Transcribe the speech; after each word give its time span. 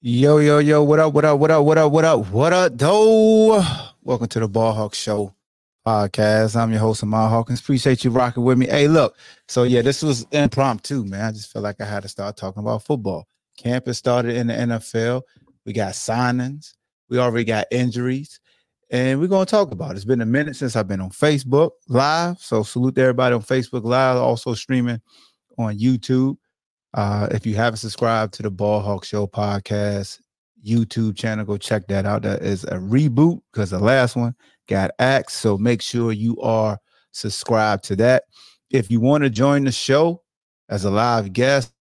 Yo, 0.00 0.38
yo, 0.38 0.58
yo, 0.58 0.80
what 0.80 1.00
up, 1.00 1.12
what 1.12 1.24
up, 1.24 1.40
what 1.40 1.50
up, 1.50 1.64
what 1.64 1.76
up, 1.76 1.90
what 1.90 2.04
up, 2.04 2.30
what 2.30 2.52
up, 2.52 2.78
though? 2.78 3.64
Welcome 4.04 4.28
to 4.28 4.38
the 4.38 4.46
Ball 4.46 4.72
Hawk 4.72 4.94
Show 4.94 5.34
podcast. 5.84 6.54
I'm 6.54 6.70
your 6.70 6.78
host, 6.78 7.02
Ahmad 7.02 7.30
Hawkins. 7.30 7.58
Appreciate 7.58 8.04
you 8.04 8.12
rocking 8.12 8.44
with 8.44 8.58
me. 8.58 8.68
Hey, 8.68 8.86
look, 8.86 9.16
so 9.48 9.64
yeah, 9.64 9.82
this 9.82 10.00
was 10.00 10.24
impromptu, 10.30 11.04
man. 11.04 11.24
I 11.24 11.32
just 11.32 11.50
felt 11.50 11.64
like 11.64 11.80
I 11.80 11.84
had 11.84 12.04
to 12.04 12.08
start 12.08 12.36
talking 12.36 12.62
about 12.62 12.84
football. 12.84 13.26
Camp 13.56 13.86
has 13.86 13.98
started 13.98 14.36
in 14.36 14.46
the 14.46 14.54
NFL. 14.54 15.22
We 15.66 15.72
got 15.72 15.94
signings, 15.94 16.74
we 17.08 17.18
already 17.18 17.42
got 17.42 17.66
injuries, 17.72 18.38
and 18.90 19.18
we're 19.18 19.26
going 19.26 19.46
to 19.46 19.50
talk 19.50 19.72
about 19.72 19.90
it. 19.90 19.96
It's 19.96 20.04
been 20.04 20.20
a 20.20 20.26
minute 20.26 20.54
since 20.54 20.76
I've 20.76 20.86
been 20.86 21.00
on 21.00 21.10
Facebook 21.10 21.72
Live. 21.88 22.38
So, 22.38 22.62
salute 22.62 22.94
to 22.94 23.00
everybody 23.00 23.34
on 23.34 23.42
Facebook 23.42 23.82
Live, 23.82 24.16
also 24.18 24.54
streaming 24.54 25.00
on 25.58 25.76
YouTube. 25.76 26.36
Uh, 26.98 27.28
if 27.30 27.46
you 27.46 27.54
haven't 27.54 27.76
subscribed 27.76 28.34
to 28.34 28.42
the 28.42 28.50
Ball 28.50 28.80
Hawk 28.80 29.04
Show 29.04 29.24
podcast 29.28 30.18
YouTube 30.66 31.16
channel, 31.16 31.44
go 31.44 31.56
check 31.56 31.86
that 31.86 32.06
out. 32.06 32.22
That 32.22 32.42
is 32.42 32.64
a 32.64 32.74
reboot 32.74 33.40
because 33.52 33.70
the 33.70 33.78
last 33.78 34.16
one 34.16 34.34
got 34.66 34.90
axed. 34.98 35.36
So 35.36 35.56
make 35.56 35.80
sure 35.80 36.10
you 36.10 36.36
are 36.40 36.76
subscribed 37.12 37.84
to 37.84 37.96
that. 37.96 38.24
If 38.70 38.90
you 38.90 38.98
want 38.98 39.22
to 39.22 39.30
join 39.30 39.62
the 39.62 39.70
show 39.70 40.24
as 40.68 40.84
a 40.86 40.90
live 40.90 41.32
guest, 41.32 41.72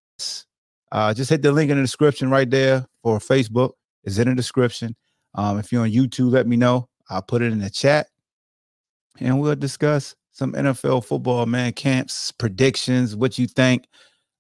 uh, 0.92 1.16
just 1.16 1.32
hit 1.32 1.42
the 1.42 1.52
link 1.52 1.72
in 1.72 1.78
the 1.78 1.84
description 1.84 2.30
right 2.30 2.48
there 2.48 2.86
for 3.02 3.18
Facebook. 3.18 3.72
It's 4.04 4.20
in 4.20 4.28
the 4.28 4.36
description. 4.36 4.96
Um, 5.34 5.58
if 5.58 5.72
you're 5.72 5.82
on 5.82 5.90
YouTube, 5.90 6.32
let 6.32 6.46
me 6.46 6.58
know. 6.58 6.90
I'll 7.10 7.24
put 7.24 7.42
it 7.42 7.52
in 7.52 7.58
the 7.58 7.72
chat 7.72 8.06
and 9.20 9.42
we'll 9.42 9.56
discuss 9.56 10.16
some 10.32 10.54
NFL 10.54 11.06
football, 11.06 11.48
man, 11.48 11.74
camps, 11.74 12.32
predictions, 12.32 13.16
what 13.16 13.40
you 13.40 13.48
think. 13.48 13.86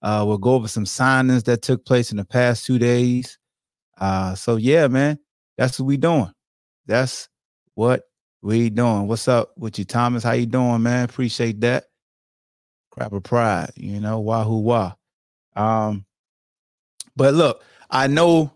Uh, 0.01 0.23
we'll 0.27 0.37
go 0.37 0.53
over 0.53 0.67
some 0.67 0.85
signings 0.85 1.43
that 1.45 1.61
took 1.61 1.85
place 1.85 2.11
in 2.11 2.17
the 2.17 2.25
past 2.25 2.65
two 2.65 2.77
days. 2.77 3.37
Uh, 3.99 4.35
so 4.35 4.55
yeah, 4.55 4.87
man, 4.87 5.17
that's 5.57 5.79
what 5.79 5.87
we 5.87 5.97
doing. 5.97 6.31
That's 6.85 7.29
what 7.73 8.03
we 8.41 8.69
doing. 8.69 9.07
What's 9.07 9.27
up 9.27 9.51
with 9.57 9.79
you, 9.79 9.85
Thomas? 9.85 10.23
How 10.23 10.33
you 10.33 10.45
doing, 10.45 10.83
man? 10.83 11.05
Appreciate 11.05 11.59
that. 11.61 11.85
Crap 12.91 13.11
of 13.11 13.23
pride, 13.23 13.71
you 13.75 13.99
know, 13.99 14.19
wahoo 14.19 14.59
wah. 14.59 14.93
Um, 15.55 16.05
but 17.15 17.33
look, 17.33 17.63
I 17.89 18.07
know 18.07 18.53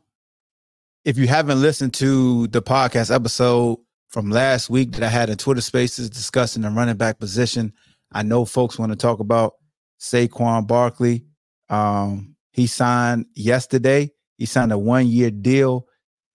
if 1.04 1.18
you 1.18 1.28
haven't 1.28 1.62
listened 1.62 1.94
to 1.96 2.48
the 2.48 2.62
podcast 2.62 3.14
episode 3.14 3.80
from 4.10 4.30
last 4.30 4.70
week 4.70 4.92
that 4.92 5.04
I 5.04 5.10
had 5.10 5.30
in 5.30 5.38
Twitter 5.38 5.62
Spaces 5.62 6.10
discussing 6.10 6.62
the 6.62 6.70
running 6.70 6.98
back 6.98 7.18
position, 7.18 7.74
I 8.12 8.24
know 8.24 8.46
folks 8.46 8.78
want 8.78 8.92
to 8.92 8.96
talk 8.96 9.20
about 9.20 9.54
Saquon 10.00 10.68
Barkley. 10.68 11.26
Um, 11.72 12.36
he 12.52 12.68
signed 12.68 13.26
yesterday. 13.34 14.12
He 14.38 14.46
signed 14.46 14.74
a 14.74 14.78
one 14.78 15.08
year 15.08 15.32
deal. 15.32 15.88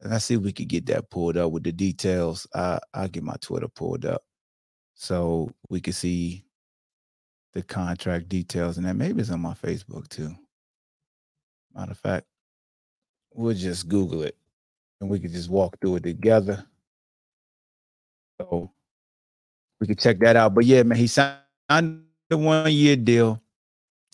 Let's 0.03 0.25
see 0.25 0.35
if 0.35 0.41
we 0.41 0.53
could 0.53 0.69
get 0.69 0.87
that 0.87 1.11
pulled 1.11 1.37
up 1.37 1.53
with 1.53 1.63
the 1.63 1.73
details. 1.73 2.47
Uh, 2.55 2.79
I'll 2.95 3.09
get 3.09 3.23
my 3.23 3.37
Twitter 3.41 3.69
pulled 3.69 4.05
up 4.07 4.23
so 4.95 5.51
we 5.69 5.81
can 5.81 5.93
see 5.93 6.45
the 7.53 7.63
contract 7.63 8.29
details. 8.29 8.79
And 8.79 8.87
that 8.87 8.97
maybe 8.97 9.21
it's 9.21 9.31
on 9.31 9.41
my 9.41 9.55
Facebook 9.55 10.09
too. 10.09 10.35
Matter 11.75 11.93
of 11.93 11.99
fact, 11.99 12.27
we'll 13.35 13.55
just 13.55 13.89
Google 13.89 14.23
it 14.23 14.37
and 15.01 15.11
we 15.11 15.19
could 15.21 15.33
just 15.33 15.51
walk 15.51 15.79
through 15.81 15.97
it 15.97 16.03
together. 16.05 16.65
So 18.41 18.71
we 19.81 19.87
could 19.87 19.99
check 19.99 20.19
that 20.21 20.37
out. 20.37 20.55
But 20.55 20.65
yeah, 20.65 20.83
man, 20.83 20.99
he 20.99 21.07
signed 21.07 21.37
the 22.29 22.39
one 22.39 22.73
year 22.73 22.97
deal. 22.97 23.43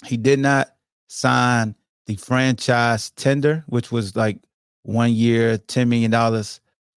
He 0.05 0.17
did 0.17 0.41
not 0.41 0.73
sign 1.13 1.75
the 2.07 2.17
franchise 2.17 3.11
tender, 3.11 3.65
which 3.67 3.93
was 3.93 4.17
like 4.17 4.39
one 4.83 5.13
year, 5.13 5.59
$10 5.59 5.87
million. 5.89 6.13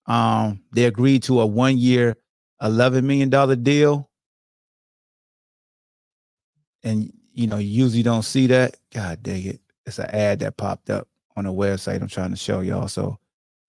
Um, 0.07 0.63
they 0.71 0.85
agreed 0.85 1.23
to 1.23 1.41
a 1.41 1.45
one 1.45 1.77
year, 1.77 2.15
$11 2.61 3.03
million 3.03 3.29
deal. 3.61 4.09
And, 6.83 7.11
you 7.33 7.47
know, 7.47 7.57
you 7.57 7.83
usually 7.83 8.03
don't 8.03 8.23
see 8.23 8.47
that. 8.47 8.77
God 8.93 9.21
dang 9.21 9.45
it. 9.45 9.59
It's 9.85 9.99
an 9.99 10.09
ad 10.11 10.39
that 10.39 10.55
popped 10.55 10.89
up 10.89 11.09
on 11.35 11.43
the 11.43 11.51
website 11.51 12.01
I'm 12.01 12.07
trying 12.07 12.31
to 12.31 12.37
show 12.37 12.61
y'all. 12.61 12.87
So 12.87 13.19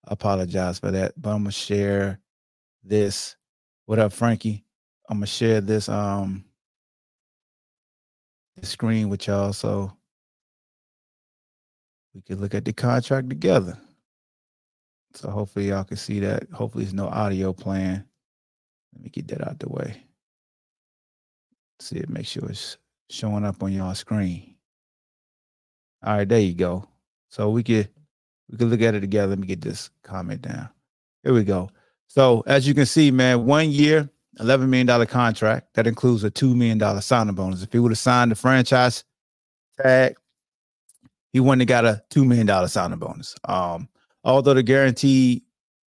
I 0.06 0.12
apologize 0.12 0.78
for 0.78 0.92
that. 0.92 1.20
But 1.20 1.30
I'm 1.30 1.42
going 1.42 1.46
to 1.46 1.52
share 1.52 2.20
this. 2.84 3.36
What 3.86 3.98
up, 3.98 4.12
Frankie? 4.12 4.64
I'm 5.08 5.18
going 5.18 5.26
to 5.26 5.32
share 5.32 5.60
this. 5.60 5.88
Um, 5.88 6.44
the 8.56 8.64
screen 8.64 9.08
with 9.08 9.26
y'all 9.26 9.52
so 9.52 9.92
we 12.16 12.22
can 12.22 12.40
look 12.40 12.54
at 12.54 12.64
the 12.64 12.72
contract 12.72 13.28
together. 13.28 13.78
So 15.14 15.28
hopefully 15.28 15.68
y'all 15.68 15.84
can 15.84 15.98
see 15.98 16.18
that. 16.20 16.50
Hopefully 16.50 16.84
there's 16.84 16.94
no 16.94 17.08
audio 17.08 17.52
playing. 17.52 18.02
Let 18.94 19.02
me 19.02 19.10
get 19.10 19.28
that 19.28 19.46
out 19.46 19.58
the 19.58 19.68
way. 19.68 20.02
See 21.78 21.96
it, 21.96 22.08
make 22.08 22.26
sure 22.26 22.48
it's 22.48 22.78
showing 23.10 23.44
up 23.44 23.62
on 23.62 23.72
y'all 23.72 23.94
screen. 23.94 24.54
All 26.02 26.16
right, 26.16 26.28
there 26.28 26.40
you 26.40 26.54
go. 26.54 26.88
So 27.28 27.50
we 27.50 27.62
could 27.62 27.90
we 28.50 28.56
could 28.56 28.68
look 28.68 28.80
at 28.80 28.94
it 28.94 29.00
together. 29.00 29.28
Let 29.28 29.38
me 29.38 29.46
get 29.46 29.60
this 29.60 29.90
comment 30.02 30.40
down. 30.40 30.70
Here 31.22 31.34
we 31.34 31.44
go. 31.44 31.68
So 32.06 32.42
as 32.46 32.66
you 32.66 32.72
can 32.72 32.86
see, 32.86 33.10
man, 33.10 33.44
one 33.44 33.70
year, 33.70 34.08
$11 34.38 34.68
million 34.68 35.06
contract. 35.06 35.74
That 35.74 35.86
includes 35.86 36.24
a 36.24 36.30
$2 36.30 36.54
million 36.54 37.02
signing 37.02 37.34
bonus. 37.34 37.62
If 37.62 37.72
he 37.72 37.78
would 37.78 37.90
have 37.90 37.98
signed 37.98 38.30
the 38.30 38.36
franchise 38.36 39.04
tag, 39.82 40.16
he 41.36 41.40
wouldn't 41.40 41.60
have 41.60 41.68
got 41.68 41.84
a 41.84 42.02
$2 42.08 42.26
million 42.26 42.66
signing 42.66 42.98
bonus. 42.98 43.34
Um, 43.44 43.90
although 44.24 44.54
the 44.54 44.62
guaranteed 44.62 45.42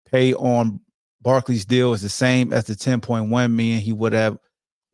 pay 0.06 0.36
on 0.36 0.80
Barkley's 1.24 1.66
deal 1.66 1.92
is 1.92 2.04
the 2.04 2.10
same 2.10 2.54
as 2.54 2.66
the 2.66 2.76
10.1 2.76 3.52
million 3.52 3.80
he 3.80 3.92
would 3.92 4.14
have 4.14 4.38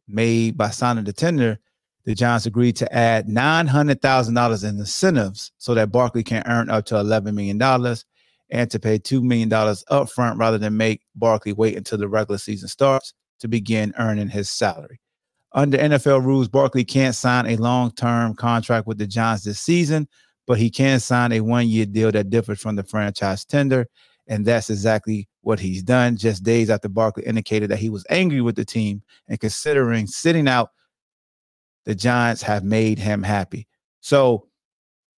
made 0.07 0.55
by 0.55 0.69
signing 0.69 1.03
the 1.03 1.11
tender, 1.11 1.59
the 2.05 2.16
Giants 2.16 2.46
agreed 2.46 2.78
to 2.78 2.96
add 2.96 3.28
$900,000 3.28 4.63
in 4.63 4.79
incentives 4.79 5.52
so 5.57 5.73
that 5.73 5.91
Barkley 5.91 6.23
can 6.23 6.41
earn 6.46 6.69
up 6.69 6.85
to 6.85 6.96
$11 6.96 7.34
million 7.34 7.61
and 8.49 8.72
to 8.72 8.79
pay 8.79 8.97
$2 8.97 9.22
million 9.23 9.49
upfront 9.49 10.40
rather 10.40 10.57
than 10.57 10.78
make 10.78 11.02
Barkley 11.16 11.52
wait 11.52 11.75
until 11.75 11.97
the 11.97 12.07
regular 12.07 12.37
season 12.37 12.69
starts 12.69 13.13
to 13.41 13.49
begin 13.49 13.93
earning 13.99 14.29
his 14.29 14.49
salary. 14.49 15.02
Under 15.52 15.78
NFL 15.78 16.23
rules, 16.23 16.47
Barkley 16.47 16.85
can't 16.85 17.13
sign 17.13 17.46
a 17.46 17.57
long 17.57 17.91
term 17.91 18.35
contract 18.35 18.87
with 18.87 18.99
the 18.99 19.07
Giants 19.07 19.43
this 19.43 19.59
season, 19.59 20.07
but 20.47 20.57
he 20.57 20.69
can 20.69 20.99
sign 20.99 21.31
a 21.31 21.41
one 21.41 21.67
year 21.67 21.85
deal 21.85 22.11
that 22.11 22.29
differs 22.29 22.59
from 22.59 22.75
the 22.75 22.83
franchise 22.83 23.45
tender. 23.45 23.87
And 24.27 24.45
that's 24.45 24.69
exactly 24.69 25.27
what 25.41 25.59
he's 25.59 25.83
done. 25.83 26.17
Just 26.17 26.43
days 26.43 26.69
after 26.69 26.89
Barkley 26.89 27.23
indicated 27.23 27.69
that 27.69 27.79
he 27.79 27.89
was 27.89 28.05
angry 28.09 28.41
with 28.41 28.55
the 28.55 28.65
team 28.65 29.03
and 29.27 29.39
considering 29.39 30.07
sitting 30.07 30.47
out, 30.47 30.71
the 31.85 31.93
Giants 31.93 32.41
have 32.41 32.63
made 32.63 32.97
him 32.97 33.21
happy. 33.21 33.67
So 34.01 34.47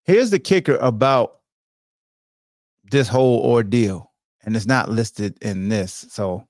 here's 0.03 0.29
the 0.29 0.39
kicker 0.39 0.75
about 0.77 1.39
this 2.91 3.07
whole 3.07 3.39
ordeal, 3.39 4.12
and 4.44 4.56
it's 4.56 4.65
not 4.65 4.89
listed 4.89 5.38
in 5.41 5.69
this. 5.69 6.06
So 6.09 6.45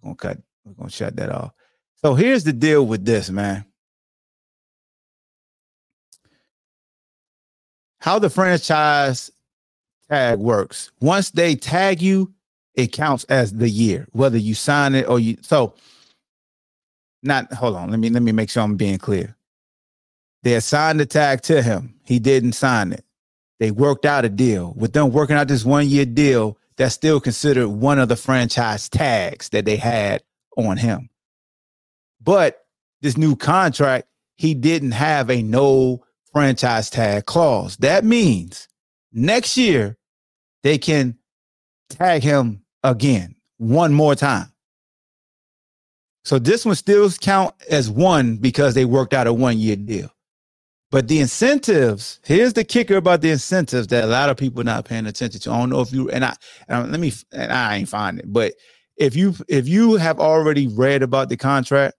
we're 0.00 0.08
gonna 0.08 0.16
cut, 0.16 0.38
we're 0.64 0.74
gonna 0.74 0.90
shut 0.90 1.16
that 1.16 1.30
off. 1.30 1.52
So 1.96 2.14
here's 2.14 2.44
the 2.44 2.52
deal 2.52 2.86
with 2.86 3.04
this, 3.04 3.30
man. 3.30 3.64
How 8.00 8.18
the 8.18 8.30
franchise 8.30 9.30
tag 10.08 10.38
works. 10.38 10.90
Once 11.00 11.30
they 11.30 11.54
tag 11.54 12.00
you, 12.00 12.32
it 12.74 12.92
counts 12.92 13.24
as 13.24 13.52
the 13.52 13.68
year, 13.68 14.06
whether 14.12 14.38
you 14.38 14.54
sign 14.54 14.94
it 14.94 15.08
or 15.08 15.18
you 15.18 15.36
so 15.42 15.74
not 17.22 17.52
hold 17.52 17.76
on. 17.76 17.90
Let 17.90 17.98
me 17.98 18.10
let 18.10 18.22
me 18.22 18.32
make 18.32 18.50
sure 18.50 18.62
I'm 18.62 18.76
being 18.76 18.98
clear. 18.98 19.36
They 20.44 20.54
assigned 20.54 21.00
the 21.00 21.06
tag 21.06 21.42
to 21.42 21.62
him. 21.62 21.94
He 22.04 22.18
didn't 22.18 22.52
sign 22.52 22.92
it. 22.92 23.04
They 23.58 23.72
worked 23.72 24.06
out 24.06 24.24
a 24.24 24.28
deal. 24.28 24.72
With 24.76 24.92
them 24.92 25.10
working 25.10 25.36
out 25.36 25.48
this 25.48 25.64
one 25.64 25.88
year 25.88 26.06
deal, 26.06 26.56
that's 26.76 26.94
still 26.94 27.20
considered 27.20 27.68
one 27.68 27.98
of 27.98 28.08
the 28.08 28.16
franchise 28.16 28.88
tags 28.88 29.48
that 29.48 29.64
they 29.64 29.76
had 29.76 30.22
on 30.56 30.76
him. 30.76 31.10
But 32.22 32.64
this 33.02 33.16
new 33.16 33.34
contract, 33.34 34.06
he 34.36 34.54
didn't 34.54 34.92
have 34.92 35.28
a 35.30 35.42
no 35.42 36.04
franchise 36.38 36.88
tag 36.88 37.26
clause. 37.26 37.76
That 37.78 38.04
means 38.04 38.68
next 39.12 39.56
year 39.56 39.96
they 40.62 40.78
can 40.78 41.18
tag 41.90 42.22
him 42.22 42.62
again 42.84 43.34
one 43.56 43.92
more 43.92 44.14
time. 44.14 44.52
So 46.22 46.38
this 46.38 46.64
one 46.64 46.76
still 46.76 47.10
count 47.10 47.56
as 47.68 47.90
one 47.90 48.36
because 48.36 48.74
they 48.74 48.84
worked 48.84 49.14
out 49.14 49.26
a 49.26 49.32
one 49.32 49.58
year 49.58 49.74
deal. 49.74 50.12
But 50.92 51.08
the 51.08 51.18
incentives, 51.18 52.20
here's 52.24 52.52
the 52.52 52.62
kicker 52.62 52.98
about 52.98 53.20
the 53.20 53.32
incentives 53.32 53.88
that 53.88 54.04
a 54.04 54.06
lot 54.06 54.30
of 54.30 54.36
people 54.36 54.62
not 54.62 54.84
paying 54.84 55.06
attention 55.06 55.40
to. 55.40 55.50
I 55.50 55.58
don't 55.58 55.70
know 55.70 55.80
if 55.80 55.92
you 55.92 56.08
and 56.10 56.24
I, 56.24 56.36
and 56.68 56.92
let 56.92 57.00
me 57.00 57.12
and 57.32 57.52
I 57.52 57.78
ain't 57.78 57.88
find 57.88 58.20
it, 58.20 58.32
but 58.32 58.54
if 58.96 59.16
you 59.16 59.34
if 59.48 59.66
you 59.66 59.96
have 59.96 60.20
already 60.20 60.68
read 60.68 61.02
about 61.02 61.30
the 61.30 61.36
contract, 61.36 61.96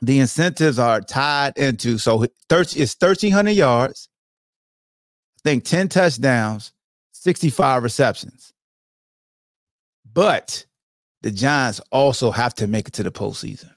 the 0.00 0.18
incentives 0.20 0.78
are 0.78 1.00
tied 1.00 1.56
into 1.56 1.98
so 1.98 2.26
30 2.48 2.80
it's 2.80 2.96
1300 3.00 3.50
yards, 3.52 4.08
I 5.38 5.48
think 5.48 5.64
10 5.64 5.88
touchdowns, 5.88 6.72
65 7.12 7.82
receptions. 7.82 8.52
But 10.12 10.66
the 11.22 11.30
Giants 11.30 11.80
also 11.90 12.30
have 12.30 12.54
to 12.56 12.66
make 12.66 12.88
it 12.88 12.94
to 12.94 13.02
the 13.02 13.10
postseason. 13.10 13.70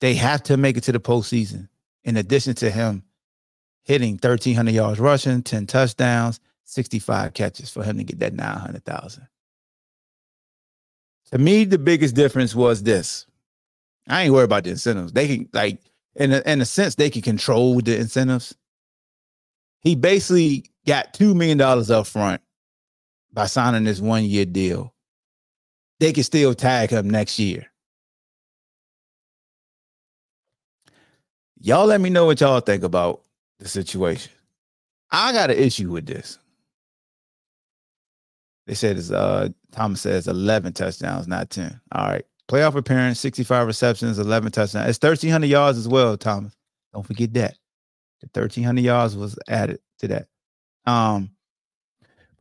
They 0.00 0.14
have 0.14 0.42
to 0.44 0.56
make 0.56 0.76
it 0.76 0.84
to 0.84 0.92
the 0.92 1.00
postseason. 1.00 1.68
In 2.04 2.16
addition 2.16 2.54
to 2.54 2.70
him 2.70 3.02
hitting 3.82 4.12
1,300 4.12 4.72
yards 4.72 5.00
rushing, 5.00 5.42
10 5.42 5.66
touchdowns, 5.66 6.40
65 6.64 7.34
catches 7.34 7.70
for 7.70 7.82
him 7.82 7.98
to 7.98 8.04
get 8.04 8.20
that 8.20 8.32
900,000. 8.32 9.26
To 11.32 11.38
me, 11.38 11.64
the 11.64 11.78
biggest 11.78 12.14
difference 12.14 12.54
was 12.54 12.82
this. 12.82 13.26
I 14.08 14.22
ain't 14.22 14.32
worried 14.32 14.44
about 14.44 14.64
the 14.64 14.70
incentives. 14.70 15.12
They 15.12 15.28
can, 15.28 15.48
like, 15.52 15.80
in 16.16 16.32
a, 16.32 16.42
in 16.44 16.60
a 16.60 16.64
sense, 16.64 16.96
they 16.96 17.10
can 17.10 17.22
control 17.22 17.80
the 17.80 17.96
incentives. 17.96 18.54
He 19.80 19.94
basically 19.94 20.70
got 20.86 21.14
$2 21.14 21.34
million 21.34 21.60
up 21.60 22.06
front 22.06 22.42
by 23.32 23.46
signing 23.46 23.84
this 23.84 24.00
one 24.00 24.24
year 24.24 24.44
deal. 24.44 24.92
They 26.00 26.12
can 26.12 26.24
still 26.24 26.54
tag 26.54 26.90
him 26.90 27.08
next 27.08 27.38
year. 27.38 27.66
Y'all 31.60 31.86
let 31.86 32.00
me 32.00 32.08
know 32.08 32.24
what 32.24 32.40
y'all 32.40 32.60
think 32.60 32.82
about 32.82 33.20
the 33.58 33.68
situation. 33.68 34.32
I 35.10 35.32
got 35.32 35.50
an 35.50 35.58
issue 35.58 35.90
with 35.90 36.06
this. 36.06 36.38
They 38.66 38.74
said 38.74 38.96
it's 38.96 39.10
uh 39.10 39.50
Thomas 39.72 40.00
says 40.00 40.28
11 40.28 40.72
touchdowns, 40.72 41.28
not 41.28 41.50
10. 41.50 41.80
All 41.92 42.08
right. 42.08 42.24
Playoff 42.48 42.74
appearance, 42.74 43.20
65 43.20 43.66
receptions, 43.66 44.18
11 44.18 44.50
touchdowns. 44.52 44.88
It's 44.88 45.02
1,300 45.02 45.46
yards 45.46 45.78
as 45.78 45.86
well, 45.86 46.16
Thomas. 46.16 46.54
Don't 46.92 47.06
forget 47.06 47.32
that. 47.34 47.54
The 48.20 48.40
1,300 48.40 48.82
yards 48.82 49.16
was 49.16 49.38
added 49.48 49.78
to 50.00 50.08
that. 50.08 50.26
Um, 50.86 51.30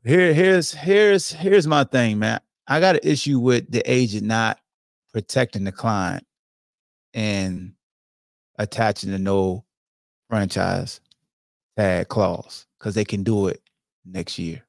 here, 0.04 0.34
here's 0.34 0.72
here's 0.72 1.30
here's 1.30 1.68
my 1.68 1.84
thing, 1.84 2.20
man. 2.20 2.40
I 2.68 2.80
got 2.80 2.96
an 2.96 3.02
issue 3.04 3.40
with 3.40 3.70
the 3.70 3.82
agent 3.90 4.26
not 4.26 4.60
protecting 5.14 5.64
the 5.64 5.72
client 5.72 6.26
and 7.14 7.74
attaching 8.58 9.12
the 9.12 9.20
no 9.20 9.66
franchise 10.30 11.02
tag 11.78 12.08
clause 12.08 12.66
because 12.78 12.96
they 12.96 13.06
can 13.06 13.24
do 13.24 13.48
it 13.48 13.62
next 14.06 14.40
year. 14.40 14.64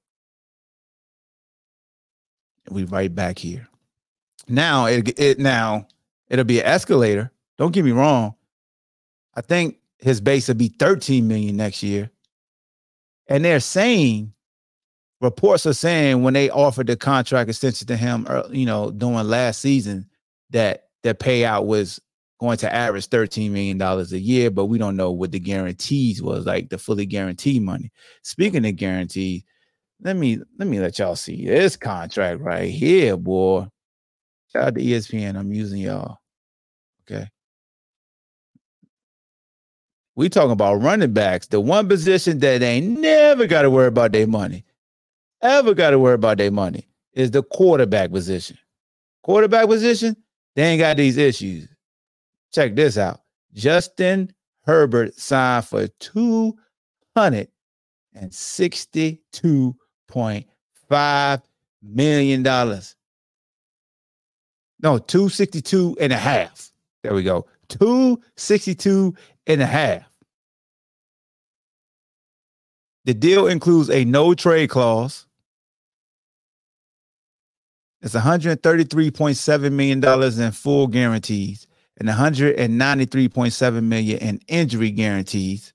We 2.71 2.85
right 2.85 3.15
back 3.15 3.39
here. 3.39 3.69
Now 4.49 4.87
it, 4.87 5.19
it 5.19 5.39
now 5.39 5.87
it'll 6.29 6.45
be 6.45 6.61
an 6.61 6.67
escalator. 6.67 7.33
Don't 7.59 7.73
get 7.73 7.85
me 7.85 7.93
wrong. 7.93 8.35
I 9.35 9.41
think 9.43 9.79
his 9.99 10.21
base 10.21 10.49
will 10.49 10.55
be 10.55 10.69
13 10.69 11.27
million 11.29 11.57
next 11.57 11.83
year. 11.83 12.11
And 13.29 13.45
they're 13.45 13.61
saying 13.61 14.33
reports 15.21 15.67
are 15.67 15.73
saying 15.73 16.23
when 16.23 16.35
they 16.35 16.51
offered 16.51 16.87
the 16.87 16.97
contract 16.97 17.49
extension 17.49 17.87
to 17.89 17.97
him, 17.97 18.27
you 18.51 18.67
know, 18.67 18.91
during 18.91 19.17
last 19.29 19.61
season, 19.61 20.07
that 20.51 20.89
the 21.03 21.15
payout 21.15 21.67
was 21.67 22.01
going 22.41 22.57
to 22.57 22.75
average 22.75 23.09
$13 23.09 23.51
million 23.51 23.81
a 23.81 24.05
year, 24.17 24.51
but 24.51 24.67
we 24.67 24.79
don't 24.79 24.97
know 24.97 25.11
what 25.11 25.31
the 25.31 25.39
guarantees 25.39 26.23
was, 26.23 26.47
like 26.47 26.71
the 26.71 26.79
fully 26.79 27.07
guaranteed 27.07 27.63
money. 27.63 27.93
Speaking 28.23 28.67
of 28.67 28.77
guarantees, 28.77 29.45
let 30.03 30.17
me 30.17 30.39
let 30.59 30.69
me 30.69 30.81
let 30.81 30.99
y'all 30.99 31.17
see 31.17 31.47
this 31.47 31.77
contract 31.77 32.41
right 32.41 32.71
here, 32.71 33.17
boy. 33.17 33.67
Shout 34.53 34.69
out 34.69 34.75
to 34.75 34.81
ESPN. 34.81 35.39
I'm 35.39 35.53
using 35.53 35.81
y'all. 35.81 36.19
Okay. 37.03 37.29
We 40.17 40.29
talking 40.29 40.51
about 40.51 40.83
running 40.83 41.13
backs, 41.13 41.47
the 41.47 41.61
one 41.61 41.89
position 41.89 42.41
that 42.41 42.63
ain't 42.63 43.01
never 43.01 43.47
got 43.47 43.63
to 43.63 43.71
worry 43.71 43.87
about 43.87 44.13
their 44.13 44.27
money, 44.27 44.65
ever 45.41 45.73
got 45.73 45.91
to 45.91 45.99
worry 45.99 46.15
about 46.15 46.39
their 46.39 46.51
money 46.51 46.89
is 47.15 47.31
the 47.31 47.43
quarterback 47.43 48.11
position. 48.11 48.59
Quarterback 49.23 49.67
position, 49.67 50.17
they 50.57 50.63
ain't 50.63 50.81
got 50.81 50.97
these 50.97 51.17
issues. 51.17 51.69
Check 52.53 52.75
this 52.75 52.99
out. 52.99 53.21
Justin 53.55 54.33
Herbert 54.65 55.15
signed 55.15 55.65
for 55.65 55.89
two 56.01 56.57
hundred 57.17 57.49
and 58.15 58.35
sixty-two 58.35 59.77
point 60.11 60.47
five 60.89 61.41
million 61.83 62.43
dollars. 62.43 62.97
No, 64.83 64.99
262 64.99 65.97
and 66.01 66.13
a 66.13 66.17
half. 66.17 66.73
There 67.03 67.15
we 67.15 67.23
go. 67.23 67.47
262 67.69 69.15
and 69.47 69.63
a 69.63 69.67
half. 69.67 70.11
The 73.05 73.15
deal 73.15 73.47
includes 73.47 73.91
a 73.91 74.05
no 74.05 74.35
trade 74.35 74.71
clause. 74.71 75.27
It's 78.03 78.15
$133.7 78.15 79.73
million 79.73 80.43
in 80.43 80.53
full 80.53 80.87
guarantees 80.87 81.67
and 81.99 82.09
193.7 82.09 83.83
million 83.83 84.19
in 84.19 84.41
injury 84.49 84.91
guarantees. 84.91 85.75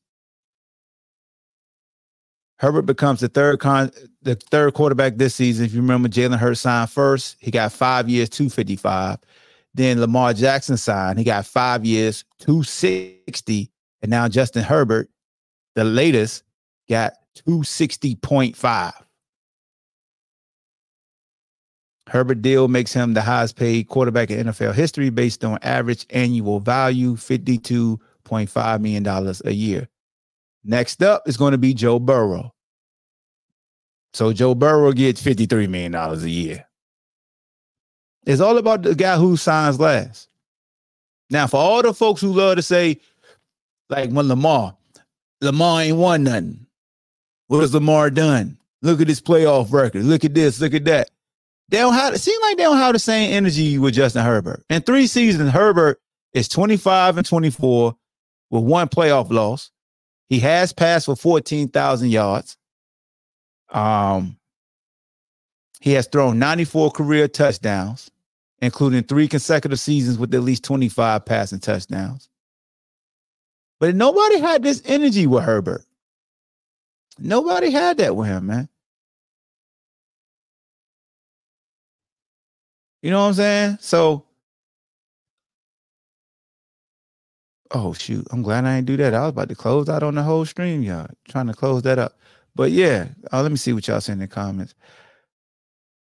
Herbert 2.58 2.84
becomes 2.84 3.20
the 3.20 3.28
third 3.28 3.60
con 3.60 3.92
the 4.22 4.36
third 4.36 4.74
quarterback 4.74 5.18
this 5.18 5.36
season. 5.36 5.66
If 5.66 5.74
you 5.74 5.82
remember, 5.82 6.08
Jalen 6.08 6.38
Hurts 6.38 6.62
signed 6.62 6.90
first. 6.90 7.36
He 7.40 7.52
got 7.52 7.72
five 7.72 8.10
years, 8.10 8.30
255. 8.30 9.18
Then 9.74 10.00
Lamar 10.00 10.34
Jackson 10.34 10.78
signed. 10.78 11.20
He 11.20 11.26
got 11.26 11.46
five 11.46 11.84
years, 11.84 12.24
260. 12.40 13.72
And 14.02 14.10
now 14.10 14.28
Justin 14.30 14.64
Herbert, 14.64 15.10
the 15.76 15.84
latest, 15.84 16.44
got 16.88 17.14
260.5. 17.46 18.94
Herbert 22.08 22.42
deal 22.42 22.68
makes 22.68 22.94
him 22.94 23.14
the 23.14 23.22
highest 23.22 23.58
paid 23.58 23.90
quarterback 23.90 24.30
in 24.30 24.48
NFL 24.48 24.76
history 24.76 25.10
based 25.10 25.44
on 25.44 25.58
average 25.62 26.06
annual 26.12 26.60
value, 26.60 27.16
$52.5 27.16 28.82
million 28.82 29.36
a 29.44 29.52
year. 29.52 29.90
Next 30.66 31.04
up 31.04 31.28
is 31.28 31.38
going 31.38 31.52
to 31.52 31.60
be 31.60 31.76
Joe 31.76 32.00
Burrow. 32.00 32.54
So 34.14 34.34
Joe 34.34 34.56
Burrow 34.56 34.92
gets 34.94 35.22
$53 35.22 35.70
million 35.70 35.94
a 35.94 36.16
year. 36.26 36.66
It's 38.26 38.42
all 38.42 38.58
about 38.58 38.82
the 38.82 38.96
guy 38.96 39.18
who 39.18 39.38
signs 39.38 39.80
last. 39.80 40.28
Now, 41.30 41.46
for 41.46 41.58
all 41.58 41.84
the 41.84 41.94
folks 41.94 42.22
who 42.22 42.34
love 42.34 42.56
to 42.56 42.64
say, 42.64 43.00
like 43.90 44.10
when 44.10 44.28
Lamar, 44.28 44.76
Lamar 45.42 45.82
ain't 45.82 45.98
won 45.98 46.24
nothing. 46.24 46.66
What 47.48 47.62
has 47.62 47.74
Lamar 47.74 48.10
done? 48.10 48.58
Look 48.82 49.02
at 49.02 49.08
his 49.08 49.22
playoff 49.22 49.72
record. 49.72 50.04
Look 50.04 50.26
at 50.26 50.34
this. 50.34 50.60
Look 50.60 50.74
at 50.74 50.86
that. 50.86 51.12
They 51.70 51.78
don't 51.78 51.94
have 51.94 52.14
it 52.14 52.20
seem 52.20 52.40
like 52.42 52.58
they 52.58 52.64
don't 52.64 52.78
have 52.78 52.94
the 52.94 53.00
same 53.00 53.34
energy 53.34 53.78
with 53.78 53.96
Justin 53.96 54.24
Herbert. 54.24 54.64
In 54.70 54.82
three 54.82 55.08
seasons, 55.08 55.52
Herbert 55.52 56.00
is 56.34 56.48
25 56.48 57.18
and 57.18 57.28
24 57.28 57.96
with 58.52 58.64
one 58.64 58.88
playoff 58.88 59.32
loss. 59.32 59.72
He 60.30 60.40
has 60.42 60.74
passed 60.74 61.06
for 61.08 61.16
14,000 61.16 62.10
yards. 62.10 62.58
Um, 63.72 64.38
he 65.82 65.94
has 65.94 66.08
thrown 66.08 66.40
94 66.40 66.92
career 66.92 67.28
touchdowns. 67.28 68.12
including 68.62 69.04
three 69.04 69.28
consecutive 69.28 69.80
seasons 69.80 70.18
with 70.18 70.34
at 70.34 70.42
least 70.42 70.64
25 70.64 71.26
passing 71.26 71.60
touchdowns. 71.60 72.30
But 73.80 73.96
nobody 73.96 74.40
had 74.40 74.64
this 74.64 74.82
energy 74.86 75.28
with 75.28 75.44
Herbert. 75.44 75.84
Nobody 77.20 77.72
had 77.72 77.98
that 77.98 78.16
with 78.16 78.28
him, 78.28 78.48
man. 78.48 78.70
You 83.02 83.12
know 83.12 83.22
what 83.22 83.28
I'm 83.28 83.34
saying? 83.36 83.78
So, 83.82 84.26
oh 87.72 87.94
shoot, 87.94 88.26
I'm 88.32 88.42
glad 88.42 88.66
I 88.66 88.76
didn't 88.78 88.88
do 88.88 88.98
that. 88.98 89.14
I 89.14 89.22
was 89.22 89.30
about 89.30 89.50
to 89.50 89.56
close 89.56 89.90
out 89.90 90.04
on 90.04 90.16
the 90.16 90.24
whole 90.24 90.46
stream, 90.46 90.84
y'all. 90.84 91.08
Trying 91.28 91.48
to 91.48 91.54
close 91.54 91.82
that 91.84 92.00
up. 92.00 92.18
But 92.56 92.72
yeah, 92.72 93.10
uh, 93.34 93.42
let 93.42 93.52
me 93.52 93.58
see 93.58 93.74
what 93.74 93.88
y'all 93.88 94.02
say 94.02 94.14
in 94.14 94.20
the 94.20 94.28
comments. 94.28 94.74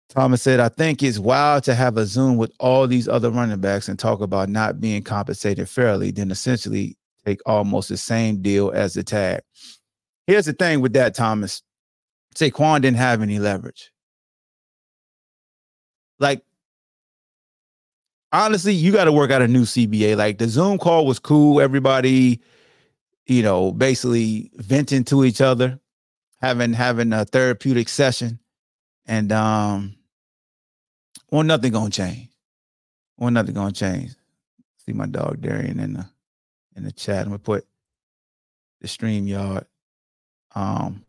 Thomas 0.08 0.40
said, 0.40 0.58
I 0.58 0.70
think 0.70 1.02
it's 1.02 1.18
wild 1.18 1.64
to 1.64 1.74
have 1.74 1.98
a 1.98 2.06
Zoom 2.06 2.38
with 2.38 2.50
all 2.58 2.86
these 2.86 3.08
other 3.08 3.30
running 3.30 3.60
backs 3.60 3.88
and 3.88 3.98
talk 3.98 4.22
about 4.22 4.48
not 4.48 4.80
being 4.80 5.02
compensated 5.02 5.68
fairly, 5.68 6.10
then 6.10 6.30
essentially 6.30 6.96
take 7.26 7.40
almost 7.44 7.90
the 7.90 7.98
same 7.98 8.40
deal 8.40 8.70
as 8.70 8.94
the 8.94 9.02
tag. 9.02 9.42
Here's 10.26 10.46
the 10.46 10.54
thing 10.54 10.80
with 10.80 10.94
that, 10.94 11.14
Thomas. 11.14 11.62
Saquon 12.34 12.80
didn't 12.80 12.96
have 12.96 13.20
any 13.20 13.38
leverage. 13.38 13.92
Like, 16.18 16.42
honestly, 18.32 18.74
you 18.74 18.92
got 18.92 19.04
to 19.04 19.12
work 19.12 19.30
out 19.30 19.42
a 19.42 19.48
new 19.48 19.62
CBA. 19.62 20.16
Like 20.16 20.38
the 20.38 20.48
Zoom 20.48 20.78
call 20.78 21.06
was 21.06 21.18
cool. 21.18 21.60
Everybody, 21.60 22.40
you 23.26 23.42
know, 23.42 23.72
basically 23.72 24.50
venting 24.56 25.04
to 25.04 25.24
each 25.24 25.40
other, 25.40 25.78
having 26.40 26.72
having 26.72 27.12
a 27.12 27.24
therapeutic 27.24 27.88
session. 27.88 28.38
And 29.06 29.32
um, 29.32 29.96
well, 31.30 31.42
nothing 31.42 31.72
gonna 31.72 31.90
change. 31.90 32.28
Well, 33.16 33.30
nothing 33.30 33.54
gonna 33.54 33.72
change. 33.72 34.12
See 34.84 34.92
my 34.92 35.06
dog 35.06 35.40
Darian 35.40 35.80
in 35.80 35.94
the 35.94 36.08
in 36.76 36.84
the 36.84 36.92
chat. 36.92 37.22
I'm 37.22 37.28
gonna 37.28 37.38
put 37.38 37.66
the 38.80 38.88
StreamYard 38.88 39.64
um 40.54 41.04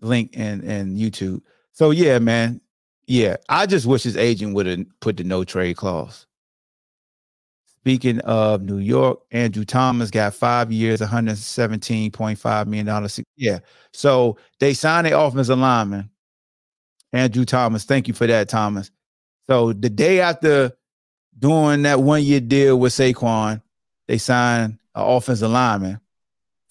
link 0.00 0.34
in 0.34 0.62
in 0.62 0.96
YouTube. 0.96 1.42
So 1.72 1.90
yeah, 1.90 2.18
man. 2.18 2.60
Yeah, 3.06 3.36
I 3.48 3.66
just 3.66 3.86
wish 3.86 4.02
his 4.04 4.16
agent 4.16 4.54
would 4.54 4.66
have 4.66 4.86
put 5.00 5.16
the 5.16 5.24
no 5.24 5.44
trade 5.44 5.76
clause. 5.76 6.26
Speaking 7.66 8.20
of 8.20 8.62
New 8.62 8.78
York, 8.78 9.20
Andrew 9.32 9.64
Thomas 9.64 10.10
got 10.10 10.34
five 10.34 10.70
years, 10.70 11.00
$117.5 11.00 12.66
million. 12.66 13.08
Yeah. 13.36 13.58
So 13.92 14.36
they 14.60 14.72
signed 14.72 15.08
an 15.08 15.14
offensive 15.14 15.58
lineman. 15.58 16.08
Andrew 17.12 17.44
Thomas. 17.44 17.84
Thank 17.84 18.06
you 18.06 18.14
for 18.14 18.28
that, 18.28 18.48
Thomas. 18.48 18.92
So 19.48 19.72
the 19.72 19.90
day 19.90 20.20
after 20.20 20.70
doing 21.36 21.82
that 21.82 22.00
one 22.00 22.22
year 22.22 22.38
deal 22.40 22.78
with 22.78 22.92
Saquon, 22.92 23.60
they 24.06 24.18
signed 24.18 24.78
an 24.94 25.02
offensive 25.04 25.50
lineman 25.50 26.00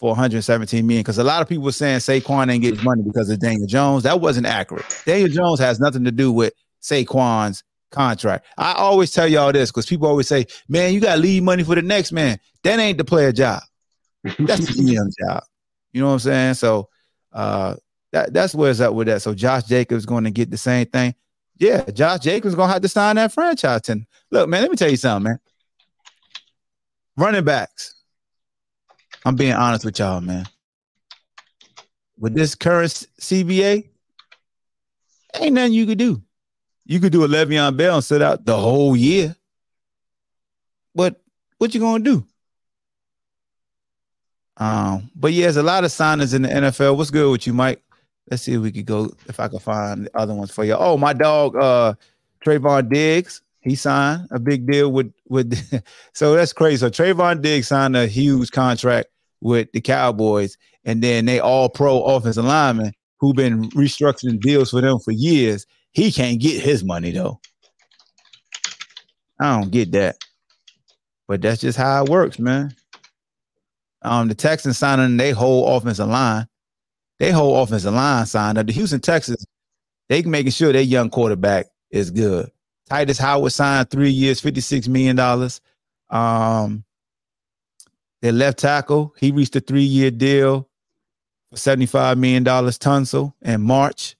for 0.01 0.09
117 0.09 0.85
million. 0.85 1.01
Because 1.01 1.19
a 1.19 1.23
lot 1.23 1.43
of 1.43 1.47
people 1.47 1.63
were 1.63 1.71
saying 1.71 1.99
Saquon 1.99 2.51
ain't 2.51 2.63
getting 2.63 2.83
money 2.83 3.03
because 3.03 3.29
of 3.29 3.39
Daniel 3.39 3.67
Jones. 3.67 4.03
That 4.03 4.19
wasn't 4.19 4.47
accurate. 4.47 4.83
Daniel 5.05 5.29
Jones 5.29 5.59
has 5.59 5.79
nothing 5.79 6.03
to 6.03 6.11
do 6.11 6.31
with 6.31 6.53
Saquon's 6.81 7.63
contract. 7.91 8.47
I 8.57 8.73
always 8.73 9.11
tell 9.11 9.27
y'all 9.27 9.51
this 9.51 9.69
because 9.69 9.85
people 9.85 10.07
always 10.07 10.27
say, 10.27 10.47
"Man, 10.67 10.93
you 10.93 10.99
got 10.99 11.15
to 11.15 11.21
leave 11.21 11.43
money 11.43 11.63
for 11.63 11.75
the 11.75 11.83
next 11.83 12.11
man." 12.11 12.39
That 12.63 12.79
ain't 12.79 12.97
the 12.97 13.05
player 13.05 13.31
job. 13.31 13.61
That's 14.23 14.65
the 14.65 14.73
GM 14.73 15.11
job. 15.19 15.43
You 15.93 16.01
know 16.01 16.07
what 16.07 16.13
I'm 16.13 16.19
saying? 16.19 16.53
So 16.55 16.89
uh, 17.31 17.75
that 18.11 18.33
that's 18.33 18.55
where 18.55 18.71
it's 18.71 18.81
at 18.81 18.95
with 18.95 19.05
that. 19.05 19.21
So 19.21 19.35
Josh 19.35 19.65
Jacobs 19.65 20.07
going 20.07 20.23
to 20.23 20.31
get 20.31 20.49
the 20.49 20.57
same 20.57 20.87
thing. 20.87 21.13
Yeah, 21.59 21.83
Josh 21.91 22.21
Jacobs 22.21 22.55
gonna 22.55 22.73
have 22.73 22.81
to 22.81 22.89
sign 22.89 23.17
that 23.17 23.31
franchise. 23.31 23.87
And 23.87 24.07
look, 24.31 24.49
man, 24.49 24.63
let 24.63 24.71
me 24.71 24.77
tell 24.77 24.89
you 24.89 24.97
something, 24.97 25.29
man. 25.29 25.39
Running 27.17 27.43
backs. 27.43 28.00
I'm 29.25 29.35
being 29.35 29.53
honest 29.53 29.85
with 29.85 29.99
y'all, 29.99 30.21
man. 30.21 30.47
With 32.17 32.35
this 32.35 32.55
current 32.55 32.91
CBA, 33.19 33.89
ain't 35.35 35.53
nothing 35.53 35.73
you 35.73 35.85
could 35.85 35.97
do. 35.97 36.21
You 36.85 36.99
could 36.99 37.11
do 37.11 37.23
a 37.23 37.27
Le'Veon 37.27 37.77
Bell 37.77 37.95
and 37.95 38.03
sit 38.03 38.21
out 38.21 38.45
the 38.45 38.57
whole 38.57 38.95
year. 38.95 39.35
But 40.93 41.21
what 41.57 41.73
you 41.73 41.79
gonna 41.79 42.03
do? 42.03 42.25
Um, 44.57 45.09
but 45.15 45.33
yeah, 45.33 45.45
there's 45.45 45.57
a 45.57 45.63
lot 45.63 45.83
of 45.83 45.91
signings 45.91 46.35
in 46.35 46.43
the 46.43 46.49
NFL. 46.49 46.97
What's 46.97 47.09
good 47.09 47.31
with 47.31 47.47
you, 47.47 47.53
Mike? 47.53 47.81
Let's 48.29 48.43
see 48.43 48.53
if 48.53 48.61
we 48.61 48.71
could 48.71 48.85
go 48.85 49.11
if 49.27 49.39
I 49.39 49.47
can 49.47 49.59
find 49.59 50.05
the 50.05 50.17
other 50.17 50.33
ones 50.33 50.51
for 50.51 50.63
you. 50.63 50.75
Oh, 50.77 50.97
my 50.97 51.13
dog, 51.13 51.55
uh, 51.55 51.93
Trevon 52.45 52.89
Diggs, 52.89 53.41
he 53.61 53.75
signed 53.75 54.27
a 54.31 54.39
big 54.39 54.69
deal 54.69 54.91
with 54.91 55.13
with. 55.29 55.83
so 56.13 56.35
that's 56.35 56.53
crazy. 56.53 56.77
So 56.77 56.89
Trevon 56.89 57.41
Diggs 57.41 57.67
signed 57.67 57.95
a 57.95 58.07
huge 58.07 58.51
contract 58.51 59.09
with 59.41 59.71
the 59.71 59.81
Cowboys, 59.81 60.57
and 60.85 61.01
then 61.01 61.25
they 61.25 61.39
all 61.39 61.69
pro 61.69 62.03
offensive 62.03 62.45
linemen 62.45 62.93
who've 63.19 63.35
been 63.35 63.69
restructuring 63.71 64.39
deals 64.39 64.71
for 64.71 64.81
them 64.81 64.99
for 64.99 65.11
years. 65.11 65.65
He 65.91 66.11
can't 66.11 66.39
get 66.39 66.61
his 66.61 66.83
money 66.83 67.11
though. 67.11 67.39
I 69.39 69.59
don't 69.59 69.71
get 69.71 69.91
that, 69.93 70.17
but 71.27 71.41
that's 71.41 71.61
just 71.61 71.77
how 71.77 72.03
it 72.03 72.09
works, 72.09 72.39
man. 72.39 72.75
Um, 74.03 74.27
the 74.27 74.35
Texans 74.35 74.77
signing 74.77 75.17
their 75.17 75.33
whole 75.33 75.75
offensive 75.75 76.07
line 76.07 76.47
they 77.21 77.29
whole 77.29 77.61
offensive 77.61 77.93
line 77.93 78.25
signed 78.25 78.57
up. 78.57 78.65
The 78.65 78.73
Houston 78.73 78.99
Texans, 78.99 79.45
they 80.09 80.23
making 80.23 80.53
sure 80.53 80.73
their 80.73 80.81
young 80.81 81.11
quarterback 81.11 81.67
is 81.91 82.09
good. 82.09 82.49
Tytus 82.91 83.19
Howard 83.19 83.53
signed 83.53 83.89
three 83.89 84.09
years, 84.09 84.41
$56 84.41 84.89
million. 84.89 85.17
Um, 86.09 86.83
their 88.21 88.33
left 88.33 88.59
tackle, 88.59 89.15
he 89.17 89.31
reached 89.31 89.55
a 89.55 89.61
three-year 89.61 90.11
deal 90.11 90.67
for 91.49 91.55
$75 91.55 92.17
million 92.17 92.43
Tunsil 92.43 93.33
in 93.41 93.61
March. 93.61 94.17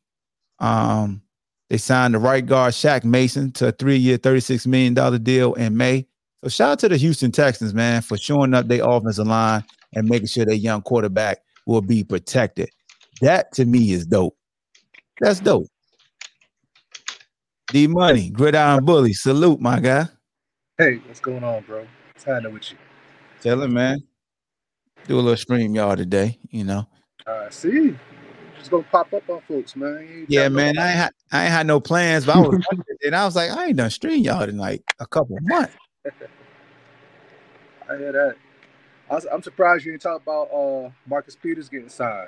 Um, 0.59 1.21
they 1.69 1.77
signed 1.77 2.13
the 2.13 2.19
right 2.19 2.45
guard 2.45 2.73
Shaq 2.73 3.03
Mason 3.03 3.51
to 3.53 3.67
a 3.67 3.71
three-year, 3.73 4.17
$36 4.17 4.65
million 4.67 4.93
deal 5.21 5.53
in 5.55 5.75
May. 5.75 6.07
So 6.41 6.49
shout 6.49 6.71
out 6.71 6.79
to 6.79 6.89
the 6.89 6.97
Houston 6.97 7.31
Texans, 7.31 7.73
man, 7.73 8.01
for 8.01 8.17
showing 8.17 8.53
up 8.53 8.69
their 8.69 8.87
offensive 8.87 9.27
line 9.27 9.65
and 9.93 10.07
making 10.07 10.27
sure 10.27 10.45
their 10.45 10.55
young 10.55 10.81
quarterback 10.81 11.39
will 11.65 11.81
be 11.81 12.05
protected. 12.05 12.69
That 13.19 13.51
to 13.53 13.65
me 13.65 13.91
is 13.91 14.05
dope. 14.05 14.37
That's 15.19 15.41
dope. 15.41 15.67
D 17.71 17.87
Money, 17.87 18.29
Gridiron 18.29 18.83
Bully, 18.83 19.13
salute, 19.13 19.61
my 19.61 19.79
guy. 19.79 20.05
Hey, 20.77 20.97
what's 21.07 21.21
going 21.21 21.41
on, 21.41 21.63
bro? 21.63 21.87
What's 22.13 22.25
happening 22.25 22.51
with 22.51 22.69
you? 22.69 22.77
Tell 23.39 23.61
him, 23.61 23.73
man. 23.73 23.99
Do 25.07 25.15
a 25.15 25.21
little 25.21 25.37
stream 25.37 25.73
y'all 25.73 25.95
today, 25.95 26.37
you 26.49 26.65
know. 26.65 26.85
Uh, 27.25 27.49
see, 27.49 27.95
just 28.59 28.71
gonna 28.71 28.83
pop 28.91 29.13
up 29.13 29.29
on 29.29 29.39
folks, 29.47 29.77
man. 29.77 30.25
Yeah, 30.27 30.49
man. 30.49 30.75
No 30.75 30.81
I 30.81 30.87
ain't 30.87 30.97
had 30.97 31.11
I 31.31 31.43
ain't 31.43 31.51
had 31.51 31.65
no 31.65 31.79
plans, 31.79 32.25
but 32.25 32.35
I 32.35 32.39
was 32.41 32.61
and 33.05 33.15
I 33.15 33.23
was 33.23 33.37
like, 33.37 33.51
I 33.51 33.67
ain't 33.67 33.77
done 33.77 33.89
stream 33.89 34.21
y'all 34.21 34.43
in 34.43 34.57
like 34.57 34.83
a 34.99 35.07
couple 35.07 35.37
months. 35.41 35.73
I 37.89 37.97
hear 37.97 38.11
that. 38.11 38.35
I 39.09 39.33
am 39.33 39.41
surprised 39.41 39.85
you 39.85 39.93
didn't 39.93 40.03
talk 40.03 40.21
about 40.21 40.51
uh 40.51 40.89
Marcus 41.07 41.37
Peters 41.37 41.69
getting 41.69 41.87
signed. 41.87 42.27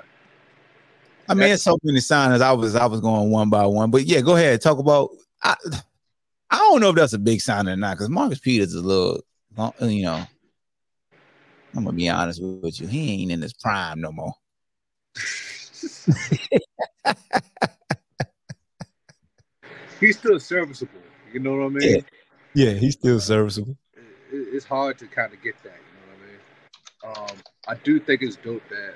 I 1.28 1.34
mean, 1.34 1.50
it's 1.50 1.62
so 1.62 1.76
many 1.82 1.98
signings. 1.98 2.40
I 2.40 2.52
was 2.52 2.74
I 2.74 2.86
was 2.86 3.02
going 3.02 3.30
one 3.30 3.50
by 3.50 3.66
one, 3.66 3.90
but 3.90 4.04
yeah, 4.04 4.22
go 4.22 4.36
ahead. 4.36 4.62
Talk 4.62 4.78
about. 4.78 5.10
I, 5.44 5.56
I 6.50 6.58
don't 6.58 6.80
know 6.80 6.90
if 6.90 6.96
that's 6.96 7.12
a 7.12 7.18
big 7.18 7.40
sign 7.40 7.68
or 7.68 7.76
not 7.76 7.96
because 7.96 8.08
Marcus 8.08 8.40
Peters 8.40 8.68
is 8.68 8.74
a 8.74 8.80
little, 8.80 9.22
you 9.80 10.02
know. 10.02 10.24
I'm 11.76 11.84
gonna 11.84 11.96
be 11.96 12.08
honest 12.08 12.40
with 12.42 12.80
you. 12.80 12.86
He 12.86 13.22
ain't 13.22 13.32
in 13.32 13.42
his 13.42 13.52
prime 13.52 14.00
no 14.00 14.12
more. 14.12 14.32
he's 19.98 20.16
still 20.16 20.38
serviceable. 20.38 21.00
You 21.32 21.40
know 21.40 21.56
what 21.56 21.64
I 21.64 21.68
mean? 21.70 22.04
Yeah, 22.54 22.70
yeah 22.70 22.74
he's 22.74 22.94
still 22.94 23.18
serviceable. 23.18 23.76
It's 24.30 24.64
hard 24.64 24.98
to 24.98 25.08
kind 25.08 25.32
of 25.32 25.42
get 25.42 25.60
that. 25.64 25.72
You 25.72 25.96
know 25.98 26.06
what 27.10 27.16
I 27.18 27.26
mean? 27.26 27.32
Um, 27.32 27.42
I 27.66 27.74
do 27.82 27.98
think 27.98 28.22
it's 28.22 28.36
dope 28.36 28.62
that 28.68 28.94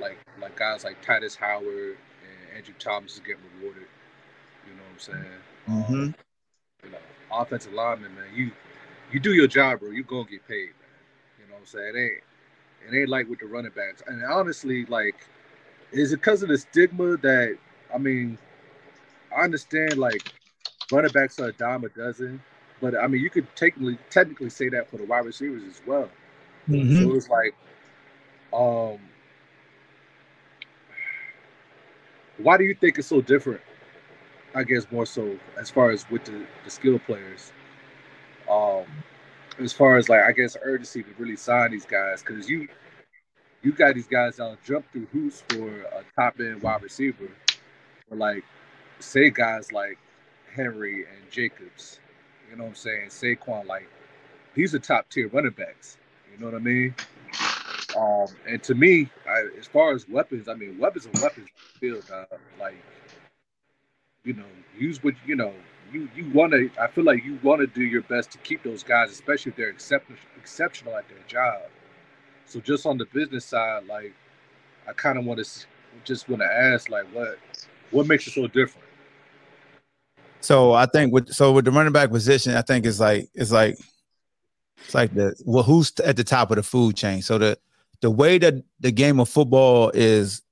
like 0.00 0.18
like 0.40 0.56
guys 0.56 0.84
like 0.84 1.04
Tytus 1.04 1.36
Howard 1.36 1.98
and 2.22 2.56
Andrew 2.56 2.74
Thomas 2.78 3.14
is 3.14 3.20
getting 3.20 3.42
rewarded. 3.58 3.86
You 4.66 4.72
know 4.74 4.82
what 4.82 4.92
I'm 4.92 4.98
saying? 4.98 5.40
Mm-hmm. 5.68 5.94
Um, 5.94 6.14
you 6.84 6.90
know, 6.90 6.98
offensive 7.32 7.72
lineman, 7.72 8.14
man, 8.14 8.24
you 8.34 8.50
you 9.12 9.20
do 9.20 9.32
your 9.32 9.46
job, 9.46 9.80
bro. 9.80 9.90
You 9.90 10.02
gonna 10.04 10.24
get 10.24 10.46
paid, 10.46 10.70
man. 10.80 10.88
You 11.38 11.46
know 11.46 11.54
what 11.54 11.60
I'm 11.60 11.66
saying? 11.66 11.94
It 11.94 11.98
ain't 11.98 12.22
it 12.88 13.00
ain't 13.00 13.08
like 13.08 13.28
with 13.28 13.40
the 13.40 13.46
running 13.46 13.72
backs. 13.74 14.02
And 14.06 14.22
honestly, 14.24 14.86
like, 14.86 15.16
is 15.92 16.12
it 16.12 16.16
because 16.16 16.42
of 16.42 16.48
the 16.48 16.58
stigma 16.58 17.16
that 17.18 17.56
I 17.94 17.98
mean, 17.98 18.38
I 19.36 19.42
understand 19.42 19.98
like 19.98 20.32
running 20.90 21.12
backs 21.12 21.38
are 21.38 21.48
a 21.48 21.52
dime 21.52 21.84
a 21.84 21.88
dozen, 21.88 22.42
but 22.80 22.96
I 22.96 23.06
mean 23.06 23.20
you 23.20 23.30
could 23.30 23.46
technically 23.56 23.98
technically 24.10 24.50
say 24.50 24.68
that 24.70 24.90
for 24.90 24.96
the 24.96 25.04
wide 25.04 25.24
receivers 25.24 25.62
as 25.64 25.82
well. 25.86 26.08
Mm-hmm. 26.68 27.02
So 27.02 27.14
it's 27.14 27.28
like, 27.28 27.54
um, 28.52 28.98
why 32.38 32.56
do 32.56 32.64
you 32.64 32.74
think 32.74 32.98
it's 32.98 33.08
so 33.08 33.20
different 33.20 33.60
I 34.54 34.64
guess 34.64 34.86
more 34.90 35.06
so 35.06 35.38
as 35.58 35.70
far 35.70 35.90
as 35.90 36.08
with 36.10 36.24
the, 36.24 36.44
the 36.64 36.70
skill 36.70 36.98
players. 36.98 37.52
Um, 38.50 38.84
as 39.58 39.72
far 39.72 39.96
as 39.96 40.08
like 40.08 40.22
I 40.22 40.32
guess 40.32 40.56
urgency 40.62 41.02
to 41.02 41.10
really 41.18 41.36
sign 41.36 41.70
these 41.70 41.86
guys 41.86 42.22
because 42.22 42.48
you 42.48 42.68
you 43.62 43.72
got 43.72 43.94
these 43.94 44.08
guys 44.08 44.36
that'll 44.36 44.56
jump 44.64 44.90
through 44.92 45.06
hoops 45.12 45.44
for 45.48 45.68
a 45.68 46.04
top 46.16 46.40
end 46.40 46.62
wide 46.62 46.82
receiver, 46.82 47.28
or 48.10 48.16
like 48.16 48.44
say 48.98 49.30
guys 49.30 49.72
like 49.72 49.98
Henry 50.54 51.04
and 51.04 51.30
Jacobs. 51.30 52.00
You 52.50 52.56
know 52.56 52.64
what 52.64 52.70
I'm 52.70 52.74
saying? 52.74 53.08
Saquon, 53.08 53.66
like 53.66 53.88
these 54.54 54.74
are 54.74 54.78
top 54.78 55.08
tier 55.10 55.28
running 55.28 55.52
backs. 55.52 55.98
You 56.32 56.38
know 56.38 56.46
what 56.46 56.56
I 56.56 56.64
mean? 56.64 56.94
Um, 57.96 58.26
and 58.48 58.62
to 58.64 58.74
me, 58.74 59.08
I, 59.28 59.48
as 59.58 59.66
far 59.66 59.92
as 59.92 60.08
weapons, 60.08 60.48
I 60.48 60.54
mean, 60.54 60.78
weapons 60.78 61.06
and 61.06 61.18
weapons 61.20 61.48
field. 61.78 62.04
Uh, 62.12 62.36
like, 62.58 62.76
you 64.24 64.34
know, 64.34 64.44
use 64.78 65.02
what 65.02 65.14
you 65.26 65.36
know. 65.36 65.52
You 65.92 66.08
you 66.14 66.30
want 66.32 66.52
to. 66.52 66.70
I 66.80 66.86
feel 66.86 67.04
like 67.04 67.24
you 67.24 67.38
want 67.42 67.60
to 67.60 67.66
do 67.66 67.82
your 67.82 68.02
best 68.02 68.30
to 68.32 68.38
keep 68.38 68.62
those 68.62 68.82
guys, 68.82 69.10
especially 69.10 69.50
if 69.50 69.56
they're 69.56 69.70
exceptional 69.70 70.18
exceptional 70.36 70.96
at 70.96 71.08
their 71.08 71.18
job. 71.26 71.62
So 72.46 72.60
just 72.60 72.86
on 72.86 72.98
the 72.98 73.06
business 73.06 73.44
side, 73.44 73.86
like, 73.86 74.12
I 74.88 74.92
kind 74.92 75.18
of 75.18 75.24
want 75.24 75.44
to 75.44 75.50
just 76.04 76.28
want 76.28 76.42
to 76.42 76.46
ask, 76.46 76.88
like, 76.88 77.06
what 77.12 77.38
what 77.90 78.06
makes 78.06 78.26
it 78.26 78.32
so 78.32 78.46
different? 78.46 78.86
So 80.40 80.72
I 80.72 80.86
think 80.86 81.12
with 81.12 81.32
so 81.32 81.52
with 81.52 81.64
the 81.64 81.70
running 81.70 81.92
back 81.92 82.10
position, 82.10 82.54
I 82.54 82.62
think 82.62 82.86
it's 82.86 83.00
like 83.00 83.28
it's 83.34 83.50
like 83.50 83.76
it's 84.78 84.94
like 84.94 85.12
the 85.14 85.34
well, 85.44 85.62
who's 85.62 85.92
at 86.04 86.16
the 86.16 86.24
top 86.24 86.50
of 86.50 86.56
the 86.56 86.62
food 86.62 86.96
chain. 86.96 87.22
So 87.22 87.38
the 87.38 87.58
the 88.00 88.10
way 88.10 88.38
that 88.38 88.54
the 88.80 88.90
game 88.90 89.20
of 89.20 89.28
football 89.28 89.90
is, 89.90 90.42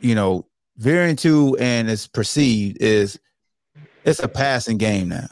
you 0.00 0.14
know, 0.14 0.46
veering 0.78 1.16
to 1.16 1.56
and 1.58 1.88
is 1.88 2.06
perceived 2.06 2.78
is 2.80 3.18
it's 4.04 4.20
a 4.20 4.28
passing 4.28 4.78
game 4.78 5.08
now. 5.08 5.26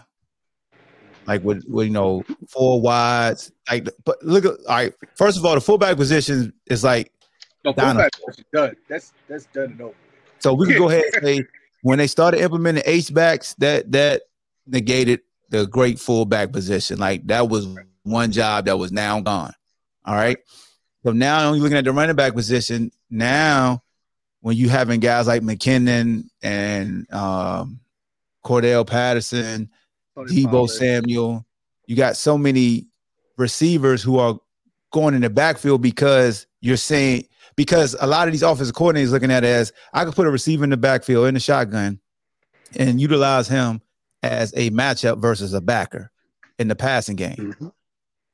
Like 1.26 1.42
with, 1.42 1.64
with 1.68 1.86
you 1.86 1.92
know 1.92 2.22
four 2.48 2.80
wides, 2.80 3.50
like 3.70 3.88
but 4.04 4.22
look 4.22 4.44
at 4.44 4.52
all 4.68 4.76
right. 4.76 4.92
First 5.16 5.38
of 5.38 5.44
all, 5.46 5.54
the 5.54 5.60
fullback 5.60 5.96
position 5.96 6.52
is 6.66 6.84
like 6.84 7.12
no, 7.64 7.72
fullback 7.72 8.10
done. 8.52 8.76
That's 8.88 9.12
that's 9.28 9.46
done 9.46 9.72
and 9.72 9.80
over. 9.80 9.94
So 10.40 10.52
we 10.52 10.66
can 10.66 10.76
go 10.76 10.90
ahead 10.90 11.04
and 11.14 11.24
say 11.24 11.44
when 11.82 11.98
they 11.98 12.06
started 12.06 12.40
implementing 12.40 12.82
H 12.86 13.12
backs, 13.12 13.54
that 13.54 13.90
that 13.92 14.22
negated 14.66 15.20
the 15.48 15.66
great 15.66 15.98
fullback 15.98 16.52
position. 16.52 16.98
Like 16.98 17.26
that 17.28 17.48
was 17.48 17.68
one 18.02 18.32
job 18.32 18.66
that 18.66 18.78
was 18.78 18.92
now 18.92 19.20
gone. 19.20 19.54
All 20.04 20.14
right. 20.14 20.36
So 21.04 21.12
now 21.12 21.52
you're 21.52 21.62
looking 21.62 21.78
at 21.78 21.84
the 21.84 21.92
running 21.92 22.16
back 22.16 22.34
position. 22.34 22.90
Now, 23.10 23.82
when 24.44 24.58
you 24.58 24.68
having 24.68 25.00
guys 25.00 25.26
like 25.26 25.40
McKinnon 25.40 26.28
and 26.42 27.10
um, 27.10 27.80
Cordarrelle 28.44 28.86
Patterson, 28.86 29.70
Deebo 30.18 30.68
Samuel, 30.68 31.46
you 31.86 31.96
got 31.96 32.14
so 32.14 32.36
many 32.36 32.86
receivers 33.38 34.02
who 34.02 34.18
are 34.18 34.38
going 34.92 35.14
in 35.14 35.22
the 35.22 35.30
backfield 35.30 35.80
because 35.80 36.46
you're 36.60 36.76
saying 36.76 37.24
because 37.56 37.96
a 38.00 38.06
lot 38.06 38.28
of 38.28 38.32
these 38.32 38.42
offensive 38.42 38.74
coordinators 38.74 39.12
looking 39.12 39.30
at 39.30 39.44
it 39.44 39.48
as 39.48 39.72
I 39.94 40.04
could 40.04 40.14
put 40.14 40.26
a 40.26 40.30
receiver 40.30 40.62
in 40.62 40.68
the 40.68 40.76
backfield 40.76 41.26
in 41.26 41.32
the 41.32 41.40
shotgun 41.40 41.98
and 42.76 43.00
utilize 43.00 43.48
him 43.48 43.80
as 44.22 44.52
a 44.58 44.68
matchup 44.72 45.22
versus 45.22 45.54
a 45.54 45.62
backer 45.62 46.10
in 46.58 46.68
the 46.68 46.76
passing 46.76 47.16
game. 47.16 47.36
Mm-hmm. 47.36 47.68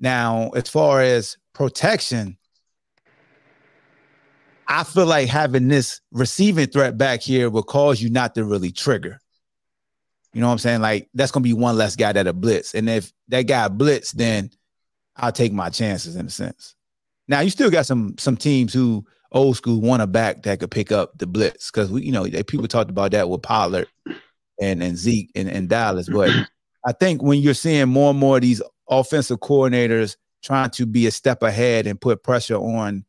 Now, 0.00 0.48
as 0.56 0.68
far 0.68 1.02
as 1.02 1.36
protection, 1.52 2.36
I 4.70 4.84
feel 4.84 5.06
like 5.06 5.28
having 5.28 5.66
this 5.66 6.00
receiving 6.12 6.68
threat 6.68 6.96
back 6.96 7.22
here 7.22 7.50
will 7.50 7.64
cause 7.64 8.00
you 8.00 8.08
not 8.08 8.36
to 8.36 8.44
really 8.44 8.70
trigger. 8.70 9.20
You 10.32 10.40
know 10.40 10.46
what 10.46 10.52
I'm 10.52 10.58
saying? 10.58 10.80
Like 10.80 11.08
that's 11.12 11.32
gonna 11.32 11.42
be 11.42 11.54
one 11.54 11.76
less 11.76 11.96
guy 11.96 12.12
that 12.12 12.28
a 12.28 12.32
blitz. 12.32 12.72
And 12.72 12.88
if 12.88 13.12
that 13.28 13.42
guy 13.48 13.66
blitz, 13.66 14.12
then 14.12 14.48
I'll 15.16 15.32
take 15.32 15.52
my 15.52 15.70
chances 15.70 16.14
in 16.14 16.26
a 16.26 16.30
sense. 16.30 16.76
Now 17.26 17.40
you 17.40 17.50
still 17.50 17.68
got 17.68 17.84
some 17.84 18.14
some 18.16 18.36
teams 18.36 18.72
who 18.72 19.04
old 19.32 19.56
school 19.56 19.80
want 19.80 20.02
a 20.02 20.06
back 20.06 20.44
that 20.44 20.60
could 20.60 20.70
pick 20.70 20.92
up 20.92 21.18
the 21.18 21.26
blitz 21.26 21.72
because 21.72 21.90
we, 21.90 22.04
you 22.04 22.12
know, 22.12 22.24
people 22.44 22.68
talked 22.68 22.90
about 22.90 23.10
that 23.10 23.28
with 23.28 23.42
Pollard 23.42 23.88
and 24.60 24.80
and 24.84 24.96
Zeke 24.96 25.32
and, 25.34 25.48
and 25.48 25.68
Dallas. 25.68 26.08
But 26.08 26.30
I 26.86 26.92
think 26.92 27.24
when 27.24 27.40
you're 27.40 27.54
seeing 27.54 27.88
more 27.88 28.10
and 28.10 28.20
more 28.20 28.36
of 28.36 28.42
these 28.42 28.62
offensive 28.88 29.40
coordinators 29.40 30.16
trying 30.44 30.70
to 30.70 30.86
be 30.86 31.08
a 31.08 31.10
step 31.10 31.42
ahead 31.42 31.88
and 31.88 32.00
put 32.00 32.22
pressure 32.22 32.56
on 32.56 33.04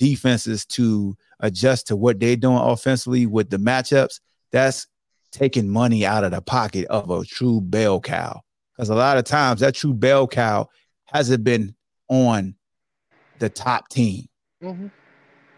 defenses 0.00 0.64
to 0.64 1.14
adjust 1.40 1.86
to 1.86 1.96
what 1.96 2.18
they're 2.18 2.34
doing 2.34 2.56
offensively 2.56 3.26
with 3.26 3.50
the 3.50 3.58
matchups, 3.58 4.18
that's 4.50 4.88
taking 5.30 5.68
money 5.68 6.04
out 6.04 6.24
of 6.24 6.32
the 6.32 6.40
pocket 6.40 6.86
of 6.86 7.10
a 7.10 7.24
true 7.24 7.60
bell 7.60 8.00
cow. 8.00 8.40
Because 8.74 8.88
a 8.88 8.94
lot 8.94 9.18
of 9.18 9.24
times 9.24 9.60
that 9.60 9.74
true 9.74 9.94
bell 9.94 10.26
cow 10.26 10.66
hasn't 11.04 11.44
been 11.44 11.74
on 12.08 12.54
the 13.38 13.48
top 13.48 13.88
team. 13.88 14.26
Mm-hmm. 14.62 14.88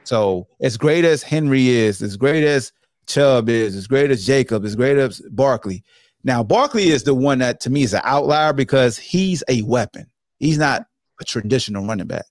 So 0.04 0.48
as 0.60 0.76
great 0.76 1.04
as 1.04 1.22
Henry 1.22 1.68
is, 1.68 2.02
as 2.02 2.16
great 2.16 2.44
as 2.44 2.72
Chubb 3.06 3.48
is, 3.48 3.76
as 3.76 3.86
great 3.86 4.10
as 4.10 4.26
Jacob, 4.26 4.64
as 4.64 4.74
great 4.74 4.98
as 4.98 5.20
Barkley. 5.30 5.84
Now 6.24 6.42
Barkley 6.42 6.88
is 6.88 7.04
the 7.04 7.14
one 7.14 7.38
that 7.38 7.60
to 7.60 7.70
me 7.70 7.82
is 7.82 7.94
an 7.94 8.02
outlier 8.04 8.52
because 8.52 8.98
he's 8.98 9.44
a 9.48 9.62
weapon. 9.62 10.06
He's 10.38 10.58
not 10.58 10.84
a 11.20 11.24
traditional 11.24 11.86
running 11.86 12.08
back. 12.08 12.24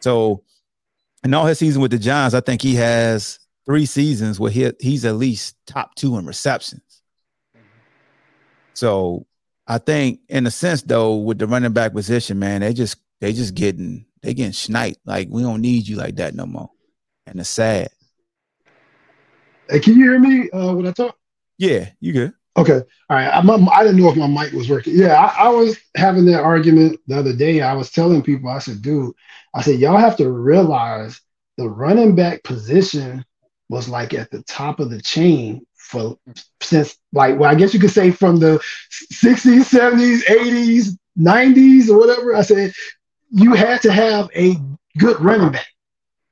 So 0.00 0.44
in 1.24 1.34
all 1.34 1.46
his 1.46 1.58
season 1.58 1.82
with 1.82 1.90
the 1.90 1.98
Giants, 1.98 2.34
I 2.34 2.40
think 2.40 2.62
he 2.62 2.74
has 2.76 3.38
three 3.66 3.86
seasons 3.86 4.40
where 4.40 4.50
he, 4.50 4.72
he's 4.80 5.04
at 5.04 5.16
least 5.16 5.56
top 5.66 5.94
two 5.94 6.16
in 6.16 6.26
receptions. 6.26 7.02
So 8.74 9.26
I 9.66 9.78
think 9.78 10.20
in 10.28 10.46
a 10.46 10.50
sense 10.50 10.82
though, 10.82 11.16
with 11.16 11.38
the 11.38 11.46
running 11.46 11.72
back 11.72 11.92
position, 11.92 12.38
man, 12.38 12.60
they 12.60 12.72
just 12.72 12.96
they 13.20 13.32
just 13.32 13.54
getting 13.54 14.06
they 14.22 14.34
getting 14.34 14.52
sniped. 14.52 15.00
Like 15.04 15.28
we 15.30 15.42
don't 15.42 15.60
need 15.60 15.86
you 15.86 15.96
like 15.96 16.16
that 16.16 16.34
no 16.34 16.46
more. 16.46 16.70
And 17.26 17.40
it's 17.40 17.48
sad. 17.48 17.90
Hey, 19.68 19.80
can 19.80 19.98
you 19.98 20.04
hear 20.04 20.18
me 20.18 20.48
uh, 20.50 20.72
when 20.74 20.86
I 20.86 20.92
talk? 20.92 21.16
Yeah, 21.58 21.90
you 22.00 22.12
good. 22.12 22.32
Okay. 22.58 22.82
All 23.08 23.16
right. 23.16 23.28
I'm, 23.28 23.68
I 23.68 23.84
didn't 23.84 24.00
know 24.00 24.10
if 24.10 24.16
my 24.16 24.26
mic 24.26 24.52
was 24.52 24.68
working. 24.68 24.96
Yeah, 24.96 25.14
I, 25.14 25.44
I, 25.44 25.48
was 25.48 25.78
having 25.96 26.24
that 26.26 26.42
argument 26.42 26.98
the 27.06 27.16
other 27.16 27.32
day. 27.32 27.60
I 27.60 27.72
was 27.74 27.90
telling 27.90 28.20
people, 28.20 28.50
I 28.50 28.58
said, 28.58 28.82
dude, 28.82 29.14
I 29.54 29.62
said, 29.62 29.78
y'all 29.78 29.96
have 29.96 30.16
to 30.16 30.28
realize 30.30 31.20
the 31.56 31.68
running 31.68 32.16
back 32.16 32.42
position 32.42 33.24
was 33.68 33.88
like 33.88 34.12
at 34.12 34.30
the 34.30 34.42
top 34.42 34.80
of 34.80 34.90
the 34.90 35.00
chain 35.00 35.64
for 35.76 36.18
since 36.60 36.96
like 37.12 37.38
well, 37.38 37.50
I 37.50 37.54
guess 37.54 37.72
you 37.72 37.80
could 37.80 37.90
say 37.90 38.10
from 38.10 38.36
the 38.36 38.58
60s, 39.12 39.70
70s, 39.70 40.22
80s, 40.24 40.98
90s, 41.18 41.88
or 41.88 41.98
whatever. 41.98 42.34
I 42.34 42.42
said 42.42 42.72
you 43.30 43.54
had 43.54 43.82
to 43.82 43.92
have 43.92 44.30
a 44.34 44.56
good 44.98 45.20
running 45.20 45.52
back. 45.52 45.68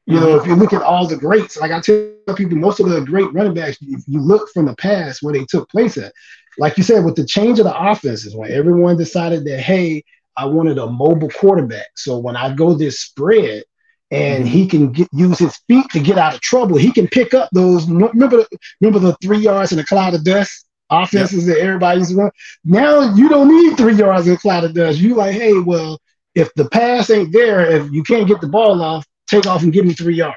You 0.08 0.20
know, 0.20 0.36
if 0.36 0.46
you 0.46 0.54
look 0.54 0.72
at 0.72 0.82
all 0.82 1.06
the 1.08 1.16
greats, 1.16 1.56
like 1.56 1.72
I 1.72 1.80
tell 1.80 2.36
people, 2.36 2.56
most 2.56 2.78
of 2.78 2.88
the 2.88 3.00
great 3.00 3.32
running 3.32 3.54
backs, 3.54 3.78
if 3.80 4.04
you 4.06 4.20
look 4.20 4.48
from 4.50 4.66
the 4.66 4.76
past 4.76 5.20
where 5.20 5.34
they 5.34 5.44
took 5.44 5.68
place 5.68 5.98
at, 5.98 6.12
like 6.58 6.76
you 6.78 6.84
said, 6.84 7.04
with 7.04 7.16
the 7.16 7.26
change 7.26 7.58
of 7.58 7.64
the 7.64 7.76
offenses, 7.76 8.34
when 8.34 8.52
everyone 8.52 8.96
decided 8.96 9.44
that, 9.46 9.58
hey, 9.58 10.04
I 10.36 10.44
wanted 10.44 10.78
a 10.78 10.86
mobile 10.86 11.30
quarterback. 11.30 11.88
So 11.96 12.18
when 12.18 12.36
I 12.36 12.54
go 12.54 12.74
this 12.74 13.00
spread 13.00 13.64
and 14.12 14.44
mm-hmm. 14.44 14.52
he 14.52 14.66
can 14.68 14.92
get, 14.92 15.08
use 15.12 15.40
his 15.40 15.56
feet 15.68 15.86
to 15.90 15.98
get 15.98 16.18
out 16.18 16.34
of 16.34 16.40
trouble, 16.40 16.76
he 16.76 16.92
can 16.92 17.08
pick 17.08 17.34
up 17.34 17.48
those. 17.52 17.88
Remember, 17.88 18.36
the, 18.36 18.48
remember 18.80 19.00
the 19.00 19.16
three 19.20 19.38
yards 19.38 19.72
in 19.72 19.80
a 19.80 19.84
cloud 19.84 20.14
of 20.14 20.22
dust 20.22 20.66
offenses 20.88 21.48
yep. 21.48 21.56
that 21.56 21.62
everybody 21.62 21.98
used 21.98 22.12
to 22.12 22.16
run. 22.16 22.30
Now 22.64 23.12
you 23.14 23.28
don't 23.28 23.48
need 23.48 23.76
three 23.76 23.96
yards 23.96 24.28
in 24.28 24.34
a 24.34 24.38
cloud 24.38 24.62
of 24.62 24.74
dust. 24.74 25.00
You 25.00 25.16
like, 25.16 25.34
hey, 25.34 25.58
well, 25.58 25.98
if 26.36 26.54
the 26.54 26.68
pass 26.68 27.10
ain't 27.10 27.32
there, 27.32 27.60
if 27.68 27.90
you 27.90 28.04
can't 28.04 28.28
get 28.28 28.40
the 28.40 28.48
ball 28.48 28.80
off, 28.82 29.04
take 29.26 29.46
off 29.46 29.62
and 29.62 29.72
give 29.72 29.84
me 29.84 29.94
three 29.94 30.14
yards. 30.14 30.36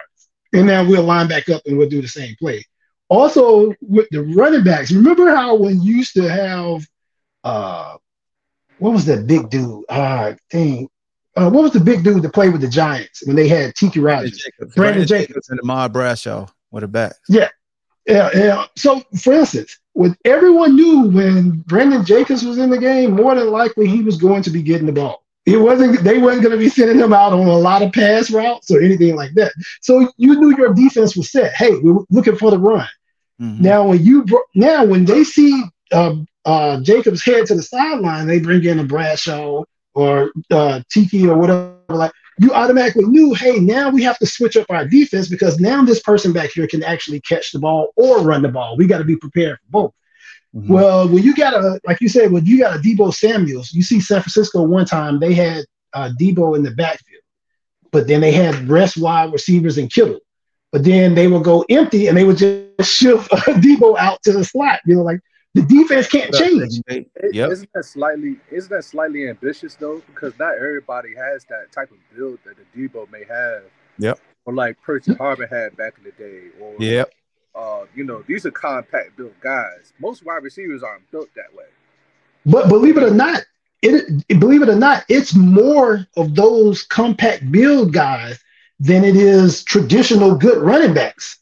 And 0.54 0.67
then 0.67 0.88
we'll 0.88 1.04
line 1.04 1.28
back 1.28 1.49
up 1.49 1.62
and 1.65 1.78
we'll 1.78 1.89
do 1.89 2.02
the 2.02 2.08
same 2.08 2.36
play. 2.39 2.65
Also, 3.08 3.73
with 3.82 4.08
the 4.12 4.23
running 4.23 4.63
backs, 4.63 4.91
remember 4.91 5.34
how 5.34 5.56
when 5.56 5.82
you 5.82 5.97
used 5.97 6.13
to 6.13 6.30
have 6.30 6.86
uh 7.43 7.95
what 8.78 8.93
was 8.93 9.06
that 9.06 9.28
big 9.28 9.49
dude? 9.49 9.84
Uh 9.89 10.34
thing. 10.52 10.89
Uh, 11.36 11.49
what 11.49 11.63
was 11.63 11.71
the 11.71 11.80
big 11.80 12.04
dude 12.04 12.21
that 12.21 12.34
played 12.34 12.52
with 12.52 12.62
the 12.62 12.67
Giants 12.67 13.25
when 13.25 13.36
they 13.36 13.47
had 13.47 13.75
Tiki 13.75 13.99
Rogers? 13.99 14.38
Jacobs. 14.38 14.75
Brandon, 14.75 15.06
Brandon 15.06 15.08
Jacobs. 15.08 15.49
And 15.49 15.60
Ahmad 15.62 15.93
Bradshaw. 15.93 16.47
What 16.69 16.84
a 16.84 16.88
back. 16.88 17.13
Yeah. 17.30 17.49
Yeah, 18.06 18.30
yeah. 18.34 18.65
So, 18.75 19.02
for 19.21 19.34
instance, 19.34 19.78
when 19.93 20.17
everyone 20.25 20.75
knew 20.75 21.10
when 21.10 21.60
Brandon 21.67 22.04
Jacobs 22.04 22.43
was 22.43 22.58
in 22.58 22.69
the 22.69 22.78
game, 22.78 23.12
more 23.12 23.36
than 23.36 23.52
likely 23.52 23.88
he 23.88 24.02
was 24.02 24.17
going 24.17 24.41
to 24.43 24.49
be 24.49 24.63
getting 24.63 24.88
the 24.88 24.91
ball. 24.91 25.23
It 25.50 25.58
wasn't 25.58 26.04
they 26.04 26.18
weren't 26.20 26.42
going 26.42 26.52
to 26.52 26.58
be 26.58 26.70
sending 26.70 27.00
him 27.00 27.14
out 27.14 27.34
on 27.34 27.48
a 27.48 27.58
lot 27.58 27.82
of 27.82 27.92
pass 27.92 28.30
routes 28.30 28.70
or 28.72 28.82
anything 28.82 29.16
like 29.16 29.34
that. 29.34 29.52
So 29.82 30.12
you 30.18 30.40
knew 30.40 30.56
your 30.58 30.74
defense 30.74 31.16
was 31.16 31.32
set. 31.32 31.54
Hey, 31.54 31.78
we're 31.78 32.04
looking 32.10 32.36
for 32.36 32.52
the 32.52 32.60
run. 32.60 32.88
Mm-hmm. 33.42 33.64
Now 33.64 33.88
when 33.88 34.04
you 34.04 34.26
now 34.54 34.86
when 34.86 35.06
they 35.06 35.24
see 35.24 35.64
uh, 35.92 36.16
uh, 36.46 36.82
Jacobs 36.82 37.24
head 37.24 37.46
to 37.48 37.56
the 37.56 37.64
sideline, 37.64 38.28
they 38.28 38.40
bring 38.40 38.64
in 38.64 38.80
a 38.80 38.84
Bradshaw 38.84 39.64
or 39.94 40.32
uh, 40.52 40.82
Tiki 40.90 41.28
or 41.28 41.38
whatever. 41.38 41.76
Like, 41.90 42.12
you 42.40 42.54
automatically 42.54 43.06
knew, 43.06 43.34
hey, 43.34 43.60
now 43.60 43.90
we 43.90 44.04
have 44.04 44.18
to 44.20 44.26
switch 44.26 44.56
up 44.56 44.66
our 44.70 44.88
defense 44.88 45.28
because 45.28 45.60
now 45.60 45.84
this 45.84 46.02
person 46.02 46.32
back 46.32 46.52
here 46.52 46.68
can 46.68 46.84
actually 46.84 47.20
catch 47.22 47.52
the 47.52 47.60
ball 47.60 47.90
or 47.96 48.22
run 48.22 48.42
the 48.42 48.50
ball. 48.50 48.78
We 48.78 48.88
got 48.88 49.00
to 49.00 49.04
be 49.04 49.18
prepared 49.18 49.58
for 49.58 49.70
both. 49.70 49.94
Mm-hmm. 50.56 50.74
Well, 50.74 51.08
when 51.08 51.24
you 51.24 51.36
got 51.36 51.54
a, 51.54 51.80
like 51.86 52.02
you 52.02 52.10
said, 52.10 52.32
when 52.32 52.46
you 52.46 52.60
got 52.60 52.76
a 52.76 52.80
Deebo 52.80 53.14
Samuels, 53.14 53.72
you 53.72 53.84
see 53.84 54.00
San 54.00 54.22
Francisco 54.22 54.64
one 54.64 54.86
time 54.86 55.20
they 55.20 55.34
had 55.34 55.66
uh, 55.94 56.10
Deebo 56.20 56.56
in 56.56 56.64
the 56.64 56.72
backfield, 56.72 57.22
but 57.92 58.08
then 58.08 58.22
they 58.22 58.32
had 58.32 58.68
rest 58.68 58.98
wide 58.98 59.32
receivers 59.32 59.78
and 59.78 59.92
Kittle. 59.92 60.20
But 60.72 60.84
then 60.84 61.16
they 61.16 61.28
would 61.28 61.44
go 61.44 61.66
empty 61.70 62.08
and 62.08 62.18
they 62.18 62.24
would 62.24 62.38
just 62.38 62.92
shift 62.92 63.32
uh, 63.32 63.38
Deebo 63.38 63.98
out 63.98 64.22
to 64.24 64.32
the 64.32 64.44
slot. 64.44 64.80
You 64.86 64.96
know, 64.96 65.04
like 65.04 65.20
the 65.54 65.64
defense 65.64 66.08
can't 66.08 66.34
change. 66.34 66.82
Yep. 66.88 67.52
Isn't 67.52 67.70
that 67.74 67.86
slightly 67.86 68.40
isn't 68.52 68.70
that 68.72 68.84
slightly 68.84 69.30
ambitious 69.30 69.76
though? 69.76 70.02
Because 70.08 70.38
not 70.38 70.56
everybody 70.56 71.16
has 71.16 71.44
that 71.46 71.72
type 71.72 71.92
of 71.92 71.98
build 72.16 72.40
that 72.46 72.56
the 72.58 72.88
Deebo 72.88 73.12
may 73.12 73.24
have. 73.24 73.64
Yep. 73.98 74.20
Or 74.46 74.54
like 74.54 74.82
Percy 74.82 75.14
Harvin 75.14 75.50
had 75.50 75.76
back 75.76 75.96
in 75.98 76.04
the 76.04 76.12
day. 76.12 76.50
Or 76.62 76.76
yep. 76.80 77.12
Uh, 77.60 77.86
you 77.93 78.06
know, 78.06 78.24
these 78.26 78.45
are 78.45 78.52
compact 78.52 79.17
built 79.17 79.38
guys. 79.41 79.91
Most 80.00 80.26
wide 80.26 80.43
receivers 80.43 80.82
aren't 80.82 81.10
built 81.12 81.28
that 81.36 81.54
way. 81.54 81.65
But 82.45 82.69
believe 82.69 82.98
it 82.98 83.04
or 83.04 83.12
not, 83.12 83.41
it 83.82 84.26
believe 84.39 84.62
it 84.62 84.69
or 84.69 84.76
not, 84.76 85.04
it's 85.10 85.36
more 85.36 86.08
of 86.15 86.36
those 86.36 86.84
compact 86.84 87.52
build 87.52 87.91
guys 87.91 88.39
than 88.80 89.04
it 89.04 89.17
is 89.17 89.63
traditional 89.63 90.36
good 90.36 90.58
running 90.58 90.93
backs. 90.93 91.38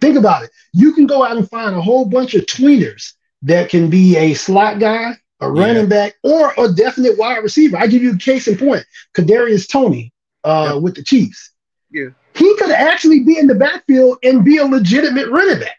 Think 0.00 0.16
about 0.16 0.44
it. 0.44 0.50
You 0.72 0.92
can 0.92 1.06
go 1.06 1.24
out 1.24 1.36
and 1.36 1.48
find 1.50 1.74
a 1.74 1.82
whole 1.82 2.04
bunch 2.04 2.34
of 2.34 2.46
tweeners 2.46 3.14
that 3.42 3.70
can 3.70 3.90
be 3.90 4.16
a 4.16 4.34
slot 4.34 4.78
guy, 4.78 5.14
a 5.40 5.50
running 5.50 5.84
yeah. 5.84 6.10
back, 6.10 6.14
or 6.22 6.52
a 6.58 6.72
definite 6.72 7.18
wide 7.18 7.38
receiver. 7.38 7.76
I 7.76 7.88
give 7.88 8.02
you 8.02 8.12
a 8.12 8.18
case 8.18 8.46
in 8.46 8.56
point: 8.56 8.84
Kadarius 9.14 9.68
Toney 9.68 10.12
uh, 10.44 10.74
yeah. 10.74 10.78
with 10.78 10.94
the 10.94 11.02
Chiefs. 11.02 11.50
Yeah, 11.90 12.10
he 12.36 12.56
could 12.56 12.70
actually 12.70 13.20
be 13.20 13.38
in 13.38 13.46
the 13.46 13.54
backfield 13.54 14.18
and 14.22 14.44
be 14.44 14.58
a 14.58 14.64
legitimate 14.64 15.28
running 15.28 15.60
back. 15.60 15.78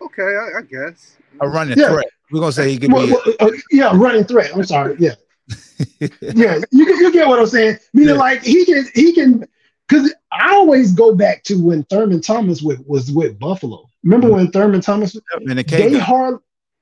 Okay, 0.00 0.22
I, 0.22 0.58
I 0.58 0.62
guess 0.62 1.16
a 1.40 1.48
running 1.48 1.78
yeah. 1.78 1.88
threat. 1.88 2.06
We're 2.30 2.40
gonna 2.40 2.52
say 2.52 2.70
he 2.70 2.78
could 2.78 2.92
well, 2.92 3.06
be. 3.06 3.12
Well, 3.12 3.34
uh, 3.40 3.50
yeah, 3.70 3.92
running 3.94 4.24
threat. 4.24 4.54
I'm 4.54 4.64
sorry. 4.64 4.96
Yeah, 4.98 5.14
yeah. 6.20 6.58
You 6.70 6.86
you 6.86 7.12
get 7.12 7.28
what 7.28 7.38
I'm 7.38 7.46
saying? 7.46 7.78
Meaning, 7.92 8.16
like 8.16 8.42
he 8.42 8.64
can 8.64 8.84
he 8.94 9.12
can 9.12 9.46
because 9.88 10.14
I 10.30 10.54
always 10.54 10.92
go 10.92 11.14
back 11.14 11.42
to 11.44 11.62
when 11.62 11.84
Thurman 11.84 12.20
Thomas 12.20 12.62
with, 12.62 12.86
was 12.86 13.10
with 13.12 13.38
Buffalo. 13.38 13.88
Remember 14.02 14.28
mm-hmm. 14.28 14.36
when 14.36 14.50
Thurman 14.50 14.80
Thomas? 14.80 15.12
The 15.12 15.64
they 15.68 15.98
hard, 15.98 16.38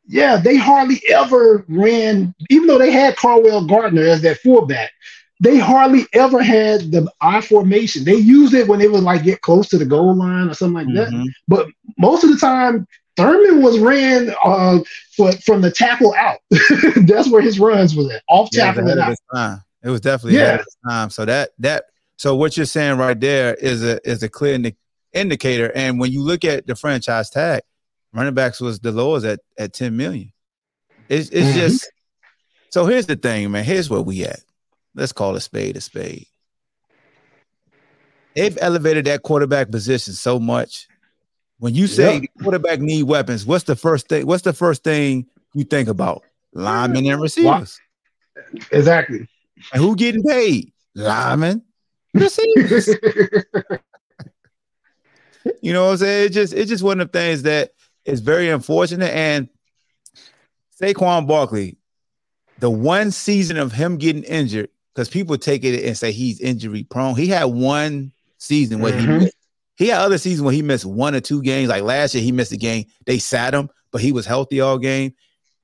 yeah, 0.07 0.37
they 0.37 0.57
hardly 0.57 1.01
ever 1.11 1.65
ran. 1.69 2.35
Even 2.51 2.69
though 2.69 2.79
they 2.79 2.93
had 2.93 3.17
Carwell 3.17 3.67
Gardner 3.67 4.03
as 4.03 4.23
their 4.23 4.37
fullback, 4.37 4.93
they 5.41 5.59
hardly 5.59 6.07
ever 6.13 6.43
had 6.43 6.93
the 6.93 7.11
I 7.21 7.41
formation. 7.41 8.05
They 8.05 8.17
used 8.17 8.53
it 8.53 8.69
when 8.69 8.79
they 8.79 8.89
would 8.89 9.03
like 9.03 9.25
get 9.25 9.41
close 9.41 9.69
to 9.71 9.79
the 9.79 9.87
goal 9.87 10.15
line 10.15 10.49
or 10.49 10.55
something 10.55 10.75
like 10.75 10.87
mm-hmm. 10.87 11.23
that. 11.23 11.33
But 11.49 11.67
most 11.99 12.23
of 12.25 12.31
the 12.31 12.37
time, 12.37 12.87
Thurman 13.17 13.63
was 13.63 13.79
ran 13.79 14.35
uh, 14.45 14.81
for, 15.17 15.33
from 15.33 15.63
the 15.63 15.71
tackle 15.71 16.15
out. 16.15 16.39
That's 17.07 17.29
where 17.31 17.43
his 17.43 17.59
runs 17.59 17.97
was 17.97 18.11
at, 18.11 18.23
off 18.29 18.51
tackle 18.51 18.87
yeah, 18.87 18.93
and 18.93 19.01
out. 19.35 19.59
It 19.83 19.89
was 19.89 20.03
definitely 20.03 20.39
yeah. 20.39 20.63
time. 20.87 21.09
So 21.09 21.25
that 21.25 21.51
that 21.59 21.85
so 22.17 22.37
what 22.37 22.57
you're 22.57 22.67
saying 22.67 22.99
right 22.99 23.19
there 23.19 23.55
is 23.55 23.83
a 23.83 24.07
is 24.09 24.23
a 24.23 24.29
clear 24.29 24.55
indi- 24.55 24.77
indicator. 25.15 25.73
And 25.75 25.99
when 25.99 26.13
you 26.13 26.23
look 26.23 26.45
at 26.45 26.67
the 26.67 26.77
franchise 26.77 27.31
tag, 27.31 27.63
running 28.13 28.35
backs 28.35 28.61
was 28.61 28.79
the 28.79 28.93
lowest 28.93 29.25
at 29.25 29.41
at 29.59 29.73
10 29.73 29.97
million. 29.97 30.33
It's 31.09 31.31
it's 31.31 31.49
mm-hmm. 31.49 31.59
just 31.59 31.91
so 32.71 32.85
here's 32.85 33.07
the 33.07 33.17
thing, 33.17 33.51
man. 33.51 33.65
Here's 33.65 33.89
where 33.89 34.03
we 34.03 34.25
at. 34.25 34.41
Let's 34.95 35.13
call 35.13 35.37
a 35.37 35.41
spade 35.41 35.77
a 35.77 35.81
spade. 35.81 36.27
They've 38.35 38.57
elevated 38.61 39.07
that 39.07 39.23
quarterback 39.23 39.71
position 39.71 40.13
so 40.15 40.39
much. 40.39 40.87
When 41.59 41.75
you 41.75 41.87
say 41.87 42.21
yep. 42.21 42.31
quarterback 42.43 42.81
need 42.81 43.03
weapons, 43.03 43.45
what's 43.45 43.65
the 43.65 43.77
first 43.77 44.09
thing? 44.09 44.27
What's 44.27 44.43
the 44.43 44.53
first 44.53 44.83
thing 44.83 45.27
you 45.55 45.65
think 45.65 45.89
about? 45.89 46.23
Linemen 46.55 47.07
and 47.07 47.21
receivers. 47.21 47.79
Exactly. 48.73 49.29
And 49.73 49.83
who 49.83 49.95
getting 49.95 50.23
paid? 50.23 50.73
Linemen 50.95 51.63
receivers. 52.15 52.89
you 55.61 55.73
know 55.73 55.85
what 55.85 55.93
I'm 55.93 55.97
saying? 55.99 56.27
It's 56.27 56.35
just 56.35 56.53
it's 56.53 56.71
just 56.71 56.83
one 56.83 57.01
of 57.01 57.13
the 57.13 57.19
things 57.19 57.43
that 57.43 57.73
is 58.05 58.21
very 58.21 58.49
unfortunate. 58.49 59.15
And 59.15 59.49
Saquon 60.81 61.27
Barkley, 61.27 61.77
the 62.59 62.71
one 62.71 63.11
season 63.11 63.57
of 63.59 63.73
him 63.73 63.99
getting 63.99 64.25
injured, 64.25 64.71
because 65.01 65.09
people 65.09 65.39
take 65.39 65.65
it 65.65 65.83
and 65.83 65.97
say 65.97 66.13
he's 66.13 66.41
injury 66.41 66.85
prone. 66.85 67.17
He 67.17 67.27
had 67.27 67.45
one 67.45 68.13
season 68.37 68.81
where 68.81 68.93
mm-hmm. 68.93 69.13
he 69.13 69.19
missed. 69.21 69.37
He 69.77 69.89
had 69.89 70.03
other 70.03 70.19
seasons 70.19 70.43
where 70.43 70.53
he 70.53 70.61
missed 70.61 70.85
one 70.85 71.15
or 71.15 71.21
two 71.21 71.41
games. 71.41 71.71
Like 71.71 71.83
last 71.83 72.15
year, 72.15 72.23
he 72.23 72.33
missed 72.33 72.53
a 72.53 72.59
game. 72.59 72.85
They 73.07 73.19
sat 73.19 73.55
him, 73.55 73.71
but 73.93 74.03
he 74.03 74.13
was 74.13 74.27
healthy 74.27 74.61
all 74.61 74.77
game. 74.77 75.15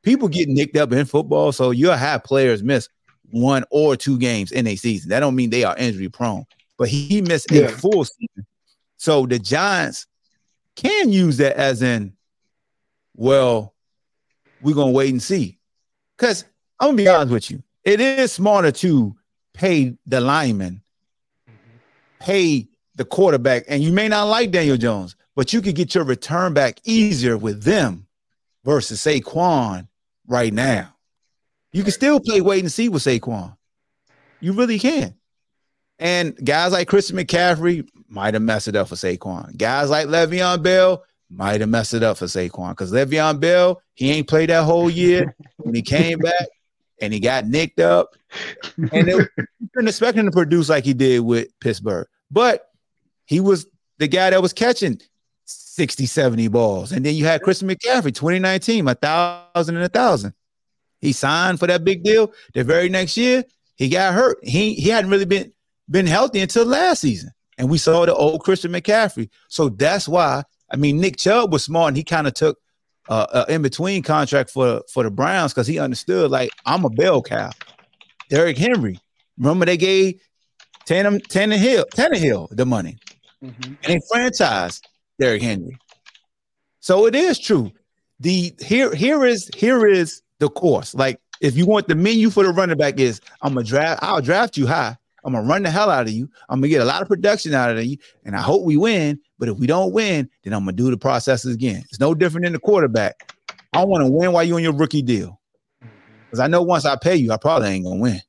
People 0.02 0.28
get 0.28 0.48
nicked 0.48 0.78
up 0.78 0.90
in 0.90 1.04
football, 1.04 1.52
so 1.52 1.70
you'll 1.70 1.92
have 1.92 2.24
players 2.24 2.62
miss 2.62 2.88
one 3.28 3.62
or 3.70 3.94
two 3.94 4.18
games 4.18 4.52
in 4.52 4.66
a 4.66 4.74
season. 4.74 5.10
That 5.10 5.20
don't 5.20 5.36
mean 5.36 5.50
they 5.50 5.64
are 5.64 5.76
injury 5.76 6.08
prone, 6.08 6.46
but 6.78 6.88
he 6.88 7.20
missed 7.20 7.50
yeah. 7.50 7.64
a 7.64 7.68
full 7.68 8.06
season. 8.06 8.46
So 8.96 9.26
the 9.26 9.38
Giants 9.38 10.06
can 10.76 11.12
use 11.12 11.36
that 11.36 11.58
as 11.58 11.82
in, 11.82 12.14
well, 13.14 13.74
we're 14.62 14.74
gonna 14.74 14.92
wait 14.92 15.10
and 15.10 15.22
see. 15.22 15.58
Because 16.16 16.46
I'm 16.80 16.88
gonna 16.88 16.96
be 16.96 17.08
honest 17.08 17.32
with 17.34 17.50
you, 17.50 17.62
it 17.84 18.00
is 18.00 18.32
smarter 18.32 18.72
to 18.72 19.14
pay 19.56 19.96
the 20.06 20.20
lineman, 20.20 20.82
pay 22.20 22.68
the 22.94 23.04
quarterback, 23.04 23.64
and 23.68 23.82
you 23.82 23.92
may 23.92 24.08
not 24.08 24.24
like 24.24 24.50
Daniel 24.50 24.76
Jones, 24.76 25.16
but 25.34 25.52
you 25.52 25.60
could 25.62 25.74
get 25.74 25.94
your 25.94 26.04
return 26.04 26.54
back 26.54 26.80
easier 26.84 27.36
with 27.36 27.62
them 27.62 28.06
versus 28.64 29.02
Saquon 29.02 29.88
right 30.26 30.52
now. 30.52 30.94
You 31.72 31.82
can 31.82 31.92
still 31.92 32.20
play 32.20 32.40
wait 32.40 32.60
and 32.60 32.72
see 32.72 32.88
with 32.88 33.02
Saquon. 33.02 33.56
You 34.40 34.52
really 34.52 34.78
can. 34.78 35.14
And 35.98 36.36
guys 36.44 36.72
like 36.72 36.88
Christian 36.88 37.16
McCaffrey 37.16 37.88
might 38.08 38.34
have 38.34 38.42
messed 38.42 38.68
it 38.68 38.76
up 38.76 38.88
for 38.88 38.94
Saquon. 38.94 39.56
Guys 39.56 39.88
like 39.88 40.06
Le'Veon 40.06 40.62
Bell 40.62 41.02
might 41.30 41.60
have 41.60 41.70
messed 41.70 41.94
it 41.94 42.02
up 42.02 42.18
for 42.18 42.26
Saquon 42.26 42.70
because 42.70 42.92
Le'Veon 42.92 43.40
Bell, 43.40 43.80
he 43.94 44.10
ain't 44.10 44.28
played 44.28 44.50
that 44.50 44.64
whole 44.64 44.90
year. 44.90 45.34
when 45.56 45.74
he 45.74 45.82
came 45.82 46.18
back 46.18 46.46
and 47.00 47.12
he 47.12 47.20
got 47.20 47.46
nicked 47.46 47.80
up. 47.80 48.16
And 48.76 49.08
it, 49.08 49.28
you 49.36 49.68
couldn't 49.74 49.88
expect 49.88 50.18
him 50.18 50.26
to 50.26 50.32
produce 50.32 50.68
like 50.68 50.84
he 50.84 50.94
did 50.94 51.20
with 51.20 51.48
Pittsburgh. 51.60 52.06
But 52.30 52.70
he 53.26 53.40
was 53.40 53.66
the 53.98 54.08
guy 54.08 54.30
that 54.30 54.42
was 54.42 54.52
catching 54.52 55.00
60, 55.44 56.06
70 56.06 56.48
balls. 56.48 56.92
And 56.92 57.04
then 57.04 57.14
you 57.14 57.24
had 57.24 57.42
Christian 57.42 57.68
McCaffrey, 57.68 58.14
2019, 58.14 58.88
a 58.88 58.94
thousand 58.94 59.76
and 59.76 59.84
a 59.84 59.88
thousand. 59.88 60.34
He 61.00 61.12
signed 61.12 61.60
for 61.60 61.66
that 61.66 61.84
big 61.84 62.02
deal. 62.02 62.32
The 62.54 62.64
very 62.64 62.88
next 62.88 63.16
year, 63.16 63.44
he 63.76 63.88
got 63.88 64.14
hurt. 64.14 64.38
He 64.42 64.74
he 64.74 64.88
hadn't 64.88 65.10
really 65.10 65.26
been 65.26 65.52
been 65.88 66.06
healthy 66.06 66.40
until 66.40 66.64
last 66.64 67.00
season. 67.00 67.30
And 67.58 67.70
we 67.70 67.78
saw 67.78 68.04
the 68.06 68.14
old 68.14 68.42
Christian 68.42 68.72
McCaffrey. 68.72 69.28
So 69.48 69.68
that's 69.68 70.08
why 70.08 70.42
I 70.70 70.76
mean 70.76 70.98
Nick 70.98 71.16
Chubb 71.16 71.52
was 71.52 71.64
smart 71.64 71.88
and 71.88 71.96
he 71.96 72.04
kind 72.04 72.26
of 72.26 72.34
took 72.34 72.58
uh, 73.08 73.44
in 73.48 73.62
between 73.62 74.02
contract 74.02 74.50
for 74.50 74.82
for 74.92 75.02
the 75.02 75.10
Browns 75.10 75.52
because 75.52 75.66
he 75.66 75.78
understood 75.78 76.30
like 76.30 76.50
I'm 76.64 76.84
a 76.84 76.90
bell 76.90 77.22
cow. 77.22 77.50
Derrick 78.28 78.58
Henry. 78.58 78.98
Remember 79.38 79.66
they 79.66 79.76
gave 79.76 80.20
Tanner 80.86 81.18
Tannehill 81.18 81.84
Tannehill 81.94 82.48
the 82.50 82.66
money, 82.66 82.98
mm-hmm. 83.42 83.74
and 83.74 83.76
they 83.84 84.00
franchised 84.12 84.82
Derrick 85.18 85.42
Henry. 85.42 85.78
So 86.80 87.06
it 87.06 87.14
is 87.14 87.38
true. 87.38 87.72
The 88.20 88.54
here 88.60 88.94
here 88.94 89.24
is 89.24 89.50
here 89.54 89.86
is 89.86 90.22
the 90.38 90.48
course. 90.48 90.94
Like 90.94 91.20
if 91.40 91.56
you 91.56 91.66
want 91.66 91.88
the 91.88 91.94
menu 91.94 92.30
for 92.30 92.44
the 92.44 92.50
running 92.50 92.78
back 92.78 92.98
is 92.98 93.20
I'm 93.42 93.54
gonna 93.54 93.66
draft, 93.66 94.02
I'll 94.02 94.22
draft 94.22 94.56
you 94.56 94.66
high. 94.66 94.96
I'm 95.24 95.32
gonna 95.32 95.46
run 95.46 95.64
the 95.64 95.70
hell 95.70 95.90
out 95.90 96.06
of 96.06 96.12
you. 96.12 96.30
I'm 96.48 96.60
gonna 96.60 96.68
get 96.68 96.82
a 96.82 96.86
lot 96.86 97.02
of 97.02 97.08
production 97.08 97.52
out 97.52 97.76
of 97.76 97.84
you, 97.84 97.98
and 98.24 98.36
I 98.36 98.40
hope 98.40 98.62
we 98.62 98.76
win. 98.76 99.20
But 99.38 99.48
if 99.48 99.58
we 99.58 99.66
don't 99.66 99.92
win, 99.92 100.28
then 100.44 100.52
I'm 100.52 100.60
gonna 100.60 100.72
do 100.72 100.90
the 100.90 100.96
processes 100.96 101.54
again. 101.54 101.82
It's 101.90 102.00
no 102.00 102.14
different 102.14 102.44
than 102.44 102.52
the 102.52 102.58
quarterback. 102.58 103.32
I 103.72 103.84
want 103.84 104.04
to 104.04 104.10
win 104.10 104.32
while 104.32 104.44
you're 104.44 104.56
on 104.56 104.62
your 104.62 104.72
rookie 104.74 105.02
deal, 105.02 105.40
because 106.24 106.40
I 106.40 106.46
know 106.46 106.62
once 106.62 106.84
I 106.86 106.96
pay 106.96 107.16
you, 107.16 107.32
I 107.32 107.36
probably 107.36 107.68
ain't 107.68 107.84
gonna 107.84 108.00
win. 108.00 108.20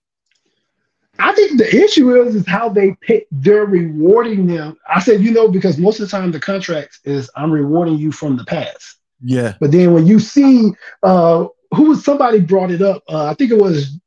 I 1.20 1.34
think 1.34 1.58
the 1.58 1.84
issue 1.84 2.22
is 2.22 2.36
is 2.36 2.48
how 2.48 2.70
they 2.70 2.96
pick. 3.02 3.28
They're 3.32 3.66
rewarding 3.66 4.46
them. 4.46 4.78
I 4.88 5.00
said, 5.00 5.22
you 5.22 5.32
know, 5.32 5.48
because 5.48 5.78
most 5.78 6.00
of 6.00 6.10
the 6.10 6.12
time 6.16 6.32
the 6.32 6.40
contract 6.40 7.00
is 7.06 7.30
I'm 7.36 7.52
rewarding 7.52 7.98
you 7.98 8.12
from 8.12 8.38
the 8.38 8.46
past. 8.46 8.98
Yeah. 9.22 9.56
But 9.60 9.72
then 9.72 9.94
when 9.94 10.06
you 10.06 10.20
see 10.20 10.74
uh, 11.04 11.48
who 11.74 11.90
was 11.90 12.04
somebody 12.04 12.40
brought 12.40 12.72
it 12.72 12.82
up? 12.82 13.02
Uh, 13.10 13.26
I 13.26 13.34
think 13.34 13.52
it 13.52 13.58
was 13.58 13.98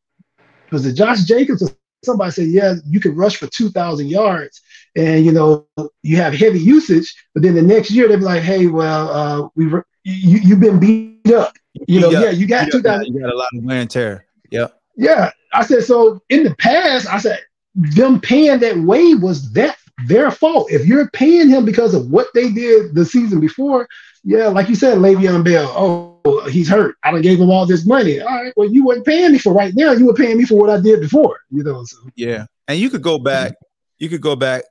was 0.71 0.87
it 0.87 0.93
Josh 0.93 1.25
Jacobs 1.25 1.63
or 1.63 1.71
somebody 2.05 2.31
said, 2.31 2.47
yeah, 2.47 2.75
you 2.87 3.01
can 3.01 3.17
rush 3.17 3.37
for 3.37 3.49
two 3.49 3.71
thousand 3.71 4.09
yards, 4.09 4.61
and 4.97 5.25
you 5.25 5.33
know 5.33 5.67
you 6.03 6.17
have 6.17 6.35
heavy 6.35 6.61
usage, 6.61 7.15
but 7.35 7.43
then 7.43 7.55
the 7.55 7.63
next 7.63 7.91
year 7.91 8.09
they'll 8.09 8.19
be 8.19 8.25
like, 8.25 8.43
hey, 8.43 8.67
well, 8.67 9.11
uh, 9.11 9.49
we 9.55 9.67
you 10.05 10.39
you've 10.39 10.61
been 10.61 10.79
beat 10.79 11.33
up. 11.33 11.55
You 11.87 12.01
know, 12.01 12.11
yeah, 12.11 12.31
you 12.31 12.47
got 12.47 12.71
two 12.71 12.83
thousand. 12.83 13.15
You 13.15 13.21
got 13.21 13.33
a 13.33 13.37
lot 13.37 13.49
of 13.55 13.65
wear 13.65 13.81
and 13.81 13.91
tear. 13.91 14.27
Yeah. 14.51 14.69
Yeah, 14.97 15.31
I 15.55 15.65
said 15.65 15.85
so. 15.85 16.21
In 16.29 16.43
the 16.43 16.55
past, 16.57 17.07
I 17.07 17.19
said 17.19 17.41
them 17.75 18.21
paying 18.21 18.59
that 18.61 18.77
way 18.77 19.15
was 19.15 19.51
that 19.53 19.79
their 20.07 20.31
fault. 20.31 20.71
If 20.71 20.85
you're 20.85 21.09
paying 21.11 21.49
him 21.49 21.65
because 21.65 21.95
of 21.95 22.11
what 22.11 22.27
they 22.35 22.51
did 22.51 22.95
the 22.95 23.07
season 23.07 23.41
before, 23.41 23.89
yeah, 24.25 24.49
like 24.49 24.69
you 24.69 24.75
said, 24.75 24.99
Le'Veon 24.99 25.43
Bell. 25.43 25.73
Oh, 25.75 26.49
he's 26.49 26.69
hurt. 26.69 26.97
I 27.03 27.13
done 27.13 27.23
gave 27.23 27.41
him 27.41 27.49
all 27.49 27.65
this 27.65 27.87
money. 27.87 28.21
All 28.21 28.29
right, 28.29 28.53
well, 28.57 28.71
you 28.71 28.85
weren't 28.85 29.07
paying 29.07 29.33
me 29.33 29.39
for 29.39 29.55
right 29.55 29.73
now. 29.75 29.93
You 29.93 30.07
were 30.07 30.15
paying 30.15 30.37
me 30.37 30.45
for 30.45 30.57
what 30.57 30.69
I 30.69 30.79
did 30.79 31.01
before. 31.01 31.41
You 31.51 31.63
know. 31.63 31.83
So. 31.85 31.97
Yeah, 32.15 32.45
and 32.69 32.79
you 32.79 32.91
could 32.91 33.03
go 33.03 33.19
back. 33.19 33.55
You 33.97 34.11
could 34.11 34.21
go 34.21 34.37
back. 34.37 34.65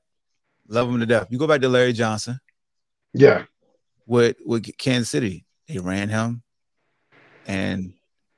Love 0.70 0.88
him 0.90 1.00
to 1.00 1.06
death. 1.06 1.28
You 1.30 1.38
go 1.38 1.48
back 1.48 1.62
to 1.62 1.70
Larry 1.70 1.94
Johnson. 1.94 2.40
Yeah. 3.14 3.44
With 4.06 4.38
with 4.46 4.70
Kansas 4.78 5.10
City, 5.10 5.46
they 5.68 5.78
ran 5.80 6.10
him, 6.10 6.42
and 7.48 7.94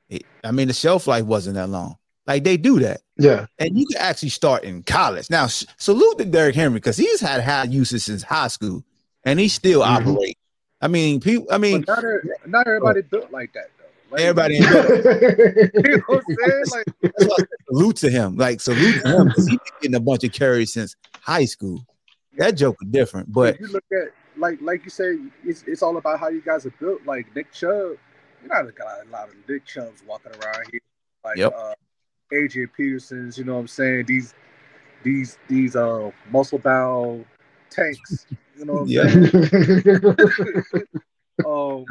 it, 0.10 0.24
I 0.44 0.52
mean 0.52 0.68
the 0.68 0.74
shelf 0.74 1.08
life 1.08 1.26
wasn't 1.26 1.56
that 1.56 1.70
long. 1.70 1.96
Like 2.28 2.44
they 2.44 2.58
do 2.58 2.80
that. 2.80 3.02
Yeah. 3.18 3.46
And 3.60 3.78
you 3.78 3.86
can 3.86 3.98
actually 3.98 4.30
start 4.30 4.64
in 4.64 4.84
college. 4.84 5.30
Now, 5.30 5.46
s- 5.46 5.66
salute 5.78 6.18
to 6.20 6.26
Derrick 6.26 6.56
Henry 6.56 6.76
because 6.80 6.98
he's 6.98 7.20
had 7.22 7.42
high 7.44 7.64
usage 7.64 8.02
since 8.04 8.24
high 8.24 8.48
school 8.48 8.84
and 9.26 9.40
he 9.40 9.48
still 9.48 9.82
Mhm. 9.82 9.86
operates. 10.10 10.40
I 10.82 10.88
mean, 10.88 11.20
people, 11.20 11.48
I 11.52 11.58
mean, 11.58 11.84
not, 11.88 12.04
er- 12.04 12.24
not 12.48 12.68
everybody 12.68 13.02
built 13.02 13.32
like 13.32 13.54
that 13.54 13.70
though. 13.78 13.86
Like, 14.12 14.22
everybody 14.22 14.56
ain't 14.58 14.70
built. 14.70 14.88
You 15.86 15.98
know 15.98 16.04
what 16.08 16.24
I'm 16.30 16.36
saying? 16.50 16.64
Like, 16.72 16.86
That's 17.02 17.26
why 17.26 17.36
I 17.36 17.38
said 17.40 17.48
salute 17.70 17.96
to 17.98 18.10
him. 18.10 18.36
Like, 18.36 18.60
salute 18.62 19.02
to 19.04 19.08
him 19.18 19.28
because 19.28 19.48
he's 19.48 19.58
been 19.60 19.74
getting 19.82 19.96
a 19.96 20.00
bunch 20.00 20.24
of 20.24 20.32
carries 20.34 20.74
since 20.74 20.96
high 21.22 21.46
school. 21.46 21.86
That 22.42 22.58
joke 22.58 22.78
is 22.82 22.88
different, 22.90 23.32
but 23.32 23.54
if 23.54 23.60
you 23.60 23.68
look 23.68 23.84
at 23.92 24.10
like 24.36 24.58
like 24.62 24.84
you 24.84 24.90
say, 24.90 25.16
it's 25.46 25.64
it's 25.68 25.84
all 25.84 25.98
about 25.98 26.20
how 26.20 26.30
you 26.30 26.42
guys 26.42 26.66
are 26.66 26.74
built. 26.80 27.06
Like 27.06 27.28
Nick 27.36 27.52
Chubb, 27.54 27.98
you're 28.42 28.48
not 28.48 28.64
got 28.76 29.06
a 29.06 29.10
lot 29.12 29.30
of 29.30 29.36
Nick 29.48 29.64
Chubbs 29.64 30.02
walking 30.08 30.32
around 30.32 30.66
here. 30.72 30.82
Like 31.24 31.38
Yep. 31.38 31.54
uh, 31.56 31.74
AJ 32.34 32.70
Petersons, 32.76 33.38
you 33.38 33.44
know 33.44 33.54
what 33.54 33.60
I'm 33.60 33.68
saying? 33.68 34.06
These 34.08 34.34
these 35.04 35.38
these 35.48 35.76
uh 35.76 36.10
muscle 36.32 36.58
bound 36.58 37.26
tanks. 37.70 38.26
You 38.58 38.66
know 38.66 38.74
what 38.74 38.82
I'm 38.82 38.88
Yeah. 40.18 40.26
saying? 40.48 40.86
um, 41.46 41.86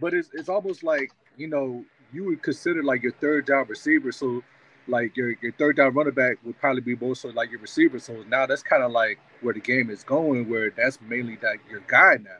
but 0.00 0.14
it's 0.14 0.30
it's 0.34 0.48
almost 0.48 0.84
like 0.84 1.10
you 1.36 1.48
know 1.48 1.84
you 2.12 2.26
would 2.26 2.42
consider 2.44 2.84
like 2.84 3.02
your 3.02 3.10
third 3.14 3.46
down 3.46 3.66
receiver. 3.66 4.12
So 4.12 4.40
like 4.86 5.16
your 5.16 5.34
your 5.40 5.52
third 5.52 5.76
down 5.76 5.94
running 5.94 6.14
back 6.14 6.38
would 6.44 6.58
probably 6.58 6.80
be 6.80 6.96
more 6.96 7.16
so 7.16 7.28
like 7.28 7.50
your 7.50 7.60
receiver. 7.60 7.98
So 7.98 8.24
now 8.28 8.46
that's 8.46 8.62
kind 8.62 8.82
of 8.82 8.92
like 8.92 9.18
where 9.40 9.54
the 9.54 9.60
game 9.60 9.90
is 9.90 10.04
going, 10.04 10.48
where 10.48 10.70
that's 10.70 10.98
mainly 11.00 11.36
that 11.36 11.58
your 11.70 11.80
guy 11.86 12.18
now. 12.22 12.30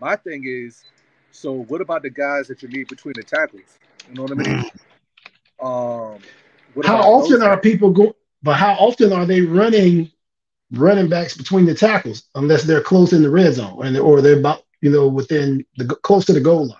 My 0.00 0.16
thing 0.16 0.44
is, 0.46 0.84
so 1.30 1.52
what 1.52 1.80
about 1.80 2.02
the 2.02 2.10
guys 2.10 2.48
that 2.48 2.62
you 2.62 2.68
need 2.68 2.88
between 2.88 3.14
the 3.16 3.22
tackles? 3.22 3.78
You 4.08 4.14
know 4.14 4.22
what 4.22 4.32
I 4.32 4.34
mean? 4.34 4.70
Um, 5.60 6.18
what 6.74 6.86
how 6.86 7.00
often 7.00 7.42
are 7.42 7.56
guys? 7.56 7.62
people 7.62 7.90
go? 7.90 8.14
But 8.42 8.56
how 8.56 8.74
often 8.74 9.12
are 9.12 9.26
they 9.26 9.40
running 9.40 10.10
running 10.72 11.08
backs 11.08 11.36
between 11.36 11.66
the 11.66 11.74
tackles 11.74 12.24
unless 12.34 12.62
they're 12.64 12.82
close 12.82 13.12
in 13.12 13.22
the 13.22 13.30
red 13.30 13.54
zone 13.54 13.86
and 13.86 13.96
or 13.96 14.20
they're 14.20 14.38
about 14.38 14.62
you 14.80 14.90
know 14.90 15.08
within 15.08 15.64
the 15.76 15.86
close 15.86 16.24
to 16.26 16.32
the 16.32 16.40
goal 16.40 16.68
line? 16.68 16.78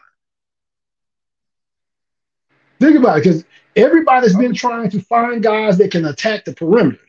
Think 2.80 2.96
about 2.96 3.18
it, 3.18 3.24
because 3.24 3.44
everybody's 3.78 4.36
been 4.36 4.54
trying 4.54 4.90
to 4.90 5.00
find 5.00 5.42
guys 5.42 5.78
that 5.78 5.90
can 5.90 6.04
attack 6.06 6.44
the 6.44 6.52
perimeter. 6.52 7.00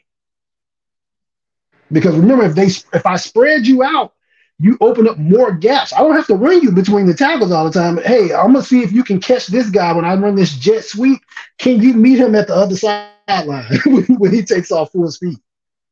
Because 1.92 2.16
remember, 2.16 2.46
if 2.46 2.56
they 2.56 2.68
if 2.68 3.06
I 3.06 3.16
spread 3.16 3.66
you 3.66 3.84
out, 3.84 4.14
you 4.60 4.78
open 4.80 5.08
up 5.08 5.18
more 5.18 5.52
gaps. 5.52 5.92
I 5.92 6.00
don't 6.00 6.16
have 6.16 6.28
to 6.28 6.36
run 6.36 6.62
you 6.62 6.72
between 6.72 7.08
the 7.08 7.14
tackles 7.14 7.52
all 7.52 7.66
the 7.66 7.72
time. 7.72 7.98
Hey, 7.98 8.34
I'm 8.34 8.54
gonna 8.54 8.64
see 8.64 8.84
if 8.84 8.92
you 8.92 9.04
can 9.04 9.20
catch 9.20 9.48
this 9.48 9.70
guy 9.70 9.92
when 9.94 10.06
I 10.06 10.14
run 10.16 10.36
this 10.36 10.56
jet 10.56 10.84
sweep. 10.84 11.22
Can 11.58 11.82
you 11.82 11.94
meet 11.94 12.20
him 12.20 12.36
at 12.36 12.48
the 12.48 12.56
other 12.56 12.76
sideline 12.76 13.66
when 14.18 14.32
he 14.32 14.44
takes 14.44 14.72
off 14.72 14.92
full 14.92 15.10
speed? 15.12 15.40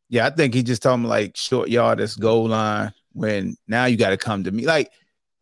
yeah, 0.09 0.25
I 0.25 0.29
think 0.29 0.53
he 0.53 0.63
just 0.63 0.81
told 0.81 1.01
me 1.01 1.07
like 1.07 1.35
short 1.35 1.69
yardage 1.69 2.17
goal 2.17 2.47
line 2.47 2.93
when 3.13 3.57
now 3.67 3.85
you 3.85 3.97
got 3.97 4.09
to 4.09 4.17
come 4.17 4.43
to 4.43 4.51
me. 4.51 4.65
Like 4.65 4.91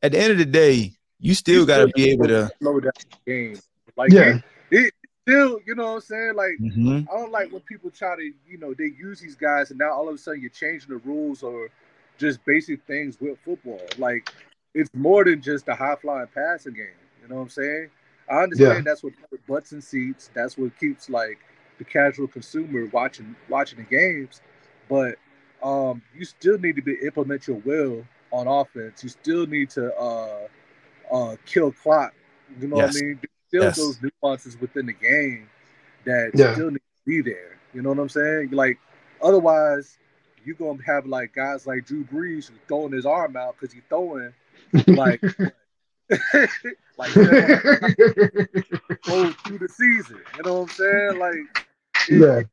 at 0.01 0.11
the 0.11 0.19
end 0.19 0.31
of 0.31 0.37
the 0.37 0.45
day, 0.45 0.93
you 1.19 1.33
still 1.33 1.65
got 1.65 1.85
to 1.85 1.87
be 1.87 2.09
able 2.11 2.27
to. 2.27 2.49
slow 2.61 2.79
down 2.79 2.91
the 3.25 3.31
game. 3.31 3.59
Like 3.95 4.11
Yeah. 4.11 4.39
Still, 5.27 5.59
you 5.65 5.75
know 5.75 5.85
what 5.85 5.95
I'm 5.95 6.01
saying? 6.01 6.33
Like 6.35 6.59
Mhm. 6.59 7.09
I 7.11 7.17
don't 7.17 7.31
like 7.31 7.51
when 7.51 7.61
people 7.61 7.89
try 7.91 8.15
to, 8.15 8.23
you 8.47 8.57
know, 8.57 8.73
they 8.73 8.91
use 8.99 9.19
these 9.19 9.35
guys 9.35 9.69
and 9.71 9.79
now 9.79 9.91
all 9.91 10.07
of 10.07 10.15
a 10.15 10.17
sudden 10.17 10.41
you're 10.41 10.49
changing 10.49 10.89
the 10.89 10.97
rules 10.97 11.43
or 11.43 11.69
just 12.17 12.43
basic 12.45 12.85
things 12.85 13.19
with 13.19 13.37
football. 13.43 13.81
Like 13.97 14.27
it's 14.73 14.89
more 14.93 15.23
than 15.23 15.41
just 15.41 15.67
a 15.67 15.75
high 15.75 15.95
flying 15.95 16.27
passing 16.33 16.73
game. 16.73 16.87
You 17.21 17.29
know 17.29 17.35
what 17.35 17.41
I'm 17.43 17.49
saying? 17.49 17.89
I 18.29 18.43
understand 18.43 18.85
Yeah. 18.85 18.85
that's 18.85 19.03
what 19.03 19.13
butts 19.47 19.71
and 19.71 19.83
seats. 19.83 20.29
That's 20.33 20.57
what 20.57 20.77
keeps 20.79 21.09
like 21.09 21.39
the 21.77 21.83
casual 21.85 22.27
consumer 22.27 22.85
watching 22.93 23.35
watching 23.49 23.79
the 23.79 23.83
games. 23.83 24.41
But 24.89 25.15
um, 25.63 26.01
you 26.17 26.25
still 26.25 26.57
need 26.57 26.75
to 26.75 26.81
be 26.81 26.95
implement 27.05 27.47
your 27.47 27.57
will 27.57 28.05
on 28.31 28.47
offense. 28.47 29.03
You 29.03 29.09
still 29.09 29.45
need 29.47 29.69
to 29.71 29.93
uh, 29.95 30.47
uh, 31.11 31.35
kill 31.45 31.71
clock. 31.71 32.13
You 32.59 32.67
know 32.67 32.77
Yes. 32.77 32.87
what 32.87 33.03
I 33.03 33.05
mean? 33.05 33.19
Still 33.47 33.63
Yes. 33.65 33.75
those 33.77 33.99
nuances 34.21 34.59
within 34.59 34.85
the 34.87 34.93
game 34.93 35.49
that 36.05 36.31
Yeah. 36.35 36.53
still 36.53 36.71
need 36.71 36.79
to 36.79 37.03
be 37.05 37.21
there. 37.21 37.57
You 37.73 37.81
know 37.81 37.89
what 37.89 37.99
I'm 37.99 38.09
saying? 38.09 38.51
Like 38.51 38.77
otherwise, 39.21 39.97
you're 40.45 40.55
gonna 40.55 40.81
have 40.85 41.05
like 41.05 41.33
guys 41.33 41.65
like 41.67 41.85
Drew 41.85 42.03
Brees 42.03 42.47
who's 42.49 42.59
throwing 42.67 42.93
his 42.93 43.05
arm 43.05 43.35
out 43.35 43.55
because 43.59 43.73
he's 43.73 43.83
throwing 43.89 44.33
like 44.87 45.21
like 46.97 47.11
go 49.05 49.31
through 49.31 49.59
the 49.59 49.69
season. 49.69 50.19
You 50.37 50.43
know 50.43 50.53
what 50.61 50.61
I'm 50.63 50.67
saying? 50.69 51.19
Like 51.19 51.65
it- 52.07 52.19
yeah, 52.19 52.39
it, 52.39 52.47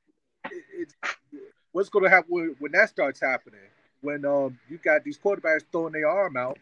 it's 0.78 0.94
what's 1.72 1.88
going 1.88 2.04
to 2.04 2.10
happen 2.10 2.30
when, 2.30 2.56
when 2.58 2.72
that 2.72 2.88
starts 2.88 3.20
happening 3.20 3.60
when 4.00 4.24
um 4.24 4.58
you 4.68 4.78
got 4.78 5.04
these 5.04 5.18
quarterbacks 5.18 5.62
throwing 5.70 5.92
their 5.92 6.08
arm 6.08 6.36
out 6.36 6.58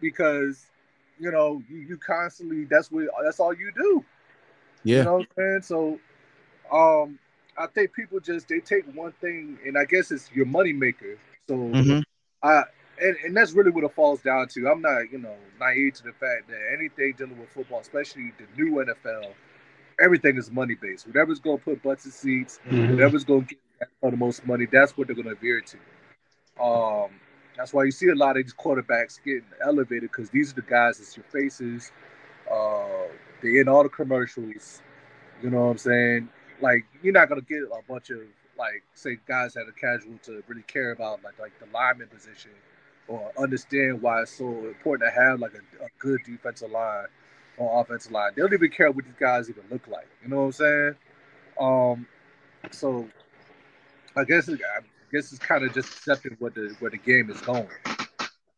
because 0.00 0.66
you 1.22 1.30
know 1.30 1.62
you, 1.70 1.78
you 1.78 1.96
constantly 1.98 2.64
that's 2.64 2.90
what 2.90 3.06
that's 3.24 3.40
all 3.40 3.54
you 3.54 3.72
do 3.76 4.04
Yeah. 4.84 4.98
you 4.98 5.04
know 5.04 5.12
what 5.18 5.20
i'm 5.20 5.26
saying 5.38 5.62
so 5.62 5.98
um 6.76 7.18
i 7.56 7.66
think 7.66 7.92
people 7.92 8.20
just 8.20 8.48
they 8.48 8.60
take 8.60 8.84
one 8.94 9.12
thing 9.20 9.58
and 9.66 9.78
i 9.78 9.84
guess 9.84 10.10
it's 10.10 10.30
your 10.32 10.46
money 10.46 10.72
maker 10.72 11.18
so 11.48 11.54
Mhm. 11.56 12.02
I 12.42 12.64
and, 13.00 13.16
and 13.24 13.36
that's 13.36 13.52
really 13.52 13.70
what 13.70 13.84
it 13.84 13.92
falls 13.94 14.20
down 14.20 14.48
to. 14.48 14.68
I'm 14.68 14.80
not, 14.82 15.10
you 15.10 15.18
know, 15.18 15.34
naive 15.58 15.94
to 15.94 16.02
the 16.04 16.12
fact 16.12 16.48
that 16.48 16.58
anything 16.76 17.14
dealing 17.16 17.38
with 17.40 17.48
football, 17.48 17.80
especially 17.80 18.32
the 18.38 18.44
new 18.62 18.80
NFL, 18.80 19.32
everything 20.00 20.36
is 20.36 20.50
money 20.50 20.74
based. 20.80 21.06
Whatever's 21.06 21.40
gonna 21.40 21.58
put 21.58 21.82
butts 21.82 22.04
in 22.04 22.12
seats, 22.12 22.60
Mhm. 22.70 22.90
whatever's 22.92 23.24
gonna 23.24 23.42
get 23.42 23.58
for 24.00 24.10
the 24.10 24.16
most 24.16 24.46
money, 24.46 24.66
that's 24.66 24.96
what 24.96 25.06
they're 25.08 25.16
gonna 25.16 25.34
veer 25.34 25.60
to. 25.62 25.78
Um, 26.62 27.10
that's 27.62 27.72
why 27.72 27.84
you 27.84 27.92
see 27.92 28.08
a 28.08 28.14
lot 28.16 28.36
of 28.36 28.42
these 28.42 28.52
quarterbacks 28.52 29.22
getting 29.24 29.44
elevated 29.64 30.10
because 30.10 30.28
these 30.30 30.50
are 30.50 30.56
the 30.56 30.62
guys 30.62 30.98
that's 30.98 31.16
your 31.16 31.22
faces. 31.26 31.92
Uh, 32.52 33.06
they 33.40 33.60
in 33.60 33.68
all 33.68 33.84
the 33.84 33.88
commercials. 33.88 34.82
You 35.40 35.50
know 35.50 35.66
what 35.66 35.70
I'm 35.70 35.78
saying? 35.78 36.28
Like 36.60 36.84
you're 37.04 37.12
not 37.12 37.28
gonna 37.28 37.40
get 37.42 37.60
a 37.62 37.80
bunch 37.88 38.10
of 38.10 38.18
like 38.58 38.82
say 38.94 39.16
guys 39.28 39.54
that 39.54 39.60
are 39.60 39.72
casual 39.80 40.18
to 40.24 40.42
really 40.48 40.62
care 40.62 40.90
about 40.90 41.22
like 41.22 41.38
like 41.38 41.52
the 41.60 41.66
lineman 41.72 42.08
position 42.08 42.50
or 43.06 43.30
understand 43.38 44.02
why 44.02 44.22
it's 44.22 44.36
so 44.36 44.48
important 44.48 45.08
to 45.08 45.20
have 45.20 45.38
like 45.38 45.52
a, 45.52 45.84
a 45.84 45.88
good 46.00 46.18
defensive 46.26 46.72
line 46.72 47.06
or 47.58 47.80
offensive 47.80 48.10
line. 48.10 48.32
They 48.34 48.42
don't 48.42 48.52
even 48.52 48.70
care 48.72 48.90
what 48.90 49.04
these 49.04 49.14
guys 49.20 49.48
even 49.48 49.62
look 49.70 49.86
like. 49.86 50.08
You 50.24 50.30
know 50.30 50.38
what 50.38 50.42
I'm 50.46 50.52
saying? 50.52 50.94
Um, 51.60 52.06
so 52.72 53.08
I 54.16 54.24
guess 54.24 54.48
I 54.48 54.54
guess 55.12 55.32
it's 55.32 55.38
kind 55.44 55.64
of 55.64 55.72
just 55.74 55.90
accepting 55.92 56.36
what 56.40 56.54
the 56.54 56.74
where 56.80 56.90
the 56.90 56.98
game 56.98 57.30
is 57.30 57.40
going. 57.40 57.68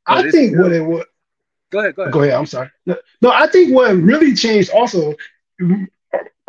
I 0.06 0.22
But 0.22 0.26
it's 0.26 0.38
think 0.38 0.56
what 0.56 0.72
it 0.72 0.82
was. 0.82 1.04
Go 1.70 1.80
ahead, 1.80 1.94
go 1.96 2.02
ahead. 2.02 2.16
Go 2.16 2.22
ahead. 2.22 2.34
I'm 2.34 2.46
sorry. 2.46 2.70
No, 2.86 2.96
no, 3.22 3.30
I 3.30 3.46
think 3.46 3.74
what 3.74 3.94
really 3.96 4.34
changed 4.34 4.70
also. 4.70 5.14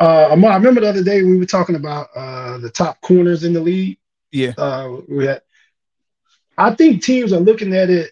Uh, 0.00 0.28
I 0.30 0.54
remember 0.56 0.80
the 0.80 0.88
other 0.88 1.02
day 1.04 1.22
we 1.22 1.38
were 1.38 1.46
talking 1.46 1.76
about 1.76 2.08
uh, 2.16 2.58
the 2.58 2.70
top 2.70 3.00
corners 3.00 3.44
in 3.44 3.52
the 3.52 3.60
league. 3.60 3.98
Yeah. 4.32 4.52
Uh, 4.56 4.98
we 5.08 5.26
had. 5.26 5.42
I 6.58 6.74
think 6.74 7.02
teams 7.02 7.32
are 7.32 7.40
looking 7.40 7.74
at 7.74 7.90
it. 7.90 8.10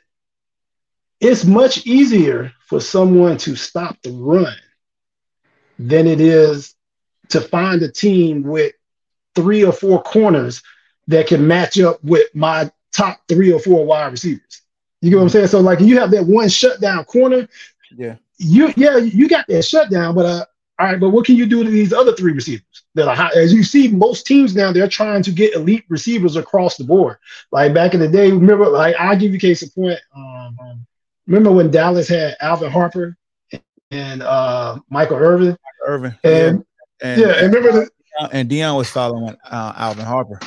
It's 1.21 1.45
much 1.45 1.87
easier 1.87 2.53
for 2.69 2.81
someone 2.81 3.37
to 3.39 3.55
stop 3.57 3.97
the 4.03 4.11
run 4.13 4.55
than 5.79 6.07
it 6.07 6.21
is 6.21 6.75
to 7.31 7.41
find 7.41 7.83
a 7.83 7.91
team 7.91 8.43
with 8.43 8.73
three 9.35 9.65
or 9.65 9.73
four 9.73 10.03
corners 10.03 10.63
that 11.09 11.27
can 11.27 11.47
match 11.47 11.79
up 11.81 12.03
with 12.05 12.27
my 12.35 12.71
top 12.93 13.21
three 13.29 13.53
or 13.53 13.59
four 13.61 13.85
wide 13.85 14.11
receivers. 14.13 14.63
You 15.01 15.11
get 15.11 15.17
what 15.17 15.23
I'm 15.25 15.29
saying? 15.29 15.49
So 15.49 15.61
like 15.61 15.81
you 15.81 15.99
have 15.99 16.11
that 16.13 16.27
one 16.27 16.49
shutdown 16.49 17.05
corner, 17.05 17.49
Yeah. 17.97 18.17
you 18.39 18.73
yeah, 18.77 18.97
you 18.99 19.29
got 19.29 19.47
that 19.49 19.65
shutdown, 19.65 20.15
but 20.15 20.27
uh 20.27 20.45
all 20.79 20.87
right, 20.87 20.99
but 20.99 21.11
what 21.11 21.25
can 21.25 21.37
you 21.37 21.47
do 21.47 21.63
to 21.63 21.71
these 21.71 21.93
other 21.93 22.13
three 22.15 22.33
receivers? 22.33 22.65
That 22.97 23.07
are 23.07 23.15
high, 23.15 23.31
as 23.37 23.53
you 23.53 23.63
see, 23.63 23.87
most 23.89 24.27
teams 24.27 24.57
now 24.57 24.73
they're 24.73 24.89
trying 24.89 25.23
to 25.23 25.31
get 25.31 25.55
elite 25.55 25.85
receivers 25.89 26.35
across 26.37 26.77
the 26.77 26.85
board. 26.85 27.17
Like 27.53 27.73
back 27.75 27.95
in 27.95 28.01
the 28.01 28.09
day, 28.09 28.31
remember, 28.33 28.67
like 28.69 28.97
I'll 28.99 29.17
give 29.17 29.31
you 29.33 29.37
a 29.37 29.41
case 29.41 29.63
in 29.63 29.71
point. 29.71 30.01
Um, 30.17 30.57
um, 30.61 30.87
remember 31.27 31.53
when 31.53 31.71
Dallas 31.71 32.09
had 32.09 32.37
Alvin 32.41 32.71
Harper 32.73 33.17
and 33.93 34.23
uh, 34.23 34.79
Michael 34.91 35.17
Irvin, 35.19 35.57
Irvin. 35.87 36.17
and 36.25 36.65
And, 37.03 37.21
yeah, 37.21 37.29
and 37.45 37.55
remember 37.55 37.73
the 38.19 38.29
and 38.33 38.49
Deion 38.49 38.77
was 38.77 38.89
following 38.91 39.37
uh, 39.51 39.73
Alvin 39.77 40.05
Harper. 40.07 40.41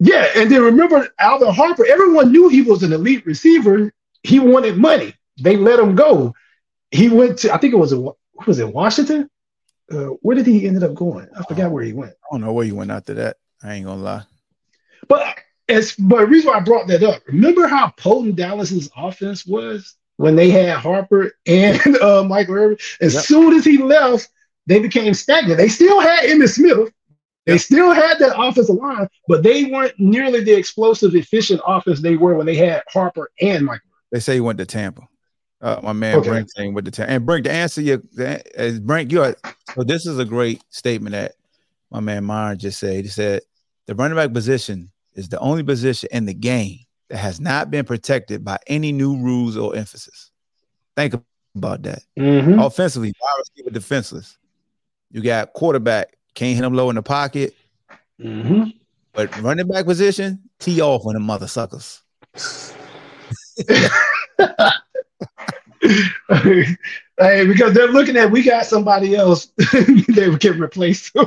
Yeah, 0.00 0.28
and 0.36 0.50
then 0.50 0.62
remember 0.62 1.08
Alvin 1.18 1.52
Harper. 1.52 1.86
Everyone 1.86 2.30
knew 2.32 2.48
he 2.48 2.62
was 2.62 2.82
an 2.82 2.92
elite 2.92 3.26
receiver. 3.26 3.92
He 4.22 4.38
wanted 4.38 4.76
money. 4.76 5.14
They 5.40 5.56
let 5.56 5.78
him 5.78 5.94
go. 5.94 6.34
He 6.90 7.08
went 7.08 7.38
to 7.40 7.52
I 7.52 7.58
think 7.58 7.74
it 7.74 7.78
was 7.78 7.92
a 7.92 8.00
was 8.46 8.58
it 8.58 8.72
Washington. 8.72 9.28
Uh, 9.90 10.08
where 10.22 10.36
did 10.36 10.46
he 10.46 10.66
ended 10.66 10.82
up 10.84 10.94
going? 10.94 11.28
I 11.36 11.42
forgot 11.44 11.70
where 11.70 11.82
he 11.82 11.92
went. 11.92 12.12
I 12.12 12.26
don't 12.34 12.42
know 12.42 12.52
where 12.52 12.64
you 12.66 12.74
went 12.74 12.90
after 12.90 13.14
that. 13.14 13.36
I 13.62 13.74
ain't 13.74 13.86
gonna 13.86 14.02
lie. 14.02 14.24
But 15.08 15.38
it's 15.66 15.94
but 15.96 16.20
the 16.20 16.26
reason 16.26 16.50
why 16.50 16.58
I 16.58 16.60
brought 16.60 16.86
that 16.88 17.02
up. 17.02 17.22
Remember 17.26 17.66
how 17.66 17.90
potent 17.96 18.36
Dallas's 18.36 18.90
offense 18.96 19.46
was 19.46 19.94
when 20.16 20.36
they 20.36 20.50
had 20.50 20.76
Harper 20.76 21.32
and 21.46 21.96
uh, 22.02 22.24
Michael 22.24 22.54
Irvin. 22.54 22.78
As 23.00 23.14
Yep. 23.14 23.22
soon 23.24 23.54
as 23.54 23.64
he 23.64 23.78
left, 23.78 24.28
they 24.66 24.78
became 24.80 25.14
stagnant. 25.14 25.58
They 25.58 25.68
still 25.68 26.00
had 26.00 26.24
Emmitt 26.28 26.54
Smith. 26.54 26.90
They 27.48 27.54
Yep. 27.54 27.62
still 27.62 27.92
had 27.92 28.18
that 28.18 28.38
offensive 28.38 28.76
line, 28.76 29.08
but 29.26 29.42
they 29.42 29.64
weren't 29.64 29.98
nearly 29.98 30.44
the 30.44 30.52
explosive, 30.52 31.14
efficient 31.14 31.62
offense 31.66 32.02
they 32.02 32.14
were 32.14 32.34
when 32.34 32.44
they 32.44 32.54
had 32.56 32.82
Harper 32.92 33.30
and 33.40 33.64
Michael. 33.64 33.88
They 34.12 34.20
say 34.20 34.34
he 34.34 34.40
went 34.40 34.58
to 34.58 34.66
Tampa. 34.66 35.08
Uh, 35.62 35.80
my 35.82 35.94
man 35.94 36.16
Okay. 36.18 36.28
Brink 36.28 36.48
saying 36.54 36.74
with 36.74 36.84
the 36.84 36.90
Tampa. 36.90 37.10
And 37.10 37.24
Brink, 37.24 37.44
to 37.44 37.50
answer 37.50 37.80
your, 37.80 38.02
the, 38.12 38.42
uh, 38.58 38.78
Brink, 38.80 39.10
you 39.10 39.22
are, 39.22 39.34
so 39.74 39.82
this 39.82 40.04
is 40.04 40.18
a 40.18 40.26
great 40.26 40.62
statement 40.68 41.12
that 41.14 41.36
my 41.90 42.00
man 42.00 42.24
Myron 42.24 42.58
just 42.58 42.78
said. 42.78 43.02
He 43.04 43.08
said 43.10 43.40
the 43.86 43.94
running 43.94 44.16
back 44.16 44.34
position 44.34 44.90
is 45.14 45.30
the 45.30 45.38
only 45.38 45.62
position 45.62 46.10
in 46.12 46.26
the 46.26 46.34
game 46.34 46.80
that 47.08 47.16
has 47.16 47.40
not 47.40 47.70
been 47.70 47.86
protected 47.86 48.44
by 48.44 48.58
any 48.66 48.92
new 48.92 49.16
rules 49.16 49.56
or 49.56 49.74
emphasis. 49.74 50.30
Think 50.96 51.14
about 51.56 51.82
that. 51.84 52.02
Mm-hmm. 52.18 52.58
Offensively, 52.58 53.14
wide 53.18 53.38
receiver 53.38 53.70
defenseless. 53.70 54.36
You 55.10 55.22
got 55.22 55.54
quarterback, 55.54 56.17
can't 56.38 56.54
hit 56.54 56.64
him 56.64 56.72
low 56.72 56.88
in 56.88 56.94
the 56.96 57.02
pocket, 57.02 57.54
Mm-hmm. 58.20 58.70
but 59.12 59.40
running 59.42 59.66
back 59.66 59.84
position, 59.84 60.40
tee 60.60 60.80
off 60.80 61.04
on 61.04 61.14
the 61.14 61.20
mother 61.20 61.48
suckers. 61.48 62.02
hey, 66.28 67.46
because 67.46 67.74
they're 67.74 67.88
looking 67.88 68.16
at 68.16 68.30
we 68.30 68.42
got 68.42 68.66
somebody 68.66 69.16
else 69.16 69.46
they 70.08 70.36
can 70.36 70.60
replace. 70.60 71.10
them. 71.10 71.26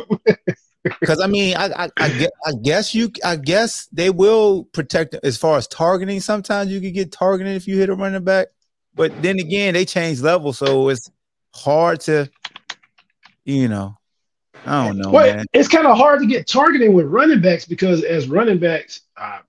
Because 0.84 1.20
I 1.22 1.28
mean, 1.28 1.58
I, 1.58 1.86
I, 1.86 1.90
I, 1.98 2.10
guess, 2.10 2.32
I 2.46 2.52
guess 2.62 2.96
you, 2.96 3.12
I 3.24 3.36
guess 3.36 3.88
they 3.92 4.10
will 4.10 4.64
protect 4.66 5.16
as 5.24 5.38
far 5.38 5.58
as 5.58 5.68
targeting. 5.68 6.22
Sometimes 6.22 6.72
you 6.72 6.80
can 6.80 6.94
get 6.94 7.12
targeted 7.12 7.56
if 7.56 7.68
you 7.68 7.78
hit 7.78 7.90
a 7.90 7.96
running 7.96 8.24
back, 8.24 8.48
but 8.96 9.22
then 9.22 9.40
again, 9.40 9.74
they 9.74 9.84
change 9.86 10.22
level, 10.22 10.54
so 10.54 10.88
it's 10.90 11.12
hard 11.54 12.00
to, 12.02 12.30
you 13.44 13.68
know, 13.68 13.98
I 14.66 14.88
don't 14.88 14.98
know, 14.98 15.12
well, 15.12 15.36
man. 15.36 15.46
it's 15.54 15.68
kind 15.68 15.88
of 15.88 15.98
hard 15.98 16.20
to 16.22 16.28
get 16.28 16.48
targeting 16.48 16.94
with 16.94 17.08
running 17.08 17.42
backs 17.42 17.66
because 17.66 18.04
as 18.04 18.28
running 18.28 18.60
backs, 18.60 19.02
uh, 19.18 19.40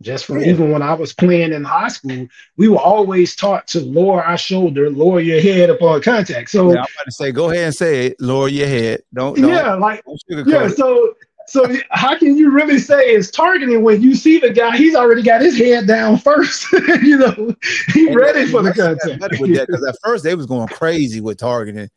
just 0.00 0.24
from 0.24 0.40
Yeah. 0.40 0.48
even 0.48 0.72
when 0.72 0.82
I 0.82 0.94
was 0.94 1.12
playing 1.12 1.52
in 1.52 1.62
high 1.62 1.88
school, 1.88 2.26
we 2.56 2.68
were 2.68 2.78
always 2.78 3.36
taught 3.36 3.68
to 3.68 3.80
lower 3.80 4.24
our 4.24 4.38
shoulder, 4.38 4.90
lower 4.90 5.20
your 5.20 5.40
head 5.40 5.70
upon 5.70 6.02
contact. 6.02 6.50
So 6.50 6.72
Yeah, 6.72 6.78
I'm 6.80 6.86
about 6.96 7.04
to 7.04 7.12
say, 7.12 7.32
go 7.32 7.50
ahead 7.50 7.66
and 7.66 7.74
say 7.74 8.06
it. 8.06 8.20
Lower 8.20 8.48
your 8.48 8.66
head. 8.66 9.02
Don't, 9.14 9.36
don't, 9.36 9.48
yeah, 9.48 9.74
like 9.74 10.02
don't 10.04 10.48
yeah, 10.48 10.66
it. 10.66 10.76
so 10.76 11.14
so 11.48 11.66
how 11.90 12.18
can 12.18 12.36
you 12.36 12.50
really 12.50 12.78
say 12.78 13.00
it's 13.14 13.30
targeting 13.30 13.82
when 13.82 14.00
you 14.02 14.14
see 14.14 14.38
the 14.38 14.50
guy? 14.50 14.76
He's 14.76 14.94
already 14.94 15.22
got 15.22 15.40
his 15.40 15.56
head 15.58 15.86
down 15.86 16.18
first. 16.18 16.70
you 17.02 17.18
know, 17.18 17.54
he 17.92 18.06
And 18.08 18.16
ready 18.16 18.46
for 18.50 18.62
the 18.62 18.70
that's- 18.72 18.76
that's 18.76 19.04
contact. 19.04 19.20
better 19.20 19.36
with 19.42 19.54
that 19.56 19.66
because 19.66 19.84
at 19.86 19.96
first 20.04 20.24
they 20.24 20.34
was 20.34 20.46
going 20.46 20.68
crazy 20.68 21.20
with 21.20 21.38
targeting 21.38 21.88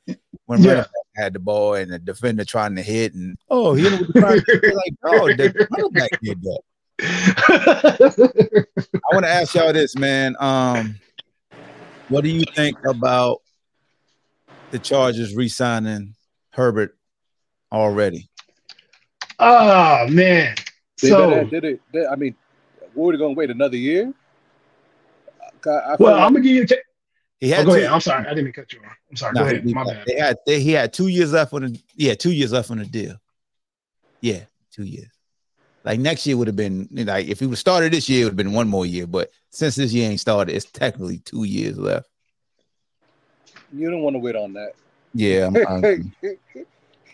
when 0.45 0.61
Yeah. 0.63 0.71
running 0.71 0.85
had 1.15 1.33
the 1.33 1.39
ball 1.39 1.75
and 1.75 1.91
the 1.91 1.99
defender 1.99 2.43
trying 2.43 2.75
to 2.75 2.81
hit 2.81 3.13
and 3.13 3.37
oh 3.49 3.73
he 3.73 3.83
hit 3.83 3.93
him 3.93 3.99
with 3.99 4.13
the 4.13 4.19
like 4.75 4.93
oh 5.05 5.27
the 5.27 5.67
running 5.71 5.91
back 5.91 6.09
did 6.21 6.41
that. 6.43 6.59
I 9.09 9.13
want 9.15 9.25
to 9.25 9.29
ask 9.31 9.53
y'all 9.55 9.71
this, 9.73 9.95
man. 9.95 10.35
Um, 10.39 10.95
what 12.09 12.23
do 12.23 12.29
you 12.29 12.43
think 12.55 12.77
about 12.85 13.41
the 14.71 14.79
Chargers 14.79 15.35
re-signing 15.35 16.15
Herbert 16.51 16.97
already? 17.71 18.29
Oh 19.39 20.07
man. 20.09 20.55
They 21.01 21.09
So 21.09 21.43
did 21.45 21.63
it? 21.63 21.81
They, 21.91 22.05
I 22.05 22.15
mean, 22.15 22.35
what, 22.93 23.11
we 23.11 23.17
gonna 23.17 23.33
wait 23.33 23.49
another 23.49 23.77
year? 23.77 24.13
I, 25.65 25.69
I 25.69 25.95
well, 25.99 26.13
like 26.13 26.21
I'm 26.23 26.33
gonna 26.33 26.41
give 26.41 26.55
you. 26.55 26.65
T- 26.65 26.75
He 27.39 27.51
oh, 27.53 27.57
had 27.57 27.65
go 27.65 27.71
two, 27.73 27.79
ahead. 27.79 27.91
I'm 27.91 28.01
sorry, 28.01 28.25
I 28.25 28.29
didn't 28.29 28.45
mean 28.45 28.53
to 28.53 28.61
cut 28.61 28.71
you 28.71 28.79
off. 28.79 28.97
I'm 29.09 29.17
sorry. 29.17 29.33
nah, 29.33 29.41
go 29.41 29.47
ahead. 29.47 29.63
he- 29.63 29.73
My 29.73 29.83
bad. 29.83 30.03
They 30.05 30.15
had 30.15 30.37
they, 30.45 30.59
he 30.59 30.71
had 30.71 30.93
two 30.93 31.07
years 31.07 31.33
left 31.33 31.53
on 31.53 31.63
the 31.63 31.79
yeah 31.95 32.13
two 32.13 32.31
years 32.31 32.51
left 32.51 32.71
on 32.71 32.77
the 32.77 32.85
deal. 32.85 33.15
Yeah, 34.21 34.45
two 34.71 34.83
years. 34.83 35.09
Like 35.83 35.99
next 35.99 36.25
year 36.25 36.35
would 36.37 36.47
have 36.47 36.55
been 36.55 36.87
like 36.91 37.27
if 37.27 37.39
he 37.39 37.45
would 37.45 37.57
started 37.57 37.93
this 37.93 38.09
year, 38.09 38.21
it 38.21 38.23
would 38.25 38.31
have 38.31 38.37
been 38.37 38.53
one 38.53 38.67
more 38.67 38.85
year. 38.85 39.05
But 39.05 39.29
since 39.51 39.75
this 39.75 39.93
year 39.93 40.09
ain't 40.09 40.19
started, 40.19 40.55
it's 40.55 40.65
technically 40.65 41.19
two 41.19 41.43
years 41.43 41.77
left. 41.77 42.09
you 43.73 43.89
don't 43.91 44.01
want 44.01 44.15
to 44.15 44.19
wait 44.19 44.35
on 44.35 44.53
that. 44.53 44.73
Yeah, 45.13 45.49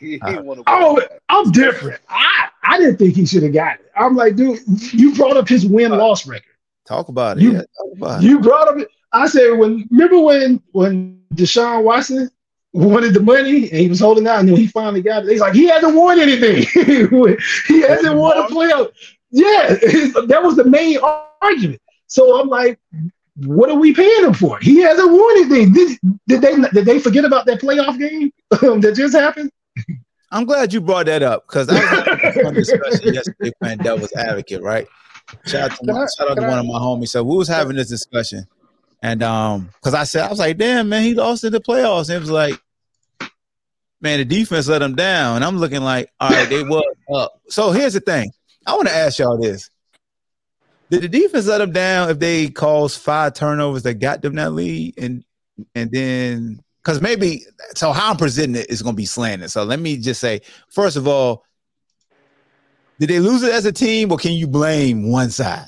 I'm, 0.03 0.07
I'm- 0.07 0.11
you 0.11 0.19
Uh, 0.21 0.31
don't 0.35 0.45
want 0.45 0.59
to. 0.59 0.63
Oh, 0.67 1.01
I'm 1.29 1.51
different. 1.51 1.99
I 2.09 2.47
I 2.63 2.77
didn't 2.77 2.97
think 2.97 3.15
he 3.15 3.25
should 3.25 3.43
have 3.43 3.53
got 3.53 3.79
it. 3.79 3.91
I'm 3.95 4.15
like, 4.15 4.35
dude, 4.35 4.59
you 4.93 5.13
brought 5.15 5.37
up 5.37 5.47
his 5.47 5.65
win 5.65 5.91
loss 5.91 6.25
record. 6.27 6.45
talk 6.87 7.09
about 7.09 7.37
it. 7.37 7.43
You- 7.43 7.53
yeah, 7.53 7.61
talk 7.77 7.97
about 7.97 8.23
it. 8.23 8.41
Brought 8.41 8.67
up. 8.67 8.87
I 9.13 9.27
said 9.27 9.51
when 9.57 9.87
remember 9.91 10.19
when 10.19 10.61
when 10.71 11.21
Deshaun 11.35 11.83
Watson 11.83 12.29
wanted 12.73 13.13
the 13.13 13.19
money 13.19 13.69
and 13.69 13.79
he 13.79 13.89
was 13.89 13.99
holding 13.99 14.25
out 14.27 14.39
and 14.39 14.47
then 14.49 14.55
he 14.55 14.67
finally 14.67 15.01
got 15.01 15.25
it. 15.25 15.29
He's 15.31 15.41
like 15.41 15.53
he 15.53 15.65
hasn't 15.67 15.93
won 15.95 16.19
anything. 16.19 16.63
he 17.67 17.81
hasn't 17.81 18.15
won 18.15 18.37
a 18.37 18.43
playoff. 18.43 18.91
Yeah, 19.31 19.67
that 20.27 20.39
was 20.43 20.55
the 20.55 20.63
main 20.65 20.97
argument. 21.41 21.81
So 22.07 22.39
I'm 22.39 22.47
like, 22.49 22.79
what 23.35 23.69
are 23.69 23.75
we 23.77 23.93
paying 23.93 24.23
him 24.25 24.33
for? 24.33 24.57
He 24.59 24.79
hasn't 24.81 25.09
won 25.11 25.37
anything. 25.37 25.73
Did, 25.73 25.97
did 26.27 26.41
they 26.41 26.55
did 26.71 26.85
they 26.85 26.99
forget 26.99 27.25
about 27.25 27.45
that 27.45 27.59
playoff 27.61 27.97
game 27.99 28.31
that 28.49 28.93
just 28.95 29.13
happened? 29.15 29.51
I'm 30.31 30.45
glad 30.45 30.71
you 30.71 30.79
brought 30.79 31.07
that 31.07 31.23
up 31.23 31.45
because 31.47 31.67
I 31.69 31.73
was 31.73 32.33
having 32.35 32.45
a 32.45 32.51
discussion 32.53 33.13
yesterday 33.13 33.51
playing 33.61 33.79
devil's 33.79 34.13
advocate, 34.13 34.61
right? 34.61 34.87
Shout 35.45 35.71
out 35.71 35.77
to, 35.77 35.93
my, 35.93 36.05
shout 36.17 36.31
out 36.31 36.35
to 36.35 36.41
one 36.41 36.59
of 36.59 36.65
my 36.65 36.79
homies. 36.79 37.09
So 37.09 37.23
we 37.23 37.35
was 37.35 37.47
having 37.47 37.75
this 37.75 37.89
discussion, 37.89 38.47
and 39.01 39.21
um, 39.23 39.69
because 39.75 39.93
I 39.93 40.03
said 40.03 40.25
I 40.25 40.29
was 40.29 40.39
like, 40.39 40.57
"Damn, 40.57 40.89
man, 40.89 41.03
he 41.03 41.13
lost 41.13 41.43
in 41.43 41.51
the 41.51 41.59
playoffs." 41.59 42.09
And 42.09 42.17
it 42.17 42.19
was 42.19 42.31
like, 42.31 42.61
"Man, 43.99 44.19
the 44.19 44.25
defense 44.25 44.67
let 44.67 44.81
him 44.81 44.95
down," 44.95 45.37
and 45.37 45.45
I'm 45.45 45.57
looking 45.57 45.81
like, 45.81 46.09
"All 46.19 46.29
right, 46.29 46.49
they 46.49 46.63
was 46.63 46.83
up." 47.13 47.33
So 47.49 47.71
here's 47.71 47.93
the 47.93 47.99
thing: 47.99 48.31
I 48.65 48.75
want 48.75 48.87
to 48.87 48.95
ask 48.95 49.19
y'all 49.19 49.37
this: 49.37 49.69
Did 50.89 51.03
the 51.03 51.09
defense 51.09 51.47
let 51.47 51.59
them 51.59 51.71
down 51.71 52.09
if 52.09 52.19
they 52.19 52.49
caused 52.49 53.01
five 53.01 53.33
turnovers 53.33 53.83
that 53.83 53.95
got 53.95 54.21
them 54.21 54.35
that 54.35 54.53
lead, 54.53 54.95
and 54.97 55.23
and 55.75 55.91
then 55.91 56.61
because 56.83 57.01
maybe 57.01 57.45
so 57.75 57.91
how 57.91 58.11
I'm 58.11 58.17
presenting 58.17 58.61
it 58.61 58.69
is 58.69 58.81
going 58.81 58.95
to 58.95 58.97
be 58.97 59.05
slanted. 59.05 59.51
So 59.51 59.63
let 59.63 59.79
me 59.79 59.97
just 59.97 60.19
say, 60.19 60.41
first 60.69 60.97
of 60.97 61.07
all, 61.07 61.45
did 62.99 63.09
they 63.09 63.19
lose 63.19 63.43
it 63.43 63.53
as 63.53 63.65
a 63.65 63.71
team, 63.71 64.11
or 64.11 64.17
can 64.17 64.33
you 64.33 64.47
blame 64.47 65.09
one 65.11 65.29
side? 65.29 65.67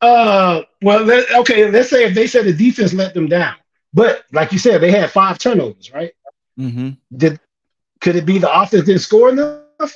Uh, 0.00 0.62
well, 0.82 1.02
let, 1.02 1.32
okay. 1.34 1.70
Let's 1.70 1.90
say 1.90 2.04
if 2.04 2.14
they 2.14 2.26
said 2.26 2.44
the 2.44 2.52
defense 2.52 2.92
let 2.94 3.14
them 3.14 3.26
down, 3.26 3.56
but 3.92 4.24
like 4.32 4.52
you 4.52 4.58
said, 4.58 4.80
they 4.80 4.90
had 4.90 5.10
five 5.10 5.38
turnovers, 5.38 5.92
right? 5.92 6.12
Mm-hmm. 6.58 6.90
Did 7.16 7.40
could 8.00 8.16
it 8.16 8.26
be 8.26 8.38
the 8.38 8.52
offense 8.52 8.84
didn't 8.84 9.00
score 9.00 9.30
enough? 9.30 9.94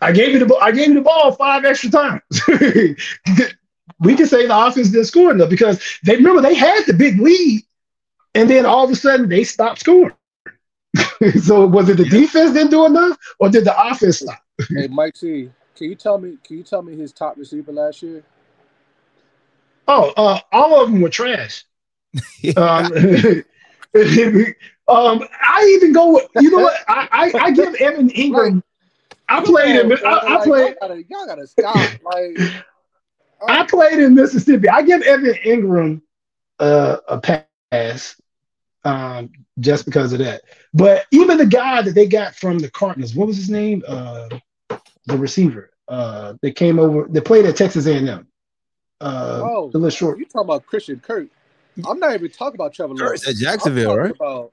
I 0.00 0.12
gave 0.12 0.30
you 0.30 0.38
the 0.38 0.46
ball. 0.46 0.58
I 0.60 0.72
gave 0.72 0.88
you 0.88 0.94
the 0.94 1.00
ball 1.02 1.32
five 1.32 1.64
extra 1.64 1.90
times. 1.90 2.22
we 4.00 4.14
can 4.14 4.26
say 4.26 4.46
the 4.46 4.66
offense 4.66 4.90
didn't 4.90 5.06
score 5.06 5.32
enough 5.32 5.50
because 5.50 5.82
they 6.04 6.16
remember 6.16 6.40
they 6.40 6.54
had 6.54 6.86
the 6.86 6.94
big 6.94 7.20
lead, 7.20 7.62
and 8.38 8.48
then 8.48 8.64
all 8.64 8.84
of 8.84 8.90
a 8.90 8.94
sudden 8.94 9.28
they 9.28 9.42
stopped 9.42 9.80
scoring. 9.80 10.14
so 11.42 11.66
was 11.66 11.88
it 11.88 11.96
the 11.96 12.04
defense 12.04 12.52
didn't 12.52 12.70
do 12.70 12.86
enough, 12.86 13.18
or 13.40 13.48
did 13.48 13.64
the 13.64 13.88
offense 13.90 14.20
stop? 14.20 14.38
Hey, 14.68 14.86
Mike 14.86 15.14
T, 15.14 15.50
can 15.74 15.88
you 15.88 15.94
tell 15.96 16.18
me? 16.18 16.38
Can 16.44 16.58
you 16.58 16.62
tell 16.62 16.82
me 16.82 16.96
his 16.96 17.12
top 17.12 17.36
receiver 17.36 17.72
last 17.72 18.00
year? 18.02 18.22
Oh, 19.88 20.12
uh, 20.16 20.38
all 20.52 20.82
of 20.82 20.90
them 20.90 21.00
were 21.00 21.08
trash. 21.10 21.64
Um, 22.56 22.92
um, 24.88 25.22
I 25.40 25.72
even 25.76 25.92
go. 25.92 26.14
with- 26.14 26.28
You 26.40 26.50
know 26.50 26.58
what? 26.58 26.76
I, 26.88 27.08
I, 27.10 27.32
I 27.46 27.50
give 27.50 27.74
Evan 27.76 28.08
Engram. 28.10 28.62
I 29.28 29.42
played 29.44 29.76
him. 29.76 29.92
I, 29.92 30.10
I 30.10 30.34
like, 30.36 30.44
played. 30.44 30.76
Y'all 30.80 30.88
gotta, 30.88 31.04
y'all 31.08 31.26
gotta 31.26 31.46
stop. 31.46 31.90
Like, 32.02 32.38
I 33.46 33.64
played 33.64 33.98
in 33.98 34.14
Mississippi. 34.14 34.68
I 34.68 34.82
give 34.82 35.02
Evan 35.02 35.34
Engram 35.44 36.02
uh, 36.58 36.98
a 37.08 37.20
pass 37.20 38.20
um, 38.88 39.30
just 39.60 39.84
because 39.84 40.12
of 40.12 40.18
that. 40.20 40.42
But 40.72 41.06
even 41.10 41.36
the 41.38 41.46
guy 41.46 41.82
that 41.82 41.94
they 41.94 42.06
got 42.06 42.34
from 42.34 42.58
the 42.58 42.70
Cardinals, 42.70 43.14
what 43.14 43.26
was 43.28 43.36
his 43.36 43.50
name? 43.50 43.82
Uh, 43.86 44.28
the 45.06 45.16
receiver. 45.18 45.70
Uh, 45.88 46.34
they 46.42 46.52
came 46.52 46.78
over. 46.78 47.06
They 47.08 47.20
played 47.20 47.44
at 47.46 47.56
Texas 47.56 47.86
A&M. 47.86 48.26
Uh, 49.00 49.40
Oh, 49.44 49.70
the 49.70 49.78
little 49.78 49.90
short. 49.90 50.18
you 50.18 50.24
talking 50.26 50.40
about 50.42 50.66
Christian 50.66 51.00
Kirk? 51.00 51.28
I'm 51.88 51.98
not 52.00 52.12
even 52.14 52.30
talking 52.30 52.56
about 52.56 52.74
Trevor 52.74 52.94
Kirk's 52.94 53.24
Lawrence. 53.24 53.28
at 53.28 53.36
Jacksonville, 53.36 53.96
right? 53.96 54.14
talking 54.18 54.50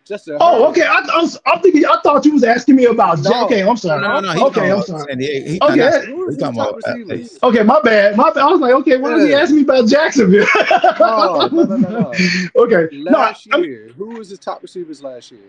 About, 0.00 0.06
Justin. 0.06 0.36
Oh, 0.40 0.68
okay. 0.70 0.82
I, 0.82 0.94
I 0.98 1.20
was, 1.22 1.38
I'm 1.46 1.60
thinking. 1.62 1.84
I 1.86 1.96
thought 2.02 2.24
you 2.24 2.32
was 2.32 2.44
asking 2.44 2.76
me 2.76 2.86
about. 2.86 3.18
Ja- 3.22 3.30
No. 3.30 3.44
okay, 3.46 3.62
I'm 3.62 3.76
sorry. 3.76 4.00
No, 4.00 4.20
no, 4.20 4.20
no. 4.20 4.32
He 4.32 4.42
okay, 4.42 4.72
I'm 4.72 4.82
sorry. 4.82 5.04
San 5.08 5.18
Diego. 5.18 5.50
He, 5.50 5.58
Okay. 5.60 5.76
no, 5.76 6.00
Who 6.16 6.30
he 6.30 6.36
talking 6.36 6.60
about. 6.60 6.80
uh. 6.86 7.46
Okay, 7.48 7.62
my 7.62 7.80
bad. 7.82 8.16
My 8.16 8.30
bad. 8.32 8.38
I 8.42 8.46
was 8.46 8.60
like, 8.60 8.74
okay, 8.74 8.96
why 8.98 9.14
was 9.14 9.24
he 9.24 9.30
Yeah. 9.30 9.38
asking 9.40 9.56
me 9.56 9.62
about 9.62 9.88
Jacksonville? 9.88 10.46
No, 11.00 11.48
no, 11.48 11.62
no, 11.64 11.76
no, 11.76 11.88
no. 12.00 12.12
okay. 12.56 12.88
No, 12.96 13.10
Last 13.12 13.46
I'm- 13.52 13.64
year, 13.64 13.90
who 13.96 14.06
was 14.16 14.28
his 14.30 14.38
top 14.38 14.62
receivers 14.62 15.02
last 15.02 15.30
year? 15.30 15.40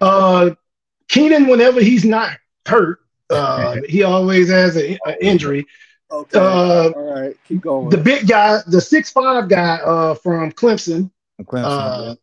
uh, 0.00 0.50
Keenan, 1.08 1.46
whenever 1.46 1.80
he's 1.80 2.04
not 2.04 2.30
hurt, 2.66 3.00
uh, 3.30 3.76
he 3.88 4.02
always 4.02 4.50
has 4.50 4.76
an 4.76 4.98
injury. 5.20 5.66
Okay. 6.10 6.38
Uh, 6.38 6.90
All 6.90 7.14
right, 7.20 7.36
keep 7.48 7.60
going. 7.62 7.88
the 7.88 7.96
big 7.98 8.28
guy, 8.28 8.60
the 8.66 8.80
six 8.80 9.10
five 9.10 9.48
guy 9.48 9.76
uh, 9.84 10.14
from 10.14 10.52
Clemson. 10.52 11.10
Clemson. 11.42 11.64
Uh, 11.64 12.14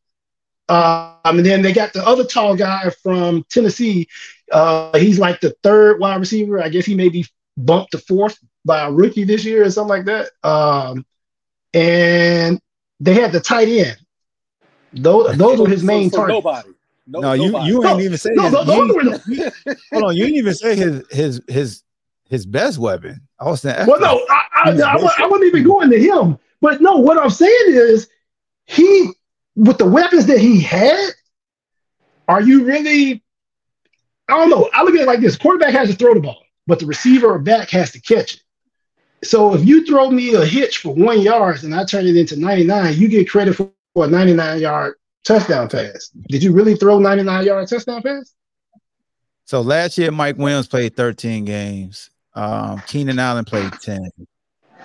uh, 0.71 1.15
and 1.25 1.45
then 1.45 1.61
they 1.61 1.73
got 1.73 1.91
the 1.93 2.05
other 2.07 2.23
tall 2.23 2.55
guy 2.55 2.89
from 3.03 3.43
Tennessee. 3.49 4.07
Uh, 4.51 4.97
he's 4.97 5.19
like 5.19 5.39
the 5.41 5.53
third 5.63 5.99
wide 5.99 6.19
receiver. 6.19 6.61
I 6.63 6.69
guess 6.69 6.85
he 6.85 6.95
may 6.95 7.09
be 7.09 7.25
bumped 7.57 7.91
to 7.91 7.97
fourth 7.97 8.37
by 8.63 8.81
a 8.81 8.91
rookie 8.91 9.23
this 9.25 9.43
year 9.43 9.63
or 9.65 9.71
something 9.71 9.89
like 9.89 10.05
that. 10.05 10.29
Um, 10.47 11.05
and 11.73 12.59
they 12.99 13.13
had 13.13 13.31
the 13.31 13.39
tight 13.39 13.67
end. 13.67 13.97
Those, 14.93 15.37
those 15.43 15.59
were 15.59 15.67
his 15.69 15.83
main 15.83 16.09
so 16.09 16.17
targets. 16.17 16.35
Nobody. 16.45 16.69
No, 17.07 17.19
no, 17.19 17.33
you 17.33 17.51
nobody. 17.51 17.67
you 17.71 17.81
No, 17.81 17.89
ain't 17.89 18.01
even 18.01 18.17
say 18.17 18.29
No, 18.33 18.43
his, 18.43 18.51
those, 18.53 18.67
you 18.67 18.73
those 18.73 18.77
ain't- 18.77 18.95
were 18.95 19.03
the, 19.65 19.77
hold 19.93 20.03
on. 20.05 20.15
You 20.15 20.23
didn't 20.25 20.37
even 20.37 20.53
say 20.53 20.75
his 20.75 21.03
his 21.11 21.41
his 21.47 21.83
his 22.29 22.45
best 22.45 22.77
weapon. 22.77 23.19
Austin. 23.39 23.87
well, 23.87 23.99
no, 23.99 24.25
I, 24.29 24.45
I, 24.55 24.71
I, 24.71 24.95
wa- 25.01 25.11
I 25.17 25.27
wasn't 25.27 25.47
even 25.47 25.63
going 25.63 25.89
to 25.89 25.99
him. 25.99 26.37
But 26.61 26.79
no, 26.81 26.95
what 26.97 27.17
I'm 27.17 27.29
saying 27.31 27.51
is, 27.67 28.07
he 28.67 29.11
with 29.61 29.77
the 29.77 29.85
weapons 29.85 30.25
that 30.25 30.39
he 30.39 30.59
had, 30.59 31.11
are 32.27 32.41
you 32.41 32.65
really? 32.65 33.23
I 34.27 34.37
don't 34.37 34.49
know. 34.49 34.69
I 34.73 34.83
look 34.83 34.95
at 34.95 35.01
it 35.01 35.07
like 35.07 35.19
this: 35.19 35.37
quarterback 35.37 35.73
has 35.73 35.89
to 35.89 35.95
throw 35.95 36.13
the 36.13 36.19
ball, 36.19 36.41
but 36.65 36.79
the 36.79 36.85
receiver 36.87 37.27
or 37.27 37.39
back 37.39 37.69
has 37.69 37.91
to 37.91 38.01
catch 38.01 38.35
it. 38.35 38.41
So 39.23 39.53
if 39.53 39.63
you 39.63 39.85
throw 39.85 40.09
me 40.09 40.33
a 40.33 40.43
hitch 40.43 40.79
for 40.79 40.95
one 40.95 41.21
yard 41.21 41.63
and 41.63 41.75
I 41.75 41.85
turn 41.85 42.07
it 42.07 42.15
into 42.15 42.39
99, 42.39 42.97
you 42.97 43.07
get 43.07 43.29
credit 43.29 43.53
for 43.53 43.71
a 43.95 44.07
99 44.07 44.59
yard 44.59 44.95
touchdown 45.23 45.69
pass. 45.69 46.09
Did 46.27 46.41
you 46.41 46.53
really 46.53 46.75
throw 46.75 46.97
99 46.97 47.45
yard 47.45 47.67
touchdown 47.67 48.01
pass? 48.01 48.33
So 49.45 49.61
last 49.61 49.97
year, 49.99 50.11
Mike 50.11 50.37
Williams 50.37 50.67
played 50.67 50.95
13 50.95 51.45
games. 51.45 52.09
Um, 52.33 52.81
Keenan 52.87 53.19
Allen 53.19 53.45
played 53.45 53.71
10. 53.73 54.09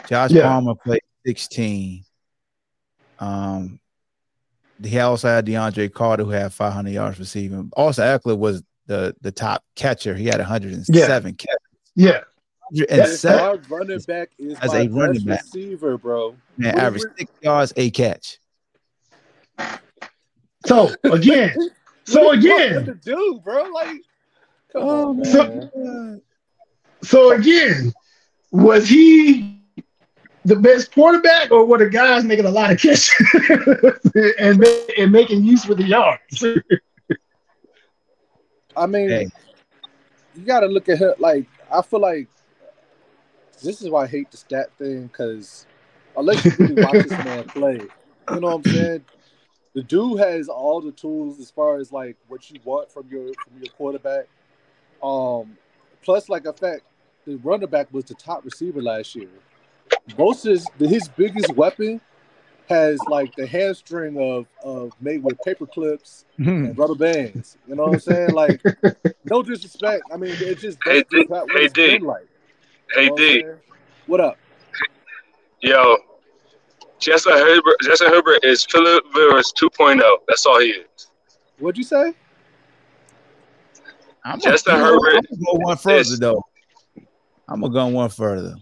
Josh 0.07 0.33
Yeah. 0.33 0.43
Palmer 0.43 0.75
played 0.75 1.01
16. 1.25 2.05
Um, 3.19 3.81
he 4.85 4.99
also 5.01 5.29
had 5.29 5.47
DeAndre 5.47 5.93
Carter 5.93 6.25
who 6.25 6.31
had 6.31 6.53
500 6.53 6.91
yards 6.91 7.19
receiving. 7.19 7.71
Also, 7.77 8.03
Ekeler 8.03 8.37
was 8.39 8.63
the 8.87 9.15
the 9.21 9.33
top 9.33 9.65
catcher. 9.75 10.15
He 10.15 10.27
had 10.27 10.39
107 10.39 11.35
catches. 11.35 11.57
Yeah. 11.95 12.21
And 12.91 13.09
seven, 13.09 13.41
our 13.41 13.57
running 13.69 14.01
back 14.01 14.31
is 14.39 14.59
As 14.59 14.73
my 14.73 14.81
a 14.81 14.89
running 14.89 15.25
best 15.25 15.27
back. 15.27 15.43
receiver, 15.55 15.97
bro. 15.99 16.35
man, 16.59 16.75
What- 16.75 16.83
averaged 16.85 17.07
six 17.17 17.31
yards, 17.41 17.73
a 17.77 17.91
catch. 17.91 18.39
So 20.67 20.91
again, 21.05 21.55
so 22.05 22.23
What- 22.25 22.27
What 22.27 22.39
again, 22.39 22.87
to 22.87 22.95
do, 22.95 23.41
bro? 23.45 23.65
Like, 23.65 23.89
come 24.73 24.83
Oh, 24.83 25.09
on, 25.11 25.21
man. 25.21 25.71
man. 25.75 26.23
So 27.03 27.33
again, 27.33 27.93
was 28.51 28.89
he 28.89 29.56
the 30.47 30.57
best 30.57 30.93
quarterback, 30.93 31.51
or 31.51 31.65
were 31.65 31.79
the 31.79 31.91
guys 31.91 32.25
making 32.25 32.47
a 32.47 32.51
lot 32.51 32.71
of 32.71 32.79
catches 32.79 33.11
and 34.39 34.65
and 34.97 35.13
making 35.13 35.45
use 35.45 35.67
with 35.67 35.79
the 35.79 35.85
yards? 35.85 36.45
I 38.77 38.87
mean, 38.87 39.09
Hey. 39.09 39.29
you 40.35 40.45
got 40.45 40.61
to 40.61 40.67
look 40.67 40.89
at 40.89 40.99
her. 40.99 41.15
Like, 41.19 41.47
I 41.73 41.83
feel 41.83 42.01
like 42.01 42.29
this 43.63 43.83
is 43.83 43.91
why 43.91 44.05
I 44.05 44.07
hate 44.07 44.31
the 44.31 44.37
stat 44.37 44.71
thing 44.79 45.07
because 45.07 45.67
unless 46.17 46.45
you 46.45 46.53
really 46.59 46.83
watch 46.83 46.93
this 46.93 47.11
man 47.11 47.45
play, 47.49 47.81
you 48.31 48.41
know 48.41 48.57
what 48.57 48.67
I'm 48.67 48.73
saying. 48.73 49.05
The 49.75 49.83
dude 49.83 50.19
has 50.21 50.49
all 50.49 50.81
the 50.81 50.93
tools 50.93 51.39
as 51.39 51.51
far 51.51 51.79
as 51.79 51.93
like 51.93 52.17
what 52.29 52.51
you 52.51 52.59
want 52.65 52.91
from 52.91 53.07
your 53.11 53.35
from 53.35 53.61
your 53.61 53.73
quarterback. 53.77 54.27
Um, 55.03 55.57
plus, 56.03 56.29
like 56.29 56.47
a 56.47 56.53
fact, 56.53 56.83
the 57.27 57.37
running 57.37 57.69
back 57.69 57.93
was 57.93 58.05
the 58.05 58.15
top 58.15 58.45
receiver 58.45 58.81
last 58.81 59.15
year. 59.15 59.29
Most 60.19 60.45
his, 60.45 60.71
his 60.79 61.09
biggest 61.09 61.51
weapon 61.55 62.01
has 62.69 63.07
like 63.09 63.35
the 63.37 63.47
hamstring 63.47 64.19
of 64.19 64.47
of 64.63 64.93
made 65.01 65.23
with 65.23 65.41
paper 65.43 65.67
clips 65.67 66.25
Hmm. 66.37 66.65
and 66.67 66.79
rubber 66.79 66.95
bands. 66.95 67.57
You 67.69 67.75
know 67.77 67.85
what 67.85 67.93
I'm 67.93 67.99
saying? 68.01 68.33
Like, 68.33 68.61
no 69.25 69.43
disrespect. 69.43 70.05
I 70.13 70.17
mean, 70.17 70.37
it's 70.41 70.61
just 70.63 70.79
Hey, 70.85 70.99
that's 70.99 71.11
D- 71.11 71.19
just 71.19 71.31
not 71.31 71.49
what 71.49 71.57
hey, 71.59 71.65
it's 71.65 71.73
D. 71.75 71.99
been 71.99 72.03
like. 72.07 72.27
Hey 72.95 73.03
You 73.03 73.07
know 73.09 73.13
what 73.13 73.19
D, 73.19 73.43
what 74.07 74.21
up? 74.21 74.39
yo, 75.61 75.97
Justin 76.99 77.33
Herbert, 77.33 77.77
Justin 77.83 78.09
Herbert 78.09 78.45
is 78.45 78.65
Philip 78.65 79.05
Rivers 79.15 79.53
2.0. 79.61 80.01
That's 80.29 80.47
all 80.47 80.61
he 80.61 80.69
is. 80.69 81.11
What'd 81.59 81.79
you 81.79 81.85
say? 81.85 82.15
I'm 84.25 84.41
Justin 84.41 84.75
gonna, 84.75 84.85
Herbert 84.87 85.17
I'm 85.17 85.23
gonna 85.23 85.59
go 85.59 85.65
one 85.65 85.77
further 85.77 86.17
though. 86.17 86.43
I'm 87.49 87.61
gonna 87.61 87.73
go 87.73 87.87
one 87.89 88.09
further. 88.09 88.55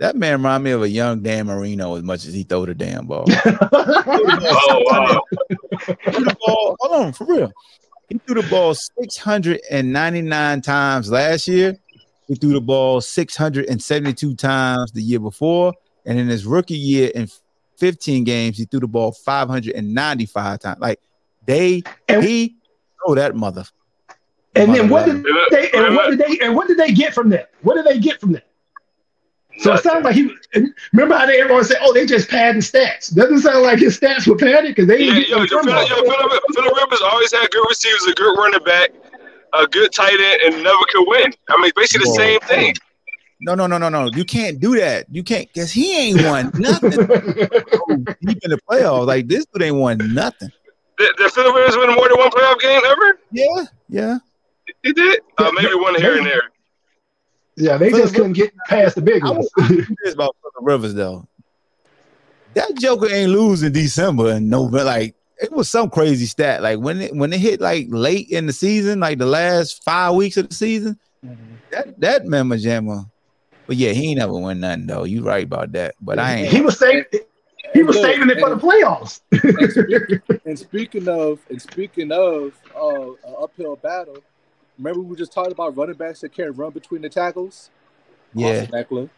That 0.00 0.16
man 0.16 0.32
remind 0.32 0.64
me 0.64 0.70
of 0.70 0.82
a 0.82 0.88
young 0.88 1.22
Dan 1.22 1.46
Marino 1.46 1.94
as 1.94 2.02
much 2.02 2.24
as 2.24 2.32
he 2.32 2.42
throw 2.42 2.64
the 2.66 2.74
damn 2.74 3.06
ball. 3.06 3.26
Oh 4.12 4.82
wow, 4.86 5.22
He 5.48 6.10
threw 6.10 6.24
the 6.24 6.36
ball. 6.46 6.76
Hold 6.80 7.04
on, 7.06 7.12
for 7.12 7.24
real. 7.26 7.52
He 8.08 8.18
threw 8.18 8.40
the 8.42 8.48
ball 8.48 8.74
699 8.74 10.60
times 10.62 11.10
last 11.10 11.46
year. 11.46 11.76
He 12.26 12.34
threw 12.34 12.52
the 12.54 12.60
ball 12.60 13.00
672 13.00 14.34
times 14.36 14.92
the 14.92 15.02
year 15.02 15.20
before, 15.20 15.72
and 16.06 16.18
in 16.18 16.28
his 16.28 16.46
rookie 16.46 16.74
year 16.76 17.10
in 17.14 17.28
15 17.78 18.24
games, 18.24 18.56
he 18.56 18.64
threw 18.64 18.80
the 18.80 18.86
ball 18.88 19.12
595 19.12 20.60
times. 20.60 20.80
Like 20.80 21.00
they, 21.46 21.82
And- 22.08 22.24
he 22.24 22.56
throw 23.04 23.14
that 23.16 23.36
mother. 23.36 23.64
And 24.56 24.74
then 24.74 24.88
what 24.88 25.06
did 25.06 25.24
they 25.52 25.70
and 25.72 25.94
what 25.94 26.10
did 26.10 26.18
they 26.18 26.38
and 26.40 26.56
what 26.56 26.66
did 26.66 26.76
they 26.76 26.90
get 26.92 27.14
from 27.14 27.28
that? 27.30 27.50
What 27.62 27.76
did 27.76 27.84
they 27.86 28.00
get 28.00 28.20
from 28.20 28.32
that? 28.32 28.44
So 29.60 29.72
it 29.72 29.74
Nothing. 29.74 29.90
sounds 29.90 30.04
like 30.04 30.14
he 30.14 30.34
remember 30.94 31.18
how 31.18 31.26
they 31.26 31.38
everyone 31.38 31.64
said, 31.64 31.76
"Oh, 31.82 31.92
they 31.92 32.06
just 32.06 32.30
padding 32.30 32.62
stats." 32.62 33.14
Doesn't 33.14 33.40
sound 33.40 33.62
like 33.62 33.78
his 33.78 34.00
stats 34.00 34.26
were 34.26 34.36
padded 34.36 34.74
because 34.74 34.86
they 34.86 34.98
Yeah, 35.04 35.14
didn't 35.14 35.28
yo, 35.28 35.40
get 35.40 35.50
yo, 35.50 35.58
from 35.58 35.66
Philip, 35.66 35.88
yo, 35.90 35.96
Philip, 35.96 36.42
Philip 36.54 36.76
Rivers 36.76 37.00
always 37.02 37.30
had 37.32 37.50
good 37.50 37.66
receivers, 37.68 38.06
a 38.06 38.14
good 38.14 38.38
running 38.38 38.64
back, 38.64 38.90
a 39.52 39.66
good 39.66 39.92
tight 39.92 40.18
end, 40.18 40.54
and 40.54 40.64
never 40.64 40.78
could 40.90 41.04
win. 41.06 41.32
I 41.50 41.60
mean, 41.60 41.72
basically 41.76 42.06
the 42.06 42.10
Whoa. 42.10 42.16
same 42.16 42.40
thing. 42.40 42.74
No, 43.42 43.54
no, 43.54 43.66
no, 43.66 43.76
no, 43.76 43.90
no. 43.90 44.10
You 44.14 44.24
can't 44.24 44.60
do 44.60 44.76
that. 44.78 45.06
You 45.10 45.22
can't 45.22 45.46
because 45.52 45.70
he 45.72 45.94
ain't 46.08 46.24
won 46.24 46.50
nothing 46.54 46.90
deep 48.22 48.38
in 48.42 48.50
the 48.50 48.58
playoffs. 48.68 49.06
Like 49.06 49.28
this 49.28 49.44
dude 49.52 49.62
ain't 49.62 49.76
won 49.76 49.98
nothing. 50.14 50.50
Did, 50.98 51.10
did 51.16 51.32
Philip 51.32 51.54
Rivers 51.54 51.76
win 51.76 51.94
more 51.94 52.08
than 52.08 52.18
one 52.18 52.30
playoff 52.30 52.58
game 52.60 52.80
ever? 52.84 53.18
Yeah, 53.30 53.64
yeah. 53.88 54.18
He 54.82 54.92
did. 54.92 55.20
Uh, 55.36 55.50
maybe 55.54 55.74
one 55.74 55.94
here 55.96 56.16
and 56.16 56.26
there. 56.26 56.44
Yeah, 57.60 57.76
they 57.76 57.90
just 57.90 58.14
couldn't 58.14 58.32
get 58.32 58.52
past 58.68 58.94
the 58.94 59.02
big 59.02 59.24
I 59.24 59.30
ones. 59.30 59.48
was 59.56 59.88
about 60.14 60.36
Philip 60.40 60.54
Rivers 60.62 60.94
though. 60.94 61.26
That 62.54 62.74
Joker 62.76 63.08
ain't 63.12 63.30
lose 63.30 63.62
in 63.62 63.72
December 63.72 64.30
and 64.32 64.48
November. 64.48 64.84
Like 64.84 65.14
it 65.40 65.52
was 65.52 65.70
some 65.70 65.90
crazy 65.90 66.26
stat. 66.26 66.62
Like 66.62 66.78
when 66.78 67.00
it 67.00 67.14
when 67.14 67.32
it 67.32 67.40
hit 67.40 67.60
like 67.60 67.86
late 67.90 68.28
in 68.30 68.46
the 68.46 68.52
season, 68.52 69.00
like 69.00 69.18
the 69.18 69.26
last 69.26 69.84
five 69.84 70.14
weeks 70.14 70.36
of 70.36 70.48
the 70.48 70.54
season, 70.54 70.98
that 71.70 72.00
that 72.00 72.26
member 72.26 72.56
jammer. 72.56 73.04
But 73.66 73.76
yeah, 73.76 73.92
he 73.92 74.10
ain't 74.10 74.18
never 74.18 74.32
win 74.32 74.60
nothing 74.60 74.86
though. 74.86 75.04
You 75.04 75.22
right 75.22 75.44
about 75.44 75.72
that. 75.72 75.94
But 76.00 76.18
I 76.18 76.36
ain't. 76.36 76.48
he 76.52 76.60
was 76.60 76.78
saving 76.78 77.04
he 77.72 77.82
was 77.82 78.00
saving 78.00 78.30
it 78.30 78.40
for 78.40 78.50
the 78.50 78.56
playoffs. 78.56 79.20
And, 79.30 79.70
speak- 79.70 80.40
and 80.44 80.58
speaking 80.58 81.08
of 81.08 81.38
and 81.50 81.62
speaking 81.62 82.10
of 82.10 82.52
uh, 82.74 83.10
an 83.28 83.34
uphill 83.40 83.76
battle, 83.76 84.18
remember 84.80 85.00
we 85.00 85.10
were 85.10 85.16
just 85.16 85.32
talking 85.32 85.52
about 85.52 85.76
running 85.76 85.94
backs 85.96 86.20
that 86.20 86.32
can't 86.32 86.56
run 86.56 86.70
between 86.72 87.02
the 87.02 87.08
tackles. 87.08 87.70
yeah. 88.34 88.62
Austin 88.62 88.84
Ekeler. 88.84 89.10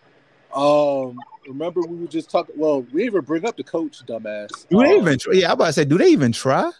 Um, 0.54 1.18
remember 1.48 1.80
we 1.80 1.96
were 1.96 2.06
just 2.06 2.30
talking. 2.30 2.54
Well, 2.58 2.82
we 2.92 3.04
even 3.04 3.22
bring 3.22 3.46
up 3.46 3.56
the 3.56 3.62
coach, 3.62 4.04
dumbass. 4.04 4.66
Do 4.68 4.78
they 4.82 4.94
Um, 4.96 5.00
even? 5.02 5.18
Try? 5.18 5.34
Yeah, 5.34 5.46
I'm 5.48 5.52
about 5.52 5.66
to 5.66 5.72
say, 5.72 5.84
do 5.86 5.96
they 5.96 6.08
even 6.08 6.32
try? 6.32 6.70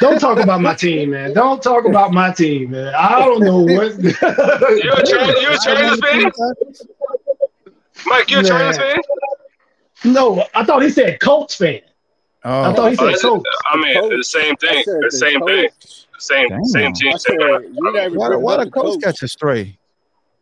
Don't 0.00 0.18
talk 0.18 0.38
about 0.38 0.62
my 0.62 0.72
team, 0.74 1.10
man. 1.10 1.34
Don't 1.34 1.62
talk 1.62 1.84
about 1.84 2.12
my 2.14 2.32
team, 2.32 2.70
man. 2.70 2.94
I 2.94 3.18
don't 3.18 3.40
know 3.40 3.58
what. 3.58 3.92
You 4.02 4.92
a, 4.92 5.02
Char- 5.04 5.38
you 5.38 5.50
a 5.50 5.58
Chargers 5.58 6.00
fan? 6.00 6.32
Mike, 8.06 8.30
you 8.30 8.38
a 8.38 8.42
Nah. 8.42 8.48
Chargers 8.48 8.78
fan? 8.78 8.96
no, 10.04 10.44
I 10.54 10.64
thought 10.64 10.82
he 10.82 10.88
said 10.88 11.20
Colts 11.20 11.54
fan. 11.56 11.80
I 12.44 12.70
Oh, 12.70 12.74
thought 12.74 12.92
he 12.92 12.96
Oh, 12.96 13.00
said 13.00 13.06
that's- 13.08 13.20
Colts. 13.22 13.50
I 13.70 13.76
mean, 13.76 14.16
the 14.16 14.24
same 14.24 14.56
thing. 14.56 14.82
said 14.84 15.00
The 15.02 15.10
same 15.10 15.40
thing. 15.44 15.68
Coach. 16.28 16.38
Same, 16.38 16.48
Damn. 16.48 16.64
same 16.64 16.92
team. 16.92 17.08
I 17.08 17.16
Same 17.18 17.38
said 17.40 17.60
thing. 17.62 17.74
you 17.74 17.92
never 17.92 18.16
why, 18.18 18.28
bring 18.28 18.42
why 18.42 18.56
the 18.58 18.64
the 18.66 18.70
coach 18.70 18.84
coach 18.94 19.02
catch 19.02 19.22
a 19.22 19.28
stray? 19.28 19.78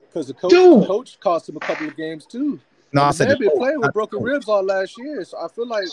because 0.09 0.27
the 0.27 0.35
coach, 0.35 0.51
Dude. 0.51 0.83
the 0.83 0.87
coach 0.87 1.21
cost 1.21 1.49
him 1.49 1.57
a 1.57 1.61
couple 1.61 1.87
of 1.87 1.97
games 1.97 2.27
too. 2.27 2.59
No, 2.93 3.03
I 3.05 3.11
said 3.13 3.29
man 3.29 3.39
the 3.39 3.49
been 3.49 3.59
playing 3.59 3.81
with 3.81 3.93
broken 3.93 4.21
ribs 4.23 4.49
all 4.49 4.63
last 4.65 4.99
year, 4.99 5.25
so 5.25 5.39
I 5.39 5.47
feel 5.49 5.67
like 5.69 5.87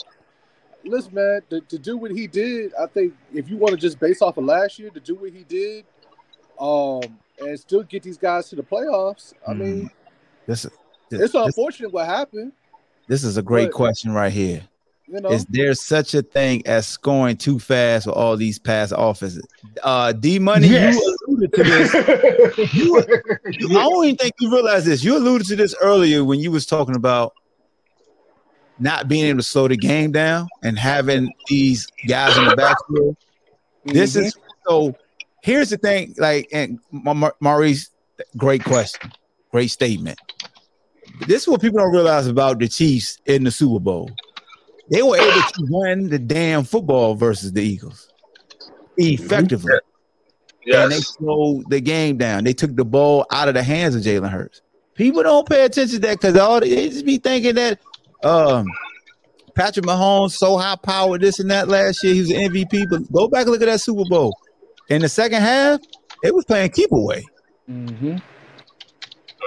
listen, 0.83 1.13
man, 1.13 1.41
to, 1.49 1.61
to 1.61 1.77
do 1.77 1.97
what 1.97 2.11
he 2.11 2.25
did, 2.27 2.73
I 2.81 2.87
think 2.87 3.13
if 3.33 3.49
you 3.49 3.57
want 3.57 3.71
to 3.73 3.77
just 3.77 3.99
base 3.99 4.21
off 4.21 4.37
of 4.37 4.45
last 4.45 4.79
year, 4.79 4.89
to 4.89 4.99
do 4.99 5.15
what 5.15 5.31
he 5.33 5.43
did, 5.43 5.85
um, 6.59 7.01
and 7.39 7.59
still 7.59 7.83
get 7.83 8.01
these 8.03 8.17
guys 8.17 8.49
to 8.49 8.55
the 8.55 8.63
playoffs, 8.63 9.33
I 9.47 9.53
Mm. 9.53 9.57
mean, 9.59 9.89
This, 10.47 10.63
this, 10.63 10.71
it's 11.21 11.33
this, 11.33 11.35
unfortunate 11.35 11.91
what 11.91 12.05
happened. 12.07 12.53
this 13.07 13.23
is 13.23 13.37
a 13.37 13.41
great 13.43 13.65
but- 13.71 13.73
question 13.75 14.11
right 14.13 14.31
here. 14.33 14.63
You 15.09 15.21
know, 15.21 15.29
Is 15.31 15.45
there 15.45 15.73
such 15.73 16.13
a 16.13 16.21
thing 16.21 16.67
as 16.67 16.85
scoring 16.85 17.37
too 17.37 17.59
fast 17.59 18.07
with 18.07 18.15
all 18.15 18.35
these 18.35 18.59
pass 18.59 18.91
offenses? 18.95 19.45
Uh, 19.81 20.11
D 20.11 20.37
Money, 20.37 20.67
Yes. 20.67 20.95
you 20.95 21.17
alluded 21.29 21.53
to 21.53 21.63
this. 21.63 22.73
You, 22.73 22.99
I 22.99 23.83
don't 23.83 24.03
even 24.05 24.17
think 24.17 24.33
you 24.39 24.51
realize 24.51 24.83
this. 24.85 25.03
You 25.03 25.17
alluded 25.17 25.47
to 25.47 25.55
this 25.55 25.73
earlier 25.81 26.23
when 26.25 26.39
you 26.39 26.51
was 26.51 26.65
talking 26.65 26.95
about 26.95 27.33
not 28.79 29.07
being 29.07 29.25
able 29.25 29.39
to 29.39 29.43
slow 29.43 29.67
the 29.67 29.77
game 29.77 30.11
down 30.11 30.47
and 30.63 30.77
having 30.77 31.31
these 31.47 31.87
guys 32.07 32.37
in 32.37 32.45
the 32.45 32.55
backfield. 32.55 33.15
This 33.85 34.15
Mhm. 34.15 34.25
is 34.25 34.35
so. 34.67 34.93
Here's 35.41 35.69
the 35.69 35.77
thing, 35.77 36.13
like, 36.17 36.49
and 36.51 36.79
Ma- 36.91 37.13
Ma- 37.13 37.31
Maurice, 37.39 37.89
great 38.35 38.63
question, 38.63 39.11
great 39.51 39.69
statement. 39.71 40.19
This 41.27 41.43
is 41.43 41.47
what 41.47 41.61
people 41.61 41.79
don't 41.79 41.93
realize 41.93 42.27
about 42.27 42.59
the 42.59 42.67
Chiefs 42.67 43.19
in 43.25 43.45
the 43.45 43.51
Super 43.51 43.79
Bowl. 43.79 44.09
They 44.89 45.01
were 45.01 45.17
able 45.17 45.41
to 45.41 45.67
win 45.69 46.09
the 46.09 46.19
damn 46.19 46.63
football 46.63 47.15
versus 47.15 47.51
the 47.51 47.61
Eagles 47.61 48.09
effectively, 48.97 49.73
and 50.83 50.91
they 50.91 50.99
slowed 50.99 51.69
the 51.69 51.79
game 51.81 52.17
down. 52.17 52.43
They 52.43 52.53
took 52.53 52.75
the 52.75 52.85
ball 52.85 53.25
out 53.31 53.47
of 53.47 53.53
the 53.53 53.63
hands 53.63 53.95
of 53.95 54.01
Jalen 54.01 54.29
Hurts. 54.29 54.61
People 54.95 55.23
don't 55.23 55.47
pay 55.47 55.65
attention 55.65 56.01
to 56.01 56.07
that 56.07 56.19
because 56.19 56.35
all 56.37 56.59
they 56.59 56.89
just 56.89 57.05
be 57.05 57.17
thinking 57.17 57.55
that 57.55 57.79
um, 58.23 58.65
Patrick 59.55 59.85
Mahomes 59.85 60.31
so 60.31 60.57
high 60.57 60.75
powered 60.81 61.21
this 61.21 61.39
and 61.39 61.51
that 61.51 61.67
last 61.67 62.03
year. 62.03 62.13
He 62.13 62.21
was 62.21 62.29
an 62.31 62.37
MVP, 62.51 62.89
but 62.89 63.11
go 63.11 63.27
back 63.27 63.43
and 63.43 63.51
look 63.51 63.61
at 63.61 63.65
that 63.65 63.81
Super 63.81 64.03
Bowl. 64.09 64.35
In 64.89 65.01
the 65.01 65.09
second 65.09 65.41
half, 65.41 65.81
it 66.23 66.33
was 66.33 66.45
playing 66.45 66.71
keep 66.71 66.91
away. 66.91 67.23
Mhm. 67.69 68.21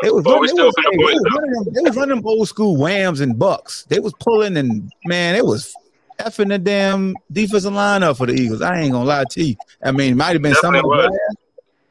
They 0.02 0.10
was, 0.10 0.24
But 0.24 0.40
we 0.40 0.48
running, 0.48 0.56
they, 0.56 0.62
was, 0.62 0.74
finna 0.74 0.90
they, 0.90 1.04
was 1.04 1.34
running 1.36 1.72
they 1.72 1.80
was 1.82 1.96
running 1.96 2.24
old 2.24 2.48
school 2.48 2.76
whams 2.76 3.20
and 3.20 3.38
bucks. 3.38 3.84
They 3.88 4.00
was 4.00 4.14
pulling 4.20 4.56
and 4.56 4.90
man, 5.04 5.34
it 5.34 5.44
was 5.44 5.74
effing 6.18 6.48
the 6.48 6.58
damn 6.58 7.14
defensive 7.32 7.72
line 7.72 8.02
up 8.02 8.16
for 8.16 8.26
the 8.26 8.34
Eagles. 8.34 8.62
I 8.62 8.80
ain't 8.80 8.92
gonna 8.92 9.04
lie 9.04 9.24
to 9.30 9.44
you. 9.44 9.56
I 9.82 9.92
mean, 9.92 10.12
it 10.12 10.16
might 10.16 10.32
have 10.32 10.42
been 10.42 10.54
some 10.54 10.74
of 10.74 10.82
the 10.82 10.88
grass, 10.88 11.10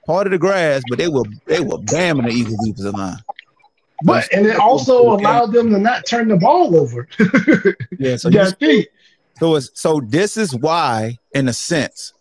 part 0.06 0.28
of 0.28 0.32
the 0.32 0.38
grass, 0.38 0.82
but 0.90 0.98
they 0.98 1.08
were 1.08 1.24
they 1.46 1.60
were 1.60 1.78
bamming 1.78 2.26
the 2.26 2.32
Eagles 2.32 2.58
defensive 2.66 2.94
line. 2.94 3.18
But 4.04 4.32
and 4.34 4.46
it 4.46 4.58
also 4.58 5.02
allowed 5.14 5.52
them 5.52 5.72
to 5.72 5.80
not 5.80 6.06
turn 6.06 6.30
the 6.30 6.38
ball 6.38 6.76
over. 6.76 7.08
Yeah, 8.00 8.16
so 8.16 8.30
So 8.30 8.30
you, 8.30 8.54
their 8.60 8.84
so 9.40 9.56
it's 9.56 9.72
so 9.74 10.02
this 10.06 10.38
is 10.38 10.56
why, 10.56 11.18
in 11.34 11.48
a 11.50 11.54
sense, 11.54 12.14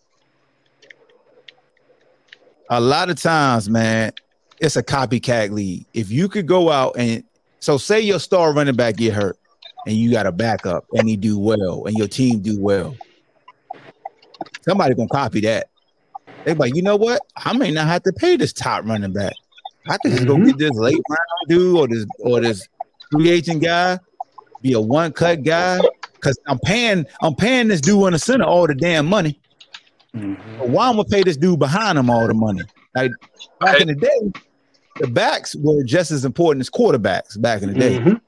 a 2.69 2.81
lot 2.81 3.09
of 3.09 3.21
times, 3.21 3.69
man, 3.69 4.11
it's 4.59 4.75
a 4.75 4.83
copycat 4.83 5.51
league. 5.51 5.85
If 5.93 6.11
you 6.11 6.27
could 6.29 6.47
go 6.47 6.69
out 6.69 6.95
and 6.97 7.23
so 7.59 7.77
say 7.77 7.99
your 7.99 8.19
star 8.19 8.53
running 8.53 8.75
back 8.75 8.97
get 8.97 9.13
hurt 9.13 9.37
and 9.85 9.95
you 9.95 10.11
got 10.11 10.25
a 10.25 10.31
backup 10.31 10.85
and 10.93 11.07
he 11.07 11.15
do 11.17 11.37
well 11.39 11.85
and 11.85 11.97
your 11.97 12.07
team 12.07 12.39
do 12.39 12.59
well, 12.59 12.95
somebody 14.61 14.95
gonna 14.95 15.07
copy 15.09 15.41
that. 15.41 15.69
They 16.45 16.53
like, 16.53 16.75
you 16.75 16.81
know 16.81 16.95
what? 16.95 17.21
I 17.37 17.53
may 17.53 17.71
not 17.71 17.87
have 17.87 18.03
to 18.03 18.13
pay 18.13 18.37
this 18.37 18.53
top 18.53 18.85
running 18.85 19.13
back. 19.13 19.33
I 19.87 19.97
could 19.97 20.11
just 20.11 20.27
go 20.27 20.37
Mhm. 20.37 20.45
get 20.45 20.57
this 20.57 20.71
late 20.71 21.01
round 21.09 21.49
dude 21.49 21.77
or 21.77 21.87
this 21.87 22.05
or 22.19 22.39
this 22.41 22.67
free 23.11 23.29
agent 23.29 23.61
guy, 23.63 23.99
be 24.61 24.73
a 24.73 24.81
one 24.81 25.11
cut 25.11 25.43
guy. 25.43 25.79
Cause 26.21 26.37
I'm 26.47 26.59
paying, 26.59 27.05
I'm 27.21 27.33
paying 27.33 27.69
this 27.69 27.79
dude 27.79 28.05
in 28.07 28.11
the 28.13 28.19
center 28.19 28.43
all 28.43 28.67
the 28.67 28.75
damn 28.75 29.05
money. 29.05 29.39
But 30.13 30.69
why 30.69 30.87
I'm 30.89 30.97
gonna 30.97 31.05
pay 31.07 31.23
this 31.23 31.37
dude 31.37 31.59
behind 31.59 31.97
him 31.97 32.09
all 32.09 32.27
the 32.27 32.33
money? 32.33 32.61
Like 32.93 33.11
back 33.61 33.79
in 33.79 33.87
the 33.87 33.95
day, 33.95 34.31
the 34.99 35.07
backs 35.07 35.55
were 35.55 35.83
just 35.83 36.11
as 36.11 36.25
important 36.25 36.61
as 36.61 36.69
quarterbacks 36.69 37.39
back 37.41 37.61
in 37.61 37.73
the 37.73 37.79
day. 37.79 37.97
Mhm. 37.99 38.21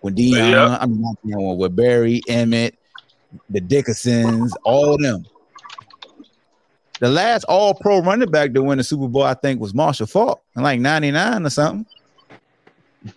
When 0.00 0.14
Deion, 0.14 0.50
Yeah. 0.52 0.78
I 0.80 0.86
mean, 0.86 1.00
not 1.02 1.16
Deion, 1.24 1.56
with 1.56 1.74
Barry, 1.74 2.20
Emmett, 2.28 2.76
the 3.50 3.60
Dickersons, 3.60 4.52
all 4.64 4.94
of 4.94 5.00
them. 5.00 5.24
The 7.00 7.08
last 7.08 7.44
all 7.44 7.74
pro 7.74 8.00
running 8.00 8.30
back 8.30 8.52
to 8.54 8.62
win 8.62 8.78
the 8.78 8.84
Super 8.84 9.06
Bowl, 9.08 9.22
I 9.22 9.34
think, 9.34 9.60
was 9.60 9.72
Marshall 9.74 10.06
Faulk 10.06 10.42
in 10.56 10.62
like 10.62 10.80
99 10.80 11.46
or 11.46 11.50
something. 11.50 11.86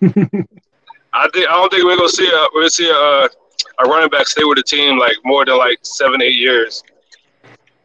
I 1.13 1.27
think 1.33 1.49
I 1.49 1.53
don't 1.53 1.69
think 1.71 1.83
we're 1.83 1.97
gonna 1.97 2.07
see 2.09 2.27
a 2.27 2.47
we're 2.53 2.61
gonna 2.61 2.69
see 2.69 2.89
a, 2.89 2.93
uh, 2.93 3.27
a 3.83 3.89
running 3.89 4.09
back 4.09 4.27
stay 4.27 4.43
with 4.43 4.57
the 4.57 4.63
team 4.63 4.97
like 4.99 5.17
more 5.25 5.43
than 5.45 5.57
like 5.57 5.79
seven 5.81 6.21
eight 6.21 6.35
years. 6.35 6.83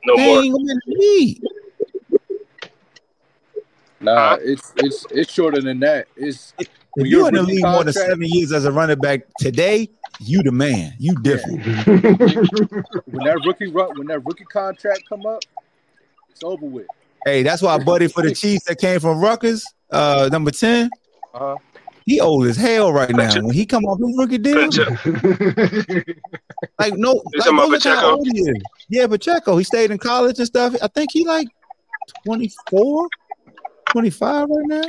No 0.04 0.16
They 0.16 0.26
more. 0.26 0.42
ain't 0.42 0.52
gonna 0.52 0.64
win 0.64 0.80
the 0.86 0.94
league. 0.98 1.42
Nah, 4.00 4.30
Huh? 4.30 4.38
it's 4.42 4.72
it's 4.76 5.06
it's 5.10 5.32
shorter 5.32 5.60
than 5.60 5.80
that. 5.80 6.06
It's 6.16 6.54
If 6.58 6.68
you're 6.96 7.06
you're 7.06 7.28
in 7.28 7.34
the 7.34 7.42
league 7.42 7.64
more 7.64 7.84
than 7.84 7.92
seven 7.92 8.22
years 8.24 8.52
as 8.52 8.64
a 8.64 8.72
running 8.72 8.98
back 9.00 9.22
today, 9.38 9.88
you 10.20 10.42
the 10.42 10.52
man. 10.52 10.92
You 10.98 11.14
different. 11.16 11.64
when 11.66 13.24
that 13.24 13.42
rookie 13.46 13.68
run 13.68 13.96
when 13.98 14.06
that 14.08 14.24
rookie 14.24 14.44
contract 14.44 15.02
come 15.08 15.26
up, 15.26 15.42
it's 16.30 16.42
over 16.42 16.66
with. 16.66 16.86
Hey, 17.24 17.42
that's 17.42 17.62
why 17.62 17.78
buddy 17.78 18.08
for 18.08 18.22
the 18.22 18.34
Chiefs 18.34 18.64
that 18.66 18.78
came 18.78 19.00
from 19.00 19.20
Rutgers, 19.20 19.64
uh, 19.90 20.28
number 20.30 20.50
10, 20.52 20.88
Uh-huh. 21.34 21.56
he 22.04 22.20
old 22.20 22.46
as 22.46 22.56
hell 22.56 22.92
right 22.92 23.10
now. 23.10 23.34
When 23.42 23.52
he 23.54 23.66
come 23.66 23.84
off 23.84 23.98
his 23.98 24.16
rookie 24.16 24.38
deal, 24.38 24.70
like 26.78 26.94
no, 26.94 27.12
like, 27.12 27.22
talking 27.38 27.54
about 27.54 27.68
look 27.68 27.84
at 27.84 27.84
how 27.84 27.94
Pacheco? 27.94 28.10
old 28.16 28.26
he 28.28 28.40
is. 28.40 28.56
Yeah, 28.88 29.06
Pacheco. 29.08 29.56
He 29.56 29.64
stayed 29.64 29.90
in 29.90 29.98
college 29.98 30.38
and 30.38 30.46
stuff. 30.46 30.76
I 30.82 30.86
think 30.88 31.10
he 31.12 31.26
like 31.26 31.48
24, 32.24 33.08
25 33.96 34.48
right 34.50 34.66
now. 34.66 34.82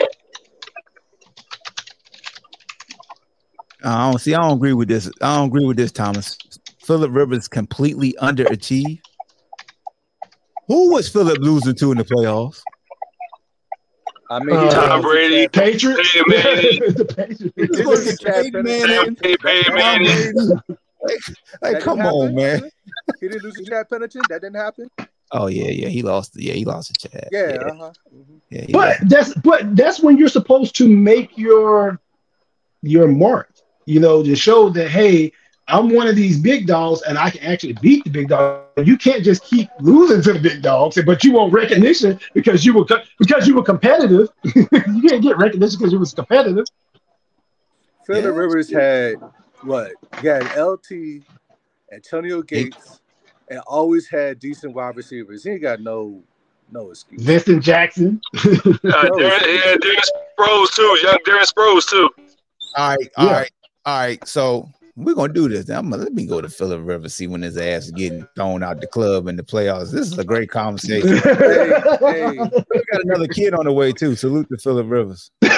I 3.86 4.12
don't 4.12 4.20
see. 4.20 4.36
I 4.36 4.42
don't 4.42 4.58
agree 4.58 4.74
with 4.74 4.90
this. 4.90 5.10
I 5.22 5.38
don't 5.38 5.48
agree 5.48 5.66
with 5.66 5.78
this, 5.78 5.94
Thomas. 5.94 6.38
Philip 6.84 7.12
Rivers 7.14 7.48
completely 7.48 8.18
underachieved. 8.22 9.00
Who 10.68 10.92
was 10.92 11.08
Philip 11.08 11.38
losing 11.38 11.76
to 11.76 11.94
in 11.94 12.00
the 12.00 12.04
playoffs? 12.04 12.60
I 14.30 14.44
mean, 14.44 14.58
Uh, 14.58 14.64
he 14.66 14.70
Tom 14.72 15.02
Brady. 15.02 15.48
Patriots. 15.48 16.12
Hey, 16.12 16.22
man. 16.28 16.36
the 16.94 17.06
Patriots. 17.06 17.54
He 17.56 17.66
did 17.66 17.86
lose 17.86 18.18
to 18.18 18.18
Chad 18.26 18.52
Pennington. 18.52 19.18
Hey, 19.24 19.38
hey. 19.42 20.34
Like, 21.02 21.20
like, 21.62 21.80
come 21.82 22.02
on, 22.02 22.36
man. 22.36 22.70
He 23.22 23.30
didn't 23.30 23.44
lose 23.44 23.54
to 23.54 23.64
Chad 23.64 23.88
Pennington. 23.90 24.22
That 24.28 24.42
didn't 24.42 24.58
happen. 24.58 24.90
Oh 25.32 25.48
yeah, 25.48 25.70
yeah. 25.70 25.88
He 25.90 26.02
lost. 26.04 26.34
Yeah, 26.36 26.54
he 26.54 26.66
lost 26.66 26.94
to 26.96 27.10
Chad. 27.10 27.28
Yeah. 27.32 27.54
yeah. 27.54 27.58
Uh-huh. 27.58 27.92
Mhm. 28.14 28.42
yeah, 28.50 28.62
he 28.68 28.72
But 28.72 28.98
that's 29.10 29.34
but 29.36 29.76
that's 29.76 30.00
when 30.00 30.18
you're 30.18 30.30
supposed 30.30 30.76
to 30.78 30.88
make 30.88 31.38
your 31.38 32.00
your 32.82 33.08
mark. 33.08 33.54
You 33.86 34.00
know, 34.00 34.24
to 34.24 34.36
show 34.36 34.70
that 34.70 34.90
hey, 34.90 35.32
I'm 35.68 35.90
one 35.90 36.08
of 36.08 36.16
these 36.16 36.40
big 36.40 36.66
dogs 36.68 37.02
and 37.04 37.18
I 37.18 37.30
can 37.30 37.42
actually 37.44 37.74
beat 37.74 38.04
the 38.06 38.10
big 38.10 38.30
dog. 38.30 38.64
You 38.84 38.98
can't 38.98 39.24
just 39.24 39.44
keep 39.44 39.70
losing 39.80 40.22
to 40.22 40.34
the 40.34 40.40
big 40.40 40.62
dogs, 40.62 40.98
but 41.06 41.24
you 41.24 41.34
want 41.34 41.52
recognition 41.54 42.20
because 42.34 42.66
you 42.66 42.74
were 42.74 42.86
co- 42.86 43.04
because 43.20 43.48
you 43.48 43.56
were 43.56 43.64
competitive. 43.64 44.30
you 44.56 44.68
can't 44.70 45.22
get 45.22 45.38
recognition 45.38 45.78
because 45.80 45.92
you 45.92 46.00
was 46.00 46.14
competitive. 46.14 46.66
Philip 48.06 48.24
Yeah. 48.24 48.30
Rivers 48.30 48.72
had 48.72 49.16
what? 49.62 49.92
He 50.22 50.28
had 50.28 50.44
LT, 50.58 51.24
Antonio 51.92 52.42
Gates, 52.42 53.02
and 53.50 53.60
always 53.68 54.08
had 54.08 54.40
decent 54.40 54.74
wide 54.74 54.96
receivers. 54.96 55.44
He 55.44 55.52
ain't 55.52 55.62
got 55.62 55.82
no 55.82 56.22
no 56.72 56.92
excuse. 56.92 57.24
Vincent 57.24 57.64
Jackson. 57.64 58.22
Uh, 58.36 58.40
Darren, 58.44 59.22
yeah, 59.24 59.76
Darren 59.76 60.04
Sproles 60.38 60.74
too. 60.74 61.00
Young 61.02 61.18
Darren 61.26 61.46
Sproles 61.46 61.90
too. 61.90 62.10
All 62.76 62.90
right, 62.90 63.10
all 63.18 63.26
Yeah. 63.26 63.34
right, 63.34 63.52
all 63.86 64.00
right. 64.00 64.28
So 64.28 64.70
we're 64.96 65.16
gonna 65.16 65.32
do 65.32 65.48
this. 65.48 65.70
I'm 65.70 65.90
gonna, 65.90 66.04
let 66.04 66.14
me 66.14 66.26
go 66.26 66.42
to 66.42 66.50
Philip 66.50 66.82
Rivers 66.84 67.14
see 67.14 67.28
when 67.28 67.42
his 67.42 67.58
ass 67.58 67.86
is 67.86 67.92
getting 67.92 68.28
thrown 68.36 68.64
out 68.64 68.82
the 68.82 68.88
club 68.88 69.28
in 69.28 69.36
the 69.36 69.44
playoffs. 69.44 69.92
This 69.92 70.12
is 70.12 70.18
a 70.18 70.26
great 70.26 70.50
conversation. 70.50 71.18
hey, 71.24 71.74
hey, 72.00 72.30
we 72.40 72.50
got 72.92 73.04
another 73.04 73.28
kid 73.28 73.54
on 73.54 73.66
the 73.66 73.72
way 73.72 73.94
too. 73.94 74.16
Salute 74.16 74.50
to 74.50 74.58
Philip 74.58 74.88
Rivers. 74.90 75.32
He. 75.42 75.50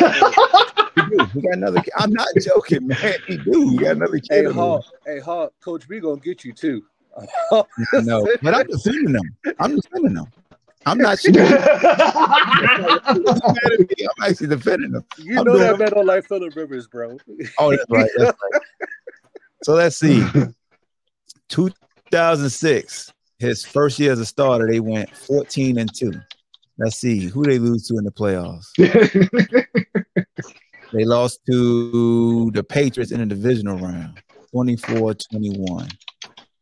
We 1.34 1.42
got 1.42 1.54
another. 1.54 1.82
Kid. 1.82 1.94
I'm 1.98 2.12
not 2.12 2.28
joking, 2.44 2.88
man. 2.88 3.16
He 3.26 3.38
do. 3.38 3.72
We 3.72 3.78
got 3.78 3.96
another 3.96 4.18
hey, 4.30 4.42
kid. 4.42 4.48
on 4.48 4.56
the 4.56 4.62
way. 4.62 4.68
Hawk, 4.68 4.86
hey, 5.06 5.20
Hawk, 5.20 5.54
Coach 5.62 5.88
B 5.88 6.00
gonna 6.00 6.20
get 6.20 6.44
you 6.44 6.54
too. 6.54 6.84
No, 8.04 8.28
but 8.42 8.56
I'm 8.56 8.68
defending 8.68 9.14
them. 9.14 9.38
I'm 9.60 9.76
defending 9.76 10.14
them. 10.14 10.26
I'm 10.86 10.98
not 10.98 11.20
shooting. 11.22 11.46
I'm 11.46 11.58
actually 14.24 14.48
defending 14.48 14.92
them. 14.92 15.06
You 15.18 15.40
I'm 15.40 15.46
know 15.46 15.58
that 15.58 15.78
man 15.78 15.92
don't 15.92 16.06
like 16.06 16.26
Philip 16.28 16.56
Rivers, 16.56 16.88
bro. 16.88 17.18
Oh, 17.58 17.72
that's 17.72 17.86
right. 17.90 18.10
That's 18.18 18.38
right. 18.52 18.62
So 19.64 19.74
let's 19.74 19.98
see. 19.98 20.24
2006, 21.50 23.14
his 23.40 23.66
first 23.66 24.00
year 24.00 24.14
as 24.14 24.20
a 24.20 24.26
starter, 24.26 24.68
they 24.68 24.80
went 24.80 25.10
14 25.10 25.80
and 25.80 25.94
2. 25.94 26.14
Let's 26.78 26.96
see 26.96 27.26
who 27.28 27.44
they 27.44 27.60
lose 27.60 27.88
to 27.88 27.98
in 27.98 28.06
the 28.06 28.12
playoffs. 28.12 28.68
They 30.92 31.06
lost 31.06 31.42
to 31.46 32.50
the 32.52 32.64
Patriots 32.64 33.12
in 33.12 33.20
the 33.20 33.26
divisional 33.26 33.78
round, 33.78 34.22
24 34.52 35.14
21. 35.14 35.88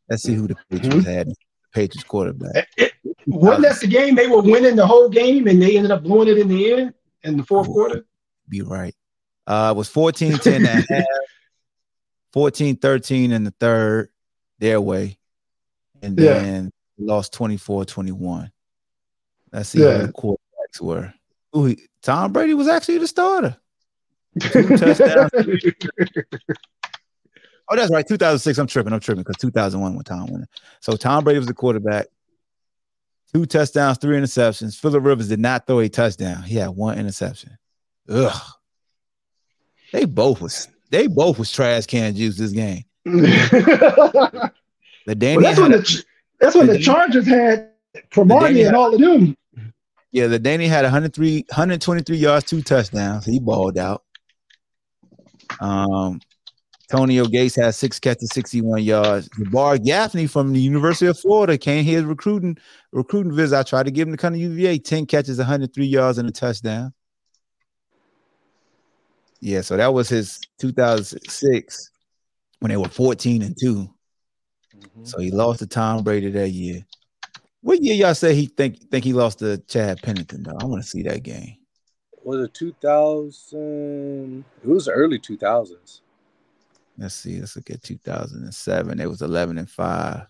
Let's 0.09 0.23
see 0.23 0.33
who 0.33 0.47
the 0.47 0.55
Patriots 0.69 0.95
hmm? 1.05 1.11
had. 1.11 1.33
Patriots 1.73 2.03
quarterback. 2.03 2.67
It- 2.77 2.93
it- 3.03 3.15
wasn't 3.29 3.63
that 3.63 3.81
the 3.81 3.87
game 3.87 4.15
they 4.15 4.27
were 4.27 4.41
winning 4.41 4.77
the 4.77 4.87
whole 4.87 5.09
game 5.09 5.47
and 5.47 5.61
they 5.61 5.75
ended 5.75 5.91
up 5.91 6.01
blowing 6.03 6.29
it 6.29 6.37
in 6.37 6.47
the 6.47 6.71
end 6.73 6.93
in 7.23 7.35
the 7.35 7.43
fourth 7.43 7.67
quarter? 7.67 8.05
Be 8.47 8.61
right. 8.61 8.95
Uh, 9.45 9.73
it 9.75 9.77
was 9.77 9.89
14 9.89 10.37
10 10.37 10.65
and 10.65 10.65
a 10.65 10.69
half, 10.93 11.05
14 12.31 12.77
13 12.77 13.31
in 13.33 13.43
the 13.43 13.51
third, 13.59 14.09
their 14.59 14.79
way. 14.79 15.17
And 16.01 16.17
Yeah. 16.17 16.39
then 16.39 16.71
lost 16.97 17.33
24 17.33 17.83
21. 17.83 18.49
Let's 19.51 19.69
see 19.69 19.79
Yeah. 19.83 19.97
who 19.97 20.07
the 20.07 20.13
quarterbacks 20.13 20.79
were. 20.81 21.13
Ooh, 21.55 21.65
he- 21.65 21.87
Tom 22.01 22.31
Brady 22.31 22.53
was 22.53 22.69
actually 22.69 22.99
the 22.99 23.07
starter. 23.07 23.57
Two 24.39 24.63
touchdowns. 24.77 25.31
Oh, 27.69 27.75
that's 27.75 27.91
right. 27.91 28.07
2006. 28.07 28.57
I'm 28.57 28.67
tripping. 28.67 28.93
I'm 28.93 28.99
tripping 28.99 29.23
because 29.23 29.37
2001 29.37 29.95
when 29.95 30.03
Tom 30.03 30.27
won 30.27 30.43
it. 30.43 30.49
So 30.79 30.93
Tom 30.95 31.23
Brady 31.23 31.39
was 31.39 31.47
the 31.47 31.53
quarterback. 31.53 32.07
Two 33.33 33.45
touchdowns, 33.45 33.97
three 33.97 34.17
interceptions. 34.17 34.79
Philip 34.79 35.03
Rivers 35.03 35.27
did 35.27 35.39
not 35.39 35.67
throw 35.67 35.79
a 35.79 35.89
touchdown. 35.89 36.43
He 36.43 36.55
had 36.55 36.69
one 36.69 36.97
interception. 36.97 37.57
Ugh. 38.09 38.41
They 39.91 40.05
both 40.05 40.39
was 40.41 40.69
they 40.91 41.07
both 41.07 41.37
was 41.37 41.51
trash 41.51 41.85
can 41.87 42.15
juice 42.15 42.37
this 42.37 42.51
game. 42.51 42.83
The 45.05 45.15
Danny 45.15 45.37
Well, 45.37 45.45
that's 45.45 45.59
when 45.59 45.71
had, 45.71 45.81
the 45.85 46.03
that's 46.41 46.55
when 46.55 46.67
the 46.67 46.73
Danny- 46.73 46.83
Chargers 46.83 47.25
had 47.27 47.71
Cromartie 48.11 48.63
and 48.63 48.75
all 48.75 48.93
of 48.93 48.99
them. 48.99 49.37
yeah, 50.11 50.25
LaDainian 50.25 50.67
had 50.67 50.83
103, 50.83 51.45
123 51.47 52.17
yards, 52.17 52.45
two 52.45 52.61
touchdowns. 52.61 53.23
He 53.25 53.39
balled 53.39 53.77
out. 53.77 54.03
Um 55.61 56.19
Antonio 56.89 57.25
Gates 57.25 57.55
has 57.57 57.75
six 57.75 57.99
catches, 57.99 58.29
61 58.31 58.81
yards. 58.81 59.29
Bar 59.51 59.77
Gaffney 59.77 60.25
from 60.25 60.53
the 60.53 60.59
University 60.59 61.07
of 61.07 61.19
Florida 61.19 61.57
came 61.57 61.83
here 61.83 62.05
recruiting 62.05 62.57
recruiting 62.93 63.33
visit. 63.33 63.59
I 63.59 63.63
tried 63.63 63.87
to 63.87 63.91
give 63.91 64.07
him 64.07 64.11
the 64.11 64.17
kind 64.17 64.33
of 64.33 64.39
UVA, 64.39 64.79
10 64.79 65.05
catches, 65.05 65.37
103 65.37 65.85
yards, 65.85 66.17
and 66.17 66.29
a 66.29 66.31
touchdown. 66.31 66.93
Yeah, 69.41 69.61
so 69.61 69.75
that 69.75 69.93
was 69.93 70.07
his 70.07 70.39
2006 70.59 71.91
when 72.59 72.69
they 72.69 72.77
were 72.77 72.87
14 72.87 73.41
and 73.41 73.55
2. 73.59 73.75
Mm-hmm. 73.75 75.03
So 75.03 75.19
he 75.19 75.29
lost 75.29 75.59
to 75.59 75.67
Tom 75.67 76.03
Brady 76.03 76.31
that 76.31 76.49
year. 76.49 76.85
What 77.61 77.83
year 77.83 77.95
y'all 77.95 78.15
say 78.15 78.33
he 78.33 78.45
think 78.45 78.89
think 78.89 79.03
he 79.03 79.11
lost 79.11 79.39
to 79.39 79.57
Chad 79.67 80.01
Pennington 80.01 80.43
though? 80.43 80.57
I 80.61 80.65
want 80.65 80.81
to 80.81 80.87
see 80.87 81.03
that 81.03 81.23
game. 81.23 81.57
Was 82.23 82.45
it 82.45 82.53
2000? 82.53 84.45
It 84.63 84.67
was 84.67 84.87
early 84.87 85.19
2000s. 85.19 86.01
Let's 86.97 87.15
see. 87.15 87.39
Let's 87.39 87.55
look 87.55 87.69
at 87.69 87.83
2007. 87.83 88.99
It 88.99 89.07
was 89.07 89.21
11 89.21 89.57
and 89.57 89.69
5. 89.69 90.27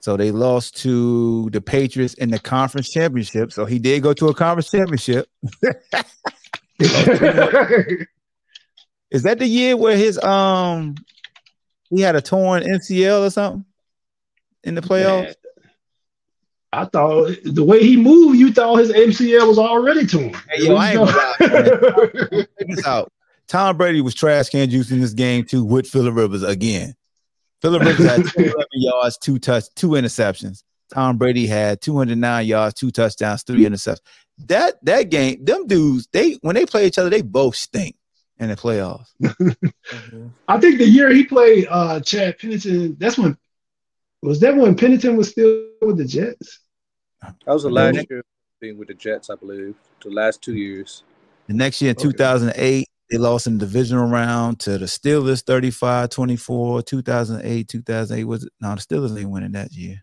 So 0.00 0.16
they 0.16 0.32
lost 0.32 0.76
to 0.78 1.48
the 1.50 1.60
Patriots 1.60 2.14
in 2.14 2.30
the 2.30 2.38
conference 2.40 2.90
championship. 2.90 3.52
So 3.52 3.64
he 3.64 3.78
did 3.78 4.02
go 4.02 4.12
to 4.14 4.28
a 4.28 4.34
conference 4.34 4.70
championship. 4.70 5.28
Is 9.12 9.22
that 9.22 9.38
the 9.38 9.46
year 9.46 9.76
where 9.76 9.96
his 9.96 10.18
um 10.24 10.96
he 11.90 12.00
had 12.00 12.16
a 12.16 12.20
torn 12.20 12.64
MCL 12.64 13.26
or 13.26 13.30
something 13.30 13.64
in 14.64 14.74
the 14.74 14.80
playoffs? 14.80 15.34
I 16.72 16.86
thought 16.86 17.36
the 17.44 17.62
way 17.62 17.84
he 17.84 17.96
moved, 17.96 18.38
you 18.38 18.52
thought 18.52 18.76
his 18.76 18.90
MCL 18.90 19.46
was 19.46 19.58
already 19.58 20.06
torn. 20.06 20.34
Hey, 20.50 20.64
yo, 20.64 20.74
I 20.74 20.92
ain't 20.92 20.98
gonna 20.98 21.12
man. 21.40 22.46
Check 22.58 22.68
this 22.68 22.86
out. 22.86 23.12
Tom 23.48 23.76
Brady 23.76 24.00
was 24.00 24.14
trash 24.14 24.48
can 24.48 24.70
juice 24.70 24.90
in 24.90 25.00
this 25.00 25.12
game 25.12 25.44
too 25.44 25.64
with 25.64 25.86
Philip 25.86 26.14
Rivers 26.14 26.42
again. 26.42 26.94
Philip 27.60 27.82
Rivers 27.82 28.06
had 28.06 28.16
211 28.36 28.66
yards, 28.72 29.18
two 29.18 29.38
touch, 29.38 29.64
two 29.74 29.90
interceptions. 29.90 30.62
Tom 30.92 31.16
Brady 31.16 31.46
had 31.46 31.80
209 31.80 32.46
yards, 32.46 32.74
two 32.74 32.90
touchdowns, 32.90 33.42
three 33.42 33.64
interceptions. 33.64 34.00
That 34.46 34.74
that 34.84 35.10
game, 35.10 35.44
them 35.44 35.66
dudes, 35.66 36.08
they 36.12 36.32
when 36.42 36.54
they 36.54 36.66
play 36.66 36.86
each 36.86 36.98
other, 36.98 37.10
they 37.10 37.22
both 37.22 37.54
stink 37.54 37.96
in 38.38 38.48
the 38.48 38.56
playoffs. 38.56 39.08
I 40.48 40.58
think 40.58 40.78
the 40.78 40.86
year 40.88 41.10
he 41.10 41.24
played 41.24 41.66
uh 41.70 42.00
Chad 42.00 42.38
Pennington, 42.38 42.96
that's 42.98 43.16
when 43.18 43.36
was 44.22 44.40
that 44.40 44.54
when 44.56 44.76
Pennington 44.76 45.16
was 45.16 45.30
still 45.30 45.66
with 45.82 45.98
the 45.98 46.04
Jets? 46.04 46.60
That 47.22 47.34
was 47.46 47.62
the 47.64 47.70
last 47.70 48.06
year 48.08 48.22
being 48.60 48.78
with 48.78 48.88
the 48.88 48.94
Jets, 48.94 49.30
I 49.30 49.34
believe. 49.34 49.74
The 50.02 50.10
last 50.10 50.42
two 50.42 50.54
years. 50.54 51.02
The 51.48 51.54
next 51.54 51.82
year 51.82 51.90
in 51.90 51.96
Okay. 51.96 52.08
2008, 52.08 52.88
they 53.12 53.18
lost 53.18 53.46
in 53.46 53.58
the 53.58 53.66
divisional 53.66 54.06
round 54.06 54.58
to 54.60 54.78
the 54.78 54.86
Steelers 54.86 55.42
35 55.42 56.08
24. 56.08 56.82
2008, 56.82 57.68
2008 57.68 58.24
was 58.24 58.44
it? 58.44 58.52
No, 58.58 58.74
the 58.74 58.80
Steelers 58.80 59.20
ain't 59.20 59.28
winning 59.28 59.52
that 59.52 59.70
year. 59.70 60.02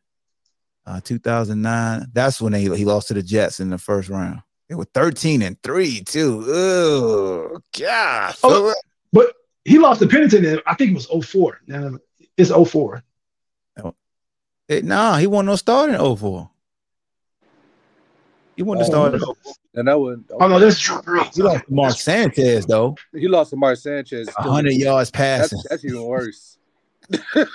Uh, 0.85 1.01
2009, 1.01 2.05
that's 2.13 2.39
when 2.39 2.53
they 2.53 2.61
he 2.61 2.85
lost 2.85 3.07
to 3.07 3.15
the 3.15 3.23
Jets 3.23 3.59
in 3.59 3.71
the 3.71 3.79
first 3.79 4.09
round. 4.09 4.41
They 4.67 4.75
were 4.75 4.85
13 4.93 5.41
and 5.41 5.61
3, 5.63 6.01
too. 6.01 6.45
Oh, 6.47 7.59
God. 7.79 8.35
Oh. 8.43 8.75
But 9.11 9.33
he 9.65 9.79
lost 9.79 10.01
to 10.01 10.07
Pennington 10.07 10.45
in 10.45 10.59
I 10.67 10.75
think 10.75 10.91
it 10.91 10.93
was 10.93 11.25
04. 11.25 11.61
Now 11.65 11.97
it's 12.37 12.51
04. 12.51 13.03
Eh, 14.69 14.81
nah, 14.83 15.17
he 15.17 15.25
won 15.25 15.47
no 15.47 15.55
start 15.55 15.89
in 15.89 16.15
04. 16.15 16.51
He 18.59 18.63
won 18.63 18.77
the 18.77 18.83
Oh. 18.83 18.87
start 18.87 19.13
in 19.13 19.19
04. 19.21 19.35
And 19.75 19.87
that 19.87 19.97
one, 19.97 20.25
Oh 20.31 20.47
no, 20.49 20.59
that's 20.59 20.77
Drew 20.81 20.97
Brees. 20.97 21.33
He 21.33 21.41
lost 21.41 21.65
to 21.65 21.73
Mark 21.73 21.95
Sanchez, 21.97 22.65
though. 22.65 22.93
he 23.13 23.29
lost 23.29 23.51
to 23.51 23.55
Mark 23.55 23.77
Sanchez. 23.77 24.27
100 24.35 24.71
yards 24.73 25.09
That's, 25.11 25.47
passing. 25.53 25.61
that's 25.69 25.85
even 25.85 26.03
worse. 26.03 26.57
Shout 27.33 27.47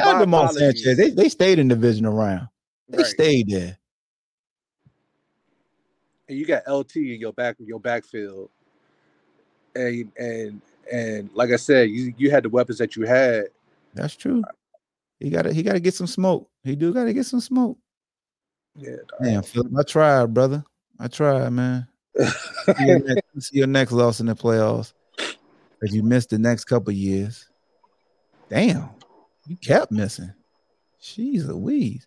out 0.00 0.18
to 0.18 0.26
Mark. 0.26 0.50
Sanchez. 0.54 0.96
They, 0.96 1.10
they 1.10 1.28
stayed 1.28 1.60
in 1.60 1.68
the 1.68 1.76
divisional 1.76 2.14
round. 2.14 2.48
They 2.88 2.98
Right. 2.98 3.06
stayed 3.06 3.48
there. 3.48 3.78
and 6.28 6.36
you 6.36 6.44
got 6.46 6.66
LT 6.68 6.96
in 6.96 7.20
your 7.20 7.32
back 7.32 7.54
your 7.60 7.78
backfield, 7.78 8.50
and 9.76 10.10
and 10.18 10.60
and 10.92 11.30
like 11.32 11.50
I 11.52 11.56
said, 11.56 11.90
you 11.90 12.12
you 12.18 12.32
had 12.32 12.42
the 12.42 12.48
weapons 12.48 12.78
that 12.78 12.96
you 12.96 13.04
had. 13.06 13.44
That's 13.94 14.16
true. 14.16 14.42
He 15.20 15.30
got 15.30 15.42
to 15.42 15.52
he 15.52 15.62
got 15.62 15.74
to 15.74 15.80
get 15.80 15.94
some 15.94 16.08
smoke. 16.08 16.50
He 16.64 16.74
do 16.74 16.92
got 16.92 17.04
to 17.04 17.12
get 17.12 17.26
some 17.26 17.38
smoke. 17.40 17.78
Yeah, 18.78 18.96
Damn, 19.22 19.42
Philip, 19.42 19.72
I 19.78 19.82
tried, 19.82 20.34
brother. 20.34 20.64
I 20.98 21.08
tried, 21.08 21.48
man. 21.50 21.86
See 22.18 22.84
your 22.86 22.98
next, 23.00 23.22
see 23.40 23.58
your 23.58 23.66
next 23.66 23.92
loss 23.92 24.20
in 24.20 24.26
the 24.26 24.34
playoffs 24.34 24.92
If 25.82 25.92
you 25.92 26.02
missed 26.02 26.30
the 26.30 26.38
next 26.38 26.64
couple 26.64 26.92
years. 26.92 27.48
Damn, 28.48 28.88
you 29.46 29.56
kept 29.56 29.92
missing. 29.92 30.32
Jeez 31.02 31.46
Louise. 31.46 32.06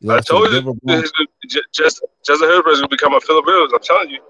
You 0.00 0.10
I 0.10 0.16
lost 0.16 0.26
to 0.28 0.32
told 0.34 0.48
you, 0.48 0.54
Denver 0.56 0.72
Broncos. 0.82 1.02
this 1.02 1.12
is- 1.20 1.26
J- 1.54 1.60
just 1.72 2.04
Justin 2.24 2.48
Herbert 2.48 2.70
is 2.70 2.80
gonna 2.80 2.88
become 2.88 3.14
a 3.14 3.20
Philip 3.20 3.46
Rivers. 3.46 3.70
I'm 3.72 3.80
telling 3.80 4.10
you, 4.10 4.20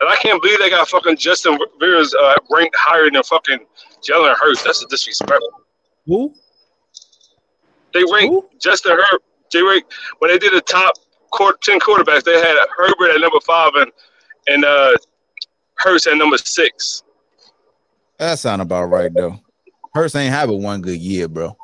and 0.00 0.10
I 0.10 0.16
can't 0.16 0.42
believe 0.42 0.58
they 0.58 0.68
got 0.68 0.88
fucking 0.88 1.16
Justin 1.16 1.58
Rivers 1.80 2.12
uh, 2.14 2.34
ranked 2.50 2.76
higher 2.76 3.08
than 3.10 3.22
fucking 3.22 3.60
Jalen 4.06 4.34
Hurts. 4.36 4.62
That's 4.62 4.82
a 4.84 4.88
disrespect. 4.88 5.42
Who? 6.06 6.34
They 7.94 8.02
ranked 8.12 8.60
Justin 8.60 8.92
Herbert. 8.92 9.22
They 9.52 9.62
ranked 9.62 9.92
when 10.18 10.30
they 10.30 10.38
did 10.38 10.52
the 10.52 10.60
top 10.62 10.94
court, 11.30 11.60
ten 11.62 11.78
quarterbacks. 11.80 12.24
They 12.24 12.38
had 12.38 12.56
Herbert 12.76 13.14
at 13.14 13.20
number 13.20 13.40
five 13.40 13.72
and 13.74 13.92
and 14.48 14.64
uh, 14.64 14.92
Hurts 15.76 16.06
at 16.06 16.16
number 16.16 16.38
six. 16.38 17.02
That 18.18 18.38
sound 18.38 18.62
about 18.62 18.84
right 18.84 19.12
though. 19.12 19.38
Hurts 19.94 20.14
ain't 20.14 20.32
having 20.32 20.62
one 20.62 20.80
good 20.80 20.98
year, 20.98 21.28
bro. 21.28 21.56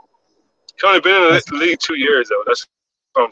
He 0.81 0.87
only 0.87 1.01
been 1.01 1.15
in 1.15 1.41
the 1.47 1.57
league 1.57 1.79
two 1.81 1.97
years 1.97 2.29
though. 2.29 2.43
That's 2.47 2.67
um, 3.19 3.31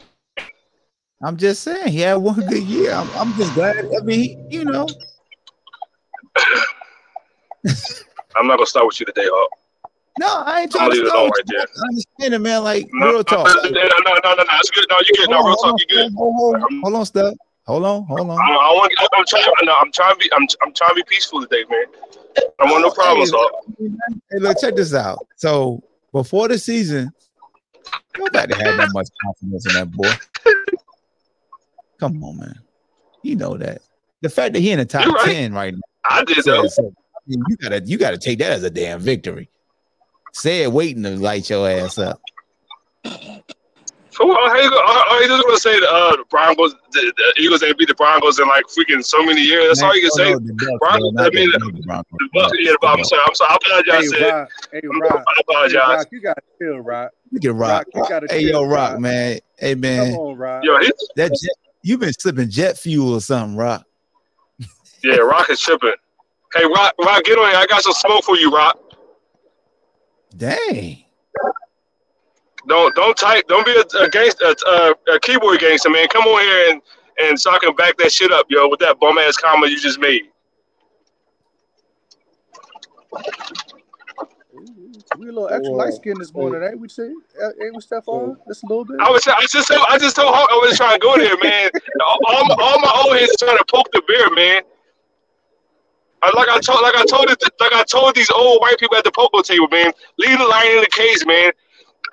I'm 1.23 1.37
just 1.37 1.63
saying 1.63 1.91
he 1.91 1.99
had 1.99 2.15
one 2.15 2.39
good 2.47 2.63
year. 2.63 2.93
I'm, 2.93 3.09
I'm 3.11 3.33
just 3.33 3.53
glad. 3.53 3.77
I 3.77 4.03
mean, 4.03 4.47
you 4.51 4.65
know, 4.65 4.87
I'm 8.35 8.47
not 8.47 8.57
gonna 8.57 8.65
start 8.65 8.85
with 8.85 8.99
you 8.99 9.05
today, 9.05 9.25
Hawk. 9.25 9.49
No, 10.19 10.43
I 10.45 10.61
ain't 10.61 10.71
trying 10.71 10.89
to 10.89 10.95
leave 10.95 11.05
it 11.05 11.09
start 11.09 11.19
alone 11.19 11.31
with 11.35 11.55
right. 11.55 11.67
I 11.67 11.87
understand 11.89 12.33
it, 12.33 12.39
man. 12.39 12.63
Like 12.63 12.87
No, 12.93 13.11
real 13.11 13.23
talk. 13.23 13.47
No, 13.47 13.69
no, 13.69 13.69
no, 13.69 14.13
no, 14.23 14.33
no, 14.35 14.43
it's 14.59 14.71
good. 14.71 14.85
No, 14.89 14.97
you 14.99 15.15
good. 15.15 15.29
No, 15.29 15.43
real 15.43 15.55
talk, 15.55 15.79
you 15.79 15.87
good. 15.87 16.13
hold 16.15 16.33
on, 16.33 16.37
hold 16.37 16.55
on, 16.55 16.81
hold 16.81 16.95
on, 16.95 17.05
stuff. 17.05 17.33
Hold 17.67 17.85
on, 17.85 18.05
hold 18.05 18.21
on. 18.21 18.29
I, 18.29 18.33
I 18.33 18.73
want. 18.73 18.93
I'm 19.13 19.25
trying. 19.25 19.43
No, 19.63 19.73
I'm 19.75 19.91
trying 19.91 20.13
to 20.13 20.19
be. 20.19 20.29
I'm. 20.33 20.47
I'm 20.63 20.73
trying 20.73 20.91
to 20.91 20.95
be 20.95 21.03
peaceful 21.03 21.41
today, 21.41 21.65
man. 21.69 21.85
I 22.59 22.71
want 22.71 22.81
no 22.81 22.91
problems, 22.91 23.31
Hawk. 23.31 23.65
Hey, 23.77 24.39
look, 24.39 24.57
check 24.59 24.75
this 24.75 24.93
out. 24.93 25.19
So 25.35 25.83
before 26.13 26.47
the 26.47 26.57
season, 26.57 27.11
nobody 28.17 28.55
had 28.55 28.79
that 28.79 28.89
much 28.93 29.07
confidence 29.23 29.67
in 29.67 29.73
that 29.73 29.91
boy. 29.91 30.11
Come 31.99 32.23
on, 32.23 32.37
man. 32.37 32.59
You 33.21 33.35
know 33.35 33.57
that. 33.57 33.81
The 34.21 34.29
fact 34.29 34.53
that 34.53 34.59
he 34.59 34.71
in 34.71 34.79
the 34.79 34.85
top 34.85 35.05
right. 35.05 35.25
ten 35.25 35.53
right 35.53 35.73
now. 35.73 35.81
I 36.09 36.23
did 36.23 36.43
though. 36.45 36.63
I 36.63 36.81
mean, 37.27 37.43
you 37.49 37.57
gotta 37.57 37.81
you 37.85 37.97
gotta 37.97 38.17
take 38.17 38.39
that 38.39 38.51
as 38.51 38.63
a 38.63 38.69
damn 38.69 38.99
victory. 38.99 39.49
Say 40.33 40.63
it 40.63 40.71
waiting 40.71 41.03
to 41.03 41.11
light 41.17 41.49
your 41.49 41.67
ass 41.69 41.97
up. 41.97 42.21
For 43.03 44.25
what? 44.25 44.51
How 44.51 44.59
you, 44.59 44.69
go, 44.69 44.77
are, 44.77 45.05
are 45.09 45.21
you 45.21 45.27
just 45.27 45.43
gonna 45.45 45.57
say 45.59 45.79
the, 45.79 45.87
uh, 45.87 46.15
the 46.15 46.23
Broncos, 46.29 46.73
the, 46.91 47.13
the 47.17 47.41
Eagles 47.41 47.61
ain't 47.61 47.77
beat 47.77 47.87
the 47.87 47.93
Broncos 47.95 48.39
in 48.39 48.47
like 48.47 48.63
freaking 48.65 49.05
so 49.05 49.23
many 49.23 49.41
years? 49.41 49.67
That's 49.79 49.83
all 49.83 49.95
you 49.95 50.01
can 50.01 50.11
say. 50.11 50.31
No, 50.31 50.39
Bucks, 50.39 50.79
Broncos, 50.79 51.13
I 51.19 51.29
mean, 51.29 51.51
the- 51.51 51.59
the, 51.59 51.65
not 51.65 51.73
the 51.75 51.83
Broncos. 51.83 52.05
the 52.19 52.29
Bucks, 52.33 52.57
yeah, 52.59 52.71
the 52.71 52.77
Bucks. 52.81 52.97
I'm 52.97 53.03
sorry. 53.05 53.21
I'm 53.27 53.35
sorry. 53.35 53.51
I 53.51 53.55
apologize. 53.83 54.01
Hey, 54.01 54.07
Sid. 54.07 54.21
Rock. 54.33 54.49
Hey, 54.71 54.81
I 54.83 54.97
Rock. 54.97 55.25
Hey, 55.35 55.41
apologize. 55.47 55.87
Rock, 55.97 56.07
you 56.11 56.21
gotta 56.21 56.41
chill, 56.59 56.79
Rock. 56.79 57.11
Look 57.31 57.45
at 57.45 57.53
Rock. 57.53 57.69
Rock, 57.69 57.87
you 57.93 58.09
gotta 58.09 58.27
hey, 58.33 58.41
chill, 58.41 58.49
yo, 58.49 58.63
Rock, 58.65 58.91
Rock. 58.93 58.99
man. 59.01 59.39
Hey, 59.59 59.75
man. 59.75 59.97
Come 60.05 60.11
man. 60.13 60.19
on, 60.19 60.37
Rock. 60.37 60.63
Yo, 60.63 60.79
That 61.15 61.29
jet, 61.29 61.51
you've 61.83 61.99
been 61.99 62.13
slipping 62.13 62.49
jet 62.49 62.77
fuel 62.79 63.13
or 63.13 63.21
something, 63.21 63.55
Rock. 63.55 63.85
yeah, 65.03 65.17
Rock 65.17 65.49
is 65.51 65.59
tripping. 65.59 65.93
Hey, 66.55 66.65
Rock, 66.65 66.95
Rock, 66.99 67.23
get 67.23 67.37
on 67.37 67.49
here. 67.49 67.57
I 67.59 67.67
got 67.67 67.83
some 67.83 67.93
smoke 67.93 68.23
for 68.23 68.35
you, 68.35 68.49
Rock. 68.51 68.79
Dang. 70.37 71.03
Don't 72.67 72.93
don't 72.95 73.17
type. 73.17 73.47
Don't 73.47 73.65
be 73.65 73.71
a, 73.71 74.03
a 74.03 74.09
gangster, 74.09 74.45
a, 74.45 74.69
a, 74.69 75.15
a 75.15 75.19
keyboard 75.19 75.59
gangster, 75.59 75.89
man. 75.89 76.07
Come 76.09 76.25
on 76.25 76.41
here 76.41 76.71
and 76.71 76.81
and 77.19 77.39
so 77.39 77.51
I 77.51 77.57
can 77.59 77.75
back 77.75 77.97
that 77.97 78.11
shit 78.11 78.31
up, 78.31 78.45
yo, 78.49 78.67
with 78.67 78.79
that 78.81 78.99
bum 78.99 79.17
ass 79.17 79.37
comment 79.37 79.71
you 79.71 79.79
just 79.79 79.99
made. 79.99 80.29
We 85.17 85.29
a 85.29 85.31
little 85.31 85.49
extra 85.49 85.73
light 85.73 85.93
skinned 85.93 86.19
this 86.19 86.33
morning, 86.33 86.61
ain't 86.61 86.79
we? 86.79 86.89
Say, 86.89 87.05
ain't 87.05 87.73
we, 87.73 87.81
Stephon? 87.81 88.35
Just 88.47 88.63
a 88.63 88.67
little 88.67 88.85
bit. 88.85 88.97
I 88.99 89.09
was 89.09 89.25
I 89.25 89.45
just 89.49 89.67
told, 89.67 89.85
I 89.89 89.97
just 89.97 90.15
told 90.15 90.35
Hawk 90.35 90.49
I 90.51 90.55
was 90.55 90.77
trying 90.77 90.99
to 90.99 90.99
go 90.99 91.15
there, 91.17 91.37
man. 91.41 91.71
all, 92.05 92.17
all 92.27 92.45
my, 92.45 92.55
all 92.59 92.79
my 92.79 93.03
old 93.03 93.17
heads 93.17 93.35
trying 93.39 93.57
to 93.57 93.65
poke 93.71 93.87
the 93.93 94.01
bear, 94.07 94.29
man. 94.31 94.61
I, 96.27 96.31
like 96.35 96.49
I 96.49 96.59
told 96.59 96.81
like 96.81 96.95
I 96.95 97.05
told 97.05 97.29
it 97.29 97.41
like 97.59 97.71
I 97.71 97.83
told 97.83 98.13
these 98.15 98.29
old 98.29 98.59
white 98.59 98.77
people 98.77 98.97
at 98.97 99.05
the 99.05 99.11
poker 99.11 99.41
table, 99.41 99.69
man. 99.69 99.93
Leave 100.17 100.37
the 100.37 100.45
lion 100.45 100.73
in 100.73 100.81
the 100.81 100.89
cage, 100.91 101.25
man. 101.25 101.51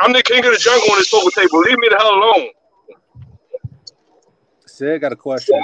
I'm 0.01 0.13
the 0.13 0.23
king 0.23 0.45
of 0.45 0.53
the 0.53 0.59
jungle 0.59 0.89
on 0.93 0.99
this 0.99 1.11
poker 1.11 1.31
table. 1.33 1.59
Leave 1.61 1.79
me 1.79 1.89
the 1.91 1.97
hell 1.97 2.15
alone. 2.15 2.51
Say, 4.67 4.95
I 4.95 4.99
got 4.99 5.13
a 5.13 5.17
question. 5.17 5.61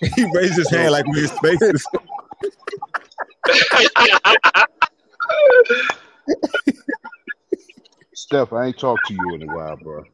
he 0.14 0.24
raised 0.34 0.56
his 0.56 0.70
hand 0.70 0.92
like 0.92 1.06
we 1.06 1.20
his 1.20 1.32
faces. 1.32 1.84
Steph, 8.14 8.52
I 8.52 8.66
ain't 8.66 8.78
talked 8.78 9.06
to 9.06 9.14
you 9.14 9.34
in 9.34 9.42
a 9.42 9.54
while, 9.54 9.76
bro. 9.76 10.04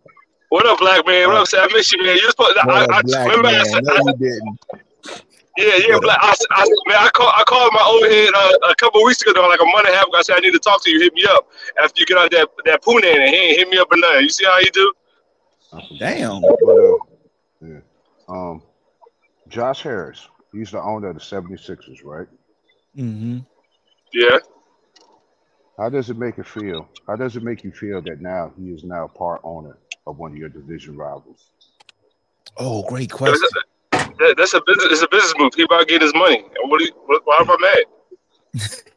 what 0.48 0.64
up, 0.66 0.78
black 0.78 1.06
man? 1.06 1.28
What 1.28 1.36
up, 1.36 1.46
Sam? 1.46 1.68
I 1.70 1.72
miss 1.74 1.92
you, 1.92 2.02
man. 2.02 2.16
You 2.16 2.30
supposed 2.30 2.54
to, 2.56 2.62
I, 2.62 2.66
What 2.66 2.90
I, 2.90 3.00
a 3.00 3.02
black 3.02 3.28
remember 3.30 3.48
I 3.48 3.62
said, 3.64 3.84
No, 3.84 3.94
I, 3.94 3.98
you 3.98 4.14
didn't. 4.16 4.58
Yeah, 5.58 5.76
yeah, 5.86 5.94
What 5.94 6.02
black. 6.02 6.18
I, 6.22 6.34
I, 6.52 6.64
man, 6.86 6.96
I 6.98 7.10
called, 7.10 7.32
I 7.36 7.42
called 7.44 7.72
my 7.74 7.82
old 7.82 8.04
head 8.04 8.30
uh, 8.34 8.70
a 8.70 8.74
couple 8.76 9.04
weeks 9.04 9.20
ago, 9.20 9.32
like 9.48 9.60
a 9.60 9.64
month 9.66 9.86
and 9.86 9.94
a 9.94 9.98
half 9.98 10.06
ago. 10.06 10.18
I 10.18 10.22
said 10.22 10.36
I 10.36 10.40
need 10.40 10.52
to 10.52 10.58
talk 10.58 10.82
to 10.84 10.90
you. 10.90 11.00
Hit 11.00 11.12
me 11.14 11.26
up 11.28 11.48
after 11.82 12.00
you 12.00 12.06
get 12.06 12.16
out 12.16 12.30
that 12.30 12.48
that 12.64 12.82
poo 12.82 12.96
and 12.96 13.04
he 13.04 13.10
ain't 13.10 13.58
hit 13.58 13.68
me 13.68 13.78
up 13.78 13.88
or 13.92 13.98
nothing. 13.98 14.22
You 14.22 14.30
see 14.30 14.44
how 14.46 14.58
you 14.58 14.70
do? 14.72 14.92
Damn. 15.98 16.40
But, 16.40 16.68
uh, 16.68 16.96
yeah. 17.60 17.80
Um, 18.28 18.62
Josh 19.48 19.82
Harris, 19.82 20.26
he's 20.52 20.70
the 20.70 20.80
owner 20.80 21.08
of 21.08 21.14
the 21.14 21.20
76ers, 21.20 22.02
right? 22.04 22.26
Mm-hmm. 22.96 23.40
Yeah. 24.14 24.38
How 25.78 25.88
does 25.88 26.10
it 26.10 26.16
make 26.16 26.38
it 26.38 26.46
feel? 26.46 26.88
How 27.06 27.16
does 27.16 27.36
it 27.36 27.42
make 27.42 27.64
you 27.64 27.72
feel 27.72 28.00
that 28.02 28.20
now 28.20 28.52
he 28.58 28.70
is 28.70 28.84
now 28.84 29.06
part 29.08 29.40
owner 29.44 29.78
of 30.06 30.18
one 30.18 30.32
of 30.32 30.38
your 30.38 30.48
division 30.48 30.96
rivals? 30.96 31.50
Oh, 32.56 32.82
great 32.82 33.10
question. 33.10 33.48
That, 34.22 34.34
that's 34.38 34.54
a 34.54 34.60
business. 34.66 34.86
It's 34.92 35.02
a 35.02 35.08
business 35.08 35.34
move. 35.38 35.52
He 35.54 35.62
about 35.64 35.80
to 35.80 35.86
get 35.86 36.00
his 36.02 36.14
money. 36.14 36.38
And 36.38 36.70
what? 36.70 36.78
do 36.78 36.84
you- 36.86 36.92
what 37.06 37.22
why 37.24 37.38
am 37.40 37.50
I 37.50 37.56
mad? 37.60 38.60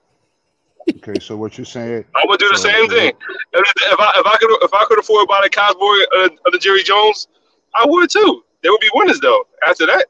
Okay, 0.98 1.20
so 1.20 1.36
what 1.36 1.58
you're 1.58 1.66
saying? 1.66 2.06
I 2.16 2.24
would 2.28 2.40
do 2.40 2.48
the 2.50 2.58
So- 2.58 2.70
same 2.70 2.88
thing. 2.90 3.12
If, 3.54 3.74
if 3.76 4.00
I 4.00 4.12
if 4.20 4.26
I 4.28 4.38
could 4.38 4.52
if 4.64 4.72
I 4.74 4.86
could 4.86 5.00
afford 5.00 5.24
to 5.24 5.28
buy 5.28 5.40
the 5.44 5.50
Cowboys 5.50 6.06
uh, 6.16 6.30
of 6.46 6.52
the 6.52 6.60
Jerry 6.60 6.84
Jones, 6.84 7.28
I 7.76 7.86
would 7.88 8.10
too. 8.10 8.44
They 8.62 8.70
would 8.70 8.80
be 8.82 8.90
winners 8.94 9.20
though. 9.20 9.48
After 9.68 9.88
that, 9.88 10.06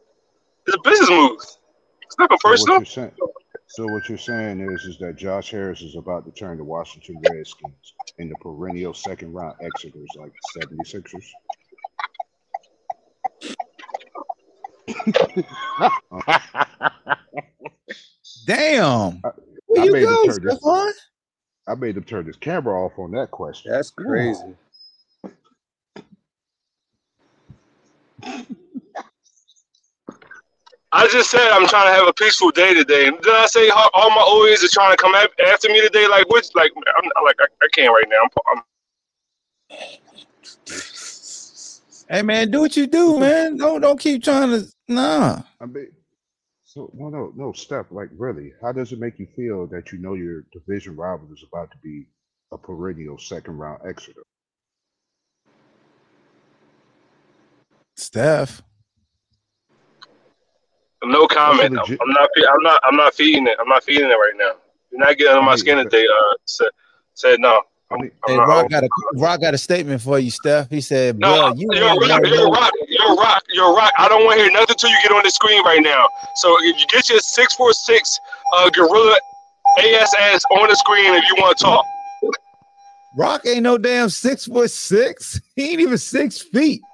it's 0.68 0.76
a 0.76 0.80
business 0.84 1.10
move. 1.10 1.38
It's 2.02 2.20
nothing 2.20 2.38
So 2.42 2.50
what 2.50 2.52
personal. 2.52 2.78
you're 2.80 2.86
saying? 2.86 3.12
So 3.68 3.86
what 3.86 4.08
you're 4.10 4.18
saying 4.18 4.60
is, 4.60 4.84
is 4.84 4.98
that 5.00 5.16
Josh 5.18 5.50
Harris 5.50 5.82
is 5.82 5.96
about 5.96 6.26
to 6.26 6.32
turn 6.32 6.58
the 6.58 6.64
Washington 6.66 7.22
Redskins 7.32 7.94
into 8.20 8.36
perennial 8.42 8.94
second 8.94 9.32
round 9.34 9.56
exiters 9.62 10.06
like 10.18 10.32
the 10.56 10.66
76ers. 10.86 11.26
Damn. 18.46 19.22
I- 19.24 19.32
Where 19.68 19.82
I 19.82 19.86
you 19.86 19.92
made 19.92 20.04
him 20.04 20.10
go, 20.10 20.26
turn 20.26 20.44
this- 20.44 20.60
Stephon? 20.64 20.92
I 21.68 21.74
made 21.76 21.98
him 21.98 22.04
turn 22.04 22.26
his 22.28 22.36
camera 22.36 22.80
off 22.86 23.00
on 23.00 23.12
that 23.12 23.32
question. 23.32 23.72
That's 23.72 23.90
crazy. 23.90 24.56
I 30.92 31.08
just 31.08 31.30
said 31.32 31.50
I'm 31.52 31.68
trying 31.68 31.88
to 31.88 31.94
have 32.00 32.08
a 32.08 32.14
peaceful 32.14 32.52
day 32.52 32.74
today, 32.74 33.08
and 33.08 33.18
then 33.22 33.36
I 33.36 33.48
say 33.48 33.70
all, 33.70 33.90
all 33.94 34.10
my 34.12 34.22
old 34.22 34.48
heads 34.48 34.64
are 34.64 34.70
trying 34.70 34.96
to 34.96 34.98
come 35.02 35.14
after 35.16 35.68
me 35.70 35.82
today. 35.82 36.08
Like 36.08 36.30
which, 36.30 36.46
like 36.56 36.72
I'm 36.76 37.04
I'm 37.18 37.24
like 37.26 37.36
I, 37.42 37.46
I 37.62 37.68
can't 37.74 37.92
right 37.92 38.06
now. 38.08 38.18
I'm, 38.22 38.30
I'm 38.58 38.64
Hey 42.10 42.22
man, 42.22 42.52
do 42.52 42.62
what 42.62 42.78
you 42.78 42.88
do, 42.88 43.20
man. 43.20 43.58
Don't 43.58 43.82
don't 43.82 44.00
keep 44.00 44.24
trying 44.24 44.52
to 44.52 44.66
nah. 44.88 45.42
I 45.60 45.66
mean, 45.66 45.88
so 46.64 46.92
no, 46.94 47.10
no, 47.10 47.34
no, 47.36 47.52
Steph. 47.52 47.88
Like, 47.90 48.10
really, 48.16 48.54
how 48.62 48.72
does 48.72 48.92
it 48.92 49.00
make 49.00 49.18
you 49.20 49.28
feel 49.36 49.68
that 49.68 49.92
you 49.92 49.98
know 49.98 50.14
your 50.14 50.46
division 50.52 50.96
rival 50.96 51.28
is 51.34 51.44
about 51.52 51.72
to 51.72 51.78
be 51.84 52.08
a 52.52 52.58
perennial 52.58 53.18
second 53.18 53.58
round 53.58 53.82
exeter? 53.88 54.22
Steph. 57.98 58.62
no 61.04 61.28
comment. 61.28 61.72
I'm, 61.72 61.76
legit- 61.78 62.00
I'm 62.02 62.10
not. 62.12 62.30
I'm 62.38 62.64
not. 62.64 62.82
I'm 62.84 62.96
not 62.96 63.14
feeding 63.16 63.48
it. 63.48 63.58
I'm 63.60 63.70
not 63.70 63.84
feeding 63.84 64.10
it 64.10 64.14
right 64.14 64.34
now. 64.38 64.52
You're 64.92 65.00
not 65.00 65.18
getting 65.18 65.38
on 65.38 65.46
my 65.46 65.56
skin 65.56 65.78
but- 65.78 65.90
today. 65.90 66.06
Uh, 66.06 66.36
said, 66.46 66.70
said 67.16 67.40
no. 67.40 67.62
I 67.96 68.02
mean, 68.02 68.12
I'm 68.28 68.34
Hey, 68.34 68.38
Rock 68.38 68.70
got 68.70 68.84
a 68.84 68.90
Rock 69.16 69.42
got 69.42 69.54
a 69.54 69.58
statement 69.58 70.02
for 70.02 70.20
you, 70.20 70.32
Steph. 70.32 70.70
He 70.70 70.82
said, 70.82 71.20
No, 71.20 71.34
"Bro, 71.34 71.56
you 71.56 71.68
rock, 71.70 72.00
gonna 72.00 72.28
you're 72.28 72.50
rock, 72.50 72.74
you're 72.88 73.16
rock, 73.16 73.44
rock. 73.78 73.94
I 73.98 74.08
don't 74.10 74.26
want 74.26 74.38
to 74.38 74.44
hear 74.44 74.52
nothing 74.52 74.76
till 74.76 74.90
you 74.90 74.98
get 75.02 75.12
on 75.12 75.24
the 75.24 75.32
screen 75.32 75.64
right 75.64 75.82
now. 75.82 76.08
So 76.36 76.56
if 76.64 76.80
you 76.80 76.86
get 76.88 77.10
your 77.10 77.20
six 77.20 77.54
four 77.56 77.74
six 77.74 78.20
uh, 78.54 78.70
gorilla 78.70 79.18
ass 79.80 80.14
ass 80.20 80.44
on 80.52 80.70
the 80.70 80.76
screen 80.76 81.14
if 81.14 81.24
you 81.28 81.36
want 81.42 81.58
to 81.58 81.64
talk. 81.64 81.86
Rock 83.18 83.46
ain't 83.46 83.64
no 83.64 83.78
damn 83.78 84.10
six 84.10 84.46
foot 84.46 84.72
six. 84.72 85.40
He 85.56 85.72
ain't 85.72 85.82
even 85.82 85.98
six 85.98 86.42
feet. 86.42 86.82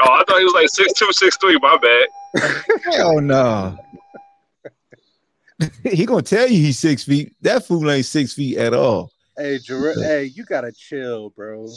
Oh, 0.00 0.10
I 0.10 0.24
thought 0.26 0.38
he 0.38 0.44
was 0.44 0.54
like 0.54 0.68
six 0.68 0.92
two, 0.94 1.12
six 1.12 1.36
three. 1.36 1.56
My 1.62 1.78
bad. 1.78 2.08
Hell 2.92 3.20
no. 3.20 3.78
he 5.84 6.04
gonna 6.04 6.22
tell 6.22 6.48
you 6.48 6.60
he's 6.60 6.78
six 6.78 7.04
feet. 7.04 7.32
That 7.42 7.64
fool 7.64 7.88
ain't 7.90 8.04
six 8.04 8.32
feet 8.34 8.58
at 8.58 8.74
all. 8.74 9.12
Hey, 9.36 9.58
Jer- 9.58 9.94
hey, 10.00 10.24
you 10.24 10.44
gotta 10.44 10.72
chill, 10.72 11.30
bro. 11.30 11.68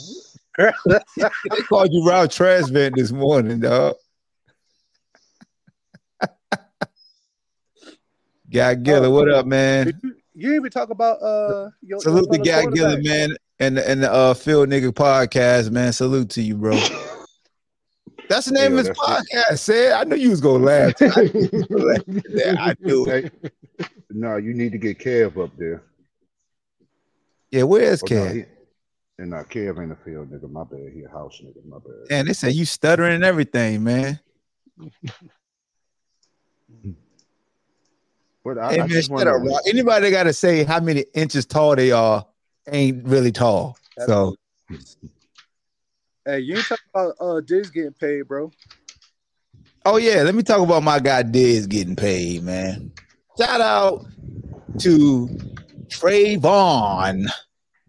They 1.16 1.60
called 1.68 1.92
you 1.92 2.08
Ralph 2.08 2.30
Trashman 2.30 2.96
this 2.96 3.12
morning, 3.12 3.60
dog. 3.60 3.94
Guy 8.50 8.74
Giller, 8.76 9.12
what 9.12 9.30
up, 9.30 9.46
man? 9.46 9.92
You, 10.02 10.14
you 10.34 10.54
even 10.54 10.70
talk 10.70 10.90
about 10.90 11.22
uh 11.22 11.70
your, 11.82 12.00
Salute 12.00 12.30
to 12.32 12.36
your 12.38 12.44
Guy 12.44 12.62
fellow 12.62 12.72
Giller, 12.72 13.04
man, 13.04 13.36
and 13.60 13.76
the, 13.76 13.88
and 13.88 14.02
the 14.02 14.12
uh, 14.12 14.34
Phil 14.34 14.66
Nigga 14.66 14.90
podcast, 14.90 15.70
man. 15.70 15.92
Salute 15.92 16.30
to 16.30 16.42
you, 16.42 16.56
bro. 16.56 16.72
That's 18.28 18.46
the 18.46 18.52
name 18.52 18.74
Yeah, 18.74 18.80
of 18.80 18.86
his 18.86 18.96
podcast. 18.96 19.58
Said 19.58 19.92
I 19.92 20.04
knew 20.04 20.16
you 20.16 20.30
was 20.30 20.40
gonna 20.40 20.64
laugh. 20.64 20.92
I 21.00 21.22
knew 21.22 21.40
you 21.40 21.50
was 21.52 21.66
gonna 21.66 21.84
laugh 21.84 21.98
at 21.98 22.06
that. 22.34 22.56
I 22.58 22.74
knew 22.80 23.06
it. 23.06 23.52
No, 24.10 24.36
you 24.36 24.54
need 24.54 24.72
to 24.72 24.78
get 24.78 24.98
Kev 24.98 25.42
up 25.42 25.50
there. 25.56 25.82
Yeah, 27.50 27.62
where's 27.64 28.02
Oh, 28.02 28.06
no, 28.10 28.24
Cat? 28.24 28.34
he- 28.36 28.44
and 29.20 29.34
uh, 29.34 29.42
Kev 29.42 29.82
ain't 29.82 29.90
a 29.90 29.96
field 29.96 30.30
nigga. 30.30 30.48
My 30.48 30.62
bad. 30.62 30.92
He 30.94 31.02
a 31.02 31.08
house 31.08 31.40
nigga. 31.42 31.64
My 31.66 31.78
bad. 31.78 32.06
And 32.10 32.28
they 32.28 32.32
say 32.32 32.50
you 32.50 32.64
stuttering 32.64 33.14
and 33.14 33.24
everything, 33.24 33.82
man. 33.82 34.20
But 38.44 38.56
I, 38.56 38.70
hey 38.70 38.74
I 38.76 38.78
man, 38.78 38.88
just 38.88 39.08
shut 39.10 39.26
wanna 39.26 39.36
up, 39.36 39.42
Rock. 39.44 39.60
Anybody 39.68 40.10
got 40.10 40.22
to 40.22 40.32
say 40.32 40.64
how 40.64 40.80
many 40.80 41.04
inches 41.12 41.44
tall 41.44 41.76
they 41.76 41.90
are 41.90 42.24
ain't 42.70 43.06
really 43.06 43.30
tall. 43.32 43.76
So 44.06 44.36
Hey, 46.24 46.40
you 46.40 46.56
ain't 46.56 46.64
talking 46.66 46.84
about 46.94 47.14
uh 47.20 47.40
Diggs 47.40 47.70
getting 47.70 47.92
paid, 47.92 48.22
bro. 48.22 48.50
Oh 49.84 49.96
yeah, 49.96 50.22
let 50.22 50.34
me 50.34 50.42
talk 50.42 50.60
about 50.60 50.82
my 50.82 50.98
guy 50.98 51.22
Diggs 51.22 51.66
getting 51.66 51.96
paid, 51.96 52.42
man. 52.42 52.92
Shout 53.38 53.60
out 53.60 54.06
to 54.78 55.28
Trayvon 55.88 57.26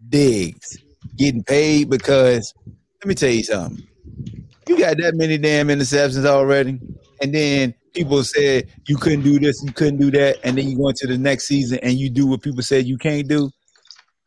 Diggs 0.08 0.78
getting 1.16 1.44
paid 1.44 1.90
because 1.90 2.54
let 2.66 3.06
me 3.06 3.14
tell 3.14 3.30
you 3.30 3.42
something. 3.42 3.86
You 4.68 4.78
got 4.78 4.98
that 4.98 5.14
many 5.14 5.38
damn 5.38 5.68
interceptions 5.68 6.24
already, 6.26 6.78
and 7.22 7.34
then 7.34 7.74
people 7.92 8.22
said 8.22 8.68
you 8.86 8.96
couldn't 8.96 9.22
do 9.22 9.38
this, 9.38 9.62
you 9.64 9.72
couldn't 9.72 9.98
do 9.98 10.10
that, 10.12 10.38
and 10.44 10.56
then 10.56 10.68
you 10.68 10.76
go 10.76 10.88
into 10.88 11.06
the 11.06 11.18
next 11.18 11.46
season 11.46 11.78
and 11.82 11.94
you 11.94 12.10
do 12.10 12.26
what 12.26 12.42
people 12.42 12.62
said 12.62 12.86
you 12.86 12.98
can't 12.98 13.26
do. 13.28 13.50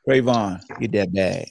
Trayvon, 0.08 0.60
get 0.80 0.92
that 0.94 1.14
bag. 1.14 1.48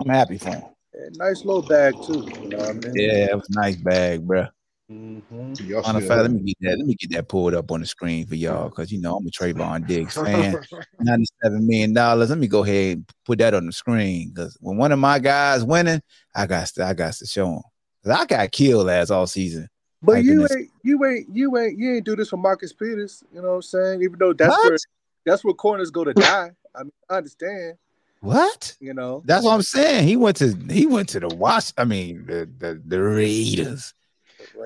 I'm 0.00 0.08
happy 0.08 0.38
for 0.38 0.50
him. 0.50 0.62
Yeah, 0.94 1.08
nice 1.14 1.44
little 1.44 1.62
bag 1.62 1.94
too. 2.02 2.26
You 2.42 2.48
know 2.48 2.58
what 2.58 2.68
I 2.68 2.72
mean? 2.72 2.92
Yeah, 2.94 3.26
it 3.30 3.34
was 3.34 3.48
a 3.50 3.60
nice 3.60 3.76
bag, 3.76 4.26
bro. 4.26 4.46
Mhm. 4.90 5.66
Y'all 5.68 5.84
On 5.84 6.00
fact, 6.00 6.22
let 6.22 6.30
me 6.30 6.40
get 6.42 6.56
that. 6.60 6.78
Let 6.78 6.86
me 6.86 6.94
get 6.94 7.10
that 7.12 7.28
pulled 7.28 7.54
up 7.54 7.72
on 7.72 7.80
the 7.80 7.86
screen 7.86 8.24
for 8.24 8.36
y'all, 8.36 8.70
cause 8.70 8.92
you 8.92 9.00
know 9.00 9.16
I'm 9.16 9.26
a 9.26 9.30
Trayvon 9.30 9.84
Diggs 9.86 10.14
fan. 10.14 10.56
Ninety-seven 11.00 11.66
million 11.66 11.92
dollars. 11.92 12.30
Let 12.30 12.38
me 12.38 12.46
go 12.46 12.62
ahead 12.62 12.98
and 12.98 13.12
put 13.24 13.38
that 13.40 13.52
on 13.52 13.66
the 13.66 13.72
screen, 13.72 14.32
cause 14.32 14.56
when 14.60 14.76
one 14.76 14.92
of 14.92 15.00
my 15.00 15.18
guys 15.18 15.64
winning, 15.64 16.00
I 16.36 16.46
got 16.46 16.68
to, 16.68 16.84
I 16.84 16.94
got 16.94 17.14
to 17.14 17.26
show 17.26 17.54
him. 17.54 17.62
Cause 18.04 18.12
I 18.16 18.26
got 18.26 18.52
killed 18.52 18.86
last 18.86 19.10
all 19.10 19.26
season. 19.26 19.68
But 20.02 20.22
you 20.22 20.42
this- 20.42 20.54
ain't, 20.54 20.70
you 20.84 21.04
ain't, 21.04 21.26
you 21.34 21.56
ain't, 21.58 21.76
you 21.78 21.94
ain't 21.96 22.04
do 22.04 22.14
this 22.14 22.28
for 22.28 22.36
Marcus 22.36 22.72
Peters. 22.72 23.24
You 23.34 23.42
know 23.42 23.48
what 23.48 23.54
I'm 23.54 23.62
saying? 23.62 24.02
Even 24.02 24.18
though 24.20 24.32
that's 24.34 24.50
What? 24.50 24.68
where 24.68 24.78
that's 25.24 25.44
where 25.44 25.54
corners 25.54 25.90
go 25.90 26.04
to 26.04 26.14
die. 26.14 26.52
I 26.76 26.82
mean, 26.84 26.92
I 27.10 27.16
understand. 27.16 27.74
What? 28.20 28.76
You 28.80 28.94
know, 28.94 29.22
That's 29.24 29.44
what 29.44 29.52
I'm 29.54 29.62
saying. 29.62 30.06
He 30.06 30.16
went 30.16 30.36
to 30.36 30.56
he 30.70 30.86
went 30.86 31.08
to 31.10 31.20
the 31.20 31.28
watch. 31.28 31.72
I 31.76 31.84
mean 31.84 32.24
the 32.26 32.48
the, 32.58 32.80
the 32.86 33.02
Raiders. 33.02 33.92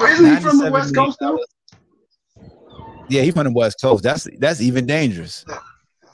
Isn't 0.03 0.27
he 0.37 0.41
from 0.41 0.59
the 0.59 0.71
West 0.71 0.95
Coast 0.95 1.19
though? 1.21 1.39
Yeah, 3.09 3.23
he's 3.23 3.35
from 3.35 3.45
the 3.45 3.53
West 3.53 3.81
Coast. 3.81 4.03
That's 4.05 4.29
that's 4.39 4.61
even 4.61 4.87
dangerous. 4.87 5.45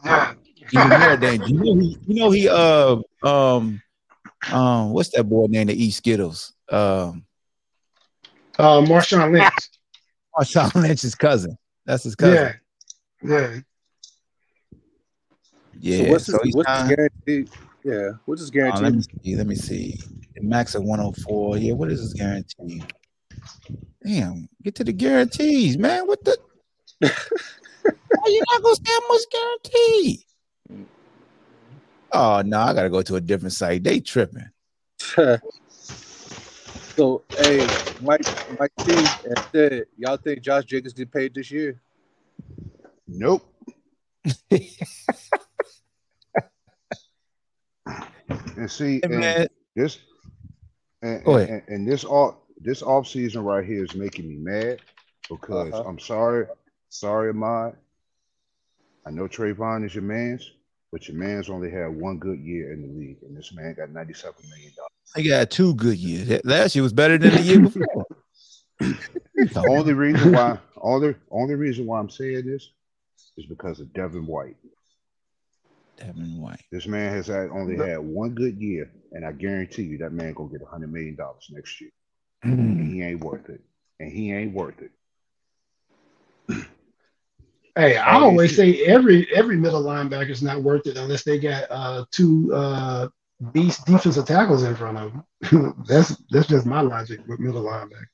Yeah. 0.05 0.35
Even 0.73 0.89
more 1.01 1.17
dangerous. 1.17 1.51
You 1.51 1.59
know 1.63 1.75
he, 1.81 1.99
you 2.07 2.15
know 2.15 2.31
he 2.31 2.49
uh 2.49 2.97
um 3.23 3.83
um 4.51 4.93
what's 4.93 5.11
that 5.11 5.25
boy 5.25 5.47
named 5.49 5.69
that 5.71 5.77
eats 5.77 5.97
Skittles? 5.97 6.53
Um 6.71 7.25
Uh, 8.59 8.81
Marshawn 8.81 9.33
Lynch. 9.33 9.53
Marshawn 10.39 10.75
Lynch's 10.83 11.15
cousin. 11.15 11.57
That's 11.85 12.05
his 12.05 12.17
cousin. 12.17 12.55
Yeah. 13.23 13.31
Yeah. 13.31 13.61
Yeah. 15.79 16.05
so 16.05 16.11
what's 16.11 16.27
his, 16.27 16.39
he's 16.43 16.55
what's 16.57 16.71
his 16.71 16.79
signed- 16.79 16.97
guarantee? 17.27 17.51
Yeah, 17.85 18.09
what's 18.25 18.41
his 18.41 18.51
Uh, 18.51 18.53
let 18.55 18.81
guarantee? 18.81 18.97
me 18.97 19.03
see. 19.23 19.37
Let 19.37 19.47
me 19.47 19.55
see. 19.55 20.01
The 20.35 20.43
max 20.43 20.75
of 20.75 20.83
104. 20.83 21.59
Yeah, 21.59 21.73
what 21.75 21.93
is 21.93 22.01
his 22.01 22.15
guarantee? 22.15 22.83
Damn, 24.05 24.49
get 24.63 24.75
to 24.77 24.85
the 24.85 24.93
guarantees, 24.93 25.77
man. 25.77 26.07
What 26.07 26.25
the? 26.25 26.39
Why 27.01 27.11
you 28.27 28.43
not 28.53 28.63
gonna 28.63 28.77
say 28.77 28.83
how 28.87 29.09
much 29.09 29.23
guarantee? 29.33 30.25
Oh 32.13 32.43
no, 32.45 32.61
I 32.61 32.73
gotta 32.73 32.91
go 32.91 33.03
to 33.03 33.17
a 33.17 33.21
different 33.21 33.53
site. 33.53 33.83
They 33.83 34.01
tripping. 34.01 34.49
so, 34.99 35.41
hey, 37.31 37.67
Mike, 38.01 38.27
Mike 38.59 38.73
T, 38.79 38.95
said, 39.53 39.87
y'all 39.99 40.17
think 40.17 40.41
Josh 40.41 40.65
Jacobs 40.65 40.93
get 40.93 41.11
paid 41.13 41.35
this 41.35 41.51
year? 41.51 41.81
Nope. 43.07 43.53
and 48.57 48.71
see, 48.71 49.01
Hey, 49.03 49.03
and 49.03 49.49
this 49.75 49.99
and, 51.03 51.27
and, 51.27 51.51
and, 51.51 51.63
and 51.69 51.89
this 51.89 52.05
off 52.05 52.37
this 52.59 52.83
off 52.83 53.07
season 53.07 53.45
right 53.45 53.65
here 53.65 53.85
is 53.85 53.95
making 53.95 54.29
me 54.29 54.37
mad 54.37 54.81
because 55.29 55.73
Uh-huh. 55.75 55.85
I'm 55.89 55.99
sorry, 55.99 56.47
sorry, 56.89 57.31
Ahmad. 57.31 57.77
I 59.07 59.11
know 59.11 59.29
Trayvon 59.29 59.85
is 59.85 59.95
your 59.95 60.03
man's, 60.05 60.51
but 60.91 61.07
your 61.09 61.17
man's 61.17 61.49
only 61.51 61.71
had 61.71 61.89
one 61.89 62.19
good 62.19 62.41
year 62.41 62.73
in 62.73 62.83
the 62.83 62.89
league, 62.89 63.19
and 63.23 63.37
this 63.37 63.53
man 63.55 63.75
got 63.75 63.91
ninety-seven 63.91 64.43
million 64.49 64.73
dollars. 64.77 64.91
he 65.15 65.23
got 65.29 65.51
two 65.51 65.75
good 65.75 65.97
years. 65.99 66.27
That- 66.29 66.45
Last 66.47 66.75
year 66.75 66.83
was 66.83 66.93
better 66.93 67.19
than 67.19 67.35
the 67.35 67.43
year 67.43 67.61
before. 67.61 68.07
The 68.79 69.67
only 69.71 69.93
reason 69.95 70.33
why, 70.33 70.59
only 70.81 71.15
only 71.31 71.55
reason 71.55 71.87
why 71.87 71.99
I'm 72.01 72.11
saying 72.11 72.47
this 72.47 72.71
is 73.37 73.47
because 73.47 73.81
of 73.81 73.93
Devin 73.93 74.27
White. 74.27 74.57
Devin 75.97 76.41
White. 76.41 76.63
This 76.71 76.87
man 76.87 77.13
has 77.13 77.27
had 77.27 77.49
only 77.51 77.77
had 77.77 77.99
one 77.99 78.35
good 78.35 78.57
year, 78.61 78.91
and 79.13 79.25
I 79.25 79.33
guarantee 79.33 79.83
you 79.85 79.99
that 79.99 80.13
man 80.13 80.33
gonna 80.35 80.51
get 80.51 80.63
hundred 80.67 80.93
million 80.93 81.17
dollars 81.17 81.47
next 81.51 81.81
year. 81.81 81.91
And 82.43 82.93
he 82.93 83.03
ain't 83.03 83.21
worth 83.21 83.49
it. 83.49 83.61
And 84.01 84.13
he 84.13 84.33
ain't 84.33 84.53
worth 84.53 84.81
it. 84.81 84.91
Hey, 87.77 87.97
I 87.99 88.15
always 88.21 88.51
see- 88.57 88.79
say 88.79 88.85
every 88.87 89.29
every 89.35 89.57
middle 89.57 89.83
linebacker 89.83 90.31
is 90.31 90.43
not 90.43 90.63
worth 90.63 90.87
it 90.87 90.97
unless 90.97 91.25
they 91.25 91.39
got 91.39 91.65
uh 91.71 92.05
two 92.11 92.51
uh 92.55 93.09
beast 93.53 93.85
defensive 93.85 94.25
tackles 94.25 94.63
in 94.63 94.75
front 94.75 94.97
of 94.97 95.13
them. 95.13 95.85
that's 95.89 96.17
that's 96.31 96.47
just 96.49 96.65
my 96.65 96.81
logic 96.81 97.21
with 97.27 97.39
middle 97.39 97.65
linebacker. 97.65 98.07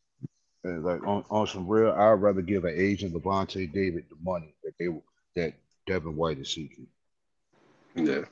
And 0.64 0.84
like 0.84 1.06
on, 1.06 1.24
on 1.30 1.46
some 1.46 1.66
real, 1.68 1.92
I'd 1.92 2.12
rather 2.14 2.42
give 2.42 2.64
an 2.64 2.74
agent 2.76 3.14
Lavonte 3.14 3.72
David 3.72 4.04
the 4.08 4.16
money 4.22 4.54
that 4.64 4.72
they 4.78 4.88
that 5.36 5.54
Devin 5.86 6.16
White 6.16 6.38
is 6.38 6.52
seeking. 6.52 6.86
Yeah. 7.94 8.22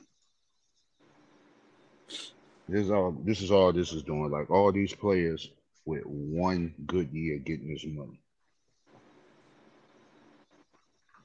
This 2.67 2.85
is 2.85 2.91
all 2.91 3.11
this 3.23 3.41
is 3.41 3.51
all 3.51 3.71
this 3.71 3.93
is 3.93 4.03
doing. 4.03 4.31
Like 4.31 4.49
all 4.49 4.71
these 4.71 4.93
players 4.93 5.49
with 5.85 6.03
one 6.05 6.73
good 6.85 7.11
year 7.11 7.37
getting 7.37 7.73
this 7.73 7.85
money. 7.85 8.21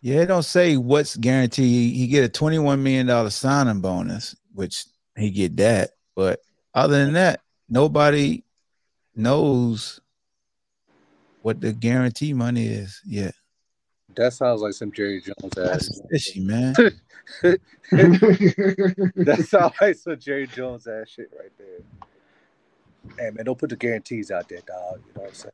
Yeah, 0.00 0.20
it 0.20 0.26
don't 0.26 0.42
say 0.42 0.76
what's 0.76 1.16
guaranteed. 1.16 1.94
He 1.94 2.06
get 2.06 2.24
a 2.24 2.28
twenty-one 2.28 2.82
million 2.82 3.06
dollar 3.06 3.30
signing 3.30 3.80
bonus, 3.80 4.36
which 4.54 4.84
he 5.16 5.30
get 5.30 5.56
that. 5.56 5.90
But 6.14 6.40
other 6.74 7.04
than 7.04 7.14
that, 7.14 7.40
nobody 7.68 8.44
knows 9.14 10.00
what 11.42 11.60
the 11.60 11.72
guarantee 11.72 12.32
money 12.32 12.66
is 12.66 13.00
yet. 13.04 13.34
That 14.14 14.32
sounds 14.32 14.62
like 14.62 14.72
some 14.72 14.92
Jerry 14.92 15.20
Jones 15.20 15.58
ass. 15.58 15.88
That's 15.88 16.00
fishy, 16.10 16.40
man. 16.40 16.74
that 17.42 19.46
sounds 19.48 19.74
like 19.80 19.96
some 19.96 20.18
Jerry 20.18 20.46
Jones 20.46 20.86
ass 20.86 21.08
shit 21.08 21.30
right 21.38 21.50
there. 21.58 21.80
Hey 23.18 23.30
man, 23.30 23.44
don't 23.44 23.58
put 23.58 23.70
the 23.70 23.76
guarantees 23.76 24.30
out 24.30 24.48
there, 24.48 24.60
dog. 24.66 25.00
You 25.06 25.12
know 25.14 25.22
what 25.22 25.28
I'm 25.28 25.34
saying? 25.34 25.52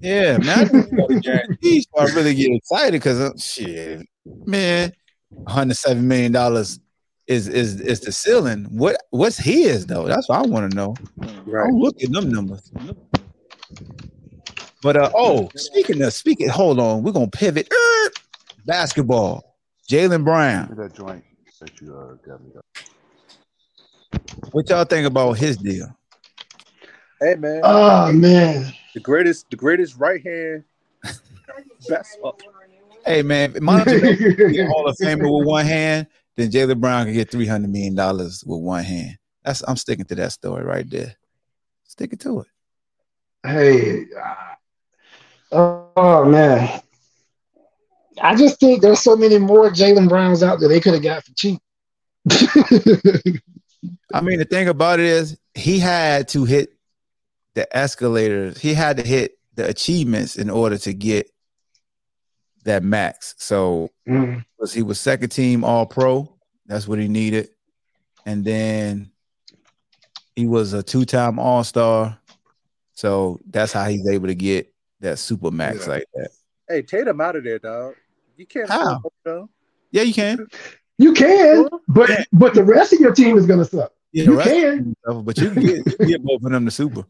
Yeah, 0.00 0.38
man. 0.38 0.58
I 0.58 0.64
just 0.72 0.92
know 0.92 1.06
the 1.08 1.20
guarantee, 1.20 1.82
so 1.82 2.00
I 2.00 2.04
really 2.14 2.34
get 2.34 2.52
excited 2.52 2.92
because 2.92 3.20
uh, 3.20 3.36
shit, 3.38 4.06
man, 4.46 4.92
one 5.30 5.54
hundred 5.54 5.76
seven 5.76 6.06
million 6.06 6.32
dollars 6.32 6.80
is 7.26 7.48
is 7.48 7.80
is 7.80 8.00
the 8.00 8.12
ceiling. 8.12 8.66
What 8.70 8.96
what's 9.10 9.38
his 9.38 9.86
though? 9.86 10.06
That's 10.06 10.28
what 10.28 10.38
I 10.38 10.42
want 10.42 10.70
to 10.70 10.76
know. 10.76 10.94
Right. 11.44 11.66
I'm 11.66 11.76
looking 11.78 12.12
them 12.12 12.30
numbers. 12.30 12.70
But 14.82 14.96
uh 14.96 15.10
oh, 15.14 15.48
speaking 15.54 16.02
of 16.02 16.12
speaking, 16.12 16.48
hold 16.48 16.80
on, 16.80 17.02
we're 17.02 17.12
gonna 17.12 17.28
pivot. 17.28 17.68
Er, 17.72 18.10
basketball. 18.66 19.52
Jaylen 19.88 20.24
Brown. 20.24 20.74
That 20.76 20.94
joint 20.94 21.24
that 21.60 21.80
you 21.80 21.94
uh, 21.94 22.14
got 22.26 22.42
me. 22.42 22.52
What 24.52 24.68
y'all 24.68 24.84
think 24.84 25.06
about 25.06 25.32
his 25.32 25.56
deal? 25.56 25.94
Hey 27.22 27.36
man, 27.36 27.60
oh 27.62 28.12
man. 28.12 28.72
the 28.94 29.00
greatest, 29.00 29.48
the 29.48 29.54
greatest 29.54 29.96
right 29.96 30.20
hand 30.26 30.64
basketball. 31.88 32.36
Hey 33.06 33.22
man, 33.22 33.52
if 33.54 33.62
Monica 33.62 34.00
get 34.50 34.66
Hall 34.66 34.88
of 34.88 34.96
Famer 34.96 35.38
with 35.38 35.46
one 35.46 35.64
hand, 35.64 36.08
then 36.36 36.50
Jaylen 36.50 36.80
Brown 36.80 37.04
can 37.04 37.14
get 37.14 37.30
three 37.30 37.46
hundred 37.46 37.70
million 37.70 37.94
dollars 37.94 38.42
with 38.44 38.58
one 38.58 38.82
hand. 38.82 39.18
That's 39.44 39.62
I'm 39.68 39.76
sticking 39.76 40.04
to 40.06 40.16
that 40.16 40.32
story 40.32 40.64
right 40.64 40.88
there. 40.90 41.14
Sticking 41.84 42.18
to 42.18 42.40
it. 42.40 42.46
Hey, 43.44 44.06
uh, 45.52 45.90
oh 45.92 46.24
man, 46.24 46.82
I 48.20 48.34
just 48.34 48.58
think 48.58 48.82
there's 48.82 48.98
so 48.98 49.14
many 49.14 49.38
more 49.38 49.70
Jaylen 49.70 50.08
Browns 50.08 50.42
out 50.42 50.58
there 50.58 50.68
they 50.68 50.80
could 50.80 50.94
have 50.94 51.04
got 51.04 51.22
for 51.22 51.32
cheap. 51.34 51.60
I 54.12 54.20
mean, 54.22 54.40
the 54.40 54.44
thing 54.44 54.66
about 54.66 54.98
it 54.98 55.06
is 55.06 55.38
he 55.54 55.78
had 55.78 56.26
to 56.30 56.44
hit 56.44 56.71
the 57.54 57.74
escalators. 57.76 58.58
He 58.60 58.74
had 58.74 58.96
to 58.98 59.02
hit 59.02 59.38
the 59.54 59.68
achievements 59.68 60.36
in 60.36 60.48
order 60.50 60.78
to 60.78 60.92
get 60.94 61.30
that 62.64 62.82
max. 62.82 63.34
So 63.38 63.90
Mm. 64.08 64.44
he 64.72 64.82
was 64.82 65.00
second 65.00 65.30
team 65.30 65.64
all 65.64 65.84
pro. 65.86 66.32
That's 66.66 66.86
what 66.88 66.98
he 66.98 67.08
needed. 67.08 67.50
And 68.24 68.44
then 68.44 69.10
he 70.36 70.46
was 70.46 70.72
a 70.72 70.82
two-time 70.82 71.38
all-star. 71.38 72.18
So 72.94 73.40
that's 73.50 73.72
how 73.72 73.86
he's 73.88 74.06
able 74.08 74.28
to 74.28 74.34
get 74.34 74.72
that 75.00 75.18
super 75.18 75.50
max 75.50 75.80
Yeah. 75.86 75.92
like 75.94 76.04
that. 76.14 76.30
Hey, 76.68 76.82
Tatum 76.82 77.20
out 77.20 77.36
of 77.36 77.44
there, 77.44 77.58
dog. 77.58 77.94
You 78.36 78.46
can't 78.46 78.68
How? 78.70 78.96
afford 78.96 79.12
him, 79.42 79.48
Yeah, 79.90 80.02
you 80.02 80.14
can. 80.14 80.46
You 80.98 81.12
can, 81.12 81.68
but 81.88 82.10
but 82.32 82.54
the 82.54 82.62
rest 82.62 82.92
of 82.92 83.00
your 83.00 83.12
team 83.12 83.36
is 83.36 83.44
gonna 83.46 83.64
suck. 83.64 83.92
Yeah, 84.12 84.24
You 84.24 84.30
the 84.30 84.36
rest 84.36 84.50
of 84.50 84.56
can. 84.62 84.96
them 85.04 85.24
but 85.24 85.36
you 85.38 85.50
can 85.50 85.62
get, 85.66 85.86
you 86.00 86.06
get 86.06 86.22
both 86.22 86.42
of 86.44 86.50
them 86.52 86.64
to 86.64 86.70
super. 86.70 87.04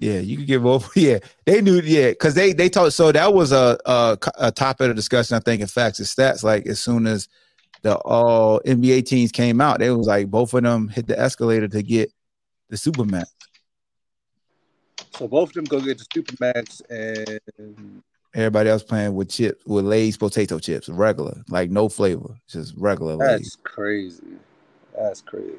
Yeah, 0.00 0.20
you 0.20 0.36
can 0.36 0.46
get 0.46 0.62
both. 0.62 0.96
Yeah, 0.96 1.18
they 1.44 1.60
knew. 1.60 1.80
Yeah, 1.80 2.10
because 2.10 2.34
they 2.34 2.52
they 2.52 2.68
talked. 2.68 2.92
So 2.92 3.12
that 3.12 3.32
was 3.32 3.52
a, 3.52 3.78
a 3.86 4.18
a 4.38 4.52
topic 4.52 4.90
of 4.90 4.96
discussion. 4.96 5.36
I 5.36 5.40
think 5.40 5.60
in 5.60 5.66
facts 5.66 5.98
and 5.98 6.08
stats. 6.08 6.42
Like 6.42 6.66
as 6.66 6.80
soon 6.80 7.06
as 7.06 7.28
the 7.82 7.96
all 7.98 8.60
NBA 8.60 9.06
teams 9.06 9.32
came 9.32 9.60
out, 9.60 9.78
they 9.78 9.90
was 9.90 10.06
like 10.06 10.30
both 10.30 10.54
of 10.54 10.62
them 10.62 10.88
hit 10.88 11.06
the 11.06 11.18
escalator 11.18 11.68
to 11.68 11.82
get 11.82 12.12
the 12.68 12.76
super 12.76 13.04
max. 13.04 13.32
So 15.16 15.26
both 15.26 15.50
of 15.50 15.54
them 15.54 15.64
go 15.64 15.80
get 15.80 15.98
the 15.98 16.04
Supermax 16.04 16.82
and 16.90 18.02
Everybody 18.34 18.68
else 18.68 18.82
playing 18.82 19.14
with 19.14 19.30
chips, 19.30 19.64
with 19.66 19.86
Lay's 19.86 20.16
potato 20.16 20.58
chips, 20.58 20.88
regular, 20.88 21.42
like 21.48 21.70
no 21.70 21.88
flavor, 21.88 22.36
just 22.46 22.74
regular 22.76 23.16
Lay's. 23.16 23.40
that's 23.40 23.56
crazy. 23.56 24.36
That's 24.96 25.22
crazy. 25.22 25.54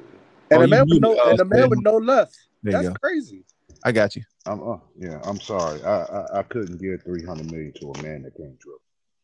And 0.50 0.58
Oh, 0.58 0.62
the 0.62 0.68
man 0.68 0.86
with 0.88 1.00
no 1.00 1.18
uh, 1.18 1.30
and 1.30 1.38
the 1.38 1.44
man 1.44 1.68
with 1.68 1.82
no 1.82 1.96
left. 1.96 2.38
That's 2.62 2.88
crazy. 3.02 3.44
I 3.84 3.92
got 3.92 4.14
you. 4.14 4.22
I'm 4.46 4.68
uh, 4.68 4.78
yeah. 4.96 5.20
I'm 5.24 5.40
sorry. 5.40 5.82
I, 5.82 6.02
I 6.02 6.38
I 6.38 6.42
couldn't 6.44 6.80
give 6.80 7.02
three 7.02 7.24
hundred 7.24 7.50
million 7.50 7.72
to 7.80 7.92
a 7.92 8.02
man 8.02 8.22
that 8.22 8.36
can't 8.36 8.58
dribble. 8.58 8.80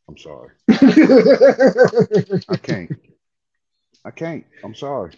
I'm 0.08 0.18
sorry. 0.18 0.50
I 2.48 2.56
can't. 2.56 2.92
I 4.04 4.10
can't. 4.10 4.44
I'm 4.62 4.74
sorry. 4.74 5.14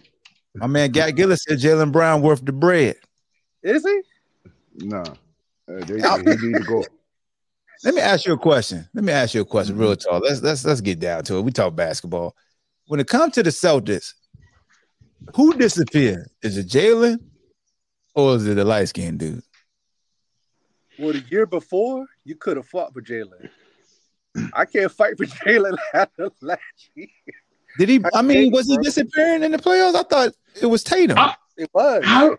My 0.55 0.67
man 0.67 0.91
Gat 0.91 1.15
Gillis 1.15 1.43
said 1.47 1.59
Jaylen 1.59 1.91
Brown 1.91 2.21
worth 2.21 2.43
the 2.43 2.51
bread. 2.51 2.95
Is 3.61 3.83
he? 3.83 4.01
Nah. 4.87 5.01
Uh, 5.01 5.85
they, 5.85 5.99
he 5.99 6.47
need 6.47 6.57
to 6.57 6.65
go. 6.67 6.83
Let 7.83 7.93
me 7.93 8.01
ask 8.01 8.25
you 8.25 8.33
a 8.33 8.37
question. 8.37 8.87
Let 8.93 9.03
me 9.03 9.13
ask 9.13 9.33
you 9.33 9.41
a 9.41 9.45
question, 9.45 9.77
real 9.77 9.95
talk. 9.95 10.23
Let's 10.23 10.41
let's 10.41 10.65
let's 10.65 10.81
get 10.81 10.99
down 10.99 11.23
to 11.25 11.37
it. 11.37 11.41
We 11.41 11.51
talk 11.51 11.75
basketball. 11.75 12.35
When 12.87 12.99
it 12.99 13.07
comes 13.07 13.35
to 13.35 13.43
the 13.43 13.51
Celtics, 13.51 14.13
who 15.35 15.53
disappeared? 15.53 16.27
Is 16.41 16.57
it 16.57 16.67
Jaylen 16.67 17.19
or 18.15 18.35
is 18.35 18.47
it 18.47 18.55
the 18.55 18.65
light 18.65 18.89
skinned 18.89 19.19
dude? 19.19 19.43
Well, 20.99 21.13
the 21.13 21.23
year 21.29 21.45
before, 21.45 22.05
you 22.25 22.35
could 22.35 22.57
have 22.57 22.67
fought 22.67 22.93
for 22.93 23.01
Jaylen. 23.01 23.49
I 24.53 24.65
can't 24.65 24.91
fight 24.91 25.17
for 25.17 25.25
Jaylen 25.45 25.77
after 25.93 26.29
last 26.41 26.61
year. 26.95 27.07
Did 27.77 27.89
he? 27.89 28.01
I 28.13 28.21
mean, 28.21 28.51
was 28.51 28.67
he 28.67 28.77
disappearing 28.77 29.43
in 29.43 29.51
the 29.51 29.57
playoffs? 29.57 29.95
I 29.95 30.03
thought 30.03 30.33
it 30.61 30.65
was 30.65 30.83
Tatum. 30.83 31.17
I- 31.17 31.35
It 31.57 31.69
was. 31.73 32.03
How? 32.05 32.37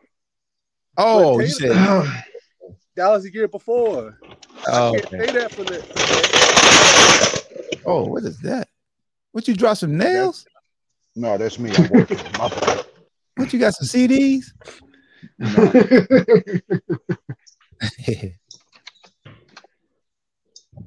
oh, 0.98 1.38
but 1.38 1.46
you 1.48 1.54
Tatum- 1.58 1.76
said. 2.06 2.24
That 2.96 3.08
was 3.08 3.22
the 3.22 3.32
year 3.32 3.48
before. 3.48 4.18
Oh, 4.68 4.94
I 4.94 5.00
can't 5.00 5.06
okay. 5.14 5.26
say 5.26 5.32
that 5.38 5.52
for 5.52 5.64
the. 5.64 5.80
oh, 7.86 8.04
what 8.04 8.24
is 8.24 8.38
that? 8.40 8.68
What 9.32 9.46
you 9.48 9.54
drop 9.54 9.76
some 9.78 9.96
nails? 9.96 10.44
No, 11.16 11.38
that's 11.38 11.58
me. 11.58 11.70
I'm 11.76 11.88
working. 11.88 12.18
My 12.38 12.48
bad. 12.48 12.84
What 13.36 13.52
you 13.52 13.58
got 13.58 13.74
some 13.74 13.86
CDs? 13.88 14.46
My 15.38 15.48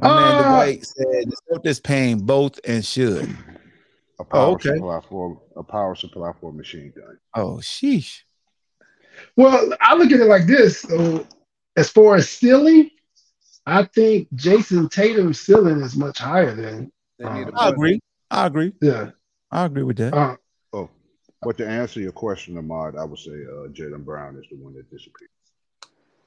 man 0.04 0.36
Uh, 0.36 0.50
Dwight 0.50 0.86
said 0.86 1.06
the 1.06 1.36
Celtics 1.52 1.82
paying 1.84 2.20
both 2.20 2.60
and 2.66 2.84
should. 2.86 3.36
A 4.20 4.24
power 4.24 4.52
okay. 4.54 4.70
supply 4.76 5.00
for 5.10 5.42
a 5.56 5.64
power 5.64 5.96
supply 5.96 6.32
for 6.40 6.52
a 6.52 6.54
machine 6.54 6.94
gun. 6.96 7.18
Oh, 7.36 7.56
sheesh. 7.58 8.22
well, 9.36 9.74
I 9.82 9.96
look 9.96 10.12
at 10.12 10.20
it 10.20 10.26
like 10.26 10.46
this. 10.46 10.82
So, 10.82 11.26
as 11.76 11.90
far 11.90 12.16
as 12.16 12.30
ceiling, 12.30 12.90
I 13.66 13.86
think 13.86 14.28
Jayson 14.36 14.90
Tatum's 14.90 15.40
ceiling 15.40 15.82
is 15.82 15.96
much 15.96 16.20
higher 16.20 16.54
than. 16.56 16.92
They 17.20 17.26
need 17.34 17.48
a 17.48 17.52
I 17.52 17.52
bunch. 17.52 17.74
agree. 17.74 18.00
I 18.30 18.46
agree. 18.48 18.74
Yeah. 18.82 19.12
I 19.52 19.66
agree 19.66 19.84
with 19.84 19.98
that. 19.98 20.14
Uh, 20.14 20.36
Oh, 20.74 20.90
but 21.42 21.58
to 21.58 21.68
answer 21.68 22.00
your 22.00 22.12
question, 22.12 22.58
Ahmad, 22.58 22.96
I 22.96 23.04
would 23.04 23.20
say 23.20 23.32
uh, 23.32 23.68
Jaylen 23.70 24.04
Brown 24.06 24.36
is 24.38 24.46
the 24.50 24.58
one 24.58 24.74
that 24.76 24.90
disappeared. 24.90 25.30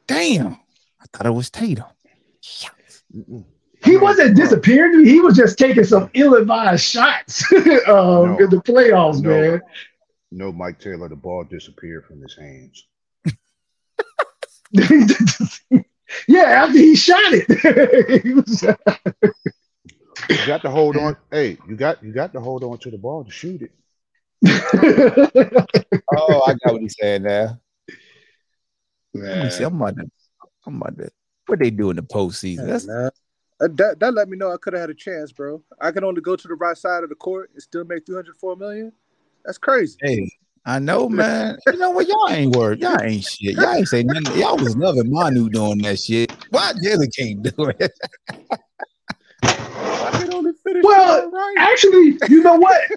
Damn. 0.06 0.52
I 1.00 1.04
thought 1.12 1.26
it 1.26 1.30
was 1.30 1.50
Tatum. 1.50 1.84
Mm-mm. 3.14 3.44
He 3.86 3.96
wasn't 3.96 4.36
disappearing. 4.36 5.04
He 5.04 5.20
was 5.20 5.36
just 5.36 5.58
taking 5.58 5.84
some 5.84 6.10
ill-advised 6.14 6.84
shots 6.84 7.44
um, 7.52 7.64
No. 7.86 8.36
in 8.40 8.50
the 8.50 8.62
playoffs, 8.64 9.22
No. 9.22 9.30
man. 9.30 9.60
No, 10.32 10.52
Mike 10.52 10.78
Taylor, 10.80 11.08
the 11.08 11.16
ball 11.16 11.44
disappeared 11.44 12.04
from 12.06 12.20
his 12.20 12.36
hands. 12.36 12.86
yeah, 16.28 16.42
after 16.42 16.78
he 16.78 16.94
shot 16.96 17.20
it. 17.32 18.22
He 18.22 18.34
was- 18.34 18.62
You 18.62 20.46
got 20.46 20.62
to 20.62 20.70
hold 20.70 20.96
on. 20.96 21.16
Hey, 21.30 21.56
you 21.68 21.76
got 21.76 22.02
you 22.02 22.12
got 22.12 22.32
to 22.32 22.40
hold 22.40 22.64
on 22.64 22.78
to 22.78 22.90
the 22.90 22.98
ball 22.98 23.24
to 23.24 23.30
shoot 23.30 23.62
it. 23.62 23.70
Oh, 26.16 26.42
I 26.46 26.54
got 26.64 26.72
what 26.72 26.82
he's 26.82 26.96
saying 26.98 27.22
now. 27.22 27.60
Let 29.14 29.44
me 29.44 29.50
see. 29.50 29.64
I'm 29.64 29.76
about 29.80 29.96
to, 29.96 30.10
I'm 30.66 30.76
about 30.76 30.98
to, 30.98 31.10
what 31.46 31.58
they 31.60 31.70
do 31.70 31.90
in 31.90 31.96
the 31.96 32.02
postseason. 32.02 32.66
That's 32.66 32.86
Nah. 32.86 33.10
Uh, 33.60 33.68
That, 33.72 34.00
that 34.00 34.14
let 34.14 34.28
me 34.28 34.36
know 34.36 34.52
I 34.52 34.56
could 34.58 34.74
have 34.74 34.80
had 34.82 34.90
a 34.90 34.94
chance, 34.94 35.32
bro. 35.32 35.62
I 35.80 35.90
can 35.90 36.04
only 36.04 36.20
go 36.20 36.36
to 36.36 36.48
the 36.48 36.54
right 36.54 36.76
side 36.76 37.02
of 37.02 37.08
the 37.08 37.14
court 37.14 37.50
and 37.52 37.62
still 37.62 37.84
make 37.84 38.06
304 38.06 38.56
million. 38.56 38.92
That's 39.44 39.58
crazy. 39.58 39.98
hey, 40.02 40.30
I 40.64 40.78
know, 40.78 41.08
man. 41.10 41.56
You 41.72 41.78
know 41.78 41.90
what? 41.90 42.06
Y'all 42.06 42.28
ain't 42.30 42.50
worried. 42.50 42.80
Y'all 42.80 43.00
ain't 43.00 43.24
shit. 43.24 43.56
Y'all 43.56 43.74
ain't 43.74 43.88
say 43.88 44.02
nothing. 44.02 44.38
Y'all 44.38 44.58
was 44.58 44.76
loving 44.76 45.10
Manu 45.10 45.48
doing 45.48 45.78
that 45.78 45.98
shit. 46.00 46.30
Why 46.50 46.72
Jaylen 46.82 47.14
can't 47.16 47.42
do 47.42 47.72
it? 47.78 47.92
I 49.72 50.10
can 50.12 50.30
only 50.30 50.52
finish 50.62 50.84
Well, 50.84 51.30
right. 51.30 51.54
Actually, 51.58 52.18
you 52.28 52.42
know 52.42 52.56
what? 52.56 52.80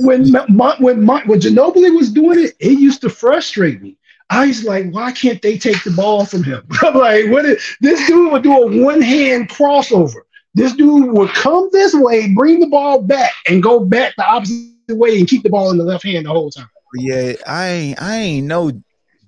When 0.00 0.30
Ma- 0.30 0.76
when 0.78 1.02
Ma- 1.02 1.22
when 1.26 1.40
Ginobili 1.40 1.96
was 1.96 2.10
doing 2.10 2.38
it, 2.38 2.54
it 2.60 2.78
used 2.78 3.00
to 3.00 3.08
frustrate 3.08 3.80
me. 3.80 3.96
I 4.30 4.46
was 4.46 4.64
like, 4.64 4.90
why 4.90 5.12
can't 5.12 5.40
they 5.40 5.56
take 5.56 5.82
the 5.84 5.90
ball 5.92 6.24
from 6.24 6.42
him? 6.42 6.66
I'm 6.82 6.94
like, 6.94 7.30
what 7.30 7.44
is 7.44 7.62
this 7.80 8.06
dude 8.08 8.32
would 8.32 8.42
do 8.42 8.52
a 8.52 8.84
one 8.84 9.00
hand 9.00 9.48
crossover? 9.48 10.22
This 10.54 10.72
dude 10.72 11.12
would 11.12 11.30
come 11.30 11.68
this 11.72 11.94
way, 11.94 12.32
bring 12.34 12.60
the 12.60 12.66
ball 12.66 13.02
back, 13.02 13.32
and 13.48 13.62
go 13.62 13.80
back 13.80 14.14
the 14.16 14.26
opposite 14.26 14.72
way 14.88 15.18
and 15.18 15.28
keep 15.28 15.42
the 15.42 15.50
ball 15.50 15.70
in 15.70 15.78
the 15.78 15.84
left 15.84 16.04
hand 16.04 16.26
the 16.26 16.30
whole 16.30 16.50
time. 16.50 16.68
Yeah, 16.94 17.34
I 17.46 17.68
ain't 17.68 18.02
I 18.02 18.16
ain't 18.18 18.46
know 18.46 18.72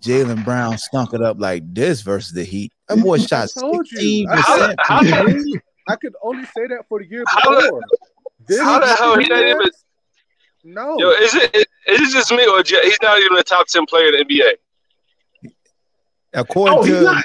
Jaylen 0.00 0.44
Brown 0.44 0.78
stunk 0.78 1.12
it 1.12 1.20
up 1.22 1.38
like 1.38 1.62
this 1.74 2.00
versus 2.00 2.32
the 2.32 2.44
Heat. 2.44 2.72
That 2.88 3.00
boy 3.02 3.18
shot 3.26 3.50
I 3.56 3.60
told 3.60 3.90
you. 3.90 3.98
sixteen 3.98 4.28
I- 4.30 4.36
percent. 4.36 4.80
How- 4.80 5.04
how- 5.04 5.26
I 5.90 5.96
could 5.96 6.14
only 6.22 6.44
say 6.44 6.66
that 6.66 6.84
for 6.88 6.98
the 6.98 7.06
year 7.08 7.24
before. 7.24 7.80
This 8.46 8.60
How 8.60 8.78
the 8.78 8.86
hell 8.88 9.18
he 9.18 9.26
not 9.26 9.38
year, 9.38 9.48
even? 9.58 9.70
No. 10.64 10.98
Yo, 10.98 11.10
is 11.10 11.34
it 11.34 11.54
is 11.54 11.66
it 11.86 12.10
just 12.12 12.30
me 12.30 12.46
or 12.46 12.62
J- 12.62 12.82
he's 12.84 12.98
not 13.00 13.18
even 13.20 13.38
a 13.38 13.42
top 13.42 13.66
ten 13.68 13.86
player 13.86 14.08
in 14.08 14.26
the 14.28 14.34
NBA? 14.34 14.52
According 16.34 16.78
Oh, 16.78 16.84
to 16.86 17.22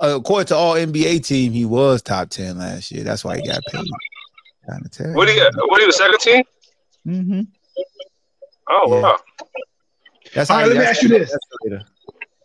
according 0.00 0.46
to 0.48 0.56
all 0.56 0.74
NBA 0.74 1.24
team, 1.26 1.52
he 1.52 1.64
was 1.64 2.02
top 2.02 2.28
ten 2.30 2.58
last 2.58 2.90
year. 2.90 3.04
That's 3.04 3.24
why 3.24 3.36
he 3.36 3.46
got 3.46 3.60
paid. 3.70 3.86
Trying 4.66 4.82
to 4.82 4.88
tell 4.88 5.12
What? 5.14 5.28
What 5.68 5.80
are 5.80 5.84
you? 5.84 5.92
Second 5.92 6.18
team? 6.20 6.42
Mm-hmm. 7.06 7.40
Oh 8.70 8.94
Yeah. 8.94 9.02
wow. 9.02 9.18
That's 10.34 10.50
All 10.50 10.58
right, 10.58 10.68
let 10.68 10.78
me 10.78 10.84
ask 10.84 11.02
you 11.02 11.08
this. 11.08 11.36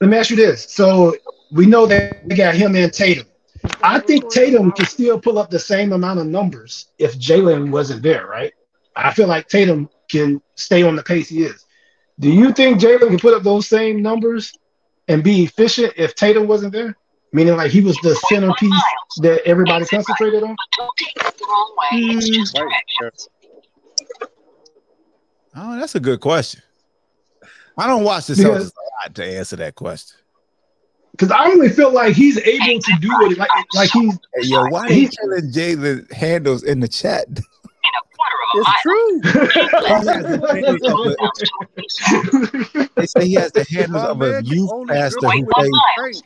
Let 0.01 0.09
me 0.09 0.17
ask 0.17 0.29
you 0.29 0.35
this. 0.35 0.69
So 0.71 1.15
we 1.51 1.65
know 1.65 1.85
that 1.87 2.25
we 2.25 2.35
got 2.35 2.55
him 2.55 2.75
and 2.75 2.93
Tatum. 2.93 3.25
I 3.83 3.99
think 3.99 4.29
Tatum 4.31 4.71
can 4.71 4.85
still 4.85 5.19
pull 5.19 5.39
up 5.39 5.49
the 5.49 5.59
same 5.59 5.91
amount 5.91 6.19
of 6.19 6.27
numbers 6.27 6.87
if 6.97 7.17
Jaylen 7.17 7.71
wasn't 7.71 8.03
there, 8.03 8.27
right? 8.27 8.53
I 8.95 9.13
feel 9.13 9.27
like 9.27 9.47
Tatum 9.49 9.89
can 10.09 10.41
stay 10.55 10.83
on 10.83 10.95
the 10.95 11.03
pace 11.03 11.29
he 11.29 11.43
is. 11.43 11.65
Do 12.19 12.29
you 12.31 12.53
think 12.53 12.79
Jaylen 12.79 13.07
can 13.09 13.19
put 13.19 13.33
up 13.33 13.43
those 13.43 13.67
same 13.67 14.01
numbers 14.01 14.53
and 15.09 15.23
be 15.23 15.43
efficient 15.43 15.93
if 15.97 16.15
Tatum 16.15 16.47
wasn't 16.47 16.71
there? 16.71 16.95
Meaning 17.33 17.57
like 17.57 17.71
he 17.71 17.81
was 17.81 17.97
the 18.01 18.15
centerpiece 18.29 18.71
that 19.17 19.41
everybody 19.45 19.85
concentrated 19.85 20.41
on? 20.43 20.55
Mm, 21.93 22.55
oh, 25.55 25.79
that's 25.79 25.95
a 25.95 25.99
good 25.99 26.21
question. 26.21 26.61
I 27.77 27.87
don't 27.87 28.03
watch 28.03 28.27
the 28.27 28.35
Because- 28.35 28.71
Celtics 28.71 28.73
a 28.73 29.07
lot 29.07 29.15
to 29.15 29.25
answer 29.25 29.55
that 29.57 29.75
question. 29.75 30.17
Because 31.11 31.31
I 31.31 31.45
only 31.45 31.69
feel 31.69 31.91
like 31.91 32.15
he's 32.15 32.37
able 32.37 32.79
to 32.81 32.93
do 33.01 33.09
it. 33.23 33.37
Like, 33.37 33.49
like 33.73 33.89
he's 33.91 34.13
Hey, 34.35 34.47
yo, 34.47 34.63
why 34.67 34.81
are 34.81 34.91
you 34.91 35.09
telling 35.09 35.51
Jaylen 35.51 36.09
handles 36.13 36.63
in 36.63 36.79
the 36.79 36.87
chat? 36.87 37.27
It's 38.55 38.81
true. 38.81 39.21
They 42.95 43.05
say 43.05 43.27
he 43.27 43.33
has 43.35 43.51
the 43.51 43.65
handles 43.69 44.03
of 44.03 44.21
a 44.21 44.41
youth 44.43 44.69
only 44.71 44.93
pastor 44.93 45.27
who 45.29 45.45
with 45.45 45.55
plays. 45.55 45.71
one 45.71 45.81
straight. 45.93 46.21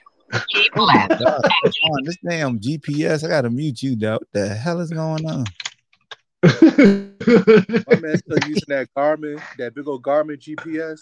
Oh 0.76 0.86
my 0.88 1.08
god! 1.08 1.20
Come 1.20 1.92
on, 1.92 2.04
this 2.06 2.18
damn 2.28 2.60
GPS. 2.60 3.24
I 3.24 3.28
gotta 3.28 3.52
mute 3.52 3.84
you, 3.84 3.96
though. 3.96 4.14
What 4.14 4.24
the 4.32 4.48
hell 4.50 4.80
is 4.80 4.90
going 4.90 5.30
on? 5.30 5.46
My 6.44 6.50
man's 8.02 8.20
still 8.20 8.40
using 8.48 8.64
that 8.70 8.88
Garmin, 8.98 9.40
that 9.60 9.76
big 9.76 9.88
old 9.88 10.02
Garmin 10.04 10.38
GPS. 10.40 11.00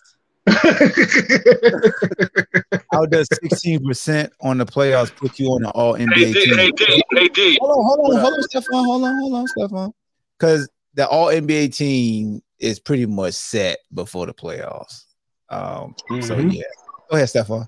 How 2.92 3.06
does 3.06 3.28
16% 3.30 4.30
on 4.42 4.58
the 4.58 4.66
playoffs 4.66 5.16
put 5.16 5.40
you 5.40 5.48
on 5.48 5.62
the 5.62 5.70
all 5.70 5.94
Hey 5.94 6.06
NBA 6.06 6.34
D, 6.34 6.46
team? 6.46 6.58
hey 6.58 6.72
D, 6.72 7.04
hey 7.14 7.28
D. 7.30 7.58
Hold 7.62 7.72
on, 7.72 7.84
hold 7.86 8.00
on, 8.16 8.20
hold 8.22 8.34
on, 8.34 8.44
Stefan. 8.44 8.74
Hold 8.74 9.04
on, 9.04 9.16
hold 9.20 9.34
on, 9.36 9.48
Stefan. 9.48 9.94
Because 10.38 10.68
the 10.94 11.08
all 11.08 11.28
NBA 11.28 11.76
team 11.76 12.42
is 12.60 12.80
pretty 12.80 13.06
much 13.06 13.34
set 13.34 13.80
before 13.94 14.26
the 14.26 14.34
playoffs. 14.34 15.06
Um, 15.50 15.96
so 16.22 16.38
Mhm. 16.38 16.54
yeah. 16.54 16.64
Go 17.10 17.16
ahead, 17.18 17.30
Stefan. 17.30 17.68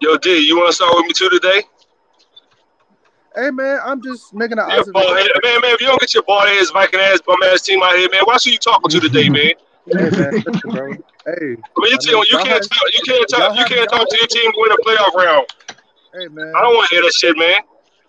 Yo 0.00 0.16
D, 0.16 0.38
you 0.38 0.56
want 0.56 0.68
to 0.70 0.72
start 0.72 0.94
with 0.96 1.06
me 1.06 1.12
too 1.12 1.28
today? 1.28 1.62
Hey 3.36 3.50
man, 3.50 3.78
I'm 3.84 4.02
just 4.02 4.34
making 4.34 4.58
an 4.58 4.64
Yeah, 4.68 4.82
ball 4.92 5.14
head. 5.14 5.28
observation. 5.28 5.40
Man, 5.44 5.60
man, 5.60 5.74
if 5.74 5.80
you 5.80 5.86
don't 5.86 6.00
get 6.00 6.14
your 6.14 6.22
ball 6.24 6.42
ass, 6.42 6.70
Viking 6.70 6.98
ass, 7.00 7.20
bum 7.26 7.36
ass 7.44 7.62
team 7.62 7.82
out 7.82 7.94
here, 7.96 8.08
man, 8.10 8.22
why 8.24 8.36
who 8.42 8.50
you 8.50 8.58
talking 8.58 8.90
to 8.90 9.00
today, 9.00 9.28
man. 9.28 9.52
Hey 9.86 10.10
man, 10.10 10.42
listen, 10.44 10.70
bro. 10.70 10.92
Hey, 11.26 11.34
I 11.34 11.44
mean, 11.44 11.56
your 11.56 11.98
I 11.98 11.98
team, 11.98 12.14
mean, 12.14 12.24
you 12.30 12.38
can't 12.38 12.62
talk, 12.62 12.88
you 12.96 13.02
can't 13.04 13.28
talk, 13.28 13.58
you 13.58 13.64
can't 13.66 13.90
talk 13.90 14.08
to 14.08 14.16
your 14.18 14.26
team 14.28 14.50
to 14.50 14.58
win 14.58 14.72
a 14.72 14.76
playoff 14.76 15.14
round. 15.14 15.46
hey 16.14 16.28
man. 16.28 16.52
I 16.56 16.62
don't 16.62 16.74
want 16.74 16.88
to 16.88 16.94
hear 16.94 17.02
that 17.02 17.12
shit, 17.12 17.36
man. 17.36 17.60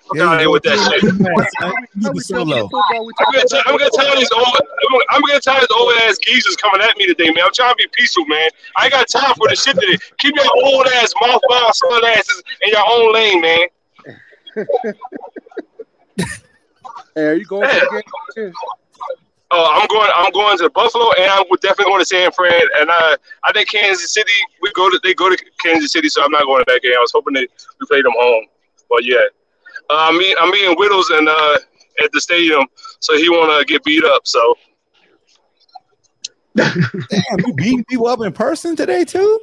Fuck 0.10 0.18
out 0.26 0.34
of 0.36 0.40
here 0.42 0.50
with 0.50 0.64
that 0.64 0.78
shit. 0.90 1.04
You 1.04 1.12
the 1.12 1.30
How 1.62 1.70
we 1.70 1.86
talking 2.02 2.22
solo. 2.22 2.68
football, 2.68 3.06
we 3.06 3.14
I'm 3.20 3.32
gonna, 3.32 3.46
tell, 3.46 3.62
I'm 3.68 3.78
gonna 3.78 3.90
basketball. 3.94 4.06
tell 4.06 4.16
these 4.18 4.32
old, 4.32 4.48
I'm- 4.48 5.06
I'm 5.12 5.22
gonna 5.22 5.40
tell 5.40 5.60
these 5.60 5.68
old 5.70 5.94
ass 6.02 6.18
geezers 6.18 6.56
coming 6.56 6.82
at 6.82 6.98
me 6.98 7.06
today, 7.06 7.30
man. 7.30 7.44
I'm 7.46 7.54
trying 7.54 7.72
to 7.72 7.76
be 7.78 7.86
peaceful, 7.94 8.26
man. 8.26 8.50
I 8.76 8.86
ain't 8.86 8.94
got 8.94 9.08
time 9.08 9.36
for 9.36 9.48
the 9.48 9.56
shit 9.56 9.76
today. 9.80 9.98
Keep 10.18 10.36
your 10.36 10.50
old 10.66 10.88
ass 10.88 11.14
mothball 11.22 11.72
son 11.74 12.06
asses 12.06 12.42
in 12.62 12.70
your 12.70 12.84
own 12.88 13.14
lane, 13.14 13.42
man. 13.42 13.68
Hey, 17.16 17.26
are 17.26 17.34
you 17.34 17.46
going 17.46 17.68
to 17.68 17.76
the 17.76 18.04
game? 18.36 18.54
Uh, 19.52 19.68
I'm 19.74 19.88
going. 19.88 20.10
I'm 20.16 20.32
going 20.32 20.58
to 20.60 20.70
Buffalo, 20.70 21.12
and 21.14 21.26
I'm 21.32 21.44
definitely 21.62 21.86
going 21.86 22.00
to 22.02 22.06
San 22.06 22.32
Fran. 22.32 22.62
And 22.80 22.90
I, 22.92 23.16
I 23.44 23.52
think 23.52 23.68
Kansas 23.70 24.14
City. 24.14 24.32
We 24.62 24.72
go 24.74 24.90
to 24.90 25.00
they 25.04 25.14
go 25.16 25.28
to 25.30 25.38
Kansas 25.62 25.92
City, 25.92 26.08
so 26.08 26.24
I'm 26.24 26.32
not 26.32 26.44
going 26.44 26.64
to 26.64 26.72
that 26.72 26.82
game. 26.84 26.94
I 26.96 27.00
was 27.00 27.12
hoping 27.12 27.34
that 27.34 27.48
we 27.80 27.86
played 27.88 28.06
them 28.06 28.14
home, 28.18 28.46
but 28.90 29.04
yeah. 29.06 29.18
Uh, 29.90 29.96
I'm 29.98 30.18
meeting, 30.18 30.36
I'm 30.40 30.52
meeting 30.52 30.76
Whittles 30.76 31.10
and 31.10 31.28
uh, 31.28 31.58
at 32.04 32.12
the 32.12 32.22
stadium, 32.22 32.66
so 33.00 33.16
he 33.16 33.30
want 33.30 33.60
to 33.60 33.66
get 33.72 33.84
beat 33.84 34.04
up. 34.04 34.26
So 34.26 34.56
Damn, 36.56 37.40
you 37.46 37.54
beating 37.56 37.86
people 37.86 38.08
up 38.08 38.22
in 38.22 38.32
person 38.34 38.76
today 38.76 39.06
too? 39.06 39.40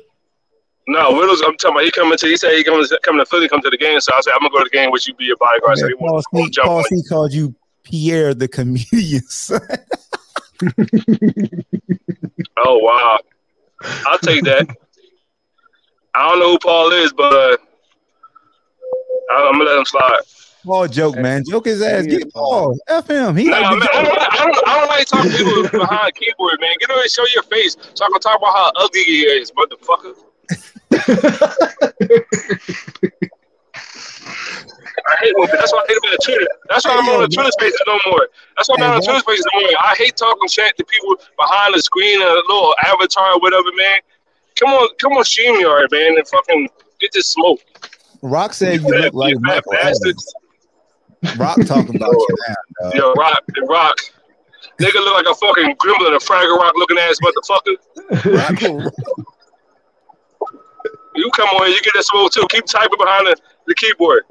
no, 0.88 1.14
Whittles. 1.16 1.42
I'm 1.42 1.57
talking 1.57 1.76
about 1.76 1.84
he 1.84 1.90
coming 1.90 2.16
to. 2.16 2.26
He 2.26 2.36
said 2.36 2.53
he 2.53 2.62
coming 2.64 2.86
to, 2.86 3.01
coming 3.03 3.20
to 3.20 3.26
Philly, 3.26 3.49
come 3.49 3.61
to 3.62 3.70
the 3.70 3.76
game. 3.76 3.99
So 4.01 4.12
I 4.14 4.20
said 4.20 4.32
I'm 4.34 4.40
gonna 4.40 4.51
go 4.51 4.59
to 4.59 4.64
the 4.64 4.70
game 4.70 4.90
with 4.90 5.07
you, 5.09 5.14
be 5.14 5.24
your 5.24 5.36
bodyguard. 5.36 5.78
So 5.78 5.88
he 5.88 5.94
Paul 5.94 6.22
C, 6.34 6.51
jump 6.51 6.66
Paul 6.66 6.84
C 6.84 7.03
called 7.09 7.32
you 7.32 7.55
Pierre 7.82 8.34
the 8.34 8.49
comedian. 8.49 9.22
Oh 12.59 12.78
wow, 12.78 13.18
I'll 14.07 14.18
take 14.18 14.44
that. 14.44 14.66
I 16.14 16.30
don't 16.30 16.38
know 16.38 16.53
who 16.53 16.59
Paul 16.59 16.90
is, 16.92 17.12
but 17.12 17.61
uh, 19.33 19.49
I'm 19.49 19.53
gonna 19.53 19.64
let 19.64 19.79
him 19.79 19.85
slide. 19.85 20.20
Paul 20.66 20.89
joke, 20.89 21.16
man. 21.16 21.45
Joke 21.49 21.66
his 21.66 21.81
ass. 21.81 22.07
Get 22.07 22.33
Paul. 22.33 22.77
F 22.89 23.09
him. 23.09 23.37
He 23.37 23.45
No, 23.45 23.53
like 23.53 23.79
man, 23.79 23.89
I 23.95 24.03
don't, 24.03 24.18
I, 24.18 24.45
don't, 24.45 24.68
I 24.68 24.79
don't 24.81 24.89
like 24.89 25.07
talking 25.07 25.31
to 25.31 25.37
people 25.37 25.62
behind 25.81 26.14
keyboard, 26.16 26.59
man. 26.61 26.74
Get 26.81 26.91
over 26.91 27.01
and 27.01 27.11
show 27.11 27.24
your 27.33 27.45
face 27.45 27.77
so 27.95 28.05
I 28.05 28.09
can 28.09 28.20
talk 28.20 28.37
about 28.39 28.53
how 28.53 28.72
ugly 28.74 29.03
he 29.05 29.22
is, 29.22 29.53
motherfucker. 29.53 30.14
I 35.09 35.16
hate 35.20 35.35
when, 35.37 35.49
that's 35.53 35.72
why 35.72 35.79
I 35.79 35.87
hate 35.87 35.99
about 35.99 36.18
Twitter. 36.24 36.49
That's 36.68 36.85
why 36.85 36.97
I'm 36.99 37.09
on 37.11 37.22
the 37.22 37.29
Twitter 37.29 37.51
spaces 37.53 37.81
no 37.87 37.99
more. 38.07 38.29
That's 38.57 38.68
why 38.68 38.74
I'm 38.74 38.81
not 38.81 38.95
on 38.97 39.03
Twitter 39.03 39.20
spaces 39.20 39.47
no 39.55 39.61
more. 39.61 39.70
I 39.79 39.95
hate 39.97 40.16
talking 40.16 40.49
shit 40.49 40.77
to 40.79 40.85
people 40.85 41.14
behind 41.39 41.74
the 41.74 41.83
screen 41.83 42.20
and 42.20 42.31
a 42.31 42.43
little 42.49 42.74
avatar 42.83 43.35
or 43.35 43.41
whatever, 43.41 43.70
man. 43.77 43.99
Come 44.57 44.70
on, 44.70 44.89
come 44.99 45.12
on, 45.12 45.22
StreamYard, 45.22 45.93
man, 45.93 46.18
and 46.18 46.27
fucking 46.27 46.68
get 46.99 47.12
this 47.12 47.29
smoke. 47.29 47.61
Rock 48.22 48.52
said 48.54 48.80
you 48.80 48.88
look 48.88 49.14
like 49.14 49.32
You 49.32 49.40
Michael 49.40 49.72
bastards. 49.72 50.34
Evans. 51.22 51.38
Rock 51.38 51.58
talking 51.66 51.96
about 51.96 52.12
you 52.12 52.36
now. 52.48 52.54
dog. 52.82 52.94
Yo, 52.94 53.12
Rock, 53.14 53.42
the 53.48 53.62
Rock. 53.62 53.96
Nigga 54.80 54.94
look 54.94 55.14
like 55.14 55.26
a 55.26 55.34
fucking 55.34 55.76
gremlin, 55.76 56.14
a 56.14 56.18
Fraggle 56.18 56.58
Rock 56.58 56.74
looking 56.76 56.98
ass 56.98 57.18
motherfucker. 57.22 58.90
You 61.16 61.30
come 61.34 61.48
on, 61.48 61.70
you 61.70 61.80
get 61.80 61.94
that 61.94 62.04
smoke 62.04 62.30
too. 62.32 62.46
Keep 62.50 62.66
typing 62.66 62.98
behind 62.98 63.26
the, 63.26 63.36
the 63.66 63.74
keyboard. 63.74 64.24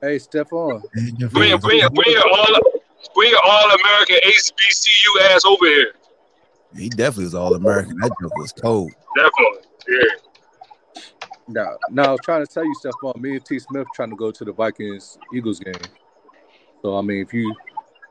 Hey, 0.00 0.16
Stephon. 0.16 0.82
Bring 1.30 1.58
bring 1.58 1.60
bring 1.60 2.10
your 2.12 2.28
all 2.32 2.60
bring 3.14 3.30
your 3.30 3.40
all 3.44 3.70
American 3.70 4.16
HBCU 4.26 5.20
ass 5.30 5.44
over 5.44 5.66
here. 5.66 5.92
He 6.76 6.88
definitely 6.88 7.24
was 7.24 7.34
all 7.34 7.54
American. 7.54 7.98
That 7.98 8.10
joke 8.20 8.34
was 8.36 8.52
cold. 8.52 8.90
Definitely. 9.14 9.68
Yeah. 9.88 10.31
No, 11.52 11.76
no, 11.90 12.02
I 12.02 12.10
was 12.12 12.20
trying 12.24 12.44
to 12.44 12.52
tell 12.52 12.64
you, 12.64 12.74
Stephon. 12.82 13.20
Me 13.20 13.32
and 13.32 13.44
T. 13.44 13.58
Smith 13.58 13.86
trying 13.94 14.10
to 14.10 14.16
go 14.16 14.30
to 14.30 14.44
the 14.44 14.52
Vikings 14.52 15.18
Eagles 15.34 15.60
game. 15.60 15.74
So 16.80 16.96
I 16.96 17.02
mean, 17.02 17.18
if 17.22 17.32
you 17.32 17.54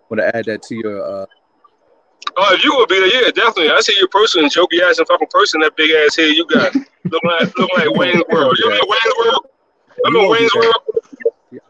want 0.10 0.20
to 0.20 0.36
add 0.36 0.46
that 0.46 0.62
to 0.64 0.76
your, 0.76 1.04
uh, 1.04 1.26
Oh, 2.38 2.54
if 2.54 2.64
you 2.64 2.74
would 2.76 2.88
be 2.88 3.00
there, 3.00 3.24
yeah, 3.24 3.32
definitely. 3.32 3.70
I 3.72 3.80
see 3.82 3.96
your 4.00 4.08
person, 4.08 4.46
jokey 4.46 4.82
ass 4.82 5.00
and 5.00 5.08
fucking 5.08 5.28
person, 5.32 5.62
that 5.62 5.76
big 5.76 5.92
ass 5.92 6.16
head 6.16 6.30
you 6.30 6.46
got. 6.46 6.74
looking 6.76 7.30
like 7.30 7.58
looking 7.58 7.78
like 7.78 7.98
Wayne's 7.98 8.24
World. 8.30 8.58
You 8.58 8.66
remember 8.66 8.88
Wayne's 8.88 9.16
World? 9.18 9.46
You 10.06 10.18
won't 10.18 10.30
Wayne's 10.30 10.56
World? 10.56 10.76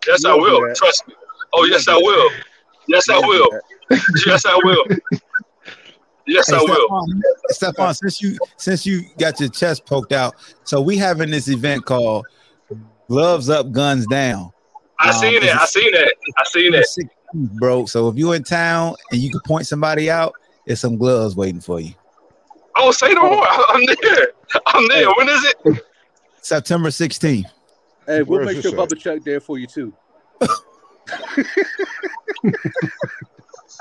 Yes, 0.08 0.26
I 0.26 0.36
will. 0.36 0.74
Trust 0.76 1.08
me. 1.08 1.16
Oh, 1.54 1.66
yes, 1.66 1.88
I 1.90 1.96
will. 1.96 2.30
Yes, 2.88 3.10
I 3.10 3.20
will. 3.20 3.50
Yes, 4.26 4.46
I 4.46 4.60
will. 4.64 4.86
Yes, 6.28 6.50
Hey, 6.50 6.58
I 6.58 6.62
will. 6.62 6.88
Stephon, 6.90 7.22
Stephon, 7.52 7.96
since 7.96 8.22
you 8.22 8.38
since 8.58 8.86
you 8.86 9.02
got 9.18 9.40
your 9.40 9.50
chest 9.50 9.86
poked 9.86 10.12
out, 10.12 10.36
so 10.64 10.82
we 10.82 10.98
having 10.98 11.32
this 11.32 11.48
event 11.48 11.86
called 11.86 12.26
Gloves 13.10 13.50
Up, 13.50 13.72
Guns 13.72 14.06
Down. 14.08 14.52
I 15.00 15.10
Um, 15.10 15.16
seen 15.16 15.44
it. 15.44 15.56
I 15.56 15.66
seen 15.66 15.92
that. 15.94 16.14
I 16.38 16.44
seen 16.46 16.72
that. 16.74 16.86
16th, 17.34 17.52
bro. 17.60 17.86
So 17.86 18.08
if 18.10 18.16
you're 18.18 18.36
in 18.36 18.44
town 18.44 18.96
and 19.12 19.20
you 19.20 19.32
can 19.32 19.42
point 19.42 19.66
somebody 19.66 20.12
out, 20.12 20.34
there's 20.66 20.80
some 20.80 20.98
gloves 20.98 21.36
waiting 21.36 21.60
for 21.60 21.80
you. 21.80 21.94
Oh, 22.76 22.92
say 22.92 23.14
no 23.14 23.24
more. 23.24 23.46
I'm 23.70 23.86
there. 23.86 24.28
I'm 24.68 24.88
there. 24.88 25.08
When 25.18 25.28
is 25.28 25.44
it? 25.66 25.84
September 26.42 26.90
16th. 26.90 27.46
Hey, 28.06 28.22
we'll 28.24 28.40
Where's 28.40 28.46
make 28.48 28.62
sure 28.62 28.72
this 28.72 28.80
at? 28.80 28.90
Bubba 28.90 28.98
Chuck 29.00 29.20
there 29.24 29.40
for 29.40 29.58
you 29.58 29.68
too. 29.68 29.94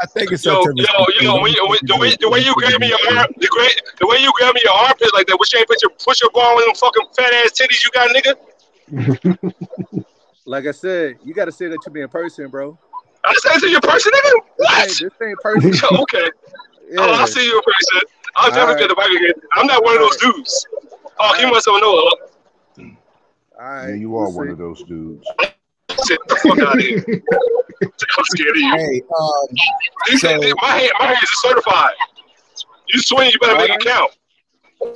I 0.02 0.06
think 0.06 0.32
it's 0.32 0.44
Yo, 0.44 0.54
September. 0.62 0.82
yo, 0.82 1.06
yo, 1.20 1.42
when 1.42 1.52
you, 1.52 1.66
when, 1.68 1.78
the, 1.82 1.96
way, 1.96 2.14
the 2.20 2.28
way 2.30 2.40
you 2.40 2.54
grab 2.54 2.80
me 2.80 2.88
your 2.88 2.98
arm, 3.18 3.26
the 3.36 3.46
great, 3.48 3.80
the 4.00 4.06
way 4.06 4.18
you 4.18 4.32
grab 4.38 4.54
me 4.54 4.62
your 4.64 4.72
armpit 4.72 5.10
like 5.12 5.26
that, 5.26 5.38
wish 5.38 5.52
you 5.52 5.58
ain't 5.58 5.68
put 5.68 5.82
your 5.82 5.90
push 5.90 6.20
your 6.22 6.30
ball 6.30 6.58
in 6.60 6.66
them 6.66 6.74
fucking 6.74 7.02
fat 7.14 7.32
ass 7.44 7.52
titties 7.52 7.84
you 7.84 7.90
got, 7.92 8.10
nigga. 8.14 8.36
Like 10.46 10.66
I 10.66 10.72
said, 10.72 11.18
you 11.22 11.32
got 11.34 11.44
to 11.44 11.52
say 11.52 11.68
that 11.68 11.80
to 11.82 11.90
me 11.90 12.00
in 12.00 12.08
person, 12.08 12.48
bro. 12.48 12.76
I 13.24 13.34
said 13.34 13.58
to 13.60 13.68
your 13.68 13.80
person, 13.82 14.10
nigga. 14.10 14.32
Hey, 14.32 14.42
What? 14.56 14.88
this 14.88 15.12
ain't 15.22 15.38
person. 15.40 15.72
okay. 15.92 16.30
Yeah. 16.90 16.96
Oh, 17.02 17.12
I'll 17.12 17.26
see 17.28 17.44
you 17.46 17.56
in 17.56 17.62
person. 17.62 18.08
I'll 18.34 18.50
definitely 18.50 18.72
All 18.74 18.78
get 18.80 18.88
the 18.88 18.94
bike 18.96 19.10
again. 19.12 19.34
I'm 19.54 19.66
not 19.68 19.84
one 19.84 19.94
of 19.94 20.00
those 20.00 20.16
dudes. 20.16 20.66
Oh, 21.20 21.36
you 21.38 21.48
must 21.48 21.66
have 21.66 21.80
know. 21.80 21.88
All 21.88 22.16
Yeah, 22.78 22.90
right, 23.60 23.94
you 23.96 24.10
we'll 24.10 24.22
are 24.22 24.30
one 24.30 24.46
see. 24.48 24.52
of 24.52 24.58
those 24.58 24.82
dudes. 24.82 25.24
Sit 25.98 26.18
the 26.28 26.36
fuck 26.36 26.58
out 26.60 26.76
of 26.76 26.82
here. 26.82 27.04
I'm 27.82 28.24
scared 28.24 28.50
of 28.50 28.56
you. 28.56 28.76
Hey, 28.76 29.02
um, 29.18 29.46
These- 30.08 30.20
so- 30.20 30.38
these- 30.40 30.54
my 30.60 30.68
hand, 30.68 30.90
my 30.98 31.06
hands 31.06 31.22
are 31.22 31.48
certified. 31.48 31.94
You 32.88 33.00
swing, 33.00 33.30
you 33.30 33.38
better 33.38 33.56
make 33.56 33.70
it 33.70 33.80
count. 33.84 34.12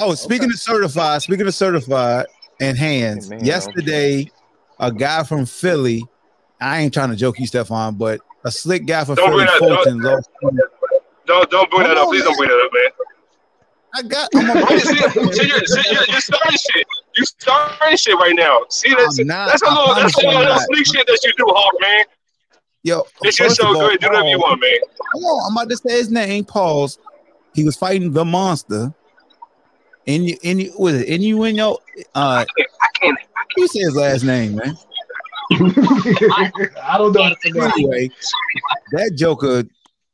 oh, 0.00 0.14
speaking 0.14 0.48
of 0.50 0.58
certified, 0.58 1.22
speaking 1.22 1.46
of 1.46 1.54
certified 1.54 2.26
and 2.60 2.76
hands, 2.76 3.28
Hey, 3.28 3.36
man, 3.36 3.44
yesterday, 3.44 4.30
a 4.80 4.90
guy 4.92 5.22
from 5.22 5.46
Philly, 5.46 6.04
I 6.60 6.80
ain't 6.80 6.92
trying 6.94 7.10
to 7.10 7.16
joke 7.16 7.38
you, 7.38 7.46
Stefan, 7.46 7.94
but 7.94 8.20
a 8.44 8.50
slick 8.50 8.86
guy 8.86 9.04
from 9.04 9.14
Don't 9.16 9.30
Philly, 9.30 9.44
bring 9.44 9.46
that- 9.46 9.58
Fulton, 9.84 10.00
lost. 10.00 10.28
Don't 11.26 11.50
don't 11.50 11.70
bring 11.70 11.82
that 11.84 11.94
Come 11.96 12.04
up. 12.06 12.08
Please 12.10 12.22
don't 12.24 12.38
man. 12.38 12.48
bring 12.48 12.50
that 12.50 12.64
up, 12.64 12.72
man. 12.72 12.90
I 13.96 14.02
got, 14.02 14.28
I'm 14.34 14.46
you 14.46 14.76
a, 14.76 14.80
see, 14.80 15.32
see, 15.32 15.48
you're, 15.48 15.64
see 15.66 15.94
you're, 15.94 16.04
you're 16.08 16.20
starting 16.20 16.58
shit. 16.58 16.86
You 17.16 17.24
starting 17.24 17.96
shit 17.96 18.14
right 18.16 18.34
now. 18.34 18.60
See 18.70 18.94
that's 18.94 19.18
not. 19.20 19.48
that's 19.48 19.62
a 19.62 19.66
I 19.66 19.70
little 19.74 19.94
that's 19.94 20.14
promise 20.14 20.18
a 20.18 20.22
you 20.22 20.28
I'm 20.30 20.38
little 20.40 20.58
sneak 20.58 20.86
shit 20.86 21.06
that 21.06 21.20
you 21.24 21.32
do, 21.36 21.44
Hawk 21.48 21.74
man. 21.80 22.04
yo, 22.82 23.02
It's 23.22 23.38
your 23.38 23.48
first 23.48 23.60
show. 23.60 23.70
of 23.70 23.76
all, 23.76 23.88
Good, 23.88 24.00
do 24.00 24.06
whatever 24.08 24.28
you 24.28 24.38
want, 24.38 24.60
man. 24.60 24.70
Come 25.12 25.22
on, 25.22 25.46
I'm 25.50 25.56
about 25.56 25.70
to 25.70 25.76
say 25.76 25.96
his 25.98 26.10
name. 26.10 26.44
Pause. 26.44 26.98
He 27.54 27.64
was 27.64 27.76
fighting 27.76 28.12
the 28.12 28.24
monster. 28.24 28.92
In 30.06 30.24
you, 30.24 30.36
in 30.42 30.58
you, 30.60 30.72
was 30.78 30.94
it 31.00 31.08
Innuendo? 31.08 31.78
Uh, 32.14 32.44
I 32.44 32.46
can't. 33.00 33.18
you 33.56 33.68
say 33.68 33.78
his 33.80 33.94
last 33.96 34.22
name, 34.24 34.56
man. 34.56 34.76
I 35.52 36.96
don't 36.98 37.12
know 37.14 37.22
how 37.22 37.34
to. 37.34 37.72
Anyway, 37.74 38.10
that 38.92 39.12
Joker 39.16 39.64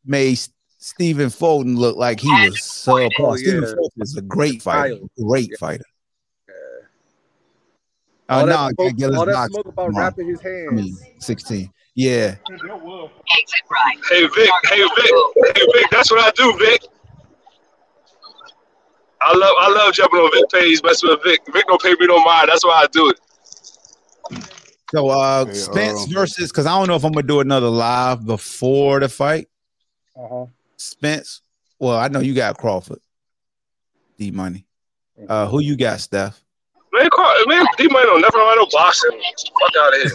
made 0.04 0.38
Stephen 0.78 1.28
Fulton 1.30 1.76
look 1.76 1.96
like 1.96 2.20
he 2.20 2.28
was 2.28 2.56
subpar. 2.58 3.10
Oh, 3.20 3.36
Stephen 3.36 3.62
yeah. 3.62 3.74
Fulton 3.74 4.02
is 4.02 4.16
a 4.16 4.22
great 4.22 4.62
fighter, 4.62 4.98
great 5.20 5.50
Yeah. 5.50 5.56
fighter. 5.58 5.84
All 8.30 8.42
Uh, 8.42 8.44
no, 8.44 8.46
that, 8.46 8.58
I 8.58 8.70
smoke, 8.74 8.96
get 8.96 9.08
his 9.10 9.18
all 9.18 9.26
that 9.26 9.32
knocks. 9.32 9.52
smoke 9.52 9.66
about 9.66 9.94
wrapping 9.94 10.28
his 10.28 10.40
I 10.40 10.48
hands. 10.48 10.72
mean, 10.72 10.96
16. 11.18 11.72
Yeah. 11.96 12.36
Hey 14.08 14.26
Vic, 14.26 14.50
hey 14.68 14.82
Vic, 14.82 15.14
hey 15.56 15.66
Vic. 15.74 15.86
That's 15.90 16.10
what 16.12 16.24
I 16.24 16.30
do, 16.36 16.56
Vic. 16.58 16.82
I 19.22 19.36
love 19.36 19.54
I 19.58 19.68
love 19.68 19.92
jumping 19.92 20.20
on 20.20 20.30
Vic 20.32 20.48
page, 20.50 20.80
messing 20.84 21.10
with 21.10 21.22
Vic. 21.24 21.40
Vic 21.52 21.64
don't 21.66 21.82
pay 21.82 21.94
me 21.98 22.06
no 22.06 22.22
mind. 22.22 22.48
That's 22.48 22.64
why 22.64 22.84
I 22.84 22.86
do 22.92 23.10
it. 23.10 23.20
So 24.94 25.08
uh 25.08 25.46
Hey, 25.46 25.52
Spence 25.54 26.06
um, 26.06 26.14
versus 26.14 26.50
because 26.52 26.66
I 26.66 26.78
don't 26.78 26.86
know 26.86 26.94
if 26.94 27.04
I'm 27.04 27.12
gonna 27.12 27.26
do 27.26 27.40
another 27.40 27.68
live 27.68 28.24
before 28.24 29.00
the 29.00 29.08
fight. 29.08 29.48
Uh-huh. 30.16 30.46
Spence. 30.76 31.42
Well, 31.80 31.96
I 31.98 32.06
know 32.08 32.20
you 32.20 32.34
got 32.34 32.56
Crawford. 32.56 33.00
D 34.18 34.30
money. 34.30 34.66
Uh 35.28 35.48
who 35.48 35.60
you 35.60 35.76
got, 35.76 36.00
Steph? 36.00 36.40
Man, 36.92 37.08
Carl, 37.12 37.46
man, 37.46 37.66
D 37.76 37.88
Money 37.88 38.06
don't 38.06 38.20
never 38.20 38.38
know 38.38 38.54
no 38.54 38.66
boxing. 38.72 39.10
Fuck 39.12 39.76
out 39.78 39.94
of 39.94 40.02
here. 40.02 40.10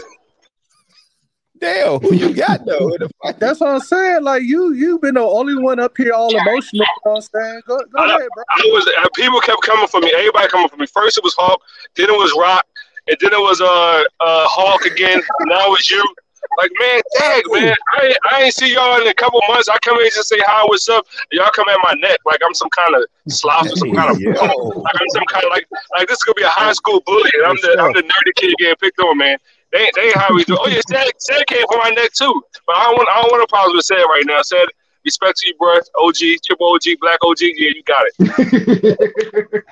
Damn, 1.58 2.00
who 2.00 2.14
you 2.14 2.34
got 2.34 2.66
though? 2.66 2.92
in 2.94 3.00
the 3.00 3.10
fight? 3.22 3.38
That's 3.40 3.60
what 3.60 3.70
I'm 3.70 3.80
saying. 3.80 4.22
Like 4.22 4.42
you, 4.42 4.74
you've 4.74 5.00
been 5.00 5.14
the 5.14 5.22
only 5.22 5.56
one 5.56 5.80
up 5.80 5.96
here 5.96 6.12
all 6.12 6.30
emotional. 6.30 6.84
You 6.84 6.86
know 7.06 7.12
what 7.12 7.16
I'm 7.16 7.22
saying? 7.22 7.62
Go, 7.66 7.78
go 7.78 7.98
I, 7.98 8.06
ahead, 8.08 8.28
bro. 8.34 8.44
I 8.50 8.60
was 8.66 8.86
uh, 8.98 9.08
people 9.14 9.40
kept 9.40 9.62
coming 9.62 9.88
for 9.88 10.00
me. 10.00 10.12
Everybody 10.14 10.48
coming 10.48 10.68
for 10.68 10.76
me. 10.76 10.86
First 10.86 11.16
it 11.16 11.24
was 11.24 11.34
Hawk, 11.38 11.60
then 11.94 12.10
it 12.10 12.12
was 12.12 12.34
Rock, 12.38 12.66
and 13.08 13.16
then 13.20 13.32
it 13.32 13.40
was 13.40 13.60
uh 13.62 13.64
uh 13.66 14.04
Hawk 14.20 14.84
again. 14.84 15.22
Now 15.46 15.72
it's 15.72 15.90
you. 15.90 16.14
Like, 16.58 16.70
man, 16.78 17.00
dag, 17.18 17.44
man, 17.50 17.74
I 17.94 18.06
ain't, 18.06 18.18
I 18.30 18.42
ain't 18.44 18.54
see 18.54 18.72
y'all 18.74 19.00
in 19.00 19.06
a 19.06 19.14
couple 19.14 19.40
months. 19.48 19.68
I 19.68 19.78
come 19.78 19.98
in 19.98 20.06
just 20.14 20.28
say 20.28 20.38
hi, 20.40 20.64
what's 20.66 20.88
up? 20.88 21.06
Y'all 21.32 21.50
come 21.54 21.68
at 21.68 21.78
my 21.82 21.94
neck 22.00 22.20
like 22.24 22.40
I'm 22.44 22.54
some 22.54 22.68
kind 22.70 22.94
of 22.96 23.04
sloth 23.32 23.66
or 23.72 23.76
some 23.76 23.92
kind 23.94 24.10
of 24.10 24.20
Yeah. 24.20 24.32
like 24.32 24.94
I'm 25.00 25.08
some 25.10 25.24
kind 25.28 25.44
of 25.44 25.50
like 25.50 25.66
like 25.96 26.08
this 26.08 26.22
could 26.22 26.36
be 26.36 26.42
a 26.42 26.48
high 26.48 26.72
school 26.72 27.00
bully, 27.06 27.30
and 27.34 27.44
I'm 27.46 27.56
the 27.62 27.76
I'm 27.80 27.92
the 27.92 28.02
nerdy 28.02 28.34
kid 28.36 28.54
getting 28.58 28.76
picked 28.76 28.98
on, 29.00 29.18
man. 29.18 29.38
They 29.72 29.78
ain't- 29.80 29.94
they 29.94 30.12
how 30.12 30.32
we 30.34 30.44
do. 30.44 30.56
Oh 30.60 30.68
yeah, 30.68 30.80
Sad, 30.88 31.08
Sad 31.18 31.46
came 31.48 31.64
for 31.70 31.78
my 31.78 31.90
neck 31.90 32.12
too, 32.12 32.42
but 32.66 32.76
I 32.76 32.84
don't 32.84 32.96
want 32.96 33.08
I 33.08 33.22
don't 33.22 33.30
want 33.32 33.48
to 33.48 33.52
pause 33.54 33.70
with 33.74 33.84
Sad 33.84 34.02
right 34.08 34.24
now. 34.24 34.40
Sad, 34.42 34.68
respect 35.04 35.38
to 35.38 35.48
you, 35.48 35.54
bro. 35.58 35.78
OG, 35.98 36.38
triple 36.44 36.72
OG, 36.72 36.98
black 37.00 37.18
OG. 37.24 37.38
Yeah, 37.40 37.70
you 37.74 37.82
got 37.82 38.04
it. 38.18 39.64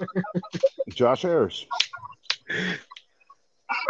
Josh 0.91 1.23
Harris. 1.23 1.67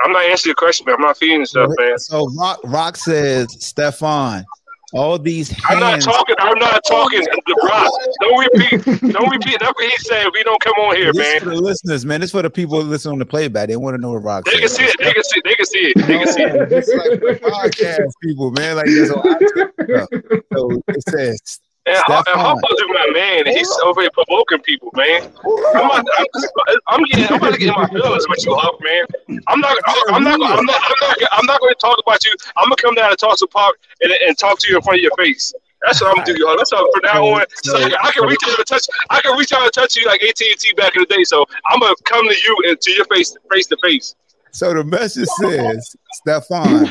I'm 0.04 0.12
not 0.12 0.24
answering 0.24 0.50
your 0.50 0.54
question, 0.56 0.86
man. 0.86 0.96
I'm 0.96 1.02
not 1.02 1.16
feeding 1.18 1.44
stuff, 1.44 1.70
man. 1.78 1.98
So 1.98 2.28
Rock 2.38 2.60
Rock 2.64 2.96
says, 2.96 3.46
Stefan, 3.64 4.44
all 4.92 5.18
these 5.18 5.50
Hands. 5.50 5.64
I'm 5.70 5.80
not 5.80 6.00
talking. 6.00 6.34
I'm 6.38 6.58
not 6.58 6.80
talking. 6.86 7.20
Uh, 7.20 7.36
the 7.46 7.68
rock. 7.68 7.92
Don't 8.20 8.38
repeat. 8.38 9.12
Don't 9.12 9.30
repeat. 9.30 9.58
That's 9.60 9.72
what 9.74 9.90
he 9.90 9.96
said. 9.98 10.26
We 10.32 10.42
don't 10.44 10.60
come 10.62 10.74
on 10.74 10.94
here, 10.96 11.12
This 11.12 11.18
man. 11.18 11.40
for 11.40 11.48
the 11.50 11.56
listeners, 11.56 12.04
man. 12.06 12.20
This 12.20 12.30
for 12.30 12.42
the 12.42 12.50
people 12.50 12.80
who 12.80 12.88
listen 12.88 13.10
on 13.12 13.18
the 13.18 13.26
playback. 13.26 13.68
They 13.68 13.76
want 13.76 13.94
to 13.96 14.00
know 14.00 14.12
what 14.12 14.22
Rock 14.22 14.44
They 14.44 14.52
says. 14.52 14.60
can 14.60 14.68
see 14.68 14.84
it. 14.84 14.96
They 14.98 15.12
can 15.12 15.24
see. 15.24 15.38
It. 15.40 15.44
They 15.44 15.54
can 15.56 15.66
see 15.66 15.78
it. 15.80 15.96
They 16.06 16.18
can 16.18 16.26
see 16.28 16.42
it. 16.42 16.72
Is 16.72 17.20
like 17.32 17.40
podcast 17.42 18.10
people, 18.22 18.50
man. 18.52 18.76
Like 18.76 18.86
this. 18.86 19.10
I- 19.10 20.06
so 20.54 20.82
it 20.88 21.02
says, 21.08 21.60
And, 21.86 21.98
Ho- 22.06 22.22
and 22.26 22.40
Stephon. 22.40 22.60
My 22.88 23.10
man. 23.12 23.46
and 23.46 23.56
He's 23.56 23.70
over 23.84 24.00
here 24.00 24.10
provoking 24.14 24.60
people, 24.60 24.90
man. 24.96 25.30
I'm, 25.74 25.86
not, 25.88 26.06
I'm, 26.18 26.76
I'm 26.88 27.04
getting. 27.04 27.26
I'm 27.26 27.34
about 27.34 27.52
to 27.52 27.58
get 27.58 27.68
in 27.68 27.74
my 27.74 27.86
feelings 27.88 28.26
with 28.28 28.44
you, 28.44 28.56
Huff, 28.56 28.80
man. 28.80 29.40
I'm 29.48 29.60
not. 29.60 29.76
I'm 30.08 30.24
not. 30.24 30.34
I'm 30.34 30.40
not. 30.40 30.58
I'm 30.58 30.64
not. 30.64 31.18
I'm 31.32 31.46
not 31.46 31.60
going 31.60 31.74
to 31.74 31.80
talk 31.80 31.98
about 32.06 32.24
you. 32.24 32.34
I'm 32.56 32.64
gonna 32.64 32.76
come 32.76 32.94
down 32.94 33.10
and 33.10 33.18
talk 33.18 33.36
to 33.38 33.46
Park 33.48 33.76
and, 34.00 34.12
and 34.26 34.38
talk 34.38 34.58
to 34.60 34.68
you 34.70 34.76
in 34.76 34.82
front 34.82 34.98
of 34.98 35.02
your 35.02 35.12
face. 35.18 35.52
That's 35.84 36.00
what 36.00 36.08
I'm 36.10 36.24
gonna 36.24 36.38
do, 36.38 36.46
Huff. 36.46 36.56
That's 36.56 36.72
what 36.72 36.90
from 36.94 37.02
now 37.04 37.26
on. 37.26 37.44
So 37.62 37.76
I, 37.76 37.82
can, 37.82 37.98
I 38.02 38.10
can 38.12 38.24
reach 38.28 38.40
out 38.48 38.58
and 38.58 38.66
touch. 38.66 38.86
I 39.10 39.20
can 39.20 39.36
reach 39.36 39.52
out 39.52 39.62
and 39.64 39.72
touch 39.72 39.96
you 39.96 40.06
like 40.06 40.22
AT 40.22 40.40
and 40.40 40.58
T 40.58 40.72
back 40.74 40.96
in 40.96 41.04
the 41.06 41.14
day. 41.14 41.24
So 41.24 41.44
I'm 41.68 41.80
gonna 41.80 41.94
come 42.04 42.26
to 42.26 42.34
you 42.34 42.56
and 42.68 42.80
to 42.80 42.90
your 42.92 43.04
face, 43.06 43.36
face 43.52 43.66
to 43.66 43.76
face. 43.82 44.14
so 44.52 44.72
the 44.72 44.84
message 44.84 45.28
says, 45.40 45.96
Stefan, 46.12 46.86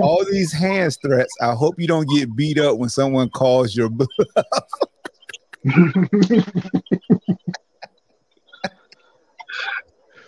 all 0.00 0.24
these 0.24 0.52
hands 0.52 0.96
threats. 0.96 1.34
I 1.40 1.52
hope 1.52 1.78
you 1.78 1.86
don't 1.86 2.08
get 2.08 2.34
beat 2.34 2.58
up 2.58 2.78
when 2.78 2.88
someone 2.88 3.30
calls 3.30 3.76
your 3.76 3.88
bluff. 3.88 4.08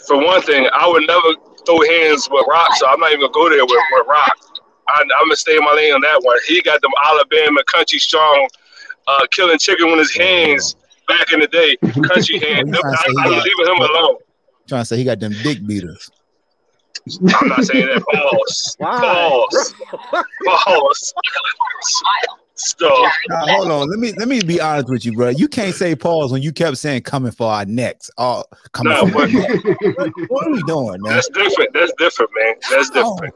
For 0.07 0.17
one 0.17 0.43
thing, 0.43 0.69
I 0.73 0.89
would 0.89 1.07
never 1.07 1.35
throw 1.65 1.81
hands 1.83 2.29
with 2.31 2.45
Rock, 2.49 2.75
so 2.75 2.89
I'm 2.89 2.99
not 3.01 3.13
even 3.13 3.21
gonna 3.21 3.33
go 3.33 3.49
there 3.49 3.65
with, 3.65 3.83
with 3.93 4.07
Rock. 4.09 4.37
I, 4.89 5.03
I'm 5.03 5.27
gonna 5.27 5.37
stay 5.37 5.57
in 5.57 5.63
my 5.63 5.73
lane 5.73 5.93
on 5.93 6.01
that 6.01 6.21
one. 6.23 6.37
He 6.47 6.61
got 6.63 6.81
them 6.81 6.91
Alabama 7.07 7.63
country 7.65 7.99
strong, 7.99 8.49
uh, 9.07 9.27
killing 9.31 9.59
chicken 9.59 9.91
with 9.91 10.01
his 10.01 10.15
hands 10.15 10.75
back 11.07 11.33
in 11.33 11.41
the 11.41 11.47
day. 11.47 11.77
Country 12.03 12.39
hands. 12.45 12.69
You 12.69 12.81
trying 12.81 12.93
to 12.93 12.97
say 12.97 13.15
I, 13.19 13.29
he 13.29 13.35
I'm 13.35 13.43
leaving 13.43 13.75
him 13.75 13.83
alone. 13.83 14.17
Trying 14.69 14.83
to 14.83 14.85
say 14.85 14.97
he 14.97 15.05
got 15.05 15.21
them 15.21 15.33
dick 15.43 15.65
beaters. 15.67 16.11
I'm 17.41 17.49
not 17.49 17.65
saying 17.65 17.87
that. 17.87 18.03
Pause. 18.13 18.77
Pause. 18.81 19.75
Pause. 20.45 21.15
So 22.55 22.89
Now, 23.29 23.47
hold 23.47 23.71
on. 23.71 23.89
Let 23.89 23.99
me 23.99 24.13
let 24.19 24.29
me 24.29 24.43
be 24.43 24.61
honest 24.61 24.89
with 24.91 25.05
you, 25.05 25.13
bro. 25.13 25.31
You 25.31 25.49
can't 25.49 25.75
say 25.75 25.95
pause 25.95 26.31
when 26.31 26.43
you 26.43 26.53
kept 26.53 26.77
saying 26.77 27.03
coming 27.03 27.33
for 27.33 27.47
our 27.51 27.65
necks. 27.65 28.11
Oh, 28.19 28.45
coming 28.73 28.93
no, 28.93 29.07
for 29.07 29.23
our 29.23 29.29
but 29.29 29.33
necks. 29.33 29.65
What 30.29 30.47
are 30.47 30.51
we 30.51 30.63
doing, 30.65 31.01
man? 31.01 31.15
that's 31.15 31.29
different. 31.31 31.73
That's 31.73 31.93
different, 31.99 32.31
man. 32.39 32.55
That's 32.71 32.91
How? 32.95 33.15
different. 33.15 33.35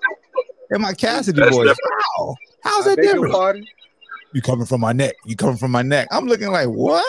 And 0.71 0.83
my 0.83 0.93
Cassidy 0.93 1.41
That's 1.41 1.57
boys. 1.57 1.75
How? 2.17 2.35
How's 2.63 2.87
I 2.87 2.91
that 2.91 2.97
beg 2.97 3.05
your 3.07 3.15
different? 3.15 3.35
pardon. 3.35 3.67
You 4.35 4.43
coming 4.43 4.67
from 4.67 4.81
my 4.81 4.93
neck. 4.93 5.15
You 5.25 5.37
coming 5.37 5.57
from 5.57 5.71
my 5.71 5.83
neck. 5.83 6.09
I'm 6.11 6.27
looking 6.27 6.51
like 6.51 6.69
what? 6.69 7.07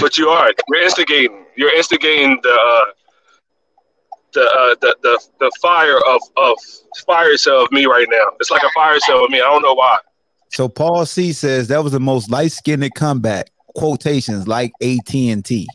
But 0.00 0.16
you 0.18 0.28
are. 0.28 0.52
You're 0.68 0.82
instigating. 0.82 1.44
You're 1.56 1.74
instigating 1.76 2.38
the 2.42 2.52
uh, 2.52 2.84
the, 4.32 4.42
uh, 4.42 4.74
the 4.80 4.96
the 5.02 5.20
the 5.40 5.50
fire 5.60 5.98
of 6.08 6.20
of 6.36 6.56
fire 7.06 7.36
cell 7.36 7.64
of 7.64 7.72
me 7.72 7.86
right 7.86 8.06
now. 8.10 8.26
It's 8.40 8.50
like 8.50 8.62
a 8.62 8.70
fire 8.74 8.98
cell 9.00 9.24
of 9.24 9.30
me. 9.30 9.38
I 9.38 9.44
don't 9.44 9.62
know 9.62 9.74
why. 9.74 9.98
So 10.50 10.68
Paul 10.68 11.06
C 11.06 11.32
says 11.32 11.68
that 11.68 11.82
was 11.82 11.92
the 11.92 12.00
most 12.00 12.30
light 12.30 12.52
skinned 12.52 12.94
comeback. 12.94 13.50
Quotations 13.76 14.48
like 14.48 14.72
AT 14.82 15.14
and 15.14 15.44
T. 15.44 15.68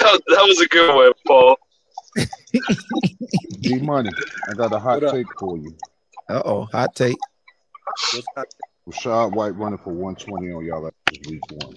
That, 0.00 0.22
that 0.26 0.44
was 0.46 0.60
a 0.60 0.66
good 0.68 0.94
one, 0.94 1.12
Paul. 1.26 1.56
D 3.60 3.80
Money. 3.80 4.10
I 4.48 4.54
got 4.54 4.72
a 4.72 4.78
hot 4.78 5.00
take 5.10 5.26
for 5.38 5.56
you. 5.56 5.76
Uh 6.28 6.42
oh, 6.44 6.64
hot 6.72 6.94
take. 6.94 7.16
What's 8.86 9.06
up? 9.06 9.30
Rachaad 9.30 9.34
White 9.34 9.56
running 9.56 9.78
for 9.78 9.92
120 9.94 10.52
on 10.52 10.64
y'all 10.64 10.86
after 10.86 11.30
week 11.30 11.40
one. 11.50 11.74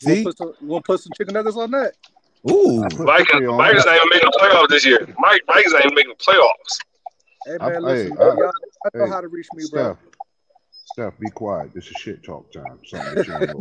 See? 0.00 0.08
want 0.08 0.18
to 0.18 0.24
put 0.24 0.38
some, 0.38 0.52
you 0.60 0.66
want 0.66 0.84
to 0.84 0.86
put 0.86 1.00
some 1.00 1.12
chicken 1.16 1.34
nuggets 1.34 1.56
on 1.56 1.70
that? 1.70 1.92
Ooh, 2.50 2.82
I 2.82 2.88
put 2.88 3.06
Vikings, 3.06 3.28
50 3.30 3.46
on 3.46 3.58
Vikings 3.58 3.84
it. 3.84 3.86
not 3.86 3.96
even 3.96 4.08
making 4.10 4.30
the 4.32 4.38
playoffs 4.40 4.68
this 4.68 4.84
year. 4.84 5.06
Mike, 5.18 5.42
Vikings 5.46 5.72
not 5.74 5.84
even 5.84 5.94
making 5.94 6.14
the 6.18 6.24
playoffs. 6.24 6.80
Hey 7.46 7.56
I- 7.60 7.68
man, 7.70 7.82
listen, 7.84 8.16
hey, 8.16 8.22
I- 8.22 8.26
y'all, 8.26 8.52
I 8.84 8.98
know 8.98 9.04
hey, 9.04 9.10
how 9.10 9.20
to 9.20 9.28
reach 9.28 9.46
me, 9.54 9.64
bro. 9.70 9.94
Steph, 9.94 9.98
Steph, 10.86 11.18
be 11.20 11.30
quiet. 11.30 11.72
This 11.72 11.86
is 11.86 11.92
shit 11.92 12.24
talk 12.24 12.50
time. 12.50 12.80
Something 12.84 13.14
that 13.14 13.26
you 13.28 13.32
don't 13.32 13.60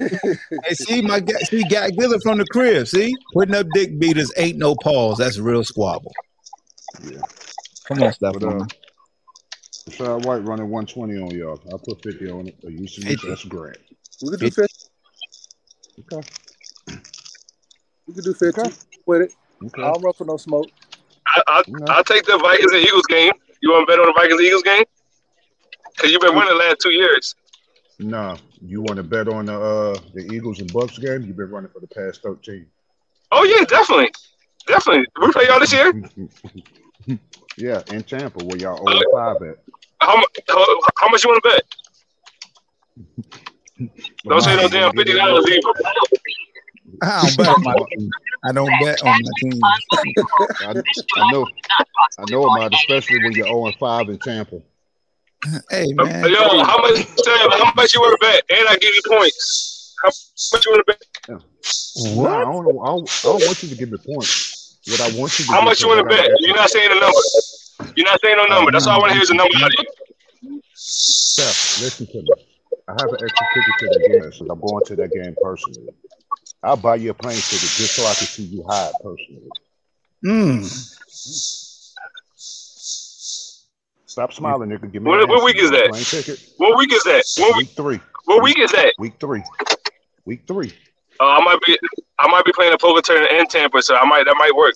know. 0.00 0.60
hey, 0.66 0.74
see 0.74 1.02
my 1.02 1.20
guy, 1.20 1.38
see 1.40 1.62
Guy 1.64 1.90
Giller 1.90 2.22
from 2.22 2.38
the 2.38 2.46
crib. 2.46 2.88
See, 2.88 3.14
putting 3.34 3.54
up 3.54 3.66
dick 3.74 3.98
beaters 3.98 4.32
ain't 4.38 4.56
no 4.56 4.74
pause. 4.76 5.18
That's 5.18 5.38
real 5.38 5.62
squabble. 5.62 6.12
Yeah. 7.04 7.20
Come 7.90 8.02
on, 8.04 8.14
But 8.20 8.26
uh, 8.44 8.66
Stefan. 8.66 8.68
Rachaad 9.88 10.24
White 10.24 10.44
running 10.44 10.68
120 10.70 11.16
on 11.20 11.30
y'all. 11.32 11.60
I 11.66 11.76
put 11.84 12.02
50 12.04 12.30
on 12.30 12.46
it. 12.46 12.56
Or 12.62 12.70
you 12.70 12.86
see, 12.86 13.02
50. 13.02 13.28
that's 13.28 13.44
great. 13.44 13.78
We 14.22 14.30
could 14.30 14.40
do 14.40 14.50
50. 14.50 14.74
Okay. 16.14 16.28
We 18.06 18.14
could 18.14 18.24
do 18.24 18.34
50 18.34 18.60
Okay. 18.60 18.70
with 19.06 19.22
it. 19.22 19.32
Okay. 19.64 19.82
I 19.82 19.86
don't 19.92 20.02
run 20.02 20.12
for 20.12 20.24
no 20.24 20.36
smoke. 20.36 20.68
I, 21.26 21.42
I, 21.48 21.62
No. 21.66 21.92
I'll 21.92 22.04
take 22.04 22.24
the 22.26 22.38
Vikings 22.38 22.72
and 22.72 22.82
Eagles 22.82 23.06
game. 23.08 23.32
You 23.60 23.72
want 23.72 23.88
to 23.88 23.92
bet 23.92 23.98
on 23.98 24.06
the 24.06 24.12
Vikings 24.16 24.40
Eagles 24.40 24.62
game? 24.62 24.84
Because 25.96 26.12
you've 26.12 26.20
been 26.20 26.34
winning 26.34 26.50
the 26.50 26.54
last 26.54 26.78
two 26.80 26.92
years. 26.92 27.34
Nah, 27.98 28.36
you 28.62 28.82
want 28.82 28.96
to 28.96 29.02
bet 29.02 29.28
on 29.28 29.46
the 29.46 29.60
uh, 29.60 29.98
the 30.14 30.22
Eagles 30.32 30.60
and 30.60 30.72
Bucks 30.72 30.96
game? 30.98 31.22
You've 31.22 31.36
been 31.36 31.50
running 31.50 31.70
for 31.70 31.80
the 31.80 31.88
past 31.88 32.22
13. 32.22 32.64
Oh 33.32 33.44
yeah, 33.44 33.64
definitely, 33.66 34.10
definitely. 34.66 35.04
We 35.20 35.32
play 35.32 35.46
y'all 35.48 35.60
this 35.60 35.72
year. 35.72 35.92
yeah, 37.56 37.82
in 37.92 38.02
Tampa, 38.02 38.44
where 38.44 38.56
y'all 38.58 38.86
0 38.86 39.00
5 39.12 39.42
at. 39.42 39.56
How, 40.00 40.16
how, 40.48 40.80
how 40.96 41.08
much 41.10 41.24
you 41.24 41.30
want 41.30 41.42
to 41.42 41.50
bet? 41.50 41.64
Don't 44.24 44.42
say 44.42 44.56
no 44.56 44.68
damn 44.68 44.92
fifty 44.92 45.14
dollars 45.14 45.46
either. 45.46 45.60
I 47.02 47.22
don't 47.22 47.36
bet 47.36 47.48
on 47.48 47.62
my 47.62 47.74
team. 47.96 48.10
I 48.44 48.52
don't 48.52 48.70
bet 48.80 49.02
on 49.02 49.22
my 49.22 49.30
team. 49.40 49.62
I, 50.60 50.74
I 51.16 51.32
know, 51.32 51.46
I 52.18 52.24
know 52.30 52.42
about 52.44 52.72
it, 52.72 52.78
especially 52.78 53.22
when 53.22 53.32
you're 53.32 53.46
0 53.46 53.72
5 53.78 54.08
in 54.10 54.18
Tampa. 54.18 54.60
Hey 55.70 55.86
uh, 55.98 56.04
man, 56.04 56.28
Yo, 56.30 56.62
how 56.64 56.78
much? 56.82 56.96
Sam, 56.96 57.50
how 57.50 57.72
much 57.74 57.94
you 57.94 58.00
want 58.00 58.20
to 58.20 58.26
bet? 58.26 58.42
And 58.58 58.68
I 58.68 58.76
give 58.76 58.94
you 58.94 59.00
points. 59.08 59.94
How 60.02 60.08
much 60.08 60.66
you 60.66 60.72
want 60.72 60.86
to 60.86 60.92
bet? 60.92 61.42
Nah, 62.16 62.40
I 62.40 62.44
don't, 62.44 62.64
know- 62.64 62.80
I 62.82 62.86
don't, 62.88 63.10
I 63.10 63.22
don't 63.28 63.46
want 63.46 63.62
you 63.62 63.68
to 63.70 63.74
give 63.74 63.90
me 63.90 63.98
points. 63.98 64.69
What 64.86 65.00
I 65.00 65.08
want 65.18 65.38
you 65.38 65.44
to 65.44 65.52
How 65.52 65.60
much 65.62 65.80
you 65.80 65.88
want 65.88 66.00
to 66.00 66.16
bet? 66.16 66.30
You're 66.40 66.56
not 66.56 66.70
saying 66.70 66.90
a 66.90 66.94
number. 66.98 67.18
You're 67.96 68.06
not 68.06 68.20
saying 68.22 68.36
no 68.36 68.46
number. 68.46 68.70
That's 68.72 68.86
all 68.86 68.96
I 68.96 68.98
want 68.98 69.10
to 69.10 69.14
hear 69.14 69.22
is 69.22 69.30
a 69.30 69.34
number 69.34 69.54
out 69.58 69.66
of 69.66 69.74
you. 69.78 70.62
Steph, 70.74 71.82
listen 71.82 72.06
to 72.06 72.22
me. 72.22 72.28
I 72.88 72.92
have 72.92 73.12
an 73.12 73.18
extra 73.22 73.46
ticket 73.54 73.74
to 73.78 73.86
that 73.88 74.08
game, 74.08 74.32
so 74.32 74.46
I'm 74.50 74.60
going 74.60 74.84
to 74.86 74.96
that 74.96 75.12
game 75.12 75.36
personally. 75.42 75.92
I'll 76.62 76.76
buy 76.76 76.96
you 76.96 77.10
a 77.10 77.14
plane 77.14 77.36
ticket 77.36 77.68
just 77.68 77.94
so 77.94 78.02
I 78.04 78.14
can 78.14 78.26
see 78.26 78.42
you 78.44 78.64
hide 78.68 78.92
personally. 79.02 79.50
mm, 80.24 80.96
Stop 84.06 84.32
smiling, 84.32 84.70
nigga. 84.70 84.90
Give 84.90 85.02
me 85.02 85.10
What- 85.10 85.22
an 85.22 85.28
what 85.28 85.44
week 85.44 85.56
is 85.56 85.70
You 85.70 85.70
want 85.70 85.76
a 85.76 85.82
that? 85.82 85.90
Plane 85.90 86.04
ticket. 86.04 86.40
What 86.56 86.78
week 86.78 86.92
is 86.92 87.04
that? 87.04 87.24
What 87.38 87.56
Week 87.56 87.68
week? 87.68 87.76
three. 87.76 88.00
What 88.24 88.42
week 88.42 88.58
is 88.58 88.72
that? 88.72 88.94
Week 88.98 89.14
three. 89.20 89.42
Week 90.24 90.42
three. 90.46 90.72
Uh, 91.20 91.26
I 91.26 91.44
might 91.44 91.58
be. 91.66 91.78
I 92.18 92.28
might 92.28 92.44
be 92.44 92.52
playing 92.52 92.72
a 92.72 92.78
poker 92.78 93.02
tournament 93.02 93.32
in 93.32 93.46
Tampa, 93.46 93.82
so 93.82 93.94
I 93.94 94.06
might. 94.06 94.24
That 94.24 94.36
might 94.38 94.54
work. 94.56 94.74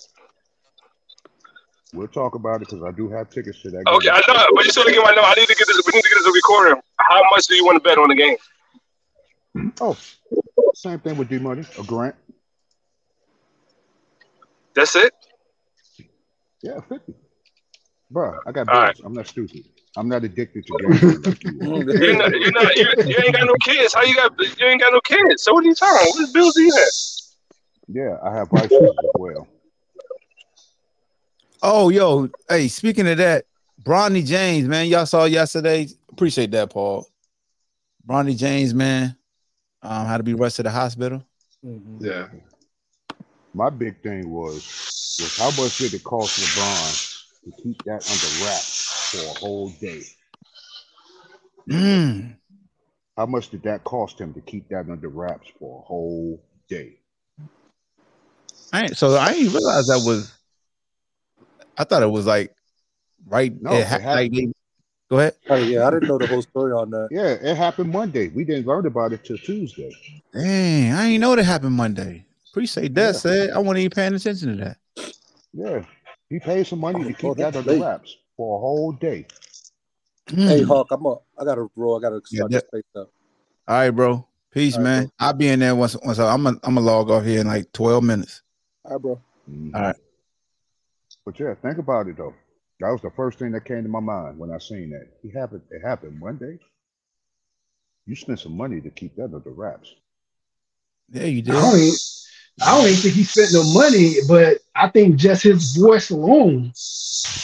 We'll 1.93 2.07
talk 2.07 2.35
about 2.35 2.61
it 2.61 2.67
because 2.67 2.83
I 2.83 2.91
do 2.91 3.09
have 3.09 3.29
tickets 3.29 3.61
to 3.61 3.71
that 3.71 3.85
game. 3.85 3.95
Okay, 3.95 4.09
I 4.09 4.21
know, 4.27 4.45
but 4.53 4.65
you 4.65 4.71
still 4.71 4.85
get 4.85 4.97
my 4.97 5.11
number. 5.11 5.21
I 5.21 5.33
need 5.35 5.47
to 5.47 5.55
get 5.55 5.67
this. 5.67 5.81
We 5.85 5.93
need 5.93 6.03
to 6.03 6.09
get 6.09 6.19
this 6.23 6.35
recording. 6.35 6.81
How 6.97 7.21
much 7.31 7.47
do 7.47 7.55
you 7.55 7.65
want 7.65 7.81
to 7.81 7.87
bet 7.87 7.97
on 7.97 8.09
the 8.09 8.15
game? 8.15 8.35
Oh, 9.81 9.97
same 10.73 10.99
thing 10.99 11.17
with 11.17 11.29
D 11.29 11.39
Money, 11.39 11.63
a 11.79 11.83
grant. 11.83 12.15
That's 14.75 14.95
it. 14.95 15.13
Yeah, 16.61 16.81
50. 16.81 17.13
Bro, 18.11 18.39
I 18.45 18.51
got 18.51 18.67
All 18.67 18.81
right. 18.81 18.95
bills. 18.95 19.05
I'm 19.05 19.13
not 19.13 19.27
stupid. 19.27 19.63
I'm 19.97 20.09
not 20.09 20.23
addicted 20.23 20.65
to 20.67 20.77
gambling 20.77 21.21
like 21.21 21.43
you 21.43 21.49
are. 21.49 21.93
You're 22.03 22.17
not, 22.17 22.31
you're 22.31 22.51
not, 22.51 22.75
you, 22.75 22.85
you 23.05 23.17
ain't 23.23 23.35
got 23.35 23.45
no 23.45 23.55
kids. 23.61 23.93
How 23.93 24.03
you 24.03 24.15
got? 24.15 24.33
You 24.39 24.67
ain't 24.67 24.81
got 24.81 24.91
no 24.91 24.99
kids. 25.01 25.43
So 25.43 25.53
what 25.53 25.63
are 25.63 25.67
you 25.67 25.75
talking? 25.75 26.11
What 26.13 26.33
bills 26.33 26.53
do 26.53 26.61
you 26.63 26.75
have? 26.75 26.87
Yeah, 27.87 28.17
I 28.23 28.35
have 28.35 28.49
vices 28.49 28.71
as 28.73 29.11
well. 29.15 29.47
Oh, 31.61 31.89
yo, 31.89 32.29
hey, 32.49 32.67
speaking 32.67 33.07
of 33.07 33.17
that, 33.17 33.45
Bronny 33.81 34.25
James, 34.25 34.67
man, 34.67 34.87
y'all 34.87 35.05
saw 35.05 35.25
yesterday. 35.25 35.87
Appreciate 36.11 36.51
that, 36.51 36.69
Paul. 36.69 37.07
Bronny 38.07 38.37
James, 38.37 38.73
man, 38.73 39.15
um, 39.81 40.05
had 40.05 40.17
to 40.17 40.23
be 40.23 40.33
rushed 40.33 40.57
to 40.57 40.63
the 40.63 40.71
hospital. 40.71 41.23
Yeah. 41.99 42.27
My 43.53 43.69
big 43.69 44.01
thing 44.01 44.29
was 44.29 44.55
was 45.19 45.37
how 45.37 45.49
much 45.61 45.77
did 45.77 45.93
it 45.93 46.03
cost 46.03 46.39
LeBron 46.39 47.23
to 47.45 47.63
keep 47.63 47.81
that 47.83 48.05
under 48.09 48.45
wraps 48.45 48.94
for 49.15 49.31
a 49.31 49.39
whole 49.39 49.69
day? 49.69 50.01
Mm. 51.69 52.35
How 53.17 53.25
much 53.25 53.49
did 53.49 53.63
that 53.63 53.83
cost 53.83 54.19
him 54.19 54.33
to 54.33 54.41
keep 54.41 54.67
that 54.69 54.89
under 54.89 55.07
wraps 55.07 55.47
for 55.59 55.79
a 55.79 55.81
whole 55.81 56.43
day? 56.69 56.99
I 58.73 58.83
ain't, 58.83 58.97
so 58.97 59.15
I 59.17 59.33
didn't 59.33 59.53
realize 59.53 59.87
that 59.87 60.03
was. 60.05 60.37
I 61.77 61.83
thought 61.83 62.03
it 62.03 62.09
was 62.09 62.25
like 62.25 62.53
right. 63.27 63.53
No, 63.61 63.71
it 63.71 63.79
it 63.79 63.87
ha- 63.87 63.99
happened. 63.99 64.35
like 64.35 64.49
go 65.09 65.19
ahead. 65.19 65.33
Oh, 65.49 65.55
yeah, 65.55 65.87
I 65.87 65.91
didn't 65.91 66.07
know 66.07 66.17
the 66.17 66.27
whole 66.27 66.41
story 66.41 66.73
on 66.73 66.89
that. 66.91 67.09
Yeah, 67.11 67.49
it 67.49 67.55
happened 67.55 67.91
Monday. 67.91 68.29
We 68.29 68.43
didn't 68.43 68.65
learn 68.65 68.85
about 68.85 69.13
it 69.13 69.23
till 69.23 69.37
Tuesday. 69.37 69.91
Dang, 70.33 70.91
I 70.91 71.07
didn't 71.07 71.21
know 71.21 71.35
that 71.35 71.43
happened 71.43 71.73
Monday. 71.73 72.25
Appreciate 72.51 72.93
that, 72.95 73.05
Yeah. 73.07 73.11
said. 73.19 73.49
I 73.51 73.59
wasn't 73.59 73.79
even 73.79 73.91
paying 73.91 74.13
attention 74.13 74.57
to 74.57 74.63
that. 74.63 74.77
Yeah, 75.53 75.85
he 76.29 76.39
paid 76.39 76.67
some 76.67 76.79
money 76.79 77.03
to 77.03 77.13
keep 77.13 77.29
Oh, 77.31 77.33
that 77.35 77.55
under 77.55 77.79
wraps 77.79 78.15
for 78.37 78.57
a 78.57 78.59
whole 78.59 78.91
day. 78.93 79.25
Hey, 80.27 80.61
Mm. 80.61 80.65
Hawk, 80.67 80.87
I'm 80.91 81.05
a, 81.05 81.15
I 81.39 81.45
got 81.45 81.55
to 81.55 81.69
roll. 81.75 81.97
I 81.97 82.01
got 82.01 82.09
to 82.09 82.21
Yeah, 82.31 82.37
start 82.39 82.51
that- 82.51 82.61
this 82.63 82.69
place 82.69 82.83
up. 82.95 83.11
All 83.67 83.75
right, 83.75 83.89
bro. 83.91 84.27
Peace, 84.51 84.75
All 84.75 84.79
right, 84.79 84.83
man. 84.83 85.03
bro. 85.03 85.11
I'll 85.19 85.33
be 85.33 85.47
in 85.49 85.59
there 85.59 85.75
once. 85.75 85.95
Once 86.03 86.17
I- 86.19 86.33
I'm 86.33 86.43
gonna 86.43 86.59
I'm 86.63 86.75
gonna 86.75 86.85
log 86.85 87.09
off 87.11 87.23
here 87.25 87.41
in 87.41 87.47
like 87.47 87.71
12 87.73 88.03
minutes. 88.03 88.41
All 88.83 88.93
right, 88.93 89.01
bro. 89.01 89.21
Mhm. 89.49 89.75
All 89.75 89.81
right. 89.81 89.95
But 91.25 91.39
yeah, 91.39 91.53
think 91.55 91.77
about 91.77 92.07
it 92.07 92.17
though. 92.17 92.33
That 92.79 92.89
was 92.91 93.01
the 93.01 93.11
first 93.11 93.39
thing 93.39 93.51
that 93.53 93.65
came 93.65 93.83
to 93.83 93.89
my 93.89 93.99
mind 93.99 94.37
when 94.37 94.51
I 94.51 94.57
seen 94.59 94.89
that. 94.91 95.07
He 95.21 95.29
happened. 95.29 95.61
It 95.71 95.81
happened 95.81 96.19
Monday. 96.19 96.59
You 98.05 98.15
spent 98.15 98.39
some 98.39 98.55
money 98.55 98.81
to 98.81 98.89
keep 98.91 99.15
that 99.15 99.25
under 99.33 99.51
wraps. 99.51 99.93
Yeah, 101.09 101.25
you 101.25 101.39
I 101.39 101.41
did. 101.41 101.51
don't, 101.53 101.75
even, 101.79 101.95
I 102.61 102.77
don't 102.77 102.87
even 102.87 102.99
think 103.01 103.15
he 103.15 103.23
spent 103.23 103.49
no 103.53 103.63
money, 103.73 104.15
but 104.27 104.59
I 104.75 104.87
think 104.89 105.17
just 105.17 105.43
his 105.43 105.75
voice 105.75 106.09
alone 106.09 106.71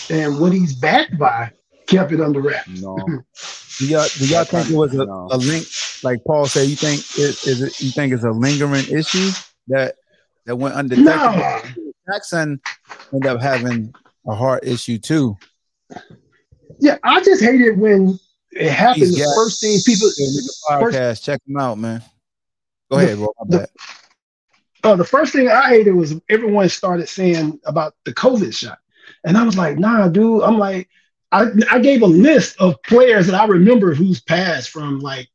and 0.09 0.39
what 0.39 0.53
he's 0.53 0.73
backed 0.73 1.17
by 1.17 1.51
kept 1.87 2.11
it 2.13 2.21
under 2.21 2.39
wraps. 2.41 2.81
No, 2.81 2.97
Do 3.79 3.87
y'all, 3.87 4.07
do 4.17 4.25
y'all 4.27 4.43
think 4.45 4.69
it 4.69 4.75
was 4.75 4.93
a, 4.93 5.05
No. 5.05 5.27
a 5.31 5.37
link? 5.37 5.65
Like 6.03 6.23
Paul 6.25 6.45
said, 6.45 6.69
you 6.69 6.75
think 6.75 6.99
it 7.17 7.45
is 7.47 7.61
it? 7.61 7.81
You 7.81 7.91
think 7.91 8.13
it's 8.13 8.23
a 8.23 8.31
lingering 8.31 8.85
issue 8.89 9.31
that 9.67 9.95
that 10.45 10.55
went 10.55 10.75
undetected? 10.75 11.05
No. 11.05 11.61
Jackson 12.11 12.61
ended 13.13 13.29
up 13.29 13.41
having 13.41 13.93
a 14.27 14.35
heart 14.35 14.63
issue 14.65 14.97
too. 14.97 15.37
Yeah, 16.79 16.97
I 17.03 17.21
just 17.21 17.41
hate 17.43 17.61
it 17.61 17.77
when 17.77 18.19
it 18.51 18.71
happens. 18.71 19.09
He's 19.09 19.15
The 19.17 19.23
got- 19.25 19.35
first 19.35 19.61
thing 19.61 19.79
people, 19.85 20.09
Yeah, 20.17 20.27
nigga 20.79 20.91
first, 20.91 21.23
check 21.23 21.41
him 21.47 21.57
out, 21.57 21.77
man. 21.77 22.01
Go 22.89 22.97
ahead, 22.97 23.17
bro. 23.17 23.33
My 24.83 24.95
the- 24.95 25.03
first 25.03 25.33
thing 25.33 25.49
I 25.49 25.69
hated 25.69 25.93
was 25.93 26.19
everyone 26.29 26.69
started 26.69 27.07
saying 27.09 27.59
about 27.65 27.93
the 28.05 28.13
COVID 28.13 28.53
shot, 28.55 28.79
and 29.23 29.37
I 29.37 29.43
was 29.43 29.57
like, 29.57 29.77
nah, 29.77 30.07
dude. 30.07 30.43
I'm 30.43 30.57
like, 30.57 30.89
I 31.31 31.47
I 31.69 31.79
gave 31.79 32.01
a 32.01 32.07
list 32.07 32.59
of 32.59 32.81
players 32.83 33.27
that 33.27 33.39
I 33.39 33.45
remember 33.45 33.93
who's 33.93 34.21
passed 34.21 34.69
from 34.69 34.99
like 34.99 35.29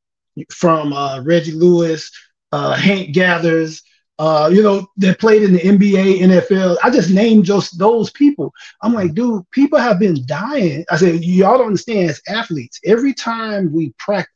from 0.50 0.92
uh, 0.92 1.22
Reggie 1.22 1.52
Lewis, 1.52 2.10
uh, 2.52 2.74
Hank 2.74 3.14
Gathers, 3.14 3.82
uh, 4.18 4.50
you 4.52 4.62
know, 4.62 4.86
that 4.98 5.18
played 5.18 5.42
in 5.42 5.52
the 5.54 5.60
NBA, 5.60 6.18
NFL. 6.20 6.76
I 6.82 6.90
just 6.90 7.10
named 7.10 7.44
just 7.44 7.78
those 7.78 8.10
people. 8.10 8.52
I'm 8.82 8.92
like, 8.92 9.14
dude, 9.14 9.48
people 9.50 9.78
have 9.78 9.98
been 9.98 10.24
dying. 10.26 10.84
I 10.90 10.96
said, 10.96 11.22
y'all 11.24 11.58
don't 11.58 11.68
understand 11.68 12.10
as 12.10 12.20
athletes. 12.28 12.80
Every 12.84 13.14
time 13.14 13.72
we 13.72 13.94
practice, 13.98 14.32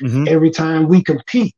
Mhm. 0.00 0.28
every 0.28 0.50
time 0.50 0.88
we 0.88 1.02
compete, 1.02 1.54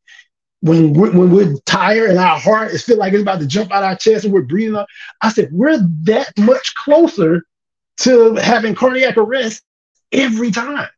when 0.62 0.92
we're, 0.92 1.10
when 1.10 1.30
we're 1.30 1.56
tired 1.66 2.10
and 2.10 2.18
our 2.18 2.38
heart 2.38 2.70
is 2.70 2.84
feel 2.84 2.96
like 2.96 3.12
it's 3.12 3.22
about 3.22 3.40
to 3.40 3.46
jump 3.46 3.72
out 3.72 3.82
of 3.82 3.90
our 3.90 3.96
chest 3.96 4.24
and 4.24 4.32
we're 4.32 4.42
breathing 4.42 4.76
up, 4.76 4.86
I 5.20 5.30
said, 5.30 5.50
we're 5.52 5.78
that 6.04 6.32
much 6.38 6.74
closer 6.76 7.44
to 7.98 8.36
having 8.36 8.74
cardiac 8.74 9.16
arrest 9.16 9.62
every 10.12 10.52
time. 10.52 10.88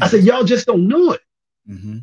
I 0.00 0.08
said, 0.08 0.22
y'all 0.24 0.44
just 0.44 0.66
don't 0.66 0.88
know 0.88 1.12
it. 1.12 1.20
Mm-hmm. 1.68 1.98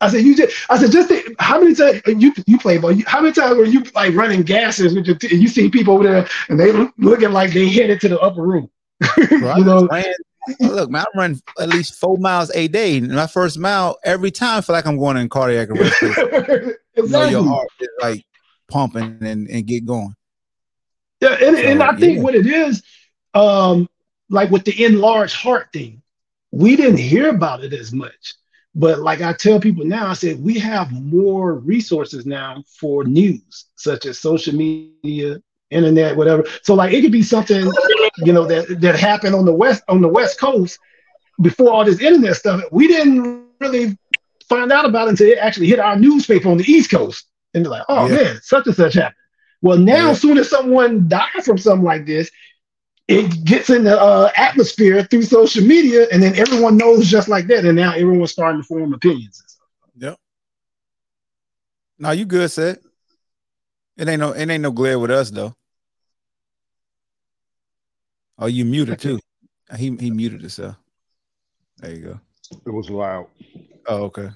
I 0.00 0.08
said, 0.08 0.24
you 0.24 0.36
just, 0.36 0.70
I 0.70 0.78
said, 0.78 0.90
just 0.90 1.08
think, 1.08 1.34
how 1.38 1.60
many 1.60 1.74
times 1.74 2.00
you 2.06 2.32
you 2.46 2.58
play 2.58 2.78
ball? 2.78 2.92
You, 2.92 3.04
how 3.06 3.20
many 3.20 3.32
times 3.32 3.56
were 3.56 3.64
you 3.64 3.84
like 3.94 4.14
running 4.14 4.42
gases 4.42 4.94
with 4.94 5.06
your, 5.06 5.16
t- 5.16 5.28
and 5.30 5.40
you 5.40 5.48
see 5.48 5.68
people 5.68 5.94
over 5.94 6.04
there 6.04 6.28
and 6.48 6.58
they 6.58 6.72
looking 6.98 7.30
like 7.30 7.52
they 7.52 7.68
headed 7.68 8.00
to 8.00 8.08
the 8.08 8.18
upper 8.20 8.42
room? 8.42 8.68
I 9.00 9.54
you 9.58 9.64
know, 9.64 9.88
look, 10.60 10.90
man, 10.90 11.04
I 11.14 11.18
run 11.18 11.40
at 11.60 11.68
least 11.68 11.94
four 11.94 12.18
miles 12.18 12.50
a 12.54 12.68
day. 12.68 12.98
And 12.98 13.12
my 13.12 13.26
first 13.26 13.58
mile, 13.58 13.98
every 14.04 14.30
time 14.30 14.58
I 14.58 14.60
feel 14.60 14.74
like 14.74 14.86
I'm 14.86 14.98
going 14.98 15.16
in 15.16 15.28
cardiac 15.28 15.70
arrest. 15.70 16.02
You 16.94 17.04
know, 17.04 17.06
exactly. 17.06 17.30
your 17.30 17.44
heart 17.44 17.68
is 17.80 17.88
like 18.02 18.24
pumping 18.68 19.16
and, 19.22 19.48
and 19.48 19.66
get 19.66 19.86
going. 19.86 20.14
Yeah, 21.22 21.38
and, 21.40 21.56
and 21.56 21.82
I 21.82 21.96
think 21.96 22.16
yeah. 22.16 22.22
what 22.22 22.34
it 22.34 22.46
is, 22.46 22.82
um, 23.32 23.88
like 24.28 24.50
with 24.50 24.64
the 24.64 24.84
enlarged 24.84 25.34
heart 25.34 25.68
thing, 25.72 26.02
we 26.50 26.76
didn't 26.76 26.98
hear 26.98 27.30
about 27.30 27.64
it 27.64 27.72
as 27.72 27.94
much. 27.94 28.34
But 28.74 29.00
like 29.00 29.20
I 29.20 29.32
tell 29.32 29.60
people 29.60 29.84
now, 29.84 30.08
I 30.08 30.14
said 30.14 30.42
we 30.42 30.58
have 30.58 30.92
more 30.92 31.54
resources 31.54 32.26
now 32.26 32.62
for 32.78 33.04
news, 33.04 33.66
such 33.76 34.04
as 34.04 34.18
social 34.18 34.54
media, 34.54 35.40
internet, 35.70 36.16
whatever. 36.16 36.44
So 36.62 36.74
like 36.74 36.92
it 36.92 37.02
could 37.02 37.12
be 37.12 37.22
something, 37.22 37.64
you 38.18 38.32
know, 38.32 38.44
that 38.46 38.80
that 38.80 38.96
happened 38.98 39.34
on 39.34 39.44
the 39.44 39.52
west 39.52 39.82
on 39.88 40.00
the 40.00 40.08
west 40.08 40.38
coast 40.38 40.78
before 41.40 41.70
all 41.70 41.84
this 41.84 42.00
internet 42.00 42.36
stuff. 42.36 42.62
We 42.70 42.86
didn't 42.88 43.46
really 43.60 43.96
find 44.48 44.70
out 44.70 44.84
about 44.84 45.08
it 45.08 45.12
until 45.12 45.28
it 45.28 45.38
actually 45.38 45.68
hit 45.68 45.78
our 45.78 45.96
newspaper 45.96 46.48
on 46.48 46.58
the 46.58 46.70
east 46.70 46.90
coast, 46.90 47.26
and 47.54 47.64
they're 47.64 47.70
like, 47.70 47.84
oh 47.88 48.06
Yeah. 48.08 48.14
man, 48.16 48.40
such 48.42 48.66
and 48.66 48.76
such 48.76 48.94
happened. 48.94 49.16
Well, 49.62 49.78
now, 49.78 50.06
Yeah. 50.06 50.10
as 50.10 50.20
soon 50.20 50.38
as 50.38 50.50
someone 50.50 51.08
dies 51.08 51.44
from 51.44 51.56
something 51.58 51.84
like 51.84 52.04
this, 52.04 52.30
it 53.08 53.44
gets 53.44 53.70
in 53.70 53.84
the 53.84 54.00
uh, 54.00 54.30
atmosphere 54.36 55.02
through 55.04 55.22
social 55.22 55.64
media, 55.64 56.06
and 56.12 56.22
then 56.22 56.34
everyone 56.36 56.76
knows 56.76 57.08
just 57.08 57.28
like 57.28 57.46
that. 57.46 57.64
And 57.64 57.76
now 57.76 57.92
everyone's 57.92 58.32
starting 58.32 58.60
to 58.60 58.66
form 58.66 58.92
opinions. 58.92 59.42
Yep. 59.96 60.18
No, 61.98 62.10
you 62.10 62.24
good, 62.24 62.50
said. 62.50 62.78
It 63.96 64.08
ain't 64.08 64.20
no 64.20 64.32
it 64.32 64.48
ain't 64.48 64.62
no 64.62 64.70
glare 64.72 64.98
with 64.98 65.10
us 65.10 65.30
though. 65.30 65.54
Oh, 68.38 68.46
you 68.46 68.64
muted 68.64 68.98
too. 68.98 69.20
He 69.76 69.96
he 69.96 70.10
muted 70.10 70.40
himself. 70.40 70.76
There 71.78 71.94
you 71.94 72.04
go. 72.04 72.20
it 72.66 72.70
was 72.70 72.90
loud. 72.90 73.26
Oh, 73.86 74.04
okay. 74.04 74.30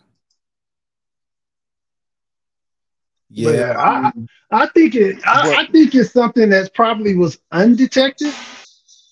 But, 3.28 3.54
Yeah, 3.54 3.74
I, 3.76 4.12
I 4.52 4.66
think 4.68 4.94
it. 4.94 5.18
I, 5.26 5.64
I 5.64 5.66
think 5.66 5.94
it's 5.94 6.12
something 6.12 6.48
that 6.50 6.72
probably 6.74 7.16
was 7.16 7.38
undetected, 7.52 8.32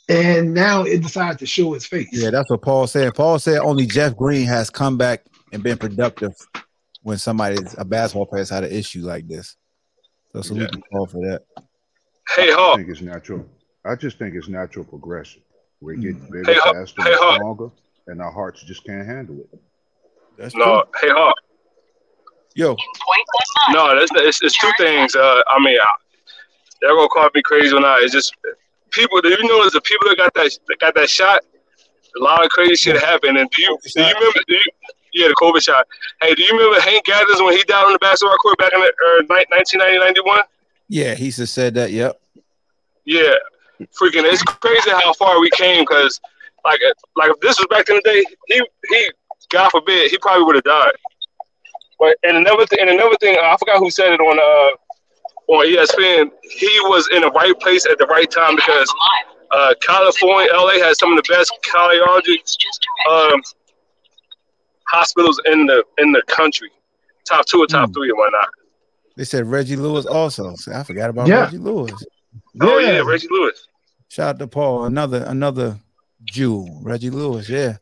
and 0.09 0.55
now 0.55 0.85
it 0.85 1.03
decided 1.03 1.39
to 1.41 1.47
show 1.47 1.75
its 1.75 1.87
face. 1.87 2.09
yeah, 2.13 2.31
that's 2.31 2.49
what 2.51 2.63
Paul 2.63 2.87
said. 2.87 3.15
Paul 3.15 3.39
said 3.39 3.59
only 3.59 3.87
Jeff 3.87 4.17
Green 4.17 4.47
has 4.47 4.71
come 4.71 4.97
back 4.97 5.25
and 5.53 5.63
been 5.63 5.79
productive 5.79 6.33
when 7.03 7.19
somebody's 7.19 7.75
a 7.77 7.85
basketball 7.85 8.27
player 8.27 8.41
has 8.41 8.51
had 8.51 8.65
an 8.65 8.73
issue 8.73 9.03
like 9.03 9.29
this. 9.29 9.57
So 10.33 10.43
salute 10.43 10.73
to 10.73 10.83
Paul 10.93 11.07
for 11.07 11.21
that. 11.29 11.43
Hey, 12.35 12.53
I 12.53 12.75
think 12.77 12.89
it's 12.89 13.01
natural. 13.01 13.47
I 13.85 13.95
just 13.97 14.19
think 14.19 14.35
it's 14.35 14.49
natural 14.49 14.85
progression. 14.85 15.43
We 15.81 15.97
get 15.97 16.17
Mm. 16.17 16.31
bigger, 16.31 16.53
Hey, 16.55 16.59
faster, 16.73 17.03
Hey, 17.03 17.13
and 17.13 17.21
Hawk. 17.21 17.35
stronger, 17.37 17.71
and 18.07 18.23
our 18.23 18.33
hearts 18.33 18.63
just 18.63 18.85
can't 18.85 19.07
handle 19.07 19.41
it. 19.41 19.59
That's 20.39 20.55
No, 20.55 20.85
hey, 21.01 21.11
Hawk. 21.11 21.35
Yo, 22.55 22.77
No, 23.71 23.97
it's, 23.99 24.11
it's, 24.15 24.43
it's 24.43 24.59
two 24.59 24.71
things. 24.79 25.15
Uh, 25.17 25.43
I 25.49 25.59
mean, 25.59 25.79
I, 25.79 25.87
they're 26.81 26.95
gonna 26.95 27.09
call 27.09 27.29
me 27.35 27.43
crazy 27.43 27.75
when 27.75 27.85
I. 27.85 28.01
It's 28.03 28.13
just 28.13 28.35
people. 28.91 29.21
Do 29.21 29.29
you 29.31 29.43
notice 29.49 29.73
the 29.73 29.81
people 29.81 30.09
that 30.09 30.17
got 30.17 30.35
that 30.35 30.57
that 30.69 30.79
got 30.79 30.95
that 30.95 31.11
shot? 31.11 31.43
A 32.17 32.23
lot 32.23 32.45
of 32.45 32.51
crazy 32.51 32.77
shit 32.77 32.97
happened. 33.01 33.39
And 33.39 33.51
do 33.51 33.63
you 33.63 33.79
do 33.95 34.03
you 34.03 34.15
remember? 34.15 34.39
Do 34.47 34.55
you, 34.55 34.63
yeah, 35.13 35.29
the 35.29 35.35
COVID 35.35 35.63
shot. 35.63 35.87
Hey, 36.21 36.35
do 36.35 36.43
you 36.43 36.53
remember 36.57 36.81
Hank 36.81 37.05
Gathers 37.07 37.41
when 37.41 37.57
he 37.57 37.63
died 37.65 37.85
on 37.87 37.93
the 37.93 37.99
basketball 37.99 38.37
court 38.37 38.59
back 38.59 38.73
in 38.73 38.81
the 38.81 38.87
uh, 38.87 39.23
1990, 39.29 39.99
91? 39.99 40.43
yeah, 40.89 41.15
he 41.15 41.31
just 41.31 41.55
said 41.55 41.75
that. 41.75 41.91
Yep. 41.91 42.21
Yeah, 43.05 43.35
freaking! 43.81 44.25
It's 44.25 44.43
crazy 44.43 44.91
how 44.91 45.13
far 45.15 45.41
we 45.41 45.51
came. 45.51 45.85
Cause 45.87 46.21
like, 46.65 46.81
like 47.17 47.31
if 47.31 47.41
this 47.41 47.59
was 47.59 47.67
back 47.71 47.89
in 47.89 47.97
the 47.97 48.03
day, 48.03 48.25
he 48.47 48.63
he, 48.89 49.11
God 49.51 49.71
forbid, 49.71 50.11
he 50.11 50.19
probably 50.19 50.45
would 50.45 50.55
have 50.57 50.65
died. 50.65 50.93
But 51.99 52.17
and 52.23 52.37
another 52.37 52.67
thing, 52.67 52.81
and 52.81 52.91
another 52.91 53.17
thing, 53.21 53.37
I 53.41 53.57
forgot 53.59 53.79
who 53.79 53.91
said 53.91 54.13
it 54.13 54.21
on 54.21 54.39
uh 54.39 55.53
on 55.53 55.67
ESPN. 55.67 56.31
He 56.43 56.69
was 56.85 57.09
in 57.13 57.21
the 57.21 57.31
right 57.31 57.59
place 57.61 57.87
at 57.87 57.99
the 57.99 58.07
right 58.07 58.31
time 58.31 58.57
because 58.57 58.93
Uh, 59.51 59.73
California, 59.83 60.51
LA 60.53 60.81
has 60.85 60.99
some 60.99 61.17
of 61.17 61.23
the 61.23 61.33
best 61.33 61.53
cardiology 61.63 62.39
um, 63.09 63.41
hospitals 64.89 65.41
in 65.47 65.67
the 65.67 65.85
in 65.99 66.11
the 66.13 66.23
country. 66.27 66.71
Top 67.25 67.47
two 67.47 67.63
or 67.63 67.67
top 67.67 67.93
three 67.95 68.09
and 68.09 68.19
whatnot. 68.19 68.49
They 69.17 69.25
said 69.25 69.47
Reggie 69.47 69.77
Lewis 69.77 70.07
also. 70.07 70.55
See, 70.57 70.73
I 70.73 70.83
forgot 70.83 71.11
about 71.11 71.29
Yeah. 71.29 71.45
Reggie 71.45 71.59
Lewis. 71.59 72.05
Oh 72.61 72.79
yeah, 72.79 72.99
Reggie 73.01 73.29
Lewis. 73.31 73.69
Shout 74.09 74.37
out 74.37 74.39
to 74.39 74.47
Paul, 74.47 74.85
another 74.85 75.25
another 75.27 75.79
Jew, 76.25 76.67
Reggie 76.83 77.11
Lewis. 77.11 77.49
Yeah, 77.49 77.77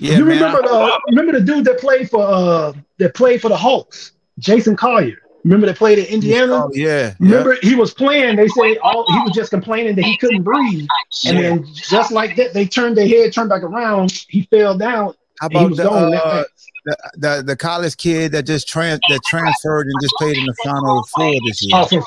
yeah, 0.00 0.18
you 0.18 0.24
man. 0.24 0.34
remember 0.34 0.62
the 0.62 1.00
remember 1.08 1.32
the 1.32 1.44
dude 1.44 1.64
that 1.64 1.78
played 1.78 2.10
for 2.10 2.22
uh 2.22 2.72
that 2.98 3.14
played 3.14 3.40
for 3.40 3.48
the 3.48 3.56
Hawks, 3.56 4.12
Jason 4.38 4.76
Collier. 4.76 5.18
Remember 5.44 5.66
that 5.66 5.76
played 5.76 5.98
in 5.98 6.06
Indiana? 6.06 6.64
Oh, 6.66 6.70
yeah, 6.74 7.14
Remember 7.20 7.56
he 7.62 7.74
was 7.74 7.94
playing. 7.94 8.36
They 8.36 8.48
said 8.48 8.78
all 8.82 9.06
he 9.06 9.18
was 9.20 9.32
just 9.34 9.50
complaining 9.50 9.94
that 9.94 10.04
he 10.04 10.16
couldn't 10.18 10.42
breathe, 10.42 10.86
and 11.26 11.38
then 11.38 11.64
just 11.72 12.10
like 12.10 12.36
that, 12.36 12.52
they 12.54 12.66
turned 12.66 12.96
their 12.96 13.06
head, 13.06 13.32
turned 13.32 13.48
back 13.48 13.62
around. 13.62 14.24
He 14.28 14.42
fell 14.50 14.76
down. 14.76 15.14
How 15.40 15.46
about 15.46 15.76
the, 15.76 15.88
uh, 15.88 16.44
the, 16.84 16.96
the 17.16 17.42
the 17.46 17.56
college 17.56 17.96
kid 17.96 18.32
that 18.32 18.42
just 18.44 18.68
trans 18.68 18.98
that 19.08 19.20
transferred 19.26 19.86
and 19.86 19.94
just 20.02 20.14
played 20.18 20.36
in 20.36 20.44
the 20.44 20.54
final 20.64 21.04
four 21.14 21.32
this 21.46 21.62
year? 21.62 21.76
Oh, 21.76 21.84
from, 21.86 22.02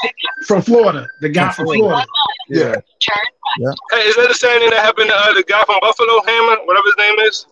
from 0.47 0.61
Florida, 0.61 1.07
the 1.21 1.29
guy 1.29 1.51
From 1.51 1.65
from 1.67 1.75
Florida. 1.75 2.05
Florida. 2.05 2.07
Yeah. 2.49 2.81
Yeah. 3.59 3.71
Hey, 3.91 4.07
is 4.07 4.15
that 4.15 4.27
the 4.29 4.33
same 4.33 4.59
thing 4.61 4.69
that 4.69 4.79
happened 4.79 5.09
to 5.09 5.15
uh, 5.15 5.33
the 5.33 5.43
guy 5.43 5.61
from 5.65 5.77
Buffalo, 5.81 6.21
Hammond, 6.25 6.59
whatever 6.65 6.85
his 6.85 6.95
name 6.97 7.19
is? 7.19 7.45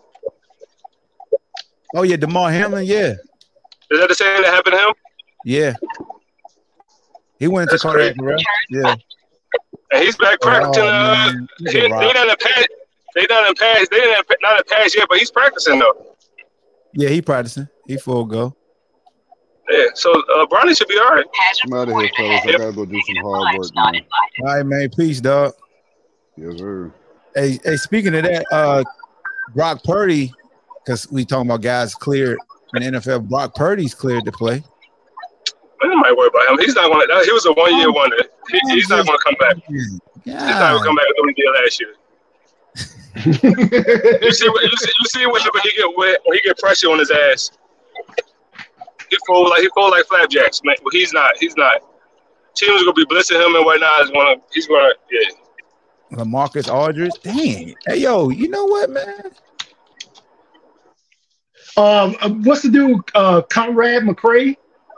Oh 1.96 2.04
yeah, 2.04 2.16
Damar 2.16 2.52
Hamlin. 2.52 2.86
Yeah, 2.86 3.14
Is 3.92 4.00
that 4.00 4.08
the 4.10 4.16
same 4.16 4.34
thing 4.36 4.44
that 4.44 4.54
happened 4.54 4.76
to 4.76 4.82
him? 4.88 4.94
yeah. 5.46 5.74
He 7.40 7.48
went 7.48 7.64
into 7.64 7.74
That's 7.74 7.84
cardiac 7.84 8.18
crazy. 8.18 8.28
arrest. 8.32 8.46
Yeah. 8.70 8.96
And 9.92 10.04
he's 10.04 10.18
back 10.18 10.40
practicing. 10.42 10.84
Oh, 10.84 10.88
uh, 10.88 11.32
man. 11.34 11.48
he, 11.60 11.68
a 11.70 11.72
they 11.84 11.88
rock. 11.90 12.14
not 12.14 12.28
in 12.28 12.36
pass. 12.40 12.66
They 13.16 13.26
not 13.30 13.48
in 13.48 13.56
pass. 13.56 13.88
They 13.90 13.98
didn't 13.98 14.28
not 14.42 14.58
in 14.60 14.64
pass 14.68 14.96
yet, 14.96 15.08
but 15.10 15.18
he's 15.20 15.32
practicing 15.32 15.80
though. 15.80 16.16
Yeah, 16.94 17.10
he 17.10 17.22
practicing. 17.22 17.68
He 17.88 17.98
full 17.98 18.26
go. 18.26 18.56
Yeah. 19.70 19.86
So 19.94 20.12
uh, 20.12 20.46
Bronny 20.48 20.78
should 20.78 20.88
be 20.88 20.98
all 20.98 21.16
right. 21.16 21.26
I'm 21.66 21.74
out 21.74 21.90
of 21.90 22.00
here, 22.00 22.10
fellas. 22.18 22.42
I 22.44 22.52
gotta 22.52 22.72
go 22.74 22.86
do 22.86 23.00
some 23.02 23.16
hard 23.24 23.58
work, 23.58 23.76
man. 23.76 24.06
All 24.42 24.46
right, 24.46 24.66
man. 24.66 24.90
Peace, 24.90 25.22
dog. 25.22 25.54
Yes, 26.36 26.58
sir. 26.58 26.92
Hey, 27.36 27.60
hey. 27.64 27.76
Speaking 27.78 28.16
of 28.16 28.24
that, 28.24 28.46
uh, 28.52 28.84
Brock 29.54 29.84
Purdy, 29.84 30.34
because 30.84 31.12
we 31.12 31.26
talking 31.26 31.48
about 31.48 31.62
guys 31.62 31.94
cleared 31.94 32.38
in 32.76 32.94
NFL. 32.94 33.30
Brock 33.30 33.56
Purdy's 33.56 33.94
cleared 33.94 34.26
to 34.26 34.32
play. 34.32 34.64
I 35.82 35.96
might 35.96 36.16
worry 36.16 36.28
about 36.28 36.52
him. 36.52 36.60
He's 36.60 36.76
not 36.76 36.92
going. 36.92 37.08
to 37.08 37.26
He 37.26 37.32
was 37.32 37.46
a 37.46 37.54
one 37.54 37.76
year 37.78 37.92
wonder. 37.92 38.18
He, 38.50 38.60
he's 38.74 38.90
not 38.90 39.06
going 39.06 39.18
to 39.18 39.24
come 39.24 39.36
back. 39.40 39.56
He's 39.68 40.00
not 40.26 40.72
going 40.72 40.80
to 40.80 40.86
come 40.86 40.96
back 40.96 41.06
and 41.06 41.16
do 41.16 41.24
what 41.24 41.36
did 41.36 41.46
last 41.64 41.80
year. 41.80 41.96
you 44.24 44.32
see, 44.32 44.46
you 44.46 44.78
see, 44.78 44.92
you 45.00 45.06
see 45.06 45.26
when, 45.26 45.42
when 45.42 45.64
he 45.64 45.72
get 45.76 45.88
when 45.96 46.16
he 46.34 46.42
get 46.42 46.58
pressure 46.58 46.90
on 46.90 47.00
his 47.00 47.12
ass. 47.12 47.52
He 49.10 49.18
fold 49.28 49.50
like 49.50 49.62
he 49.62 49.70
fold 49.76 49.92
like 49.92 50.06
flapjacks, 50.06 50.62
man. 50.64 50.76
But 50.84 50.94
he's 50.94 51.14
not. 51.14 51.32
He's 51.40 51.56
not. 51.58 51.82
Teams 52.56 52.82
are 52.82 52.86
gonna 52.86 52.94
be 52.94 53.06
blitzing 53.06 53.44
him 53.46 53.56
and 53.56 53.66
whatnot. 53.66 54.02
He's 54.02 54.10
gonna. 54.12 54.36
He's 54.54 54.68
gonna. 54.68 54.90
Yeah. 55.12 56.18
LaMarcus 56.18 56.74
Aldridge. 56.74 57.12
Dang. 57.24 57.76
Hey, 57.86 57.98
yo, 57.98 58.30
you 58.30 58.48
know 58.50 58.66
what, 58.66 58.90
man? 58.90 59.32
Um, 61.78 62.16
uh, 62.22 62.30
what's 62.44 62.62
the 62.64 62.70
dude? 62.70 63.00
Uh, 63.16 63.42
Conrad 63.44 64.04
McRae 64.04 64.56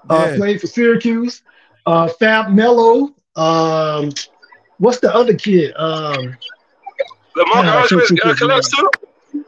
uh, 0.09 0.27
Yeah. 0.31 0.35
played 0.37 0.61
for 0.61 0.67
Syracuse. 0.67 1.43
Uh, 1.85 2.07
Fab 2.07 2.49
Melo. 2.51 3.13
Um, 3.35 4.11
what's 4.77 4.99
the 4.99 5.13
other 5.13 5.33
kid? 5.33 5.73
Um, 5.75 6.37
LaMarcus 7.35 7.63
Yeah, 7.63 7.75
I 7.75 7.81
Aldridge 7.81 8.19
uh, 8.23 8.35
collapsed 8.35 8.75
too. 8.75 9.45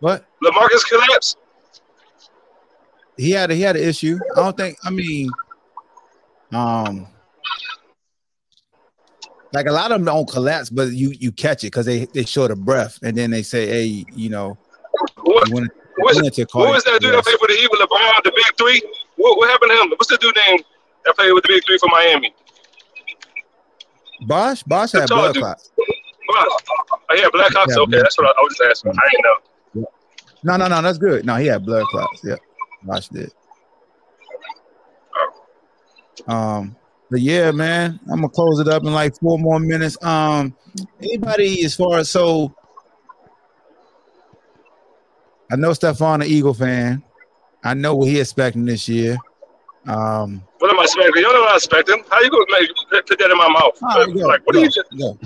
What? 0.00 0.24
LaMarcus 0.44 0.84
collapsed. 0.88 1.36
He 3.20 3.30
had 3.32 3.50
a, 3.50 3.54
he 3.54 3.62
had 3.62 3.76
an 3.76 3.82
issue. 3.82 4.18
I 4.36 4.40
don't 4.40 4.56
think. 4.56 4.78
I 4.84 4.90
mean, 4.90 5.28
um, 6.52 7.06
like 9.52 9.66
a 9.66 9.72
lot 9.72 9.92
of 9.92 9.98
them 9.98 10.06
don't 10.06 10.28
collapse, 10.28 10.70
but 10.70 10.92
you 10.92 11.12
you 11.18 11.32
catch 11.32 11.64
it 11.64 11.68
because 11.68 11.86
they 11.86 12.06
they 12.06 12.24
short 12.24 12.50
of 12.50 12.64
breath, 12.64 12.98
and 13.02 13.16
then 13.16 13.30
they 13.30 13.42
say, 13.42 13.66
hey, 13.66 14.04
you 14.14 14.30
know, 14.30 14.56
What? 15.22 15.48
you 15.48 15.54
want 15.54 15.70
What's, 15.96 16.16
went 16.22 16.38
into 16.38 16.46
was 16.54 16.84
that 16.84 17.00
dude 17.00 17.12
that 17.12 17.24
played 17.24 17.38
for 17.38 17.46
the 17.48 17.68
with 17.70 17.80
LeBron, 17.80 18.22
the 18.24 18.32
big 18.34 18.56
three? 18.56 18.80
What, 19.16 19.36
what 19.36 19.50
happened 19.50 19.70
to 19.72 19.82
him? 19.82 19.90
What's 19.90 20.08
the 20.08 20.16
dude 20.16 20.34
name 20.48 20.60
that 21.04 21.14
played 21.14 21.32
with 21.32 21.42
the 21.42 21.48
big 21.48 21.62
three 21.66 21.76
for 21.76 21.90
Miami? 21.90 22.34
Bosh, 24.26 24.62
Bosh 24.62 24.92
had 24.92 25.08
blood 25.08 25.36
clots. 25.36 25.70
Oh, 26.32 27.14
yeah, 27.14 27.28
Black 27.32 27.52
Hawks. 27.52 27.74
Yeah, 27.76 27.82
Okay, 27.82 27.96
that's 27.98 28.16
what 28.16 28.28
I, 28.28 28.30
I 28.30 28.42
was 28.42 28.56
just 28.56 28.70
asking. 28.70 28.92
I 28.92 29.10
didn't 29.10 29.24
know. 29.24 29.90
No, 30.42 30.56
no, 30.56 30.68
no, 30.68 30.80
that's 30.80 30.96
good. 30.98 31.26
No, 31.26 31.36
he 31.36 31.46
had 31.48 31.66
blood 31.66 31.84
clots. 31.86 32.20
Yeah, 32.24 32.36
Bosh 32.82 33.10
it. 33.12 33.32
Um, 36.26 36.76
but 37.10 37.20
yeah, 37.20 37.50
man, 37.50 37.98
I'm 38.10 38.20
gonna 38.20 38.28
close 38.28 38.60
it 38.60 38.68
up 38.68 38.84
in 38.84 38.92
like 38.92 39.18
four 39.18 39.38
more 39.38 39.58
minutes. 39.58 40.02
Um, 40.02 40.54
anybody 41.02 41.64
as 41.64 41.74
far 41.74 41.98
as 41.98 42.08
so, 42.08 42.54
I 45.50 45.56
know 45.56 45.72
Stefan, 45.72 46.22
an 46.22 46.28
Eagle 46.28 46.54
fan. 46.54 47.02
I 47.64 47.74
know 47.74 47.96
what 47.96 48.08
he 48.08 48.20
expecting 48.20 48.64
this 48.64 48.88
year. 48.88 49.18
Um, 49.86 50.42
What 50.58 50.70
am 50.72 50.78
I 50.78 50.84
expecting? 50.84 51.22
You 51.22 51.32
know 51.32 51.40
what 51.40 51.50
I'm 51.50 51.56
expecting. 51.56 52.04
How 52.10 52.20
you 52.20 52.30
gonna 52.30 52.44
make, 52.50 52.70
put 53.06 53.18
that 53.18 53.30
in 53.30 53.36
my 53.36 53.48
mouth? 53.48 53.80
right, 53.82 54.14
go, 54.14 54.26
like, 54.26 54.46
what 54.46 54.54
go, 54.54 54.60
are 54.60 54.64
you? 54.64 54.70
Just, 54.70 54.90
go. 54.98 55.18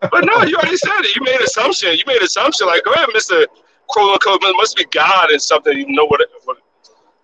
but 0.10 0.24
no, 0.24 0.42
you 0.44 0.56
already 0.56 0.76
said 0.76 1.00
it. 1.00 1.14
You 1.14 1.22
made 1.22 1.36
an 1.36 1.42
assumption. 1.42 1.92
You 1.92 2.04
made 2.06 2.18
an 2.18 2.24
assumption. 2.24 2.66
Like, 2.66 2.84
go 2.84 2.92
ahead, 2.92 3.08
Mister 3.12 3.46
Quote 3.92 4.12
unquote. 4.12 4.40
Must 4.56 4.76
be 4.76 4.84
God 4.86 5.30
and 5.30 5.40
something. 5.40 5.76
You 5.76 5.86
know 5.88 6.06
what? 6.06 6.20
What, 6.44 6.56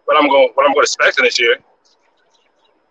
what 0.05 0.17
I'm 0.17 0.29
going. 0.29 0.51
What 0.55 0.67
I'm 0.67 0.75
going 0.75 0.85
to 0.85 0.91
expect 0.91 1.17
this 1.17 1.41
year. 1.41 1.57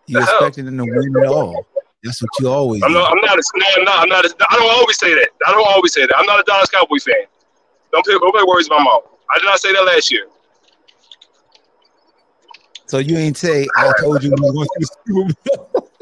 You 0.07 0.17
The 0.17 0.23
expecting 0.23 0.65
them 0.65 0.77
to 0.77 0.83
win 0.83 1.23
it 1.23 1.27
all? 1.27 1.65
That's 2.03 2.21
what 2.21 2.29
you 2.39 2.49
always. 2.49 2.83
I'm 2.83 2.91
do. 2.91 2.95
not. 2.95 3.11
I'm 3.11 3.21
not. 3.21 3.37
A, 3.37 3.43
I'm 3.77 3.83
not. 3.83 3.99
I'm 3.99 4.09
not. 4.09 4.25
A, 4.25 4.35
I 4.49 4.55
don't 4.55 4.69
always 4.69 4.97
say 4.97 5.13
that. 5.13 5.29
I 5.45 5.51
don't 5.51 5.67
always 5.67 5.93
say 5.93 6.01
that. 6.01 6.17
I'm 6.17 6.25
not 6.25 6.39
a 6.39 6.43
Dallas 6.43 6.69
Cowboy 6.69 6.97
fan. 6.99 7.15
Don't 7.91 8.05
put 8.05 8.19
don't 8.19 8.33
put 8.33 8.47
words 8.47 8.69
my 8.69 8.81
mouth. 8.81 9.03
I 9.33 9.39
did 9.39 9.45
not 9.45 9.59
say 9.59 9.73
that 9.73 9.83
last 9.83 10.11
year. 10.11 10.27
So 12.87 12.99
you 12.99 13.17
ain't 13.17 13.35
say 13.35 13.67
I 13.75 13.91
told 13.99 14.23
you 14.23 14.31
we 14.31 14.37
going 14.37 14.53
to 14.53 14.69
the 14.79 14.87
Super 15.05 15.33
Bowl. 15.73 15.91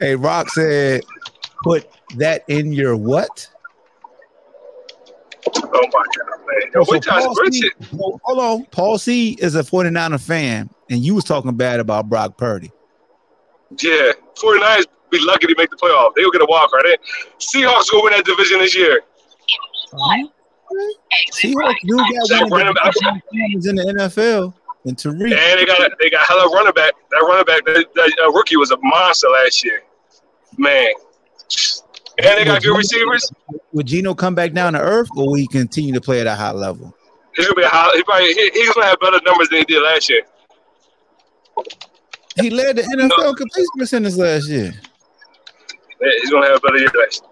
hey, 0.00 0.16
Rock 0.16 0.50
said, 0.50 1.02
put 1.62 1.88
that 2.16 2.44
in 2.48 2.72
your 2.72 2.96
what? 2.96 3.48
Oh 5.84 5.88
my 5.92 6.04
god, 6.16 6.40
man! 6.46 6.70
Yo, 6.74 6.84
so 6.84 6.92
wait 6.92 7.02
till 7.02 7.12
I- 7.12 7.20
Paul 7.20 7.34
C, 7.50 7.70
hold 8.22 8.38
on. 8.38 8.64
Paul 8.66 8.98
C 8.98 9.36
is 9.40 9.54
a 9.54 9.62
49er 9.62 10.20
fan, 10.20 10.70
and 10.90 11.00
you 11.04 11.14
was 11.14 11.24
talking 11.24 11.54
bad 11.56 11.80
about 11.80 12.08
Brock 12.08 12.36
Purdy. 12.36 12.70
Yeah, 13.82 14.12
49ers 14.40 14.86
be 15.10 15.18
lucky 15.20 15.46
to 15.46 15.54
make 15.58 15.70
the 15.70 15.76
playoff. 15.76 16.14
They 16.14 16.24
will 16.24 16.30
get 16.30 16.42
a 16.42 16.46
walk, 16.48 16.72
right? 16.72 16.98
Seahawks 17.38 17.92
will 17.92 18.02
win 18.02 18.12
that 18.12 18.24
division 18.24 18.58
this 18.60 18.74
year. 18.74 19.02
Seahawks 21.32 21.74
do 21.86 21.96
got 22.28 22.50
one 22.50 22.66
of 22.66 22.74
the 22.74 23.20
Brandon- 23.32 23.68
in 23.68 23.76
the 23.76 23.94
NFL, 23.98 24.54
and 24.84 24.96
Tariq. 24.96 25.22
And 25.22 25.60
they 25.60 25.64
got 25.66 25.80
a, 25.80 25.90
they 26.00 26.10
got 26.10 26.26
hella 26.26 26.50
running 26.54 26.72
back. 26.72 26.94
That 27.10 27.18
running 27.18 27.44
back, 27.44 27.64
that, 27.66 27.86
that 27.94 28.12
uh, 28.24 28.32
rookie 28.32 28.56
was 28.56 28.70
a 28.70 28.76
monster 28.82 29.28
last 29.28 29.64
year, 29.64 29.82
man. 30.56 30.88
And 32.18 32.38
they 32.38 32.44
got 32.44 32.62
good 32.62 32.76
receivers. 32.76 33.30
Would 33.72 33.86
Geno 33.86 34.14
come 34.14 34.34
back 34.34 34.52
down 34.52 34.74
to 34.74 34.80
earth, 34.80 35.08
or 35.16 35.26
will 35.26 35.34
he 35.34 35.46
continue 35.48 35.92
to 35.94 36.00
play 36.00 36.20
at 36.20 36.26
a 36.26 36.34
high 36.34 36.52
level? 36.52 36.94
He's 37.34 37.46
gonna 37.46 37.56
be 37.56 37.64
high, 37.64 37.90
he 37.94 38.02
probably 38.04 38.32
he, 38.32 38.50
he's 38.54 38.72
gonna 38.72 38.86
have 38.86 39.00
better 39.00 39.20
numbers 39.24 39.48
than 39.48 39.58
he 39.58 39.64
did 39.64 39.82
last 39.82 40.08
year. 40.08 40.22
He 42.40 42.50
led 42.50 42.76
the 42.76 42.82
NFL 42.82 43.36
completion 43.36 43.68
percentage 43.76 44.14
last 44.14 44.48
year. 44.48 44.72
Yeah, 46.00 46.10
he's 46.20 46.30
gonna 46.30 46.46
have 46.46 46.56
a 46.56 46.60
better 46.60 46.78
year 46.78 46.90
last 46.96 47.22
year. 47.22 47.30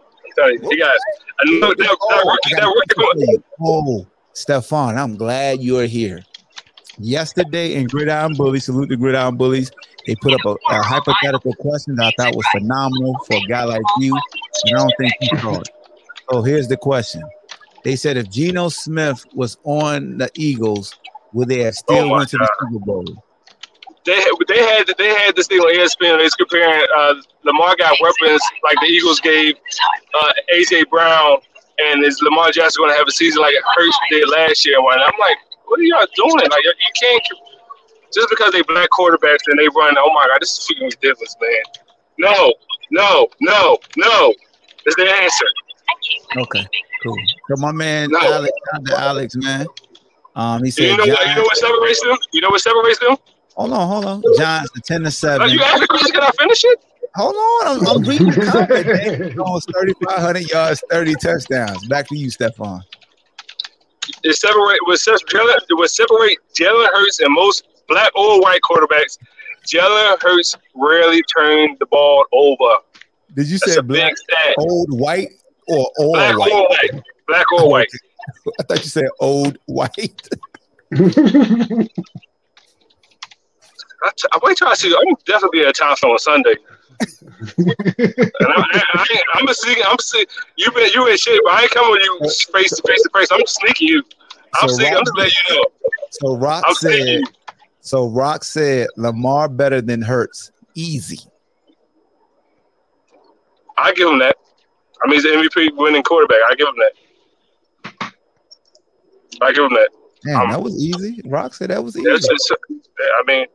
You, 0.50 0.68
he 0.70 0.78
got. 0.78 0.96
I 1.40 1.50
know 1.50 1.68
that, 1.68 1.78
that 1.78 1.96
oh, 2.00 2.30
rookie. 2.30 2.54
That 2.54 3.16
rookie. 3.16 3.42
Oh, 3.60 4.06
Stefan, 4.32 4.96
I'm 4.96 5.16
glad 5.16 5.62
you're 5.62 5.86
here. 5.86 6.24
Yesterday 6.98 7.74
in 7.74 7.86
Gridiron 7.86 8.34
Bullies, 8.34 8.64
salute 8.64 8.88
the 8.88 8.96
Gridiron 8.96 9.36
Bullies. 9.36 9.70
They 10.06 10.14
put 10.16 10.32
up 10.34 10.44
a, 10.44 10.74
a 10.74 10.82
hypothetical 10.82 11.54
question 11.54 11.96
that 11.96 12.06
I 12.06 12.12
thought 12.24 12.36
was 12.36 12.46
phenomenal 12.52 13.16
for 13.26 13.36
a 13.36 13.46
guy 13.48 13.64
like 13.64 13.82
you, 13.98 14.18
and 14.64 14.76
I 14.76 14.80
don't 14.80 14.92
think 14.98 15.12
you 15.20 15.38
saw 15.38 15.60
it. 15.60 15.68
So 16.30 16.42
here's 16.42 16.68
the 16.68 16.76
question: 16.76 17.22
They 17.84 17.96
said 17.96 18.16
if 18.16 18.28
Geno 18.28 18.68
Smith 18.68 19.24
was 19.34 19.56
on 19.64 20.18
the 20.18 20.30
Eagles, 20.34 20.94
would 21.32 21.48
they 21.48 21.60
have 21.60 21.74
still 21.74 22.08
Oh 22.08 22.08
went 22.08 22.30
to 22.30 22.38
the 22.38 22.48
Super 22.60 22.84
Bowl? 22.84 23.04
They 24.04 24.16
had, 24.16 24.32
they 24.48 24.58
had 24.58 24.94
they 24.98 25.08
had 25.08 25.36
this 25.36 25.46
thing 25.46 25.60
on 25.60 25.72
ESPN. 25.72 26.18
They 26.18 26.24
was 26.24 26.34
comparing 26.34 26.86
uh, 26.96 27.14
Lamar 27.44 27.76
got 27.76 27.96
weapons 28.00 28.42
like 28.64 28.76
the 28.80 28.86
Eagles 28.86 29.20
gave 29.20 29.54
uh, 30.20 30.32
AJ 30.54 30.90
Brown, 30.90 31.38
and 31.78 32.04
is 32.04 32.20
Lamar 32.22 32.50
Jackson 32.50 32.82
going 32.82 32.90
to 32.90 32.98
have 32.98 33.06
a 33.06 33.12
season 33.12 33.40
like 33.40 33.54
Hurts 33.76 33.98
did 34.10 34.28
last 34.28 34.66
year? 34.66 34.78
And. 34.78 35.00
I'm 35.00 35.18
like, 35.20 35.36
what 35.66 35.78
are 35.78 35.84
y'all 35.84 36.06
doing? 36.16 36.50
Like 36.50 36.64
you 36.64 36.74
can't 37.00 37.22
just 38.14 38.28
because 38.30 38.52
they 38.52 38.62
black 38.62 38.88
quarterbacks 38.90 39.40
and 39.46 39.58
they 39.58 39.68
run. 39.76 39.94
Oh 39.98 40.12
my 40.14 40.26
god, 40.28 40.38
this 40.40 40.52
is 40.58 40.66
freaking 40.68 40.84
ridiculous, 40.90 41.36
man. 41.40 41.62
no, 42.18 42.54
no, 42.90 43.28
no, 43.40 43.78
no. 43.96 44.34
Is 44.86 44.94
the 44.96 45.08
answer. 45.08 45.46
Okay, 46.36 46.66
cool. 47.04 47.16
So 47.48 47.56
my 47.60 47.72
man 47.72 48.10
No. 48.10 48.18
Alex. 48.20 48.52
Alex, 48.96 49.36
man. 49.36 49.66
Um, 50.34 50.64
he 50.64 50.70
Do 50.70 50.82
you 50.84 50.90
said, 50.90 50.96
know 50.98 51.12
what? 51.12 51.26
You 51.28 51.34
know 51.36 51.42
what 51.42 51.56
separates 51.56 52.00
them? 52.02 52.16
You 52.32 52.40
know 52.40 52.48
what 52.50 52.60
separates 52.60 52.98
them? 52.98 53.16
hold 53.54 53.72
on, 53.72 53.88
hold 53.88 54.04
on. 54.06 54.22
Giants 54.36 54.70
the 54.74 54.80
ten 54.80 55.02
to 55.02 55.10
seven. 55.10 55.50
you 55.50 55.60
asked 55.62 55.80
the 55.80 55.86
question. 55.86 56.12
Can 56.12 56.22
I 56.22 56.30
finish 56.38 56.64
it? 56.64 56.84
Hold 57.14 57.34
on, 57.36 57.66
I'm, 57.80 57.86
I'm 57.96 58.02
reading 58.04 58.28
the 58.30 58.40
comment. 58.46 59.38
Almost 59.38 59.70
3,500 59.78 60.50
yards, 60.50 60.82
30 60.90 61.14
touchdowns. 61.16 61.86
Back 61.88 62.08
to 62.08 62.16
you, 62.16 62.28
Stephon. 62.30 62.80
It 64.24 64.34
separate 64.34 64.78
what 64.86 64.98
sep- 64.98 65.18
Jalen 65.28 65.58
what 65.72 65.90
separate 65.90 66.38
Jalen 66.58 66.88
Hurts 66.92 67.20
and 67.20 67.32
most 67.34 67.68
black 67.92 68.10
or 68.16 68.40
white 68.40 68.60
quarterbacks. 68.62 69.18
Jalen 69.66 70.20
Hurts 70.22 70.56
rarely 70.74 71.22
turned 71.36 71.78
the 71.78 71.86
ball 71.86 72.24
over. 72.32 72.76
Did 73.34 73.46
you 73.48 73.58
That's 73.58 73.74
say 73.74 73.80
black, 73.80 74.14
old 74.58 74.92
white, 74.98 75.28
or 75.68 75.90
all 75.98 76.12
Black 76.12 76.38
white? 76.38 76.52
or 76.52 76.68
white. 76.68 77.02
Black 77.28 77.52
or 77.52 77.60
oh, 77.60 77.66
white. 77.66 77.88
I 78.60 78.62
thought 78.64 78.78
you 78.78 78.88
said 78.90 79.08
old 79.20 79.58
white. 79.66 80.28
I, 84.04 84.10
t- 84.16 84.28
I 84.32 84.38
wait 84.42 84.56
till 84.56 84.68
I 84.68 84.74
see. 84.74 84.94
I'm 84.94 85.14
definitely 85.26 85.60
be 85.60 85.66
at 85.66 85.76
Town 85.76 85.94
on 86.02 86.18
Sunday. 86.18 86.54
and 87.30 87.74
I, 88.40 88.44
I, 88.44 88.82
I, 88.94 89.22
I'm 89.34 89.48
a 89.48 89.54
sneaking. 89.54 89.84
I'm 89.86 89.96
see, 90.00 90.26
you 90.56 90.70
been 90.72 90.90
you 90.92 91.06
in 91.08 91.16
shit, 91.16 91.40
but 91.44 91.52
I 91.52 91.62
ain't 91.62 91.70
coming 91.70 91.90
with 91.92 92.02
you 92.02 92.18
face 92.52 92.70
to 92.76 92.82
face 92.86 93.02
to 93.02 93.10
face. 93.14 93.28
I'm 93.30 93.46
sneaking 93.46 93.88
you. 93.88 94.02
I'm 94.60 94.68
So 94.68 94.74
sneaking. 94.74 94.96
I'm 94.96 95.04
just 95.04 95.16
letting 95.16 95.32
you 95.48 95.56
know. 95.56 95.64
So 96.10 96.36
Rock 96.36 96.64
I'm 96.66 96.74
said. 96.74 97.22
So 97.82 98.06
Rock 98.08 98.44
said 98.44 98.88
Lamar 98.96 99.48
better 99.48 99.80
than 99.80 100.00
Hurts. 100.00 100.52
Easy. 100.74 101.18
I 103.76 103.92
give 103.92 104.08
him 104.08 104.20
that. 104.20 104.36
I 105.02 105.08
mean, 105.08 105.14
he's 105.16 105.24
the 105.24 105.30
MVP 105.30 105.76
winning 105.76 106.04
quarterback. 106.04 106.38
I 106.48 106.54
give 106.54 106.68
him 106.68 106.74
that. 106.78 108.12
I 109.42 109.52
give 109.52 109.64
him 109.64 109.72
that. 109.72 109.90
Damn, 110.24 110.40
Um, 110.42 110.50
that 110.50 110.62
was 110.62 110.76
easy. 110.80 111.20
Rock 111.24 111.54
said 111.54 111.70
that 111.70 111.82
was 111.82 111.96
easy. 111.96 112.08
It's, 112.08 112.28
it's, 112.30 112.50
I 112.52 113.22
mean, 113.26 113.46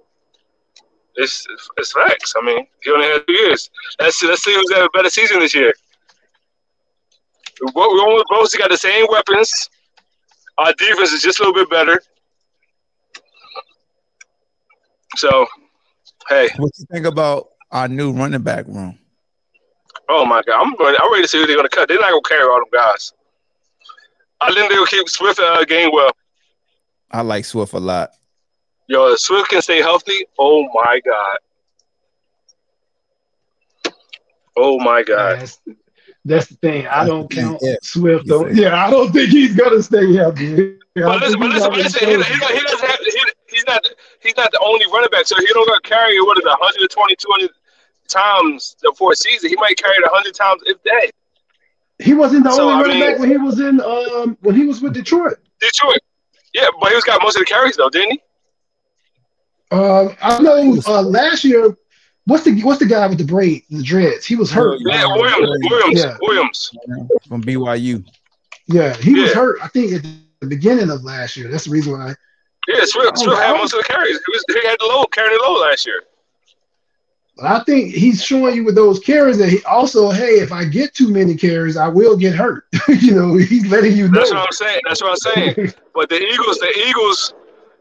it's 1.15 1.47
it's 1.77 1.93
facts. 1.93 2.33
I 2.37 2.45
mean, 2.45 2.67
he 2.83 2.91
only 2.91 3.07
had 3.07 3.25
two 3.25 3.33
years. 3.33 3.69
Let's 3.99 4.17
see, 4.17 4.27
let's 4.27 4.43
see 4.43 4.53
who's 4.53 4.73
had 4.73 4.83
a 4.83 4.89
better 4.93 5.09
season 5.09 5.39
this 5.39 5.55
year. 5.55 5.73
We 7.61 7.71
we 7.73 7.81
almost 7.81 8.25
both 8.29 8.57
got 8.57 8.69
the 8.69 8.77
same 8.77 9.05
weapons. 9.09 9.69
Our 10.57 10.73
defense 10.73 11.13
is 11.13 11.21
just 11.21 11.39
a 11.39 11.43
little 11.43 11.55
bit 11.55 11.69
better. 11.69 12.01
So, 15.17 15.47
hey, 16.29 16.49
What 16.57 16.71
you 16.77 16.85
think 16.91 17.05
about 17.07 17.49
our 17.71 17.87
new 17.87 18.11
running 18.11 18.41
back 18.43 18.65
room? 18.67 18.97
oh 20.09 20.25
my 20.25 20.41
God, 20.43 20.61
I'm 20.61 20.75
ready, 20.79 20.97
I'm 21.01 21.11
ready 21.11 21.23
to 21.23 21.27
see 21.27 21.39
who 21.39 21.47
they're 21.47 21.55
gonna 21.57 21.67
cut. 21.69 21.87
They're 21.89 21.99
not 21.99 22.09
gonna 22.11 22.21
carry 22.21 22.43
all 22.43 22.59
them 22.59 22.69
guys. 22.71 23.13
I 24.39 24.53
think 24.53 24.71
they'll 24.71 24.85
keep 24.85 25.09
Swift 25.09 25.39
uh, 25.39 25.65
game 25.65 25.89
well. 25.91 26.11
I 27.11 27.21
like 27.21 27.45
Swift 27.45 27.73
a 27.73 27.79
lot. 27.79 28.11
Yo, 28.87 29.07
if 29.11 29.19
Swift 29.19 29.49
can 29.49 29.61
stay 29.61 29.81
healthy. 29.81 30.25
Oh 30.37 30.69
my 30.73 31.01
God. 31.03 31.37
Oh 34.55 34.79
my 34.79 35.03
God. 35.03 35.39
That's, 35.39 35.59
that's 36.25 36.47
the 36.47 36.55
thing. 36.55 36.87
I 36.87 37.05
don't 37.05 37.29
count 37.29 37.59
Yeah. 37.61 37.75
Swift. 37.81 38.25
You 38.27 38.29
Though. 38.29 38.47
Yeah, 38.47 38.85
I 38.85 38.89
don't 38.91 39.11
think 39.11 39.29
he's 39.29 39.55
gonna 39.55 39.81
stay 39.81 40.13
healthy. 40.13 40.77
But 40.95 41.21
listen, 41.21 41.39
but 41.39 41.49
listen, 41.49 41.69
but 41.69 41.77
listen. 41.79 42.07
He, 42.07 42.15
he, 42.15 42.23
he 42.23 42.59
doesn't 42.61 42.87
have. 42.87 42.99
He, 42.99 43.21
he's 43.57 43.65
not. 43.67 43.81
He's 44.21 44.37
not 44.37 44.51
the 44.51 44.59
only 44.63 44.85
running 44.93 45.09
back. 45.11 45.25
So 45.25 45.35
he 45.39 45.45
don't 45.47 45.67
got 45.67 45.83
to 45.83 45.89
carry 45.89 46.19
what 46.21 46.37
is 46.37 46.45
it, 46.45 46.49
120, 46.49 47.15
200 47.15 47.49
times 48.07 48.75
for 48.97 49.11
a 49.11 49.15
season. 49.15 49.49
He 49.49 49.55
might 49.57 49.77
carry 49.77 49.95
it 49.95 50.03
100 50.03 50.33
times 50.35 50.61
if 50.65 50.81
that. 50.83 51.11
He 51.99 52.13
wasn't 52.13 52.43
the 52.43 52.51
So, 52.51 52.69
only 52.69 52.73
I 52.75 52.81
running 52.81 52.99
mean- 52.99 53.09
back 53.11 53.19
when 53.19 53.29
he 53.29 53.37
was 53.37 53.59
in 53.59 53.81
um 53.81 54.37
when 54.41 54.55
he 54.55 54.65
was 54.65 54.81
with 54.81 54.93
Detroit. 54.93 55.37
Detroit. 55.59 55.99
Yeah, 56.53 56.67
but 56.79 56.89
he 56.89 56.95
was 56.95 57.03
got 57.03 57.21
most 57.21 57.35
of 57.35 57.41
the 57.41 57.45
carries 57.45 57.75
though, 57.75 57.89
didn't 57.89 58.11
he? 58.11 58.21
Um, 59.71 60.15
I 60.21 60.39
know 60.41 60.79
uh, 60.87 61.01
last 61.01 61.43
year. 61.43 61.75
What's 62.25 62.43
the 62.43 62.61
what's 62.63 62.79
the 62.79 62.85
guy 62.85 63.07
with 63.07 63.17
the 63.19 63.23
braid, 63.23 63.63
the 63.69 63.81
dreads? 63.81 64.25
He 64.25 64.35
was 64.35 64.51
hurt. 64.51 64.79
Yeah, 64.85 65.05
Williams. 65.07 65.57
Williams. 65.69 66.03
Yeah. 66.03 66.17
Williams. 66.21 66.71
From 67.27 67.41
BYU. 67.41 68.05
Yeah, 68.67 68.93
he 68.97 69.13
was 69.13 69.31
hurt. 69.33 69.59
I 69.63 69.69
think 69.69 69.93
at 69.93 70.03
the 70.41 70.47
beginning 70.47 70.89
of 70.89 71.03
last 71.05 71.37
year. 71.37 71.47
That's 71.49 71.63
the 71.65 71.71
reason 71.71 71.93
why. 71.93 72.13
Yeah, 72.67 72.83
Swift, 72.83 73.13
Oh, 73.17 73.23
Swift 73.23 73.41
had 73.41 73.53
most 73.53 73.73
of 73.73 73.79
the 73.79 73.85
carries. 73.85 74.19
He, 74.25 74.31
was, 74.31 74.43
he 74.49 74.67
had 74.67 74.77
the 74.79 74.85
low, 74.85 75.05
carrying 75.05 75.37
the 75.37 75.43
low 75.43 75.61
last 75.61 75.85
year. 75.85 76.03
But 77.37 77.45
I 77.45 77.63
think 77.63 77.93
he's 77.93 78.23
showing 78.23 78.55
you 78.55 78.65
with 78.65 78.75
those 78.75 78.99
carries 78.99 79.37
that 79.37 79.49
he 79.49 79.63
also, 79.63 80.09
hey, 80.09 80.39
if 80.39 80.51
I 80.51 80.65
get 80.65 80.93
too 80.95 81.09
many 81.09 81.35
carries, 81.35 81.77
I 81.77 81.87
will 81.87 82.17
get 82.17 82.33
hurt. 82.33 82.65
you 82.87 83.13
know, 83.13 83.35
he's 83.37 83.67
letting 83.67 83.95
you 83.95 84.09
know. 84.09 84.19
That's 84.19 84.31
what 84.31 84.39
I'm 84.39 84.51
saying. 84.51 84.81
That's 84.85 85.01
what 85.01 85.11
I'm 85.11 85.17
saying. 85.17 85.73
But 85.93 86.09
the 86.09 86.19
Eagles, 86.19 86.57
the 86.57 86.73
Eagles, 86.87 87.35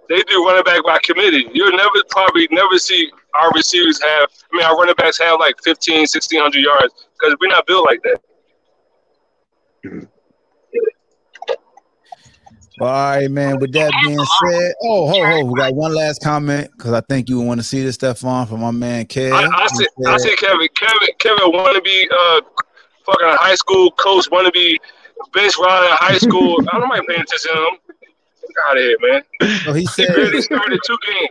they 0.09 0.23
do 0.23 0.45
running 0.45 0.63
back 0.65 0.85
by 0.85 0.99
committee. 1.03 1.49
You'll 1.53 1.77
never 1.77 2.03
probably 2.11 2.47
never 2.51 2.79
see 2.79 3.11
our 3.35 3.51
receivers 3.53 4.01
have. 4.03 4.29
I 4.53 4.57
mean, 4.57 4.67
our 4.67 4.77
running 4.77 4.95
backs 4.97 5.19
have 5.19 5.41
like 5.41 5.57
15, 5.65 6.01
1600 6.01 6.63
yards 6.63 7.07
because 7.19 7.37
we're 7.41 7.49
not 7.49 7.67
built 7.67 7.87
like 7.87 8.03
that. 8.03 8.21
Mm-hmm. 9.85 10.05
All 12.79 12.87
right, 12.87 13.31
man. 13.31 13.59
With 13.59 13.73
that 13.73 13.91
being 14.05 14.19
said, 14.19 14.75
oh, 14.83 15.09
ho, 15.09 15.25
ho, 15.25 15.45
we 15.47 15.59
got 15.59 15.75
one 15.75 15.95
last 15.95 16.23
comment 16.23 16.71
because 16.73 16.93
I 16.93 17.01
think 17.01 17.29
you 17.29 17.41
want 17.41 17.59
to 17.59 17.65
see 17.65 17.83
this 17.83 17.95
stuff 17.95 18.23
on 18.25 18.47
from 18.47 18.61
my 18.61 18.71
man 18.71 19.07
Kev. 19.07 19.33
I, 19.33 19.45
I. 19.45 19.69
He 19.79 20.05
I 20.07 20.17
said- 20.19 20.37
Kevin. 20.37 20.69
Kevin. 20.75 21.09
Kevin 21.19 21.53
want 21.53 21.75
to 21.75 21.83
be 21.83 22.09
uh 22.13 22.41
fucking 23.07 23.39
high 23.39 23.55
school 23.55 23.91
coach. 23.93 24.31
Want 24.31 24.45
to 24.47 24.53
be 24.53 24.79
bench 25.33 25.55
rider 25.59 25.87
in 25.87 25.97
high 25.97 26.19
school. 26.19 26.59
I 26.73 26.79
don't 26.79 26.89
mind 26.89 27.05
paying 27.09 27.23
attention 27.23 27.51
to 27.51 27.59
him. 27.59 27.79
Get 28.43 28.57
out 28.69 28.77
of 28.77 28.83
here, 28.83 28.97
man. 29.01 29.23
So 29.65 29.73
he 29.73 29.81
He 29.81 29.87
said 29.87 30.09
barely 30.15 30.43
started 30.43 30.81
two 30.87 30.99
games. 31.09 31.29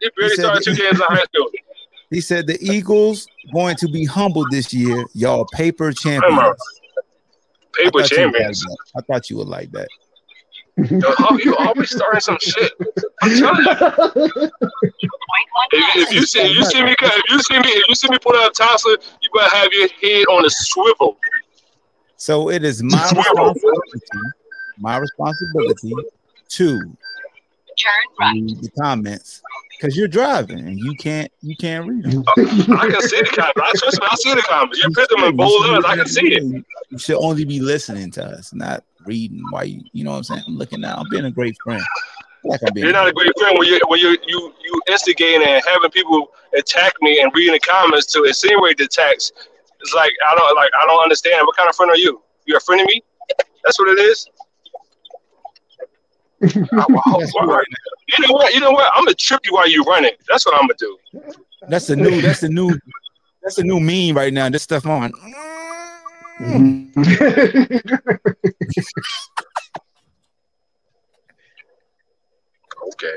He 0.00 0.10
barely 0.16 0.34
said 0.36 0.44
started 0.44 0.64
two 0.64 0.74
games 0.74 1.00
in 1.00 1.06
high 1.06 1.22
school. 1.22 1.50
he 2.10 2.20
said 2.22 2.46
the 2.46 2.58
Eagles 2.62 3.26
going 3.52 3.76
to 3.76 3.88
be 3.88 4.06
humble 4.06 4.46
this 4.50 4.72
year. 4.72 5.04
Y'all 5.14 5.44
paper 5.52 5.92
champions. 5.92 6.40
I 6.40 7.84
Paper 7.84 8.00
thought 8.00 8.10
you 8.10 8.20
would 8.24 8.32
like 8.32 8.32
champions. 8.32 8.66
I 8.96 9.00
thought 9.02 9.30
you 9.30 9.36
would 9.36 9.48
like 9.48 9.70
that. 9.72 9.88
Yo, 10.78 11.12
how 11.18 11.36
you 11.38 11.56
always 11.56 11.90
starting 11.90 12.20
some 12.20 12.38
shit? 12.40 12.72
I'm 13.22 13.36
telling 13.36 13.64
you. 13.64 14.50
If, 15.70 15.96
if 15.96 16.12
you 16.12 16.22
see, 16.24 16.40
if 16.40 16.56
you 16.56 16.64
see 16.64 16.82
me, 16.82 16.94
if 16.98 17.22
you 17.28 17.42
see 17.42 17.58
me, 17.58 17.68
if 17.68 17.88
you 17.88 17.94
see 17.94 18.08
me 18.08 18.18
put 18.18 18.36
out 18.36 18.50
a 18.58 18.62
tossler, 18.62 18.96
you 19.20 19.30
better 19.34 19.56
have 19.56 19.72
your 19.72 19.88
head 20.00 20.24
on 20.26 20.44
a 20.44 20.50
swivel. 20.50 21.16
So 22.16 22.48
it 22.50 22.64
is 22.64 22.82
my 22.82 23.02
responsibility, 23.10 24.00
my 24.78 24.96
responsibility 24.98 25.94
to 26.50 26.80
read 28.20 28.60
the 28.60 28.70
comments 28.80 29.42
because 29.78 29.96
you're 29.96 30.08
driving 30.08 30.58
and 30.60 30.78
you 30.78 30.94
can't 30.94 31.30
you 31.40 31.56
can't 31.56 31.86
read 31.86 32.04
them. 32.04 32.24
Oh, 32.26 32.76
I 32.78 32.88
can 32.88 33.00
see 33.00 33.20
the 33.20 33.30
comments. 33.34 33.60
I 33.62 33.72
trust 33.78 34.00
me. 34.00 34.06
I 34.10 34.14
see 34.16 34.34
the 34.34 34.42
comments. 34.42 34.82
You 34.82 34.90
put 34.92 35.08
them 35.08 35.24
in 35.24 35.36
bold 35.36 35.66
letters. 35.66 35.84
I 35.86 35.96
can 35.96 36.06
see 36.06 36.32
it. 36.32 36.64
You 36.90 36.98
should 36.98 37.16
only 37.16 37.44
be 37.44 37.60
listening 37.60 38.10
to 38.12 38.24
us, 38.24 38.52
not 38.52 38.84
reading. 39.06 39.42
Why 39.50 39.64
you 39.64 39.82
you 39.92 40.04
know 40.04 40.10
what 40.10 40.18
I'm 40.18 40.24
saying? 40.24 40.42
I'm 40.46 40.56
looking 40.56 40.80
now. 40.80 40.96
I'm 40.96 41.08
being 41.10 41.24
a 41.24 41.30
great 41.30 41.56
friend. 41.62 41.82
Like 42.44 42.60
I'm 42.66 42.72
being 42.74 42.86
You're 42.86 42.92
not 42.92 43.08
a 43.08 43.12
great 43.12 43.32
friend 43.38 43.58
when 43.58 43.68
you 43.68 43.80
when 43.88 44.00
you 44.00 44.16
you 44.26 44.52
you 44.62 44.80
instigating 44.88 45.46
and 45.46 45.62
having 45.66 45.90
people 45.90 46.28
attack 46.56 46.92
me 47.00 47.20
and 47.20 47.30
reading 47.34 47.54
the 47.54 47.60
comments 47.60 48.06
to 48.12 48.24
insinuate 48.24 48.78
the 48.78 48.84
attacks. 48.84 49.32
It's 49.80 49.94
like 49.94 50.12
I 50.26 50.34
don't 50.34 50.56
like 50.56 50.70
I 50.80 50.86
don't 50.86 51.02
understand. 51.02 51.46
What 51.46 51.56
kind 51.56 51.68
of 51.68 51.76
friend 51.76 51.90
are 51.90 51.96
you? 51.96 52.20
You're 52.46 52.58
a 52.58 52.62
friend 52.62 52.80
of 52.80 52.86
me? 52.86 53.02
That's 53.64 53.78
what 53.78 53.88
it 53.88 54.00
is. 54.00 54.28
I- 56.42 56.46
I- 56.46 57.62
you 58.08 58.26
know 58.26 58.32
what? 58.34 58.54
You 58.54 58.60
know 58.60 58.70
what? 58.70 58.90
I'm 58.94 59.04
gonna 59.04 59.14
trip 59.14 59.40
you 59.44 59.52
while 59.54 59.68
you 59.68 59.82
running. 59.84 60.12
That's 60.28 60.46
what 60.46 60.54
I'm 60.54 60.62
gonna 60.62 60.74
do. 60.78 60.96
That's 61.68 61.86
the 61.88 61.96
new. 61.96 62.20
That's 62.20 62.40
the 62.40 62.48
new. 62.48 62.78
That's 63.42 63.56
the 63.56 63.64
new 63.64 63.80
meme 63.80 64.16
right 64.16 64.32
now. 64.32 64.48
This 64.48 64.62
stuff 64.62 64.86
on. 64.86 65.12
Okay. 72.92 73.14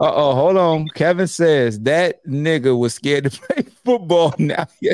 Uh 0.00 0.12
oh, 0.14 0.34
hold 0.34 0.56
on. 0.56 0.86
Kevin 0.94 1.26
says 1.26 1.80
that 1.80 2.24
nigga 2.24 2.78
was 2.78 2.94
scared 2.94 3.24
to 3.24 3.30
play 3.40 3.62
football. 3.84 4.32
Now 4.38 4.66
he 4.80 4.90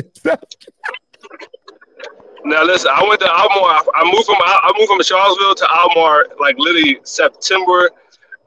Now 2.45 2.63
listen, 2.63 2.91
I 2.95 3.03
went 3.07 3.21
to 3.21 3.27
Albemarle. 3.27 3.89
I 3.95 4.03
I 4.03 4.05
moved 4.05 4.27
from 4.27 4.37
I 4.41 4.73
moved 4.77 4.89
from 4.91 5.03
Charlottesville 5.03 5.55
to 5.55 5.67
Albemarle 5.73 6.25
like 6.39 6.57
literally 6.59 7.01
September, 7.05 7.91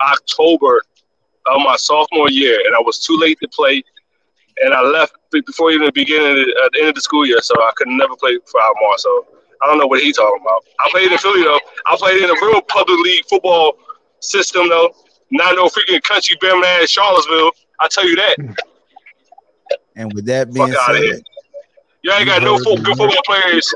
October 0.02 0.84
of 1.48 1.62
my 1.62 1.76
sophomore 1.78 2.30
year, 2.30 2.62
and 2.66 2.76
I 2.76 2.80
was 2.80 3.00
too 3.00 3.18
late 3.18 3.40
to 3.42 3.48
play, 3.48 3.84
and 4.62 4.74
I 4.74 4.82
left 4.82 5.16
before 5.32 5.72
even 5.72 5.86
the 5.86 5.92
beginning 5.92 6.30
of 6.30 6.36
the, 6.36 6.62
at 6.66 6.72
the 6.74 6.80
end 6.80 6.90
of 6.90 6.96
the 6.96 7.02
school 7.02 7.26
year, 7.26 7.42
so 7.42 7.56
I 7.56 7.72
could 7.76 7.88
never 7.88 8.16
play 8.16 8.38
for 8.46 8.62
Albemarle. 8.62 8.98
So 8.98 9.26
I 9.64 9.68
don't 9.68 9.80
know 9.80 9.88
what 9.88 10.02
he's 10.02 10.18
talking 10.18 10.42
about. 10.42 10.64
I 10.80 10.90
played 10.92 11.12
in 11.12 11.18
Philly 11.18 11.44
though. 11.44 11.60
I 11.88 11.96
played 11.98 12.22
in 12.22 12.30
a 12.30 12.34
real 12.34 12.62
public 12.62 13.00
league 13.00 13.26
football 13.26 13.78
system 14.20 14.70
though, 14.70 14.94
not 15.32 15.56
no 15.56 15.70
freaking 15.70 16.04
country 16.04 16.38
bam 16.40 16.64
ass 16.64 16.90
Charlottesville. 16.90 17.52
I 17.80 17.88
tell 17.88 18.08
you 18.08 18.16
that. 18.16 18.58
And 19.96 20.14
with 20.14 20.26
that 20.26 20.54
being 20.54 20.72
Fuck 20.72 20.96
said. 20.96 21.24
You 22.04 22.12
ain't 22.14 22.28
got 22.28 22.44
no 22.44 22.58
good 22.60 22.86
football 22.86 23.22
players. 23.26 23.74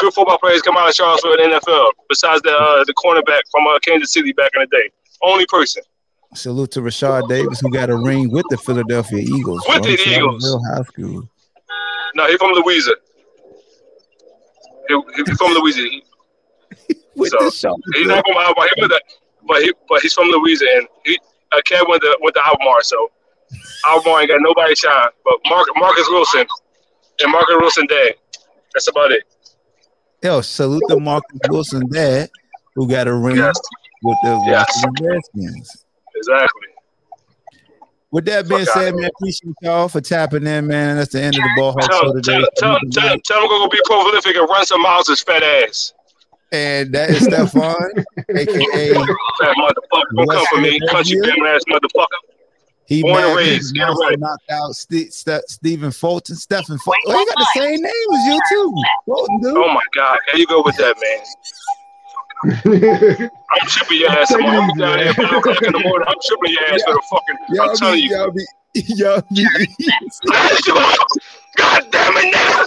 Good 0.00 0.14
football 0.14 0.38
players 0.38 0.62
come 0.62 0.76
out 0.76 0.88
of 0.88 0.94
Charlottesville 0.94 1.34
in 1.34 1.50
the 1.50 1.60
NFL. 1.60 1.90
Besides 2.08 2.42
the 2.42 2.52
uh, 2.52 2.84
the 2.84 2.94
cornerback 2.94 3.42
from 3.50 3.66
uh, 3.66 3.78
Kansas 3.80 4.12
City 4.12 4.32
back 4.32 4.50
in 4.54 4.62
the 4.62 4.66
day. 4.66 4.90
Only 5.22 5.44
person. 5.46 5.82
Salute 6.34 6.70
to 6.72 6.80
Rashard 6.80 7.28
Davis, 7.28 7.60
who 7.60 7.70
got 7.70 7.90
a 7.90 7.96
ring 7.96 8.30
with 8.30 8.46
the 8.50 8.56
Philadelphia 8.56 9.18
Eagles. 9.18 9.62
With 9.68 9.78
from 9.78 9.82
the 9.82 10.08
Eagles. 10.08 10.56
High 10.72 10.82
School. 10.84 11.28
No, 12.14 12.26
he 12.26 12.36
from 12.38 12.52
Louisiana. 12.52 12.96
He, 14.88 15.02
he 15.16 15.24
from 15.34 15.52
Louisiana. 15.52 16.02
With 17.16 17.30
So, 17.52 17.76
He's 17.94 18.06
not 18.06 18.24
from 18.26 18.36
Albemarle. 18.36 18.68
He 18.76 18.86
but 19.46 19.62
he 19.62 19.72
but 19.88 20.00
he's 20.00 20.14
from 20.14 20.28
Louisiana. 20.28 20.78
And 20.78 20.88
he 21.04 21.18
uh, 21.52 21.60
Kev 21.68 21.88
went 21.88 22.02
to 22.02 22.18
went 22.20 22.34
to 22.36 22.42
Albemarle, 22.46 22.82
so 22.82 23.10
Albemarle 23.88 24.20
ain't 24.20 24.30
got 24.30 24.40
nobody 24.40 24.74
shine. 24.74 25.08
But 25.24 25.34
Mark, 25.48 25.68
Marcus 25.76 26.06
Wilson 26.08 26.46
and 27.20 27.32
Marcus 27.32 27.56
Wilson 27.60 27.86
dad. 27.88 28.14
That's 28.72 28.88
about 28.88 29.10
it. 29.10 29.24
Yo, 30.22 30.40
salute 30.42 30.82
to 30.88 31.00
Marcus 31.00 31.38
Wilson 31.48 31.88
dad, 31.88 32.28
who 32.74 32.86
got 32.88 33.08
a 33.08 33.14
ring 33.14 33.36
Yes, 33.36 33.54
with 34.02 34.18
the 34.22 34.42
Yes. 34.46 34.66
Washington 34.84 35.06
Redskins. 35.06 35.84
exactly. 36.14 36.66
With 38.12 38.24
that 38.26 38.48
being 38.48 38.64
Fuck 38.66 38.74
said, 38.74 38.94
man, 38.96 39.08
appreciate 39.16 39.54
y'all 39.62 39.88
for 39.88 40.00
tapping 40.00 40.44
in, 40.46 40.66
man. 40.66 40.96
That's 40.96 41.12
the 41.12 41.22
end 41.22 41.36
of 41.36 41.42
the 41.42 41.50
ball 41.56 41.72
hawk 41.72 41.88
Tell, 41.88 42.00
show 42.02 42.12
today. 42.14 42.32
tell, 42.58 42.78
tell, 42.78 42.78
tell, 42.90 43.18
tell 43.24 43.42
him 43.42 43.48
to 43.48 43.48
go 43.48 43.68
be 43.68 43.80
prolific 43.84 44.34
and 44.36 44.48
run 44.48 44.66
some 44.66 44.82
miles 44.82 45.06
his 45.06 45.22
fat 45.22 45.42
ass. 45.44 45.94
And 46.52 46.92
that 46.92 47.10
is 47.10 47.22
Stephon, 47.28 48.04
aka 48.28 48.92
Fat 48.94 49.54
motherfucker. 49.56 50.16
Don't 50.16 50.28
come 50.28 50.46
for 50.50 50.60
me, 50.60 50.80
country 50.90 51.20
damn 51.22 51.46
ass 51.46 51.60
motherfucker. 51.70 52.06
He 52.90 53.00
Born 53.02 53.14
and 53.14 53.24
mad 53.24 53.36
raised, 53.36 53.72
because 53.72 53.96
get 53.96 54.02
it 54.02 54.06
right. 54.08 54.18
knocked 54.18 54.50
out 54.50 54.74
Ste- 54.74 55.12
Ste- 55.12 55.46
Stephen 55.46 55.92
Fulton. 55.92 56.34
Stephen 56.34 56.76
Fulton. 56.76 57.00
Oh, 57.06 57.16
he 57.18 57.24
got 57.24 57.38
the 57.38 57.46
same 57.54 57.80
name 57.80 58.08
as 58.14 58.26
you 58.26 58.40
too. 58.50 58.74
Fulton, 59.06 59.38
dude. 59.40 59.56
Oh 59.56 59.68
my 59.72 59.80
God, 59.94 60.18
there 60.26 60.38
you 60.40 60.46
go 60.48 60.60
with 60.64 60.76
that, 60.76 60.96
man. 61.00 61.20
I'm 62.42 62.58
tripping 63.68 64.00
your 64.00 64.10
ass. 64.10 64.32
I'm 64.32 64.44
I'm 64.44 64.76
down 64.76 64.98
there 64.98 65.10
at 65.10 65.14
5 65.14 65.32
o'clock 65.38 65.62
in 65.62 65.70
the 65.72 65.78
morning. 65.78 66.08
I'm 66.08 66.16
tripping 66.24 66.50
your 66.52 66.64
ass 66.66 66.82
for 66.84 66.94
the 66.94 67.02
fucking. 67.10 67.36
Y'all 67.50 67.70
I'm 67.70 67.76
telling 67.76 67.94
be, 67.94 68.00
you. 68.00 68.10
y'all 68.10 68.32
be, 68.32 68.44
y'all 68.74 69.22
be. 69.32 69.44
God 71.56 71.86
damn 71.92 72.16
it 72.16 72.32
now! 72.32 72.66